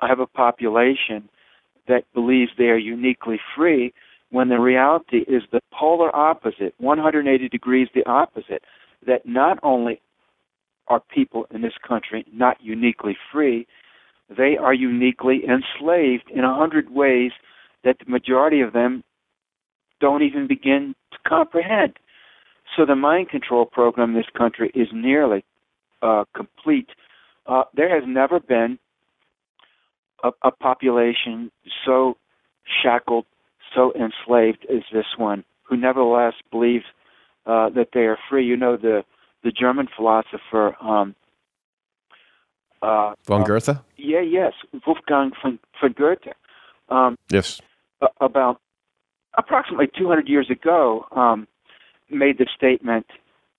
have 0.00 0.20
a 0.20 0.26
population 0.26 1.28
that 1.88 2.04
believes 2.12 2.50
they 2.58 2.64
are 2.64 2.78
uniquely 2.78 3.40
free 3.56 3.92
when 4.30 4.48
the 4.48 4.58
reality 4.58 5.18
is 5.18 5.42
the 5.52 5.60
polar 5.72 6.14
opposite, 6.14 6.74
180 6.78 7.48
degrees 7.48 7.88
the 7.94 8.04
opposite, 8.06 8.62
that 9.06 9.26
not 9.26 9.58
only 9.62 10.00
are 10.88 11.00
people 11.00 11.46
in 11.50 11.62
this 11.62 11.74
country 11.86 12.24
not 12.32 12.58
uniquely 12.60 13.16
free, 13.32 13.66
they 14.28 14.56
are 14.56 14.74
uniquely 14.74 15.42
enslaved 15.44 16.30
in 16.30 16.44
a 16.44 16.54
hundred 16.54 16.90
ways 16.90 17.32
that 17.84 17.98
the 17.98 18.10
majority 18.10 18.60
of 18.60 18.72
them 18.72 19.04
don't 20.00 20.22
even 20.22 20.46
begin 20.46 20.94
to 21.12 21.18
comprehend. 21.26 21.94
So 22.76 22.84
the 22.84 22.96
mind 22.96 23.28
control 23.28 23.66
program 23.66 24.10
in 24.10 24.16
this 24.16 24.30
country 24.36 24.70
is 24.74 24.88
nearly 24.92 25.44
uh, 26.02 26.24
complete. 26.34 26.88
Uh, 27.46 27.64
there 27.74 27.94
has 27.94 28.04
never 28.06 28.40
been 28.40 28.78
a, 30.22 30.30
a 30.42 30.50
population 30.50 31.50
so 31.84 32.16
shackled, 32.82 33.26
so 33.74 33.92
enslaved 33.92 34.66
as 34.70 34.82
this 34.92 35.06
one, 35.16 35.44
who 35.62 35.76
nevertheless 35.76 36.34
believes 36.50 36.84
uh, 37.46 37.68
that 37.70 37.88
they 37.92 38.00
are 38.06 38.18
free. 38.28 38.44
You 38.46 38.56
know 38.56 38.76
the 38.76 39.04
the 39.42 39.50
German 39.52 39.88
philosopher 39.96 40.74
um, 40.82 41.14
uh, 42.82 43.14
von 43.26 43.42
uh, 43.42 43.44
Goethe. 43.44 43.78
yeah, 43.96 44.20
yes, 44.20 44.52
Wolfgang 44.86 45.32
von, 45.42 45.58
von 45.80 45.92
Goethe. 45.92 46.32
Um, 46.88 47.16
Yes. 47.30 47.60
about 48.20 48.60
approximately 49.38 49.86
200 49.98 50.28
years 50.28 50.50
ago, 50.50 51.06
um, 51.12 51.46
made 52.10 52.36
the 52.38 52.46
statement, 52.54 53.06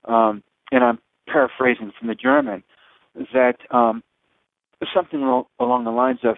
um, 0.05 0.43
and 0.71 0.83
I'm 0.83 0.99
paraphrasing 1.27 1.91
from 1.97 2.07
the 2.07 2.15
German, 2.15 2.63
that 3.33 3.57
um, 3.71 4.03
something 4.93 5.21
al- 5.23 5.49
along 5.59 5.85
the 5.85 5.91
lines 5.91 6.19
of 6.23 6.37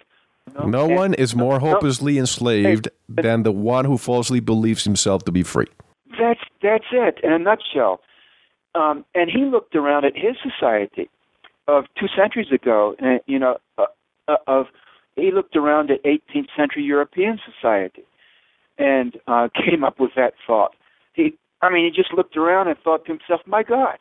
No 0.66 0.86
one 0.86 1.12
is 1.14 1.36
more 1.36 1.60
hopelessly 1.60 2.16
enslaved 2.18 2.88
than 3.08 3.42
the 3.42 3.52
one 3.52 3.84
who 3.84 3.98
falsely 3.98 4.40
believes 4.40 4.84
himself 4.84 5.24
to 5.24 5.32
be 5.32 5.42
free. 5.42 5.66
That's 6.62 6.84
it 6.92 7.20
in 7.22 7.32
a 7.32 7.38
nutshell. 7.38 8.00
Um, 8.74 9.04
and 9.14 9.30
he 9.30 9.44
looked 9.44 9.74
around 9.74 10.04
at 10.04 10.14
his 10.14 10.36
society 10.42 11.08
of 11.66 11.84
two 11.98 12.06
centuries 12.16 12.52
ago, 12.52 12.94
and 12.98 13.20
you 13.26 13.38
know, 13.38 13.58
uh, 13.76 13.86
uh, 14.28 14.36
of 14.46 14.66
he 15.16 15.30
looked 15.32 15.56
around 15.56 15.90
at 15.90 16.02
18th 16.04 16.48
century 16.56 16.84
European 16.84 17.38
society, 17.44 18.02
and 18.78 19.16
uh, 19.26 19.48
came 19.54 19.84
up 19.84 19.98
with 19.98 20.12
that 20.16 20.34
thought. 20.46 20.74
He, 21.14 21.34
I 21.60 21.70
mean, 21.70 21.84
he 21.84 21.90
just 21.90 22.14
looked 22.14 22.36
around 22.36 22.68
and 22.68 22.78
thought 22.78 23.04
to 23.06 23.12
himself, 23.12 23.40
"My 23.46 23.62
God, 23.62 23.98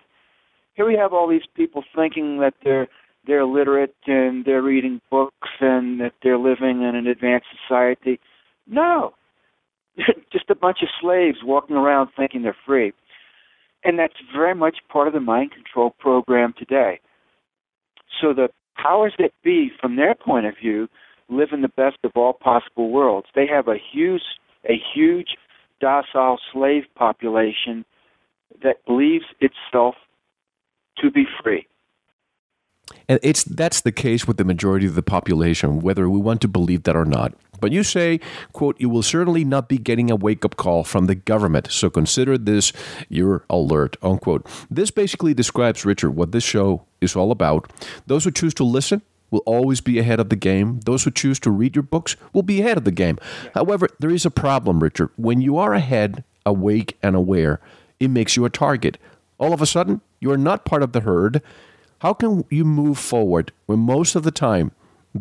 here 0.76 0.86
we 0.86 0.96
have 0.96 1.14
all 1.14 1.28
these 1.28 1.48
people 1.56 1.84
thinking 1.96 2.40
that 2.40 2.54
they're 2.64 2.88
they're 3.26 3.46
literate 3.46 3.96
and 4.06 4.46
they're 4.46 4.62
reading 4.62 5.02
books 5.12 5.50
and 5.60 6.00
that 6.00 6.14
they're 6.24 6.38
living 6.38 6.82
in 6.82 6.96
an 6.96 7.08
advanced 7.08 7.48
society. 7.62 8.20
No, 8.66 9.14
just 10.32 10.50
a 10.50 10.56
bunch 10.56 10.80
of 10.82 10.90
slaves 11.02 11.40
walking 11.44 11.76
around 11.76 12.10
thinking 12.16 12.44
they're 12.44 12.56
free. 12.66 12.94
And 13.84 13.98
that's 13.98 14.16
very 14.34 14.56
much 14.56 14.78
part 14.90 15.08
of 15.08 15.14
the 15.14 15.20
mind 15.20 15.52
control 15.52 15.92
program 16.00 16.54
today. 16.58 17.00
So 18.22 18.34
the 18.34 18.50
powers 18.76 19.14
that 19.20 19.32
be, 19.44 19.72
from 19.80 19.96
their 19.96 20.16
point 20.16 20.46
of 20.46 20.56
view, 20.58 20.88
live 21.30 21.50
in 21.52 21.62
the 21.62 21.68
best 21.70 21.98
of 22.04 22.12
all 22.16 22.34
possible 22.34 22.90
worlds. 22.90 23.28
They 23.36 23.48
have 23.48 23.68
a 23.68 23.78
huge, 23.78 24.22
a 24.68 24.80
huge 24.94 25.36
docile 25.80 26.40
slave 26.52 26.84
population 26.96 27.86
that 28.64 28.84
believes 28.86 29.26
itself 29.40 29.96
to 31.00 31.12
be 31.12 31.26
free. 31.44 31.68
And 33.10 33.20
it's 33.22 33.44
that's 33.44 33.82
the 33.82 33.92
case 33.92 34.28
with 34.28 34.38
the 34.38 34.46
majority 34.46 34.86
of 34.86 34.96
the 34.96 35.04
population, 35.04 35.80
whether 35.80 36.10
we 36.10 36.20
want 36.20 36.42
to 36.42 36.48
believe 36.48 36.84
that 36.84 36.96
or 36.96 37.06
not. 37.06 37.34
But 37.60 37.72
you 37.72 37.84
say, 37.84 38.20
quote, 38.54 38.80
you 38.80 38.90
will 38.90 39.04
certainly 39.04 39.44
not 39.44 39.70
be 39.70 39.78
getting 39.78 40.12
a 40.12 40.16
wake-up 40.16 40.56
call 40.56 40.84
from 40.84 41.06
the 41.06 41.16
government, 41.16 41.72
so 41.72 41.90
consider 41.90 42.38
this 42.38 42.74
your 43.10 43.44
alert, 43.50 43.98
unquote. 44.02 44.46
This 44.70 44.92
basically 44.92 45.34
describes, 45.34 45.86
Richard, 45.86 46.12
what 46.12 46.32
this 46.32 46.44
show 46.44 46.86
is 47.02 47.16
all 47.16 47.32
about. 47.32 47.72
Those 48.06 48.24
who 48.24 48.32
choose 48.32 48.54
to 48.56 48.64
listen 48.64 49.02
will 49.30 49.44
always 49.46 49.82
be 49.82 50.00
ahead 50.00 50.20
of 50.20 50.30
the 50.30 50.36
game. 50.36 50.80
Those 50.86 51.04
who 51.04 51.12
choose 51.12 51.40
to 51.42 51.52
read 51.52 51.76
your 51.76 51.84
books 51.84 52.16
will 52.34 52.44
be 52.44 52.62
ahead 52.62 52.78
of 52.78 52.86
the 52.86 52.92
game. 52.92 53.18
However, 53.54 53.88
there 54.00 54.10
is 54.10 54.26
a 54.26 54.32
problem, 54.32 54.82
Richard. 54.82 55.10
When 55.18 55.42
you 55.42 55.58
are 55.58 55.74
ahead, 55.74 56.24
awake, 56.46 56.98
and 57.04 57.16
aware, 57.16 57.60
it 58.00 58.10
makes 58.10 58.38
you 58.38 58.46
a 58.46 58.50
target. 58.50 58.98
All 59.38 59.54
of 59.54 59.62
a 59.62 59.66
sudden, 59.66 60.02
you 60.20 60.32
are 60.32 60.38
not 60.38 60.66
part 60.66 60.82
of 60.82 60.94
the 60.94 61.02
herd. 61.02 61.42
How 62.00 62.14
can 62.14 62.46
you 62.50 62.64
move 62.64 62.98
forward 62.98 63.52
when 63.66 63.80
most 63.80 64.16
of 64.16 64.24
the 64.24 64.32
time 64.32 64.72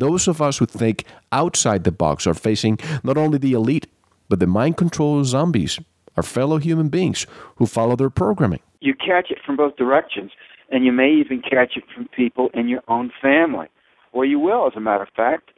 those 0.01 0.29
of 0.29 0.41
us 0.41 0.59
who 0.59 0.67
think 0.67 1.05
outside 1.33 1.85
the 1.85 1.93
box 1.93 2.27
are 2.27 2.35
facing 2.35 2.79
not 3.03 3.17
only 3.17 3.39
the 3.39 3.53
elite, 3.53 3.87
but 4.29 4.41
the 4.41 4.47
mind 4.47 4.77
control 4.77 5.23
zombies, 5.25 5.79
our 6.17 6.23
fellow 6.23 6.59
human 6.59 6.89
beings 6.89 7.27
who 7.57 7.67
follow 7.67 7.97
their 7.97 8.11
programming? 8.11 8.61
You 8.81 8.95
catch 8.95 9.31
it 9.31 9.39
from 9.45 9.57
both 9.57 9.77
directions, 9.77 10.33
and 10.71 10.85
you 10.85 10.93
may 10.93 11.11
even 11.11 11.43
catch 11.43 11.77
it 11.77 11.85
from 11.95 12.09
people 12.09 12.51
in 12.55 12.69
your 12.69 12.83
own 12.89 13.13
family, 13.21 13.69
or 14.13 14.25
you 14.25 14.39
will, 14.39 14.67
as 14.67 14.73
a 14.77 14.81
matter 14.81 15.03
of 15.03 15.11
fact. 15.17 15.51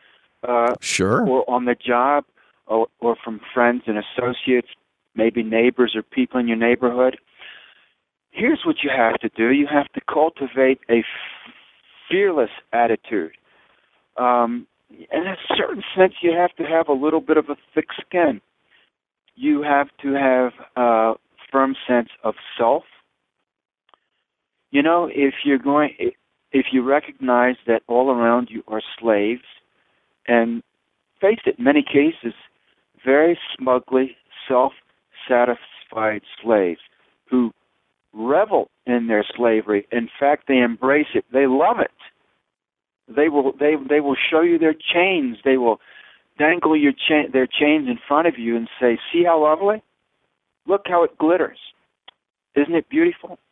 Uh, 0.46 0.74
Sure. 0.80 1.26
Or 1.26 1.48
on 1.50 1.64
the 1.64 1.74
job, 1.74 2.24
or, 2.66 2.86
or 3.00 3.16
from 3.24 3.40
friends 3.52 3.82
and 3.86 3.98
associates, 3.98 4.68
maybe 5.14 5.42
neighbors 5.42 5.94
or 5.96 6.02
people 6.02 6.38
in 6.38 6.46
your 6.46 6.56
neighborhood. 6.56 7.18
Here's 8.30 8.60
what 8.64 8.76
you 8.84 8.90
have 8.94 9.18
to 9.20 9.28
do 9.30 9.50
you 9.50 9.66
have 9.66 9.88
to 9.94 10.00
cultivate 10.08 10.80
a 10.88 11.02
fearless 12.08 12.50
attitude. 12.72 13.32
Um, 14.18 14.66
in 14.90 15.26
a 15.26 15.36
certain 15.56 15.82
sense, 15.96 16.14
you 16.22 16.32
have 16.32 16.54
to 16.56 16.64
have 16.64 16.88
a 16.88 16.92
little 16.92 17.20
bit 17.20 17.36
of 17.36 17.46
a 17.48 17.56
thick 17.74 17.88
skin. 18.00 18.40
You 19.36 19.62
have 19.62 19.88
to 20.02 20.14
have 20.14 20.52
a 20.76 21.14
firm 21.52 21.76
sense 21.86 22.08
of 22.24 22.34
self. 22.56 22.84
You 24.70 24.82
know, 24.82 25.08
if 25.12 25.34
you're 25.44 25.58
going, 25.58 25.90
if 26.52 26.66
you 26.72 26.82
recognize 26.82 27.56
that 27.66 27.82
all 27.86 28.10
around 28.10 28.48
you 28.50 28.62
are 28.66 28.82
slaves, 28.98 29.42
and 30.26 30.62
face 31.20 31.38
it, 31.46 31.58
in 31.58 31.64
many 31.64 31.82
cases, 31.82 32.34
very 33.04 33.38
smugly 33.56 34.16
self-satisfied 34.46 36.22
slaves 36.42 36.80
who 37.30 37.52
revel 38.12 38.70
in 38.86 39.06
their 39.06 39.24
slavery. 39.36 39.86
In 39.92 40.08
fact, 40.18 40.44
they 40.48 40.58
embrace 40.58 41.08
it. 41.14 41.24
They 41.32 41.46
love 41.46 41.78
it. 41.80 41.90
They 43.08 43.28
will 43.28 43.52
they 43.52 43.74
they 43.88 44.00
will 44.00 44.16
show 44.30 44.40
you 44.40 44.58
their 44.58 44.74
chains. 44.74 45.38
They 45.44 45.56
will 45.56 45.80
dangle 46.38 46.76
your 46.76 46.92
cha- 46.92 47.30
their 47.32 47.46
chains 47.46 47.88
in 47.88 47.98
front 48.06 48.28
of 48.28 48.38
you 48.38 48.56
and 48.56 48.68
say, 48.80 48.98
"See 49.12 49.24
how 49.24 49.42
lovely? 49.42 49.82
Look 50.66 50.82
how 50.86 51.04
it 51.04 51.16
glitters. 51.18 51.58
Isn't 52.54 52.74
it 52.74 52.88
beautiful?" 52.88 53.38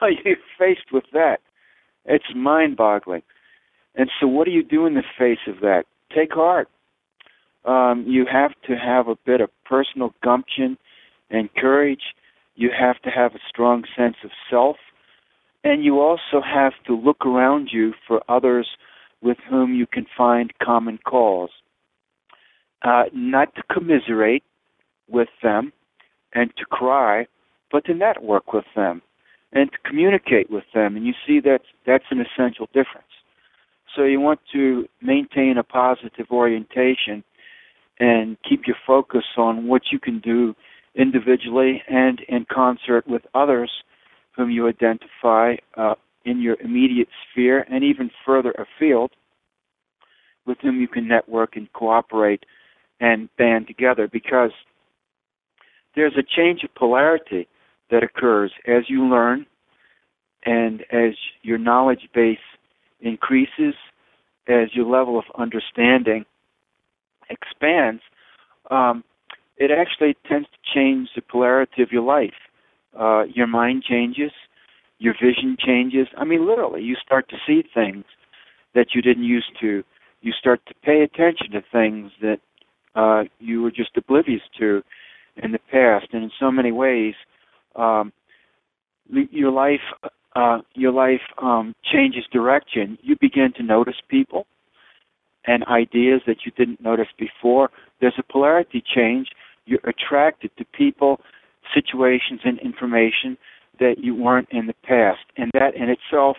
So 0.00 0.06
you're 0.06 0.36
faced 0.58 0.92
with 0.92 1.04
that. 1.12 1.38
It's 2.06 2.24
mind-boggling. 2.34 3.22
And 3.94 4.10
so, 4.20 4.26
what 4.26 4.44
do 4.44 4.50
you 4.50 4.62
do 4.62 4.84
in 4.84 4.94
the 4.94 5.04
face 5.18 5.38
of 5.46 5.60
that? 5.60 5.84
Take 6.14 6.32
heart. 6.32 6.68
Um, 7.64 8.04
you 8.06 8.26
have 8.30 8.52
to 8.68 8.76
have 8.76 9.08
a 9.08 9.16
bit 9.24 9.40
of 9.40 9.50
personal 9.64 10.12
gumption 10.22 10.76
and 11.30 11.52
courage. 11.54 12.14
You 12.54 12.70
have 12.78 13.00
to 13.02 13.10
have 13.10 13.34
a 13.34 13.40
strong 13.48 13.84
sense 13.96 14.16
of 14.22 14.30
self. 14.50 14.76
And 15.66 15.82
you 15.82 15.98
also 15.98 16.40
have 16.40 16.74
to 16.86 16.94
look 16.94 17.26
around 17.26 17.70
you 17.72 17.92
for 18.06 18.22
others 18.28 18.68
with 19.20 19.36
whom 19.50 19.74
you 19.74 19.84
can 19.84 20.06
find 20.16 20.56
common 20.62 20.96
cause. 21.04 21.50
Uh, 22.82 23.06
not 23.12 23.52
to 23.56 23.64
commiserate 23.64 24.44
with 25.08 25.26
them 25.42 25.72
and 26.32 26.52
to 26.56 26.64
cry, 26.66 27.26
but 27.72 27.84
to 27.86 27.94
network 27.94 28.52
with 28.52 28.66
them 28.76 29.02
and 29.52 29.72
to 29.72 29.78
communicate 29.84 30.48
with 30.52 30.62
them. 30.72 30.94
And 30.94 31.04
you 31.04 31.14
see 31.26 31.40
that 31.40 31.62
that's 31.84 32.04
an 32.12 32.20
essential 32.20 32.66
difference. 32.66 33.10
So 33.96 34.04
you 34.04 34.20
want 34.20 34.38
to 34.52 34.88
maintain 35.02 35.56
a 35.58 35.64
positive 35.64 36.26
orientation 36.30 37.24
and 37.98 38.36
keep 38.48 38.68
your 38.68 38.76
focus 38.86 39.24
on 39.36 39.66
what 39.66 39.82
you 39.90 39.98
can 39.98 40.20
do 40.20 40.54
individually 40.94 41.82
and 41.88 42.20
in 42.28 42.46
concert 42.48 43.08
with 43.08 43.22
others 43.34 43.72
whom 44.36 44.50
you 44.50 44.68
identify 44.68 45.54
uh, 45.76 45.94
in 46.24 46.40
your 46.40 46.56
immediate 46.60 47.08
sphere 47.30 47.64
and 47.70 47.82
even 47.82 48.10
further 48.24 48.52
afield 48.52 49.10
with 50.46 50.58
whom 50.60 50.80
you 50.80 50.88
can 50.88 51.08
network 51.08 51.56
and 51.56 51.72
cooperate 51.72 52.44
and 53.00 53.28
band 53.36 53.66
together 53.66 54.08
because 54.10 54.50
there's 55.94 56.14
a 56.16 56.22
change 56.22 56.62
of 56.62 56.74
polarity 56.74 57.48
that 57.90 58.02
occurs 58.02 58.52
as 58.66 58.84
you 58.88 59.04
learn 59.04 59.46
and 60.44 60.82
as 60.92 61.14
your 61.42 61.58
knowledge 61.58 62.08
base 62.14 62.38
increases, 63.00 63.74
as 64.48 64.68
your 64.74 64.86
level 64.86 65.18
of 65.18 65.24
understanding 65.36 66.24
expands, 67.28 68.02
um, 68.70 69.02
it 69.56 69.70
actually 69.70 70.16
tends 70.28 70.46
to 70.48 70.58
change 70.74 71.08
the 71.16 71.22
polarity 71.22 71.82
of 71.82 71.90
your 71.90 72.02
life. 72.02 72.34
Uh, 72.98 73.24
your 73.24 73.46
mind 73.46 73.82
changes, 73.82 74.32
your 74.98 75.14
vision 75.14 75.56
changes. 75.58 76.08
I 76.16 76.24
mean, 76.24 76.46
literally, 76.46 76.82
you 76.82 76.96
start 77.04 77.28
to 77.30 77.36
see 77.46 77.62
things 77.74 78.04
that 78.74 78.88
you 78.94 79.02
didn't 79.02 79.24
used 79.24 79.52
to. 79.60 79.82
You 80.22 80.32
start 80.32 80.60
to 80.66 80.74
pay 80.82 81.02
attention 81.02 81.50
to 81.52 81.62
things 81.72 82.10
that 82.20 82.38
uh, 82.94 83.24
you 83.38 83.62
were 83.62 83.70
just 83.70 83.90
oblivious 83.96 84.42
to 84.58 84.82
in 85.36 85.52
the 85.52 85.58
past. 85.70 86.06
And 86.12 86.24
in 86.24 86.30
so 86.40 86.50
many 86.50 86.72
ways, 86.72 87.14
um, 87.74 88.12
your 89.08 89.52
life 89.52 89.80
uh, 90.36 90.58
your 90.74 90.92
life 90.92 91.22
um, 91.42 91.74
changes 91.90 92.24
direction. 92.30 92.98
You 93.00 93.16
begin 93.20 93.52
to 93.56 93.62
notice 93.62 93.96
people 94.08 94.46
and 95.46 95.64
ideas 95.64 96.20
that 96.26 96.38
you 96.44 96.52
didn't 96.52 96.80
notice 96.80 97.08
before. 97.18 97.70
There's 98.00 98.18
a 98.18 98.32
polarity 98.32 98.82
change. 98.94 99.28
You're 99.64 99.80
attracted 99.84 100.50
to 100.58 100.64
people, 100.66 101.20
situations, 101.74 102.40
and 102.44 102.58
information 102.58 103.36
that 103.78 103.96
you 103.98 104.14
weren't 104.14 104.48
in 104.50 104.66
the 104.66 104.74
past, 104.84 105.20
and 105.36 105.50
that 105.54 105.74
in 105.74 105.88
itself 105.90 106.36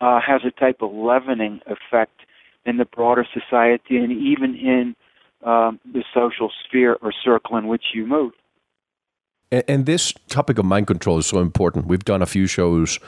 uh, 0.00 0.20
has 0.20 0.42
a 0.44 0.50
type 0.50 0.78
of 0.80 0.92
leavening 0.92 1.60
effect 1.66 2.20
in 2.64 2.76
the 2.76 2.84
broader 2.84 3.26
society 3.32 3.96
and 3.96 4.12
even 4.12 4.54
in 4.54 4.96
um, 5.44 5.80
the 5.92 6.04
social 6.12 6.50
sphere 6.66 6.96
or 7.00 7.12
circle 7.24 7.56
in 7.56 7.66
which 7.66 7.84
you 7.94 8.06
move. 8.06 8.32
And, 9.50 9.64
and 9.68 9.86
this 9.86 10.12
topic 10.28 10.58
of 10.58 10.64
mind 10.64 10.86
control 10.86 11.18
is 11.18 11.26
so 11.26 11.40
important. 11.40 11.86
We've 11.86 12.04
done 12.04 12.22
a 12.22 12.26
few 12.26 12.46
shows 12.46 12.98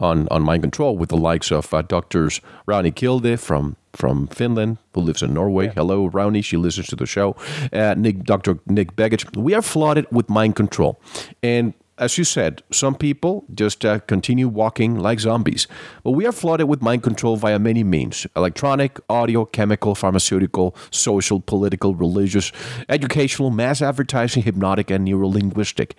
on, 0.00 0.28
on 0.30 0.42
mind 0.42 0.62
control 0.62 0.96
with 0.96 1.08
the 1.08 1.16
likes 1.16 1.50
of 1.50 1.72
uh, 1.72 1.82
doctors 1.82 2.40
Rauni 2.66 2.94
Kilde 2.94 3.38
from 3.38 3.76
from 3.92 4.26
Finland, 4.26 4.76
who 4.92 5.00
lives 5.00 5.22
in 5.22 5.32
Norway. 5.32 5.66
Yeah. 5.66 5.72
Hello, 5.76 6.10
Rauni. 6.10 6.44
She 6.44 6.58
listens 6.58 6.86
to 6.88 6.96
the 6.96 7.06
show. 7.06 7.34
Uh, 7.72 7.94
Nick, 7.96 8.24
Dr. 8.24 8.58
Nick 8.66 8.94
Begich. 8.94 9.24
We 9.34 9.54
are 9.54 9.62
flooded 9.62 10.06
with 10.12 10.28
mind 10.28 10.54
control. 10.54 11.00
And 11.42 11.72
as 11.98 12.18
you 12.18 12.24
said, 12.24 12.62
some 12.70 12.94
people 12.94 13.44
just 13.54 13.84
uh, 13.84 14.00
continue 14.00 14.48
walking 14.48 14.98
like 14.98 15.18
zombies. 15.18 15.66
But 16.04 16.10
we 16.10 16.26
are 16.26 16.32
flooded 16.32 16.68
with 16.68 16.82
mind 16.82 17.02
control 17.02 17.36
via 17.36 17.58
many 17.58 17.84
means 17.84 18.26
electronic, 18.36 19.00
audio, 19.08 19.46
chemical, 19.46 19.94
pharmaceutical, 19.94 20.76
social, 20.90 21.40
political, 21.40 21.94
religious, 21.94 22.52
educational, 22.88 23.50
mass 23.50 23.80
advertising, 23.80 24.42
hypnotic, 24.42 24.90
and 24.90 25.08
neurolinguistic. 25.08 25.92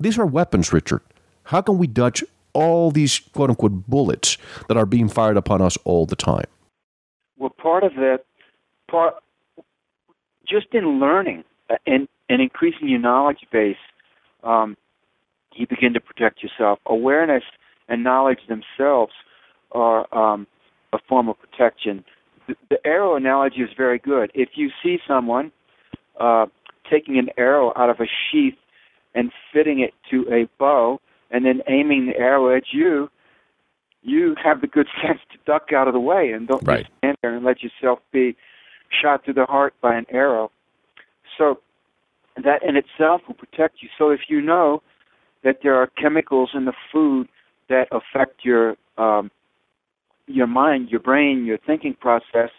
These 0.00 0.18
are 0.18 0.26
weapons, 0.26 0.72
Richard. 0.72 1.02
How 1.44 1.60
can 1.60 1.78
we 1.78 1.86
dodge 1.86 2.24
all 2.54 2.90
these 2.90 3.18
quote 3.18 3.50
unquote 3.50 3.86
bullets 3.86 4.38
that 4.68 4.76
are 4.76 4.86
being 4.86 5.08
fired 5.08 5.36
upon 5.36 5.60
us 5.60 5.76
all 5.84 6.06
the 6.06 6.16
time? 6.16 6.46
Well, 7.36 7.50
part 7.50 7.84
of 7.84 7.94
that, 7.96 8.24
part 8.88 9.14
just 10.48 10.68
in 10.72 11.00
learning 11.00 11.44
uh, 11.70 11.76
and, 11.86 12.08
and 12.28 12.40
increasing 12.40 12.88
your 12.88 13.00
knowledge 13.00 13.46
base, 13.52 13.76
um, 14.42 14.76
you 15.54 15.66
begin 15.66 15.94
to 15.94 16.00
protect 16.00 16.42
yourself. 16.42 16.78
Awareness 16.86 17.44
and 17.88 18.02
knowledge 18.02 18.40
themselves 18.48 19.12
are 19.72 20.06
um, 20.16 20.46
a 20.92 20.98
form 21.08 21.28
of 21.28 21.36
protection. 21.38 22.04
The, 22.46 22.54
the, 22.70 22.86
arrow 22.86 23.16
analogy 23.16 23.60
is 23.60 23.70
very 23.76 23.98
good. 23.98 24.30
If 24.34 24.50
you 24.54 24.70
see 24.82 24.98
someone 25.06 25.52
uh, 26.20 26.46
taking 26.90 27.18
an 27.18 27.28
arrow 27.36 27.72
out 27.76 27.90
of 27.90 28.00
a 28.00 28.06
sheath 28.06 28.54
and 29.14 29.32
fitting 29.52 29.80
it 29.80 29.94
to 30.10 30.26
a 30.32 30.48
bow, 30.58 31.00
and 31.34 31.44
then 31.44 31.62
aiming 31.68 32.06
the 32.06 32.16
arrow 32.16 32.56
at 32.56 32.62
you, 32.72 33.10
you 34.02 34.36
have 34.42 34.60
the 34.60 34.68
good 34.68 34.86
sense 35.02 35.18
to 35.32 35.38
duck 35.44 35.72
out 35.74 35.88
of 35.88 35.92
the 35.92 36.00
way 36.00 36.30
and 36.30 36.46
don't 36.46 36.66
right. 36.66 36.86
stand 36.98 37.16
there 37.22 37.34
and 37.34 37.44
let 37.44 37.56
yourself 37.60 37.98
be 38.12 38.36
shot 39.02 39.24
through 39.24 39.34
the 39.34 39.44
heart 39.44 39.74
by 39.82 39.96
an 39.96 40.06
arrow. 40.10 40.52
So 41.36 41.58
that 42.36 42.62
in 42.62 42.76
itself 42.76 43.22
will 43.26 43.34
protect 43.34 43.82
you. 43.82 43.88
So 43.98 44.10
if 44.10 44.20
you 44.28 44.40
know 44.40 44.80
that 45.42 45.58
there 45.64 45.74
are 45.74 45.88
chemicals 46.00 46.50
in 46.54 46.66
the 46.66 46.72
food 46.92 47.28
that 47.68 47.88
affect 47.90 48.44
your 48.44 48.76
um, 48.96 49.30
your 50.26 50.46
mind, 50.46 50.88
your 50.90 51.00
brain, 51.00 51.44
your 51.44 51.58
thinking 51.66 51.94
process, 52.00 52.50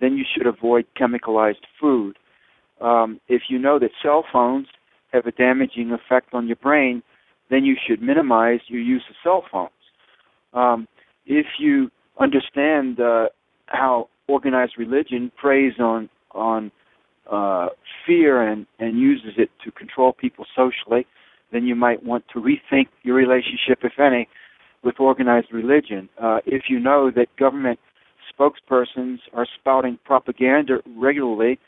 then 0.00 0.16
you 0.16 0.24
should 0.32 0.46
avoid 0.46 0.86
chemicalized 0.98 1.64
food. 1.78 2.16
Um, 2.80 3.20
if 3.28 3.42
you 3.48 3.58
know 3.58 3.80
that 3.80 3.90
cell 4.00 4.24
phones 4.32 4.68
have 5.12 5.26
a 5.26 5.32
damaging 5.32 5.90
effect 5.90 6.32
on 6.32 6.46
your 6.46 6.56
brain, 6.56 7.02
then 7.52 7.64
you 7.64 7.76
should 7.86 8.00
minimize 8.00 8.60
your 8.66 8.80
use 8.80 9.04
of 9.10 9.16
cell 9.22 9.44
phones. 9.52 9.70
Um, 10.54 10.88
if 11.26 11.46
you 11.58 11.90
understand 12.18 12.98
uh, 12.98 13.26
how 13.66 14.08
organized 14.26 14.74
religion 14.78 15.30
preys 15.36 15.74
on 15.78 16.08
on 16.32 16.72
uh, 17.30 17.68
fear 18.06 18.42
and, 18.42 18.66
and 18.78 18.98
uses 18.98 19.34
it 19.36 19.50
to 19.64 19.70
control 19.70 20.12
people 20.12 20.46
socially, 20.56 21.06
then 21.52 21.66
you 21.66 21.74
might 21.74 22.02
want 22.02 22.24
to 22.32 22.40
rethink 22.40 22.88
your 23.02 23.14
relationship, 23.14 23.80
if 23.82 24.00
any, 24.00 24.28
with 24.82 24.98
organized 24.98 25.52
religion. 25.52 26.08
Uh, 26.20 26.38
if 26.46 26.64
you 26.68 26.80
know 26.80 27.10
that 27.10 27.28
government 27.36 27.78
spokespersons 28.32 29.18
are 29.34 29.46
spouting 29.60 29.98
propaganda 30.04 30.78
regularly 30.96 31.58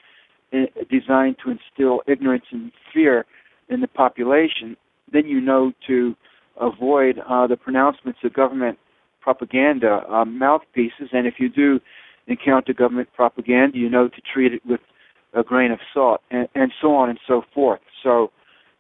eh, 0.53 0.67
designed 0.91 1.37
to 1.45 1.51
instill 1.51 2.01
ignorance 2.09 2.47
and 2.51 2.73
fear 2.93 3.27
in 3.69 3.81
the 3.81 3.89
population, 3.89 4.77
then 5.15 5.27
you 5.27 5.41
know 5.41 5.73
to 5.87 6.15
avoid 6.61 7.19
uh, 7.29 7.47
the 7.47 7.57
pronouncements 7.57 8.19
of 8.23 8.35
government 8.35 8.79
propaganda 9.21 10.03
uh, 10.11 10.25
mouthpieces. 10.25 11.09
And 11.13 11.27
if 11.27 11.35
you 11.39 11.49
do 11.49 11.81
encounter 12.27 12.75
government 12.75 13.09
propaganda, 13.15 13.79
you 13.79 13.89
know 13.89 14.09
to 14.09 14.21
treat 14.33 14.53
it 14.53 14.63
with 14.67 14.81
a 15.33 15.43
grain 15.43 15.73
of 15.73 15.79
salt, 15.93 16.21
and, 16.31 16.49
and 16.55 16.73
so 16.81 16.95
on 16.95 17.11
and 17.11 17.19
so 17.27 17.43
forth. 17.55 17.81
So 18.03 18.31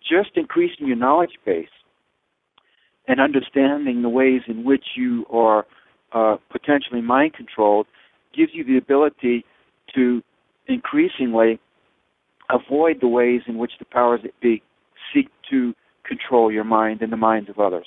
just 0.00 0.30
increasing 0.36 0.86
your 0.86 0.96
knowledge 0.96 1.32
base 1.44 1.66
and 3.08 3.20
understanding 3.20 4.02
the 4.02 4.08
ways 4.08 4.42
in 4.46 4.64
which 4.64 4.84
you 4.96 5.26
are 5.32 5.66
uh, 6.12 6.36
potentially 6.50 7.00
mind 7.00 7.34
controlled 7.34 7.86
gives 8.36 8.52
you 8.54 8.64
the 8.64 8.76
ability 8.76 9.44
to 9.94 10.22
increasingly 10.68 11.58
avoid 12.50 12.98
the 13.00 13.08
ways 13.08 13.40
in 13.46 13.58
which 13.58 13.72
the 13.78 13.84
powers 13.84 14.20
that 14.22 14.38
be 14.40 14.62
seek 15.12 15.28
to 15.50 15.74
control 16.04 16.50
your 16.50 16.64
mind 16.64 17.02
and 17.02 17.12
the 17.12 17.16
minds 17.16 17.48
of 17.48 17.58
others. 17.58 17.86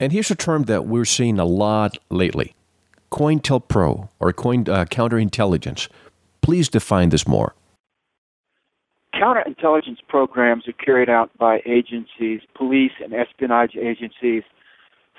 And 0.00 0.12
here's 0.12 0.30
a 0.30 0.34
term 0.34 0.64
that 0.64 0.86
we're 0.86 1.04
seeing 1.04 1.38
a 1.38 1.44
lot 1.44 1.98
lately 2.10 2.54
COINTELPRO 3.10 4.08
or 4.20 4.32
coin, 4.32 4.68
uh, 4.68 4.84
counterintelligence. 4.86 5.88
Please 6.40 6.68
define 6.68 7.10
this 7.10 7.26
more 7.28 7.54
counterintelligence 9.22 9.98
programs 10.08 10.66
are 10.66 10.72
carried 10.72 11.08
out 11.08 11.30
by 11.38 11.60
agencies, 11.66 12.40
police 12.54 12.92
and 13.02 13.12
espionage 13.14 13.76
agencies 13.76 14.42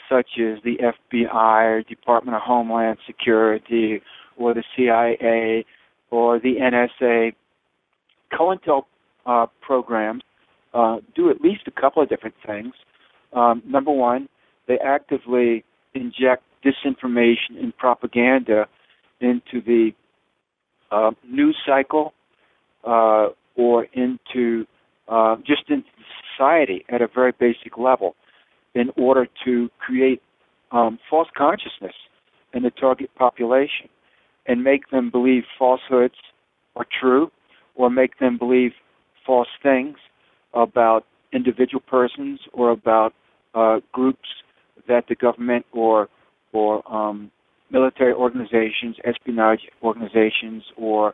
such 0.09 0.37
as 0.39 0.61
the 0.63 0.77
FBI 0.77 1.63
or 1.63 1.81
Department 1.83 2.35
of 2.35 2.41
Homeland 2.41 2.97
Security 3.07 4.01
or 4.37 4.53
the 4.53 4.63
CIA 4.75 5.65
or 6.11 6.39
the 6.39 6.55
NSA. 6.55 7.33
COINTEL 8.33 8.85
uh, 9.25 9.45
programs 9.61 10.23
uh, 10.73 10.97
do 11.15 11.29
at 11.29 11.41
least 11.41 11.61
a 11.67 11.71
couple 11.71 12.01
of 12.01 12.09
different 12.09 12.35
things. 12.45 12.73
Um, 13.33 13.61
number 13.65 13.91
one, 13.91 14.27
they 14.67 14.77
actively 14.79 15.63
inject 15.93 16.43
disinformation 16.65 17.59
and 17.61 17.75
propaganda 17.77 18.67
into 19.19 19.61
the 19.65 19.91
uh, 20.91 21.11
news 21.27 21.57
cycle, 21.65 22.13
uh, 22.83 23.27
or 23.55 23.87
into 23.93 24.65
uh, 25.07 25.35
just 25.45 25.69
into 25.69 25.87
society 26.35 26.85
at 26.89 27.01
a 27.01 27.07
very 27.13 27.33
basic 27.39 27.77
level 27.77 28.15
in 28.73 28.89
order 28.97 29.27
to 29.45 29.69
create 29.79 30.21
um, 30.71 30.97
false 31.09 31.27
consciousness 31.37 31.93
in 32.53 32.63
the 32.63 32.71
target 32.71 33.09
population 33.15 33.89
and 34.45 34.63
make 34.63 34.89
them 34.89 35.09
believe 35.09 35.43
falsehoods 35.57 36.15
are 36.75 36.85
true 36.99 37.31
or 37.75 37.89
make 37.89 38.19
them 38.19 38.37
believe 38.37 38.71
false 39.25 39.47
things 39.61 39.97
about 40.53 41.05
individual 41.31 41.81
persons 41.81 42.39
or 42.53 42.71
about 42.71 43.13
uh, 43.53 43.79
groups 43.91 44.29
that 44.87 45.05
the 45.07 45.15
government 45.15 45.65
or 45.71 46.09
or 46.51 46.83
um, 46.93 47.31
military 47.71 48.13
organizations, 48.13 48.95
espionage 49.03 49.61
organizations, 49.81 50.63
or 50.77 51.13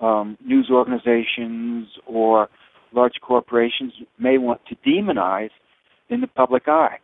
um, 0.00 0.38
news 0.44 0.68
organizations 0.72 1.88
or 2.06 2.48
large 2.92 3.20
corporations 3.20 3.92
may 4.18 4.38
want 4.38 4.60
to 4.66 4.74
demonize 4.76 5.50
in 6.08 6.22
the 6.22 6.26
public 6.26 6.66
eye, 6.66 6.96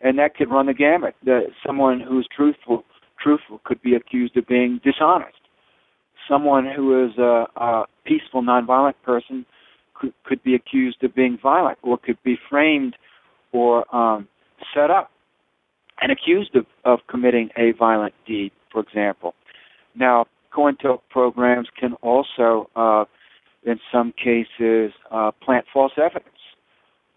and 0.00 0.18
that 0.18 0.34
could 0.34 0.50
run 0.50 0.66
the 0.66 0.74
gamut. 0.74 1.14
The, 1.24 1.42
someone 1.64 2.00
who 2.00 2.18
is 2.18 2.26
truthful, 2.34 2.84
truthful, 3.22 3.60
could 3.64 3.82
be 3.82 3.94
accused 3.94 4.36
of 4.36 4.46
being 4.46 4.80
dishonest. 4.82 5.36
Someone 6.28 6.66
who 6.74 7.04
is 7.04 7.16
a, 7.18 7.46
a 7.56 7.84
peaceful, 8.04 8.42
nonviolent 8.42 8.94
person 9.04 9.46
could, 9.98 10.12
could 10.24 10.42
be 10.42 10.54
accused 10.54 11.02
of 11.02 11.14
being 11.14 11.38
violent, 11.42 11.78
or 11.82 11.98
could 11.98 12.22
be 12.22 12.36
framed 12.48 12.96
or 13.52 13.84
um, 13.94 14.28
set 14.74 14.90
up 14.90 15.10
and 16.00 16.12
accused 16.12 16.54
of, 16.54 16.66
of 16.84 17.00
committing 17.08 17.50
a 17.56 17.72
violent 17.72 18.14
deed, 18.26 18.52
for 18.70 18.80
example. 18.80 19.34
Now, 19.94 20.26
COINTEL 20.54 21.02
programs 21.10 21.68
can 21.78 21.94
also, 21.94 22.70
uh, 22.76 23.04
in 23.64 23.80
some 23.92 24.12
cases, 24.12 24.92
uh, 25.10 25.30
plant 25.44 25.66
false 25.72 25.92
evidence. 25.96 26.28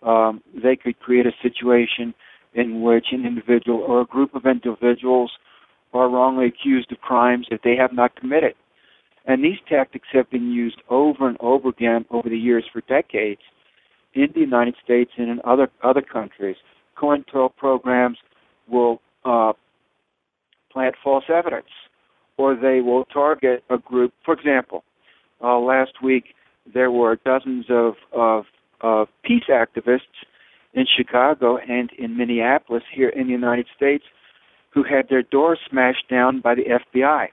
Um, 0.03 0.41
they 0.61 0.75
could 0.75 0.99
create 0.99 1.25
a 1.25 1.31
situation 1.41 2.13
in 2.53 2.81
which 2.81 3.07
an 3.11 3.25
individual 3.25 3.79
or 3.79 4.01
a 4.01 4.05
group 4.05 4.33
of 4.35 4.45
individuals 4.45 5.31
are 5.93 6.09
wrongly 6.09 6.47
accused 6.47 6.91
of 6.91 6.99
crimes 7.01 7.47
that 7.51 7.61
they 7.63 7.75
have 7.75 7.93
not 7.93 8.15
committed. 8.15 8.55
And 9.25 9.43
these 9.43 9.57
tactics 9.69 10.07
have 10.13 10.29
been 10.29 10.51
used 10.51 10.81
over 10.89 11.27
and 11.27 11.37
over 11.39 11.69
again 11.69 12.05
over 12.09 12.27
the 12.27 12.37
years 12.37 12.65
for 12.71 12.81
decades 12.81 13.41
in 14.13 14.29
the 14.33 14.39
United 14.39 14.75
States 14.83 15.11
and 15.17 15.29
in 15.29 15.39
other 15.43 15.69
other 15.83 16.01
countries. 16.01 16.57
COINTEL 16.95 17.49
programs 17.55 18.17
will 18.67 19.01
uh, 19.25 19.53
plant 20.71 20.95
false 21.03 21.25
evidence 21.29 21.67
or 22.37 22.55
they 22.55 22.81
will 22.81 23.05
target 23.05 23.63
a 23.69 23.77
group. 23.77 24.13
For 24.25 24.33
example, 24.33 24.83
uh, 25.43 25.59
last 25.59 26.01
week 26.03 26.35
there 26.71 26.91
were 26.91 27.17
dozens 27.23 27.65
of, 27.69 27.95
of, 28.13 28.45
of 28.81 29.07
peace 29.23 29.43
activists 29.49 30.25
in 30.73 30.85
Chicago 30.97 31.57
and 31.57 31.91
in 31.97 32.17
Minneapolis 32.17 32.83
here 32.93 33.09
in 33.09 33.27
the 33.27 33.33
United 33.33 33.67
States 33.75 34.03
who 34.73 34.83
had 34.83 35.09
their 35.09 35.21
doors 35.21 35.59
smashed 35.69 36.07
down 36.09 36.39
by 36.39 36.55
the 36.55 36.63
FBI. 36.63 37.27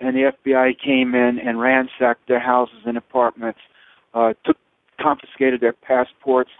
And 0.00 0.16
the 0.16 0.32
FBI 0.46 0.78
came 0.78 1.14
in 1.14 1.38
and 1.38 1.60
ransacked 1.60 2.28
their 2.28 2.40
houses 2.40 2.78
and 2.86 2.96
apartments, 2.96 3.58
uh, 4.14 4.34
took 4.44 4.56
confiscated 5.00 5.60
their 5.60 5.72
passports, 5.72 6.50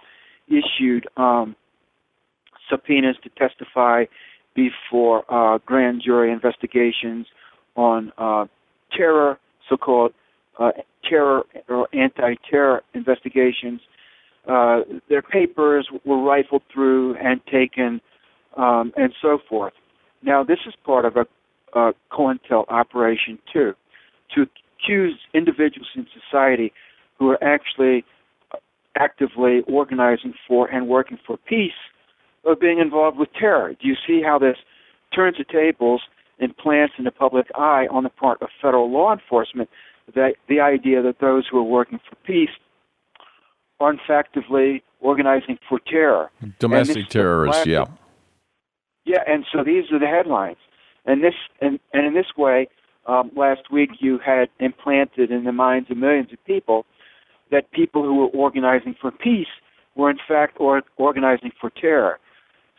issued 0.47 1.07
um, 1.17 1.55
subpoenas 2.69 3.17
to 3.23 3.29
testify 3.29 4.05
before 4.55 5.23
uh, 5.29 5.59
grand 5.65 6.01
jury 6.03 6.31
investigations 6.31 7.27
on 7.75 8.11
uh, 8.17 8.45
terror, 8.95 9.39
so-called 9.69 10.13
uh, 10.57 10.71
terror 11.07 11.43
or 11.69 11.87
anti-terror 11.93 12.83
investigations. 12.93 13.81
Uh, 14.47 14.81
their 15.07 15.21
papers 15.21 15.87
were 16.05 16.21
rifled 16.21 16.63
through 16.73 17.15
and 17.15 17.39
taken, 17.45 18.01
um, 18.57 18.91
and 18.97 19.13
so 19.21 19.37
forth. 19.47 19.73
Now, 20.23 20.43
this 20.43 20.59
is 20.67 20.73
part 20.83 21.05
of 21.05 21.15
a, 21.15 21.25
a 21.73 21.93
COINTEL 22.11 22.65
operation 22.69 23.39
too, 23.51 23.73
to 24.35 24.45
accuse 24.81 25.17
individuals 25.33 25.87
in 25.95 26.07
society 26.13 26.71
who 27.17 27.29
are 27.29 27.43
actually 27.43 28.05
actively 28.97 29.61
organizing 29.67 30.33
for 30.47 30.67
and 30.67 30.87
working 30.87 31.17
for 31.25 31.37
peace 31.37 31.71
of 32.45 32.59
being 32.59 32.79
involved 32.79 33.17
with 33.17 33.29
terror. 33.33 33.73
Do 33.79 33.87
you 33.87 33.95
see 34.07 34.21
how 34.23 34.39
this 34.39 34.57
turns 35.13 35.37
the 35.37 35.43
tables 35.43 36.01
and 36.39 36.55
plants 36.55 36.93
in 36.97 37.03
the 37.03 37.11
public 37.11 37.47
eye 37.55 37.87
on 37.91 38.03
the 38.03 38.09
part 38.09 38.41
of 38.41 38.49
federal 38.61 38.91
law 38.91 39.13
enforcement 39.13 39.69
that 40.15 40.35
the 40.47 40.59
idea 40.59 41.01
that 41.01 41.19
those 41.19 41.45
who 41.49 41.57
are 41.57 41.63
working 41.63 41.99
for 42.09 42.15
peace 42.25 42.49
are 43.79 43.93
effectively 43.93 44.83
organizing 45.01 45.57
for 45.67 45.79
terror. 45.79 46.31
Domestic 46.59 47.07
terrorists, 47.09 47.65
yeah. 47.65 47.85
Yeah, 49.05 49.23
and 49.27 49.45
so 49.51 49.63
these 49.63 49.85
are 49.91 49.99
the 49.99 50.07
headlines. 50.07 50.57
And 51.05 51.23
this 51.23 51.33
and, 51.61 51.79
and 51.93 52.05
in 52.05 52.13
this 52.13 52.37
way, 52.37 52.67
um, 53.07 53.31
last 53.35 53.71
week 53.71 53.89
you 53.99 54.19
had 54.23 54.49
implanted 54.59 55.31
in 55.31 55.43
the 55.43 55.51
minds 55.51 55.89
of 55.89 55.97
millions 55.97 56.31
of 56.31 56.43
people 56.45 56.85
that 57.51 57.71
people 57.71 58.03
who 58.03 58.15
were 58.15 58.27
organizing 58.27 58.95
for 58.99 59.11
peace 59.11 59.47
were 59.95 60.09
in 60.09 60.19
fact 60.27 60.57
or, 60.59 60.83
organizing 60.97 61.51
for 61.59 61.69
terror. 61.69 62.19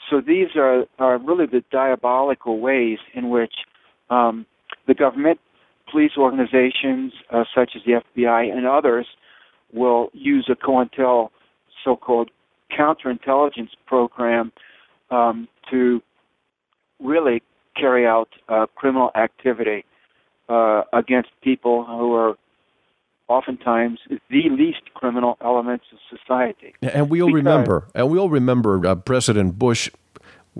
So 0.08 0.20
these 0.20 0.48
are, 0.56 0.84
are 0.98 1.18
really 1.18 1.46
the 1.46 1.62
diabolical 1.70 2.60
ways 2.60 2.98
in 3.14 3.30
which 3.30 3.52
um, 4.08 4.46
the 4.86 4.94
government, 4.94 5.40
police 5.90 6.12
organizations 6.16 7.12
uh, 7.30 7.44
such 7.54 7.72
as 7.74 7.82
the 7.84 8.00
FBI 8.16 8.50
and 8.52 8.66
others 8.66 9.06
will 9.72 10.10
use 10.12 10.48
a 10.50 10.54
COINTEL 10.54 11.30
so-called 11.84 12.30
counterintelligence 12.76 13.70
program 13.86 14.52
um, 15.10 15.48
to 15.70 16.00
really 17.00 17.42
carry 17.76 18.06
out 18.06 18.28
uh, 18.48 18.66
criminal 18.74 19.10
activity 19.14 19.84
uh, 20.48 20.82
against 20.92 21.30
people 21.42 21.84
who 21.84 22.14
are 22.14 22.36
oftentimes 23.28 24.00
the 24.28 24.48
least 24.50 24.92
criminal 24.94 25.38
elements 25.40 25.84
of 25.92 25.98
society. 26.18 26.74
And 26.82 27.08
we 27.08 27.22
all 27.22 27.28
because, 27.28 27.36
remember, 27.36 27.86
and 27.94 28.10
we 28.10 28.18
all 28.18 28.28
remember 28.28 28.84
uh, 28.84 28.96
President 28.96 29.58
Bush 29.58 29.88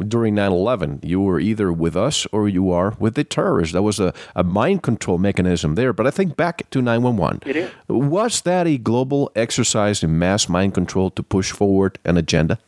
during 0.07 0.35
9-11 0.37 1.05
you 1.05 1.21
were 1.21 1.41
either 1.41 1.73
with 1.73 1.97
us 1.97 2.27
or 2.33 2.49
you 2.49 2.71
are 2.71 2.95
with 2.99 3.17
the 3.17 3.25
terrorists 3.25 3.73
that 3.73 3.83
was 3.83 3.99
a, 3.99 4.15
a 4.37 4.45
mind 4.45 4.83
control 4.83 5.19
mechanism 5.19 5.75
there 5.75 5.93
but 5.93 6.07
i 6.07 6.11
think 6.11 6.37
back 6.37 6.69
to 6.71 6.81
911 6.81 7.41
it 7.45 7.57
is. 7.57 7.71
was 7.89 8.43
that 8.43 8.69
a 8.69 8.79
global 8.79 9.31
exercise 9.35 10.03
in 10.03 10.17
mass 10.17 10.49
mind 10.49 10.73
control 10.75 11.11
to 11.11 11.23
push 11.23 11.51
forward 11.51 11.99
an 12.05 12.17
agenda 12.17 12.59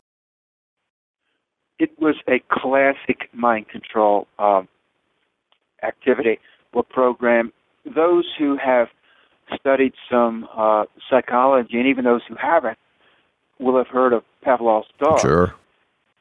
it 1.82 1.90
was 1.98 2.14
a 2.28 2.40
classic 2.48 3.28
mind 3.32 3.68
control 3.68 4.28
um, 4.38 4.68
activity 5.82 6.38
or 6.72 6.84
program 6.84 7.52
those 7.84 8.24
who 8.38 8.56
have 8.56 8.86
studied 9.52 9.92
some 10.08 10.46
uh, 10.56 10.84
psychology, 11.10 11.78
and 11.78 11.88
even 11.88 12.04
those 12.04 12.22
who 12.28 12.36
haven't 12.36 12.78
will 13.58 13.76
have 13.76 13.88
heard 13.88 14.12
of 14.12 14.22
Pavlov's 14.44 14.86
dog. 15.02 15.20
Sure. 15.20 15.54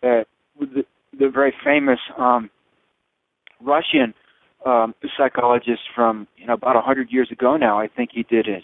Uh, 0.02 0.24
the, 0.60 0.84
the 1.18 1.30
very 1.30 1.54
famous 1.64 2.00
um, 2.18 2.50
Russian 3.62 4.16
um, 4.66 4.96
psychologist 5.16 5.82
from 5.94 6.28
you 6.38 6.48
know 6.48 6.54
about 6.54 6.76
a 6.76 6.82
hundred 6.82 7.12
years 7.12 7.30
ago 7.32 7.56
now. 7.56 7.80
I 7.80 7.88
think 7.88 8.10
he 8.12 8.24
did 8.24 8.48
his 8.48 8.64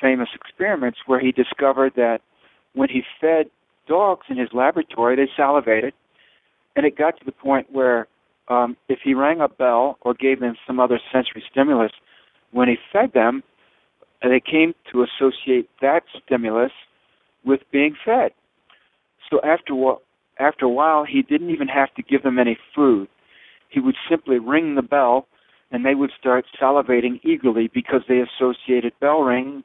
famous 0.00 0.28
experiments 0.34 0.98
where 1.06 1.20
he 1.20 1.30
discovered 1.30 1.92
that 1.94 2.20
when 2.74 2.88
he 2.88 3.02
fed 3.20 3.46
dogs 3.86 4.26
in 4.28 4.36
his 4.36 4.48
laboratory, 4.52 5.14
they 5.14 5.30
salivated, 5.36 5.94
and 6.76 6.86
it 6.86 6.96
got 6.96 7.18
to 7.18 7.24
the 7.24 7.32
point 7.32 7.66
where 7.72 8.06
um, 8.48 8.76
if 8.88 9.00
he 9.02 9.14
rang 9.14 9.40
a 9.40 9.48
bell 9.48 9.98
or 10.02 10.14
gave 10.14 10.40
them 10.40 10.54
some 10.66 10.78
other 10.78 11.00
sensory 11.12 11.42
stimulus, 11.50 11.92
when 12.52 12.68
he 12.68 12.76
fed 12.92 13.12
them, 13.12 13.42
they 14.22 14.40
came 14.40 14.74
to 14.92 15.04
associate 15.04 15.68
that 15.80 16.02
stimulus 16.24 16.72
with 17.44 17.60
being 17.72 17.96
fed. 18.04 18.32
So 19.30 19.40
after 19.42 19.74
after 20.38 20.66
a 20.66 20.70
while, 20.70 21.04
he 21.04 21.22
didn't 21.22 21.50
even 21.50 21.68
have 21.68 21.92
to 21.94 22.02
give 22.02 22.22
them 22.22 22.38
any 22.38 22.58
food. 22.74 23.08
He 23.68 23.80
would 23.80 23.96
simply 24.08 24.38
ring 24.38 24.74
the 24.74 24.82
bell, 24.82 25.26
and 25.70 25.84
they 25.84 25.94
would 25.94 26.10
start 26.18 26.44
salivating 26.60 27.20
eagerly 27.24 27.70
because 27.72 28.02
they 28.08 28.20
associated 28.20 28.92
bell 29.00 29.20
ringing, 29.22 29.64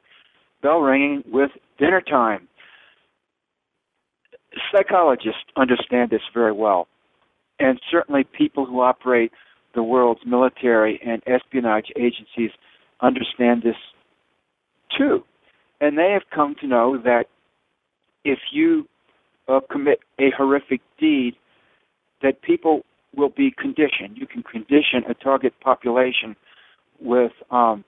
bell 0.62 0.80
ringing 0.80 1.22
with 1.30 1.50
dinner 1.78 2.00
time. 2.00 2.48
Psychologists 4.74 5.44
understand 5.56 6.10
this 6.10 6.22
very 6.32 6.52
well, 6.52 6.88
and 7.62 7.80
certainly 7.90 8.24
people 8.24 8.66
who 8.66 8.80
operate 8.80 9.30
the 9.74 9.82
world's 9.82 10.20
military 10.26 11.00
and 11.06 11.22
espionage 11.26 11.86
agencies 11.96 12.50
understand 13.00 13.62
this 13.62 13.76
too. 14.98 15.22
And 15.80 15.96
they 15.96 16.10
have 16.12 16.22
come 16.34 16.56
to 16.60 16.66
know 16.66 16.98
that 17.04 17.26
if 18.24 18.38
you 18.52 18.88
uh, 19.48 19.60
commit 19.70 20.00
a 20.18 20.30
horrific 20.36 20.80
deed, 20.98 21.34
that 22.22 22.42
people 22.42 22.82
will 23.16 23.30
be 23.30 23.52
conditioned. 23.56 24.16
You 24.16 24.26
can 24.26 24.42
condition 24.42 25.04
a 25.08 25.14
target 25.14 25.54
population 25.60 26.36
with 27.00 27.32
um, 27.50 27.84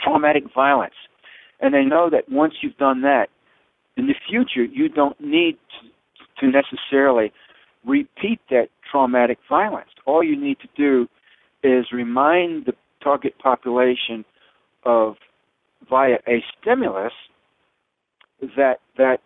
traumatic 0.00 0.44
violence. 0.54 0.94
And 1.60 1.74
they 1.74 1.84
know 1.84 2.08
that 2.10 2.30
once 2.30 2.54
you've 2.62 2.76
done 2.76 3.02
that, 3.02 3.28
in 3.96 4.06
the 4.06 4.14
future, 4.28 4.64
you 4.64 4.88
don't 4.88 5.20
need 5.20 5.58
to, 6.38 6.46
to 6.46 6.50
necessarily 6.50 7.32
repeat 7.84 8.40
that 8.50 8.68
traumatic 8.90 9.38
violence. 9.48 9.88
All 10.06 10.22
you 10.22 10.36
need 10.40 10.58
to 10.60 10.68
do 10.76 11.08
is 11.62 11.86
remind 11.92 12.66
the 12.66 12.72
target 13.02 13.38
population 13.38 14.24
of 14.84 15.16
via 15.88 16.18
a 16.28 16.42
stimulus 16.60 17.12
that 18.56 18.76
that 18.96 19.18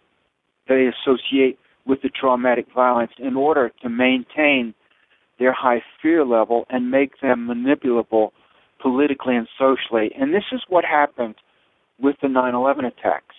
they 0.68 0.88
associate 0.88 1.58
with 1.86 2.00
the 2.02 2.08
traumatic 2.08 2.66
violence 2.74 3.12
in 3.18 3.36
order 3.36 3.70
to 3.82 3.88
maintain 3.88 4.74
their 5.38 5.52
high 5.52 5.82
fear 6.00 6.24
level 6.24 6.64
and 6.70 6.90
make 6.90 7.20
them 7.20 7.46
manipulable 7.46 8.30
politically 8.80 9.36
and 9.36 9.48
socially. 9.58 10.10
And 10.18 10.32
this 10.32 10.44
is 10.52 10.62
what 10.68 10.84
happened 10.84 11.34
with 11.98 12.16
the 12.22 12.28
9 12.28 12.54
11 12.54 12.84
attacks. 12.84 13.34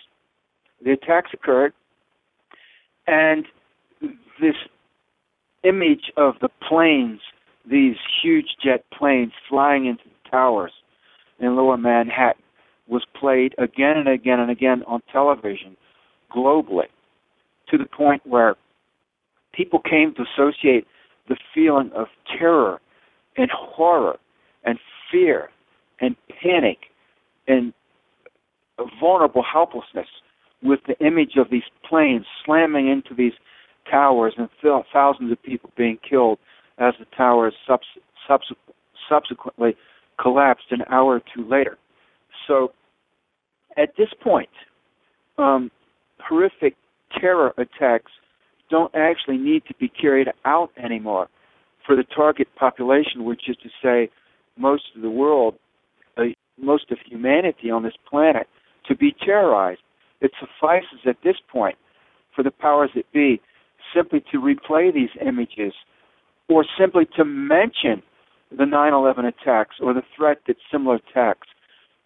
The 0.84 0.92
attacks 0.92 1.30
occurred, 1.32 1.72
and 3.06 3.46
this 4.40 4.54
image 5.64 6.12
of 6.16 6.34
the 6.40 6.48
planes, 6.68 7.20
these 7.68 7.96
huge 8.22 8.56
jet 8.62 8.84
planes 8.96 9.32
flying 9.48 9.86
into 9.86 10.04
the 10.04 10.30
towers 10.30 10.72
in 11.38 11.56
lower 11.56 11.76
Manhattan, 11.76 12.42
was 12.88 13.04
played 13.18 13.54
again 13.58 13.96
and 13.96 14.08
again 14.08 14.40
and 14.40 14.50
again 14.50 14.82
on 14.86 15.02
television 15.12 15.76
globally 16.34 16.86
to 17.68 17.76
the 17.76 17.86
point 17.86 18.24
where 18.24 18.54
people 19.52 19.80
came 19.80 20.14
to 20.14 20.22
associate 20.22 20.86
the 21.28 21.36
feeling 21.54 21.90
of 21.94 22.06
terror 22.38 22.80
and 23.36 23.50
horror 23.50 24.16
and 24.64 24.78
fear 25.10 25.50
and 26.00 26.14
panic 26.42 26.78
and 27.48 27.72
vulnerable 29.00 29.42
helplessness 29.42 30.06
with 30.62 30.80
the 30.86 30.98
image 31.04 31.36
of 31.36 31.50
these 31.50 31.62
planes 31.88 32.24
slamming 32.44 32.88
into 32.88 33.14
these 33.14 33.32
towers 33.90 34.34
and 34.36 34.48
thousands 34.92 35.32
of 35.32 35.42
people 35.42 35.70
being 35.76 35.98
killed 36.08 36.38
as 36.78 36.94
the 36.98 37.06
towers 37.16 37.54
subs- 37.66 37.84
subsequently 39.08 39.76
collapsed 40.20 40.66
an 40.70 40.82
hour 40.90 41.16
or 41.16 41.22
two 41.34 41.48
later. 41.48 41.78
So 42.46 42.72
at 43.76 43.90
this 43.96 44.08
point, 44.22 44.48
um, 45.38 45.70
horrific 46.18 46.74
terror 47.20 47.52
attacks 47.58 48.12
don't 48.70 48.94
actually 48.94 49.38
need 49.38 49.64
to 49.66 49.74
be 49.78 49.88
carried 49.88 50.28
out 50.44 50.70
anymore 50.82 51.28
for 51.86 51.94
the 51.94 52.04
target 52.04 52.48
population, 52.56 53.24
which 53.24 53.42
is 53.48 53.56
to 53.62 53.68
say, 53.82 54.10
most 54.58 54.84
of 54.96 55.02
the 55.02 55.10
world, 55.10 55.54
uh, 56.16 56.24
most 56.58 56.90
of 56.90 56.98
humanity 57.06 57.70
on 57.70 57.82
this 57.82 57.94
planet, 58.08 58.48
to 58.88 58.96
be 58.96 59.14
terrorized. 59.24 59.80
It 60.20 60.32
suffices 60.40 61.00
at 61.06 61.16
this 61.22 61.36
point 61.52 61.76
for 62.34 62.42
the 62.42 62.50
powers 62.50 62.90
that 62.94 63.10
be 63.12 63.40
simply 63.96 64.22
to 64.32 64.38
replay 64.38 64.92
these 64.92 65.10
images 65.24 65.72
or 66.48 66.64
simply 66.78 67.06
to 67.16 67.24
mention 67.24 68.02
the 68.56 68.66
9 68.66 68.92
11 68.92 69.24
attacks 69.24 69.76
or 69.80 69.94
the 69.94 70.02
threat 70.16 70.38
that 70.46 70.56
similar 70.70 70.96
attacks 70.96 71.48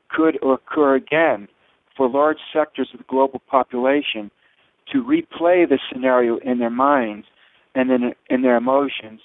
could 0.08 0.38
occur 0.42 0.94
again 0.94 1.48
for 1.96 2.08
large 2.08 2.38
sectors 2.52 2.88
of 2.92 2.98
the 2.98 3.04
global 3.08 3.42
population 3.50 4.30
to 4.92 5.02
replay 5.02 5.68
the 5.68 5.78
scenario 5.92 6.38
in 6.38 6.58
their 6.58 6.70
minds 6.70 7.26
and 7.74 7.90
in, 7.90 8.14
in 8.28 8.42
their 8.42 8.56
emotions 8.56 9.20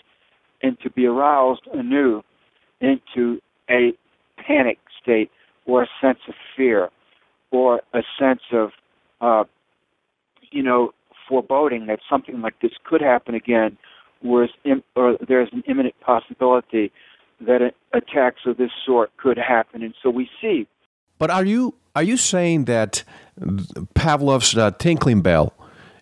and 0.62 0.78
to 0.82 0.90
be 0.90 1.06
aroused 1.06 1.62
anew 1.74 2.22
into 2.82 3.40
a 3.70 3.94
panic 4.38 4.78
state 5.02 5.32
or 5.66 5.84
a 5.84 5.88
sense 6.02 6.20
of 6.28 6.34
fear 6.56 6.90
or 7.52 7.82
a 7.94 8.02
sense 8.20 8.42
of, 8.52 8.72
uh, 9.22 9.44
you 10.52 10.62
know, 10.62 10.92
foreboding 11.28 11.88
that 11.88 12.00
something 12.10 12.42
like 12.42 12.60
this 12.62 12.72
could 12.84 13.02
happen 13.02 13.36
again, 13.36 13.78
whereas 14.22 14.52
Im- 14.64 14.84
or 14.96 15.18
there's 15.28 15.50
an 15.52 15.64
imminent 15.68 16.00
possibility 16.02 16.92
that 17.42 17.74
attacks 17.94 18.42
of 18.46 18.58
this 18.58 18.72
sort 18.86 19.16
could 19.18 19.38
happen. 19.38 19.84
And 19.84 19.94
so 20.02 20.10
we 20.10 20.30
see. 20.42 20.68
But 21.18 21.30
are 21.30 21.46
you 21.46 21.76
are 21.96 22.04
you 22.04 22.18
saying 22.18 22.66
that 22.66 23.04
Pavlov's 23.94 24.58
uh, 24.58 24.72
tinkling 24.72 25.22
bell, 25.22 25.54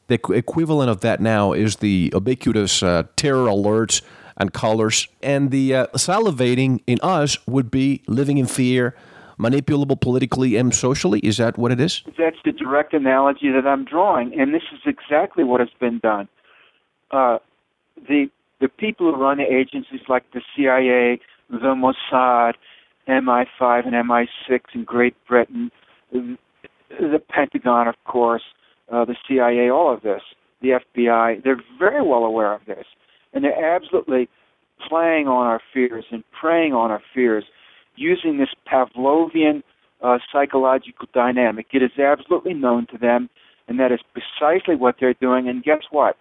the 0.08 0.20
equivalent 0.32 0.90
of 0.90 1.02
that 1.02 1.22
now, 1.22 1.54
is 1.54 1.78
the 1.78 2.12
ubiquitous 2.14 2.82
uh, 2.82 3.04
terror 3.16 3.48
alerts 3.48 4.02
and 4.38 4.52
colors, 4.52 5.08
and 5.22 5.52
the 5.52 5.76
uh, 5.76 5.88
salivating 5.96 6.82
in 6.88 7.00
us 7.04 7.38
would 7.48 7.70
be 7.70 8.02
living 8.08 8.40
in 8.40 8.48
fear, 8.48 8.96
manipulable 9.40 10.00
politically 10.00 10.56
and 10.56 10.74
socially? 10.74 11.20
Is 11.20 11.38
that 11.38 11.58
what 11.58 11.72
it 11.72 11.80
is? 11.80 12.04
That's 12.18 12.38
the 12.46 12.52
direct 12.52 12.94
analogy 12.94 13.52
that 13.52 13.68
I'm 13.68 13.86
drawing, 13.86 14.40
and 14.40 14.54
this 14.54 14.64
is 14.74 14.80
exactly 14.86 15.44
what 15.44 15.60
has 15.60 15.70
been 15.80 16.00
done. 16.00 16.28
Uh, 17.12 17.40
the 18.08 18.30
the 18.60 18.70
people 18.70 19.14
who 19.14 19.22
run 19.22 19.38
the 19.38 19.44
agencies 19.44 20.02
like 20.08 20.24
the 20.32 20.42
CIA, 20.56 21.20
the 21.50 21.76
Mossad, 21.76 22.54
MI5 23.08 23.86
and 23.86 23.94
MI6 24.10 24.62
in 24.74 24.86
Great 24.86 25.16
Britain, 25.28 25.70
the 26.12 27.22
Pentagon, 27.30 27.88
of 27.88 27.96
course, 28.06 28.44
uh, 28.92 29.06
the 29.06 29.16
CIA, 29.28 29.70
all 29.70 29.94
of 29.94 30.02
this, 30.02 30.22
the 30.62 30.80
FBI, 30.98 31.44
they're 31.44 31.62
very 31.78 32.02
well 32.02 32.24
aware 32.24 32.54
of 32.54 32.62
this. 32.66 32.86
And 33.34 33.44
they're 33.44 33.76
absolutely 33.76 34.30
playing 34.88 35.28
on 35.28 35.46
our 35.46 35.62
fears 35.74 36.06
and 36.12 36.24
preying 36.40 36.74
on 36.74 36.92
our 36.92 37.02
fears 37.14 37.46
using 37.96 38.38
this 38.38 38.50
Pavlovian 38.72 39.64
uh, 40.02 40.20
psychological 40.32 41.08
dynamic. 41.14 41.68
It 41.72 41.82
is 41.82 41.98
absolutely 41.98 42.54
known 42.54 42.88
to 42.88 42.98
them, 42.98 43.30
and 43.68 43.80
that 43.80 43.92
is 43.92 44.00
precisely 44.14 44.76
what 44.76 44.96
they're 45.00 45.14
doing. 45.14 45.48
And 45.48 45.64
guess 45.64 45.84
what? 45.92 46.18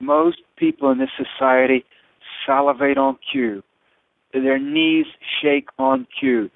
Most 0.00 0.38
people 0.56 0.90
in 0.90 0.98
this 0.98 1.10
society 1.16 1.84
salivate 2.46 2.96
on 2.96 3.18
cue. 3.30 3.62
Their 4.32 4.58
knees 4.58 5.06
shake 5.42 5.68
on 5.78 6.06
cue. 6.18 6.50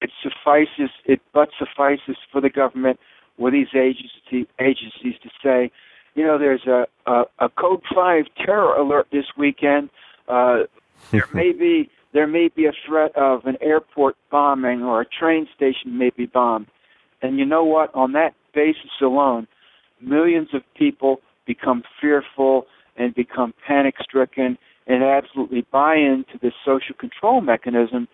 It 0.00 0.10
suffices, 0.22 0.90
it 1.06 1.20
but 1.32 1.48
suffices 1.58 2.16
for 2.30 2.40
the 2.40 2.50
government 2.50 3.00
or 3.38 3.50
these 3.50 3.68
agency, 3.74 4.48
agencies 4.60 5.14
to 5.22 5.30
say, 5.42 5.72
you 6.14 6.24
know, 6.24 6.38
there's 6.38 6.66
a, 6.66 6.86
a, 7.06 7.24
a 7.40 7.48
Code 7.48 7.82
5 7.92 8.26
terror 8.44 8.74
alert 8.74 9.08
this 9.10 9.24
weekend. 9.36 9.90
Uh, 10.28 10.64
there 11.10 11.26
may 11.34 11.52
be 11.52 11.90
there 12.14 12.26
may 12.28 12.48
be 12.48 12.64
a 12.64 12.72
threat 12.86 13.14
of 13.16 13.44
an 13.44 13.56
airport 13.60 14.16
bombing 14.30 14.82
or 14.82 15.02
a 15.02 15.04
train 15.04 15.46
station 15.54 15.98
may 15.98 16.10
be 16.16 16.26
bombed. 16.26 16.68
And 17.20 17.38
you 17.38 17.44
know 17.44 17.64
what? 17.64 17.92
On 17.94 18.12
that 18.12 18.34
basis 18.54 18.90
alone, 19.02 19.48
millions 20.00 20.48
of 20.54 20.62
people 20.76 21.18
become 21.46 21.82
fearful 22.00 22.66
and 22.96 23.14
become 23.14 23.52
panic 23.66 23.96
stricken 24.00 24.56
and 24.86 25.02
absolutely 25.02 25.66
buy 25.72 25.96
into 25.96 26.38
this 26.40 26.52
social 26.64 26.94
control 26.98 27.40
mechanism, 27.40 28.06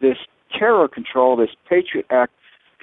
this 0.00 0.18
terror 0.56 0.86
control, 0.86 1.36
this 1.36 1.50
Patriot 1.68 2.06
Act 2.10 2.32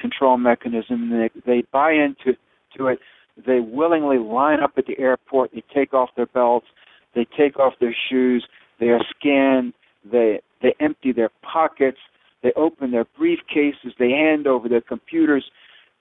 control 0.02 0.38
mechanism. 0.38 1.12
They, 1.12 1.30
they 1.46 1.64
buy 1.72 1.92
into 1.92 2.38
to 2.78 2.88
it. 2.88 3.00
They 3.46 3.60
willingly 3.60 4.18
line 4.18 4.62
up 4.62 4.72
at 4.78 4.86
the 4.88 4.98
airport. 4.98 5.52
They 5.54 5.64
take 5.74 5.94
off 5.94 6.10
their 6.16 6.26
belts. 6.26 6.68
They 7.14 7.28
take 7.38 7.60
off 7.60 7.74
their 7.80 7.96
shoes. 8.10 8.48
They 8.80 8.88
are 8.88 9.02
scanned. 9.16 9.74
They 10.10 10.42
they 10.64 10.74
empty 10.80 11.12
their 11.12 11.30
pockets. 11.44 12.00
They 12.42 12.52
open 12.56 12.92
their 12.92 13.06
briefcases. 13.06 13.96
They 14.00 14.10
hand 14.10 14.48
over 14.48 14.68
their 14.68 14.82
computers 14.82 15.46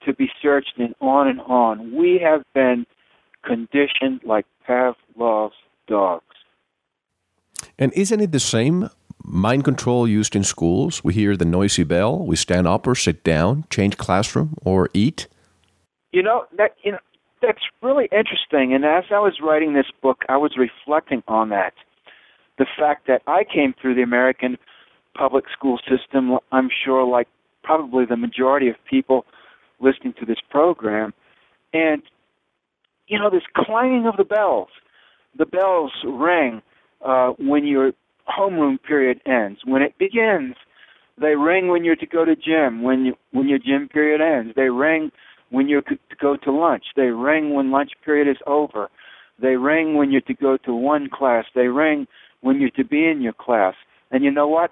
to 0.05 0.13
be 0.13 0.29
searched, 0.41 0.73
and 0.77 0.95
on 0.99 1.27
and 1.27 1.39
on. 1.41 1.95
We 1.95 2.19
have 2.23 2.41
been 2.53 2.85
conditioned 3.45 4.21
like 4.25 4.45
Pavlov's 4.67 5.55
dogs. 5.87 6.25
And 7.77 7.93
isn't 7.93 8.19
it 8.19 8.31
the 8.31 8.39
same 8.39 8.89
mind 9.23 9.63
control 9.63 10.07
used 10.07 10.35
in 10.35 10.43
schools? 10.43 11.03
We 11.03 11.13
hear 11.13 11.37
the 11.37 11.45
noisy 11.45 11.83
bell, 11.83 12.19
we 12.19 12.35
stand 12.35 12.67
up 12.67 12.87
or 12.87 12.95
sit 12.95 13.23
down, 13.23 13.65
change 13.69 13.97
classroom, 13.97 14.55
or 14.63 14.89
eat. 14.93 15.27
You 16.11 16.21
know 16.21 16.45
that 16.57 16.75
you 16.83 16.91
know 16.91 16.99
that's 17.41 17.63
really 17.81 18.05
interesting. 18.11 18.73
And 18.73 18.85
as 18.85 19.05
I 19.11 19.19
was 19.19 19.39
writing 19.41 19.73
this 19.73 19.91
book, 20.01 20.23
I 20.29 20.37
was 20.37 20.57
reflecting 20.57 21.23
on 21.27 21.49
that. 21.49 21.73
The 22.57 22.65
fact 22.77 23.07
that 23.07 23.21
I 23.27 23.43
came 23.43 23.73
through 23.79 23.95
the 23.95 24.03
American 24.03 24.57
public 25.15 25.45
school 25.51 25.79
system, 25.89 26.37
I'm 26.51 26.69
sure, 26.83 27.05
like 27.05 27.27
probably 27.63 28.05
the 28.05 28.17
majority 28.17 28.69
of 28.69 28.75
people 28.89 29.25
listening 29.79 30.13
to 30.19 30.25
this 30.25 30.37
program, 30.49 31.13
and 31.73 32.01
you 33.07 33.19
know 33.19 33.29
this 33.29 33.43
clanging 33.55 34.07
of 34.07 34.17
the 34.17 34.23
bells. 34.23 34.69
The 35.37 35.45
bells 35.45 35.91
ring 36.05 36.61
uh, 37.03 37.31
when 37.39 37.65
your 37.65 37.91
homeroom 38.27 38.81
period 38.81 39.19
ends. 39.25 39.61
When 39.65 39.81
it 39.81 39.97
begins, 39.97 40.55
they 41.19 41.35
ring 41.35 41.67
when 41.67 41.83
you're 41.83 41.95
to 41.95 42.05
go 42.05 42.25
to 42.25 42.35
gym. 42.35 42.81
When 42.81 43.05
you, 43.05 43.15
when 43.31 43.49
your 43.49 43.59
gym 43.59 43.89
period 43.89 44.21
ends, 44.21 44.53
they 44.55 44.69
ring 44.69 45.11
when 45.49 45.67
you're 45.67 45.81
to 45.81 45.97
go 46.19 46.37
to 46.37 46.51
lunch. 46.51 46.85
They 46.95 47.07
ring 47.07 47.53
when 47.53 47.71
lunch 47.71 47.91
period 48.03 48.27
is 48.29 48.37
over. 48.47 48.89
They 49.41 49.55
ring 49.55 49.95
when 49.95 50.11
you're 50.11 50.21
to 50.21 50.33
go 50.33 50.57
to 50.57 50.73
one 50.73 51.09
class. 51.11 51.45
They 51.53 51.67
ring 51.67 52.07
when 52.43 52.61
you're 52.61 52.69
to 52.71 52.83
be 52.83 53.07
in 53.07 53.21
your 53.21 53.33
class. 53.33 53.73
And 54.11 54.23
you 54.23 54.31
know 54.31 54.47
what? 54.47 54.71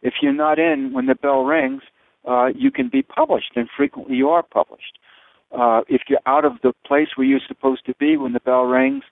If 0.00 0.14
you're 0.22 0.32
not 0.32 0.58
in 0.58 0.92
when 0.92 1.06
the 1.06 1.14
bell 1.14 1.44
rings, 1.44 1.82
uh, 2.26 2.46
you 2.54 2.70
can 2.70 2.88
be 2.88 3.02
published, 3.02 3.52
and 3.56 3.68
frequently 3.76 4.16
you 4.16 4.28
are 4.30 4.42
published. 4.42 4.98
Uh, 5.52 5.82
if 5.88 6.02
you're 6.08 6.20
out 6.26 6.44
of 6.44 6.52
the 6.62 6.72
place 6.86 7.08
where 7.16 7.26
you're 7.26 7.40
supposed 7.46 7.84
to 7.86 7.94
be 7.98 8.16
when 8.16 8.32
the 8.32 8.40
bell 8.40 8.64
rings, 8.64 9.02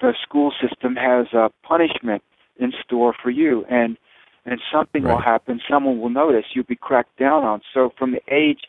the 0.00 0.14
school 0.22 0.52
system 0.60 0.96
has 0.96 1.26
a 1.32 1.50
punishment 1.62 2.22
in 2.58 2.72
store 2.84 3.14
for 3.22 3.30
you 3.30 3.64
and 3.70 3.96
and 4.44 4.60
something 4.72 5.02
right. 5.02 5.14
will 5.14 5.20
happen 5.20 5.60
someone 5.70 6.00
will 6.00 6.10
notice 6.10 6.44
you'll 6.54 6.64
be 6.64 6.76
cracked 6.76 7.16
down 7.18 7.44
on 7.44 7.60
so 7.72 7.92
from 7.98 8.12
the 8.12 8.20
age 8.32 8.60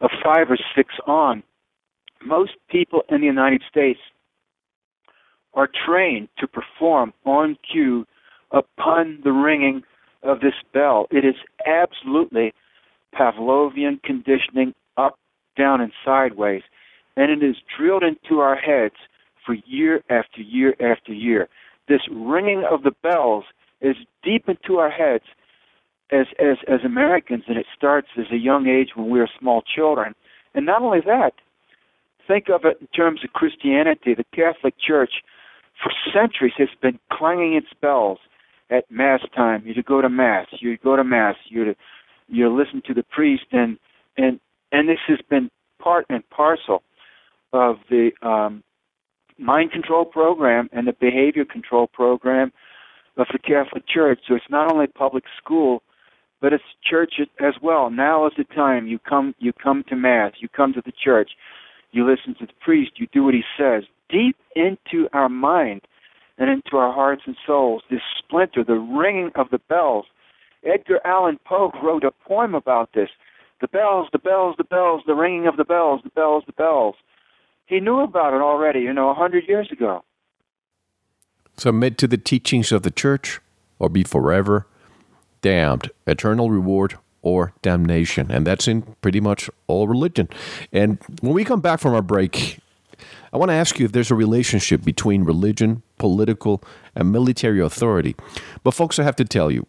of 0.00 0.10
5 0.22 0.50
or 0.50 0.58
6 0.76 0.94
on 1.06 1.42
most 2.24 2.52
people 2.70 3.02
in 3.10 3.20
the 3.20 3.26
United 3.26 3.62
States 3.68 4.00
are 5.56 5.68
trained 5.86 6.28
to 6.38 6.46
perform 6.46 7.12
on 7.24 7.56
cue 7.70 8.06
upon 8.52 9.18
the 9.24 9.32
ringing 9.32 9.82
of 10.22 10.40
this 10.40 10.54
bell 10.72 11.06
it 11.10 11.24
is 11.24 11.34
absolutely 11.66 12.52
Pavlovian 13.14 14.00
conditioning 14.02 14.74
up 14.96 15.18
down 15.56 15.80
and 15.80 15.92
sideways 16.04 16.62
and 17.16 17.30
it 17.30 17.44
is 17.44 17.56
drilled 17.76 18.04
into 18.04 18.40
our 18.40 18.56
heads 18.56 18.94
for 19.46 19.54
year 19.66 20.02
after 20.10 20.40
year 20.40 20.74
after 20.80 21.12
year. 21.12 21.48
This 21.88 22.02
ringing 22.10 22.64
of 22.70 22.82
the 22.82 22.90
bells 23.02 23.44
is 23.80 23.96
deep 24.22 24.48
into 24.48 24.78
our 24.78 24.90
heads 24.90 25.24
as 26.10 26.26
as 26.38 26.58
as 26.68 26.80
Americans, 26.84 27.44
and 27.46 27.56
it 27.56 27.66
starts 27.76 28.08
as 28.18 28.26
a 28.32 28.36
young 28.36 28.66
age 28.66 28.90
when 28.94 29.08
we 29.08 29.20
are 29.20 29.28
small 29.38 29.62
children. 29.62 30.14
And 30.54 30.66
not 30.66 30.82
only 30.82 31.00
that, 31.06 31.32
think 32.26 32.48
of 32.48 32.64
it 32.64 32.78
in 32.80 32.86
terms 32.88 33.20
of 33.24 33.32
Christianity. 33.32 34.14
The 34.14 34.24
Catholic 34.34 34.74
Church, 34.78 35.22
for 35.82 35.92
centuries, 36.12 36.54
has 36.58 36.68
been 36.80 36.98
clanging 37.12 37.54
its 37.54 37.68
bells 37.80 38.18
at 38.70 38.90
Mass 38.90 39.20
time. 39.34 39.62
You 39.66 39.82
go 39.82 40.00
to 40.00 40.08
Mass, 40.08 40.46
you 40.60 40.76
go 40.78 40.96
to 40.96 41.04
Mass, 41.04 41.36
you 41.48 41.74
you 42.28 42.54
listen 42.54 42.82
to 42.86 42.94
the 42.94 43.04
priest, 43.04 43.46
and 43.52 43.78
and 44.16 44.40
and 44.72 44.88
this 44.88 44.98
has 45.06 45.18
been 45.28 45.50
part 45.80 46.06
and 46.08 46.28
parcel 46.30 46.82
of 47.52 47.76
the 47.88 48.10
um, 48.22 48.62
mind 49.38 49.70
control 49.72 50.04
program 50.04 50.68
and 50.72 50.86
the 50.86 50.92
behavior 50.92 51.44
control 51.44 51.86
program 51.86 52.52
of 53.16 53.26
the 53.32 53.38
Catholic 53.38 53.86
Church. 53.88 54.20
So 54.28 54.34
it's 54.34 54.50
not 54.50 54.70
only 54.72 54.86
public 54.86 55.24
school, 55.42 55.82
but 56.40 56.52
it's 56.52 56.64
church 56.88 57.14
as 57.40 57.54
well. 57.62 57.90
Now 57.90 58.26
is 58.26 58.32
the 58.36 58.44
time 58.44 58.86
you 58.86 58.98
come 58.98 59.34
you 59.38 59.52
come 59.52 59.84
to 59.88 59.96
mass, 59.96 60.32
you 60.38 60.48
come 60.48 60.72
to 60.74 60.82
the 60.84 60.92
church, 60.92 61.30
you 61.92 62.06
listen 62.08 62.34
to 62.40 62.46
the 62.46 62.52
priest, 62.60 62.92
you 62.96 63.06
do 63.12 63.24
what 63.24 63.34
he 63.34 63.42
says. 63.58 63.84
Deep 64.08 64.36
into 64.54 65.08
our 65.12 65.28
mind 65.28 65.82
and 66.38 66.50
into 66.50 66.76
our 66.76 66.92
hearts 66.92 67.22
and 67.26 67.36
souls, 67.46 67.82
this 67.90 68.00
splinter, 68.18 68.62
the 68.62 68.74
ringing 68.74 69.30
of 69.34 69.50
the 69.50 69.58
bells. 69.68 70.06
Edgar 70.64 71.00
Allan 71.04 71.38
Poe 71.44 71.72
wrote 71.82 72.04
a 72.04 72.10
poem 72.26 72.54
about 72.54 72.90
this. 72.94 73.08
The 73.60 73.68
bells, 73.68 74.08
the 74.12 74.18
bells, 74.18 74.54
the 74.58 74.64
bells, 74.64 75.02
the 75.06 75.14
ringing 75.14 75.46
of 75.46 75.56
the 75.56 75.64
bells, 75.64 76.00
the 76.04 76.10
bells, 76.10 76.44
the 76.46 76.52
bells 76.52 76.94
he 77.66 77.80
knew 77.80 78.00
about 78.00 78.32
it 78.32 78.40
already, 78.40 78.80
you 78.80 78.92
know, 78.92 79.10
a 79.10 79.14
hundred 79.14 79.48
years 79.48 79.70
ago. 79.70 80.04
Submit 81.56 81.98
to 81.98 82.06
the 82.06 82.18
teachings 82.18 82.70
of 82.72 82.82
the 82.82 82.90
church, 82.90 83.40
or 83.78 83.88
be 83.88 84.04
forever 84.04 84.66
damned, 85.42 85.90
eternal 86.06 86.50
reward 86.50 86.98
or 87.22 87.52
damnation. 87.62 88.30
And 88.30 88.46
that's 88.46 88.66
in 88.66 88.82
pretty 89.00 89.20
much 89.20 89.50
all 89.66 89.86
religion. 89.86 90.28
And 90.72 90.98
when 91.20 91.34
we 91.34 91.44
come 91.44 91.60
back 91.60 91.80
from 91.80 91.94
our 91.94 92.02
break, 92.02 92.58
I 93.32 93.38
want 93.38 93.50
to 93.50 93.54
ask 93.54 93.78
you 93.78 93.84
if 93.84 93.92
there's 93.92 94.10
a 94.10 94.14
relationship 94.14 94.84
between 94.84 95.24
religion, 95.24 95.82
political, 95.98 96.62
and 96.94 97.12
military 97.12 97.60
authority. 97.60 98.14
But, 98.62 98.72
folks, 98.72 98.98
I 98.98 99.02
have 99.02 99.16
to 99.16 99.24
tell 99.24 99.50
you, 99.50 99.66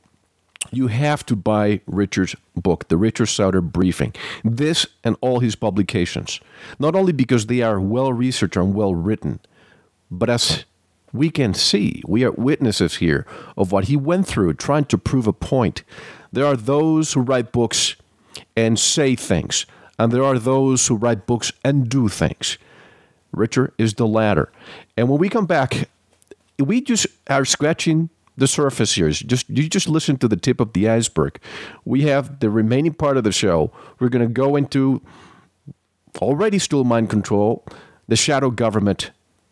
you 0.72 0.88
have 0.88 1.26
to 1.28 1.36
buy 1.36 1.82
Richard's 1.86 2.36
book, 2.56 2.88
The 2.88 2.98
Richard 2.98 3.28
Sauder 3.28 3.62
Briefing. 3.62 4.14
This 4.44 4.86
and 5.04 5.16
all 5.22 5.40
his 5.40 5.56
publications. 5.56 6.40
Not 6.80 6.96
only 6.96 7.14
because 7.14 7.46
they 7.46 7.62
are 7.62 7.80
well 7.80 8.12
researched 8.12 8.58
and 8.58 8.74
well 8.74 8.94
written, 8.94 9.40
but 10.10 10.30
as 10.30 10.66
we 11.14 11.30
can 11.30 11.54
see, 11.54 12.02
we 12.06 12.24
are 12.24 12.32
witnesses 12.32 12.98
here 12.98 13.26
of 13.56 13.72
what 13.72 13.86
he 13.86 13.96
went 13.96 14.28
through 14.28 14.54
trying 14.56 14.86
to 14.86 14.98
prove 14.98 15.28
a 15.28 15.34
point. 15.34 15.84
There 16.32 16.46
are 16.46 16.58
those 16.58 17.14
who 17.14 17.22
write 17.22 17.52
books 17.52 17.96
and 18.56 18.78
say 18.78 19.16
things, 19.16 19.66
and 19.98 20.12
there 20.12 20.24
are 20.24 20.38
those 20.38 20.88
who 20.88 20.96
write 20.96 21.26
books 21.26 21.52
and 21.64 21.90
do 21.90 22.10
things. 22.10 22.58
Richard 23.32 23.74
is 23.78 23.96
the 23.96 24.08
latter. 24.08 24.52
And 24.96 25.10
when 25.10 25.20
we 25.20 25.30
come 25.30 25.46
back, 25.46 25.90
we 26.60 26.82
just 26.82 27.08
are 27.28 27.46
scratching 27.46 28.10
the 28.38 28.48
surface 28.48 28.94
here. 28.94 29.10
Just 29.10 29.50
you 29.50 29.68
just 29.68 29.90
listen 29.90 30.18
to 30.18 30.28
the 30.28 30.38
tip 30.38 30.60
of 30.60 30.74
the 30.74 30.88
iceberg. 30.88 31.40
We 31.86 32.04
have 32.04 32.40
the 32.40 32.50
remaining 32.50 32.94
part 32.94 33.18
of 33.18 33.24
the 33.24 33.32
show. 33.32 33.72
We're 34.00 34.10
going 34.10 34.28
to 34.28 34.34
go 34.34 34.56
into 34.56 35.02
already 36.22 36.60
still 36.60 36.84
mind 36.84 37.10
control, 37.10 37.66
the 38.08 38.16
shadow 38.16 38.50
government, 38.50 39.12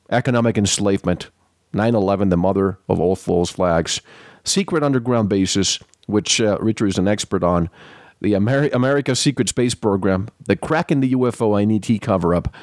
economic 0.09 0.57
enslavement, 0.57 1.29
9/11, 1.73 2.29
the 2.29 2.37
mother 2.37 2.77
of 2.87 2.99
all 2.99 3.15
false 3.15 3.49
flags, 3.49 4.01
secret 4.43 4.83
underground 4.83 5.29
bases, 5.29 5.79
which 6.07 6.39
uh, 6.39 6.57
Richard 6.59 6.87
is 6.87 6.97
an 6.97 7.07
expert 7.07 7.43
on, 7.43 7.69
the 8.21 8.33
Ameri- 8.33 8.73
America's 8.73 9.19
secret 9.19 9.49
space 9.49 9.75
program, 9.75 10.29
the 10.45 10.55
crack 10.55 10.91
in 10.91 11.01
the 11.01 11.13
UFO 11.13 11.65
NET 11.65 12.01
cover-up, 12.01 12.53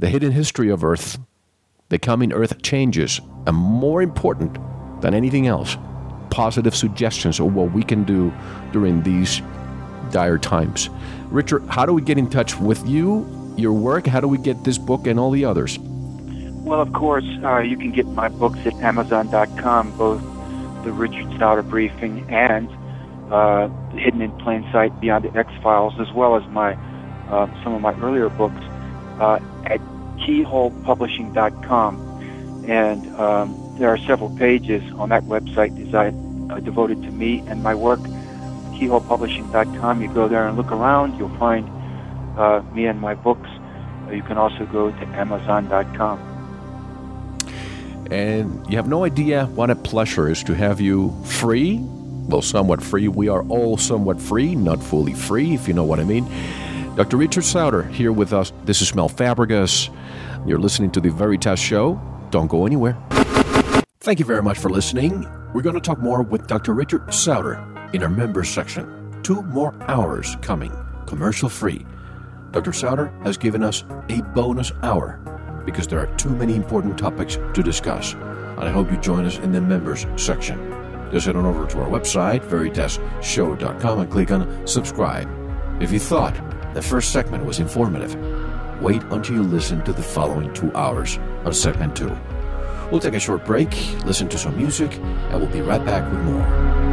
the 0.00 0.08
hidden 0.08 0.32
history 0.32 0.70
of 0.70 0.82
Earth, 0.82 1.18
the 1.90 1.98
coming 1.98 2.32
Earth 2.32 2.62
changes, 2.62 3.20
and 3.46 3.54
more 3.54 4.00
important 4.00 4.58
than 5.02 5.12
anything 5.12 5.46
else, 5.46 5.76
positive 6.30 6.74
suggestions 6.74 7.38
of 7.38 7.54
what 7.54 7.72
we 7.72 7.82
can 7.82 8.04
do 8.04 8.32
during 8.72 9.02
these 9.02 9.42
dire 10.10 10.38
times. 10.38 10.88
Richard, 11.28 11.62
how 11.68 11.84
do 11.84 11.92
we 11.92 12.00
get 12.00 12.16
in 12.16 12.30
touch 12.30 12.58
with 12.58 12.84
you, 12.88 13.26
your 13.58 13.74
work? 13.74 14.06
How 14.06 14.20
do 14.20 14.26
we 14.26 14.38
get 14.38 14.64
this 14.64 14.78
book 14.78 15.06
and 15.06 15.20
all 15.20 15.30
the 15.30 15.44
others? 15.44 15.78
Well, 15.78 16.80
of 16.80 16.94
course, 16.94 17.26
uh, 17.44 17.58
you 17.58 17.76
can 17.76 17.92
get 17.92 18.06
my 18.06 18.28
books 18.28 18.58
at 18.64 18.72
Amazon.com, 18.76 19.98
both 19.98 20.22
the 20.82 20.92
Richard 20.92 21.30
Sauder 21.38 21.62
Briefing 21.62 22.24
and 22.30 22.70
uh, 23.30 23.68
Hidden 23.90 24.22
in 24.22 24.32
Plain 24.38 24.66
Sight 24.72 24.98
Beyond 24.98 25.26
the 25.26 25.38
X 25.38 25.52
Files, 25.62 25.92
as 26.00 26.10
well 26.14 26.36
as 26.36 26.48
my 26.48 26.72
uh, 27.28 27.46
some 27.62 27.74
of 27.74 27.82
my 27.82 27.94
earlier 28.00 28.28
books 28.30 28.60
uh, 29.20 29.38
at 29.66 29.80
KeyholePublishing.com. 30.20 32.64
And 32.68 33.16
um, 33.16 33.74
there 33.78 33.88
are 33.88 33.98
several 33.98 34.30
pages 34.36 34.82
on 34.94 35.08
that 35.08 35.24
website 35.24 35.76
designed, 35.76 36.52
uh, 36.52 36.60
devoted 36.60 37.02
to 37.02 37.10
me 37.10 37.42
and 37.46 37.62
my 37.62 37.74
work. 37.74 38.00
KeyholePublishing.com. 38.00 40.02
You 40.02 40.12
go 40.12 40.28
there 40.28 40.46
and 40.46 40.56
look 40.56 40.72
around. 40.72 41.18
You'll 41.18 41.36
find 41.38 41.68
uh, 42.38 42.62
me 42.74 42.86
and 42.86 43.00
my 43.00 43.14
books. 43.14 43.48
Uh, 44.06 44.12
you 44.12 44.22
can 44.22 44.38
also 44.38 44.66
go 44.66 44.90
to 44.90 45.06
Amazon.com. 45.08 46.26
And 48.10 48.68
you 48.68 48.76
have 48.76 48.88
no 48.88 49.04
idea 49.04 49.46
what 49.46 49.70
a 49.70 49.76
pleasure 49.76 50.28
is 50.28 50.42
to 50.44 50.54
have 50.54 50.80
you 50.80 51.14
free. 51.24 51.78
Well, 51.80 52.42
somewhat 52.42 52.82
free. 52.82 53.08
We 53.08 53.28
are 53.28 53.42
all 53.44 53.76
somewhat 53.76 54.20
free, 54.20 54.54
not 54.54 54.82
fully 54.82 55.14
free, 55.14 55.54
if 55.54 55.68
you 55.68 55.74
know 55.74 55.84
what 55.84 56.00
I 56.00 56.04
mean. 56.04 56.28
Dr. 56.96 57.16
Richard 57.16 57.44
Sauder 57.44 57.84
here 57.84 58.12
with 58.12 58.32
us. 58.32 58.52
This 58.64 58.82
is 58.82 58.94
Mel 58.94 59.08
Fabregas. 59.08 59.90
You're 60.46 60.58
listening 60.58 60.90
to 60.92 61.00
the 61.00 61.10
Veritas 61.10 61.60
Show. 61.60 62.00
Don't 62.30 62.46
go 62.46 62.66
anywhere. 62.66 62.96
Thank 64.00 64.18
you 64.18 64.24
very 64.24 64.42
much 64.42 64.58
for 64.58 64.70
listening. 64.70 65.28
We're 65.52 65.62
going 65.62 65.74
to 65.74 65.80
talk 65.80 65.98
more 65.98 66.22
with 66.22 66.46
Dr. 66.46 66.72
Richard 66.72 67.12
Sauder 67.12 67.62
in 67.92 68.02
our 68.02 68.08
members 68.08 68.48
section. 68.48 69.20
Two 69.22 69.42
more 69.42 69.74
hours 69.88 70.36
coming, 70.40 70.72
commercial 71.06 71.48
free. 71.48 71.84
Dr. 72.52 72.72
Sauder 72.72 73.12
has 73.22 73.36
given 73.36 73.62
us 73.62 73.84
a 74.08 74.22
bonus 74.34 74.72
hour 74.82 75.20
because 75.66 75.86
there 75.86 75.98
are 75.98 76.06
too 76.16 76.30
many 76.30 76.56
important 76.56 76.96
topics 76.96 77.38
to 77.54 77.62
discuss. 77.62 78.14
And 78.14 78.60
I 78.60 78.70
hope 78.70 78.90
you 78.90 78.96
join 78.96 79.26
us 79.26 79.38
in 79.38 79.52
the 79.52 79.60
members 79.60 80.06
section. 80.16 80.58
Just 81.12 81.26
head 81.26 81.36
on 81.36 81.44
over 81.44 81.66
to 81.66 81.80
our 81.80 81.88
website, 81.88 82.40
veritasshow.com, 82.40 83.98
and 83.98 84.10
click 84.10 84.30
on 84.30 84.66
subscribe. 84.66 85.28
If 85.82 85.92
you 85.92 85.98
thought 85.98 86.34
the 86.72 86.82
first 86.82 87.12
segment 87.12 87.44
was 87.44 87.58
informative, 87.58 88.14
wait 88.80 89.02
until 89.10 89.36
you 89.36 89.42
listen 89.42 89.82
to 89.84 89.92
the 89.92 90.02
following 90.02 90.52
two 90.54 90.74
hours 90.74 91.18
on 91.44 91.52
segment 91.52 91.96
two. 91.96 92.16
We'll 92.90 93.00
take 93.00 93.14
a 93.14 93.20
short 93.20 93.44
break, 93.44 93.70
listen 94.04 94.28
to 94.28 94.38
some 94.38 94.56
music, 94.56 94.96
and 94.96 95.40
we'll 95.40 95.50
be 95.50 95.60
right 95.60 95.84
back 95.84 96.10
with 96.10 96.20
more. 96.22 96.89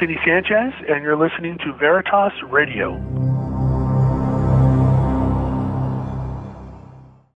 Anthony 0.00 0.16
Sanchez, 0.24 0.72
and 0.88 1.02
you're 1.02 1.16
listening 1.16 1.58
to 1.58 1.72
Veritas 1.76 2.32
Radio. 2.52 3.17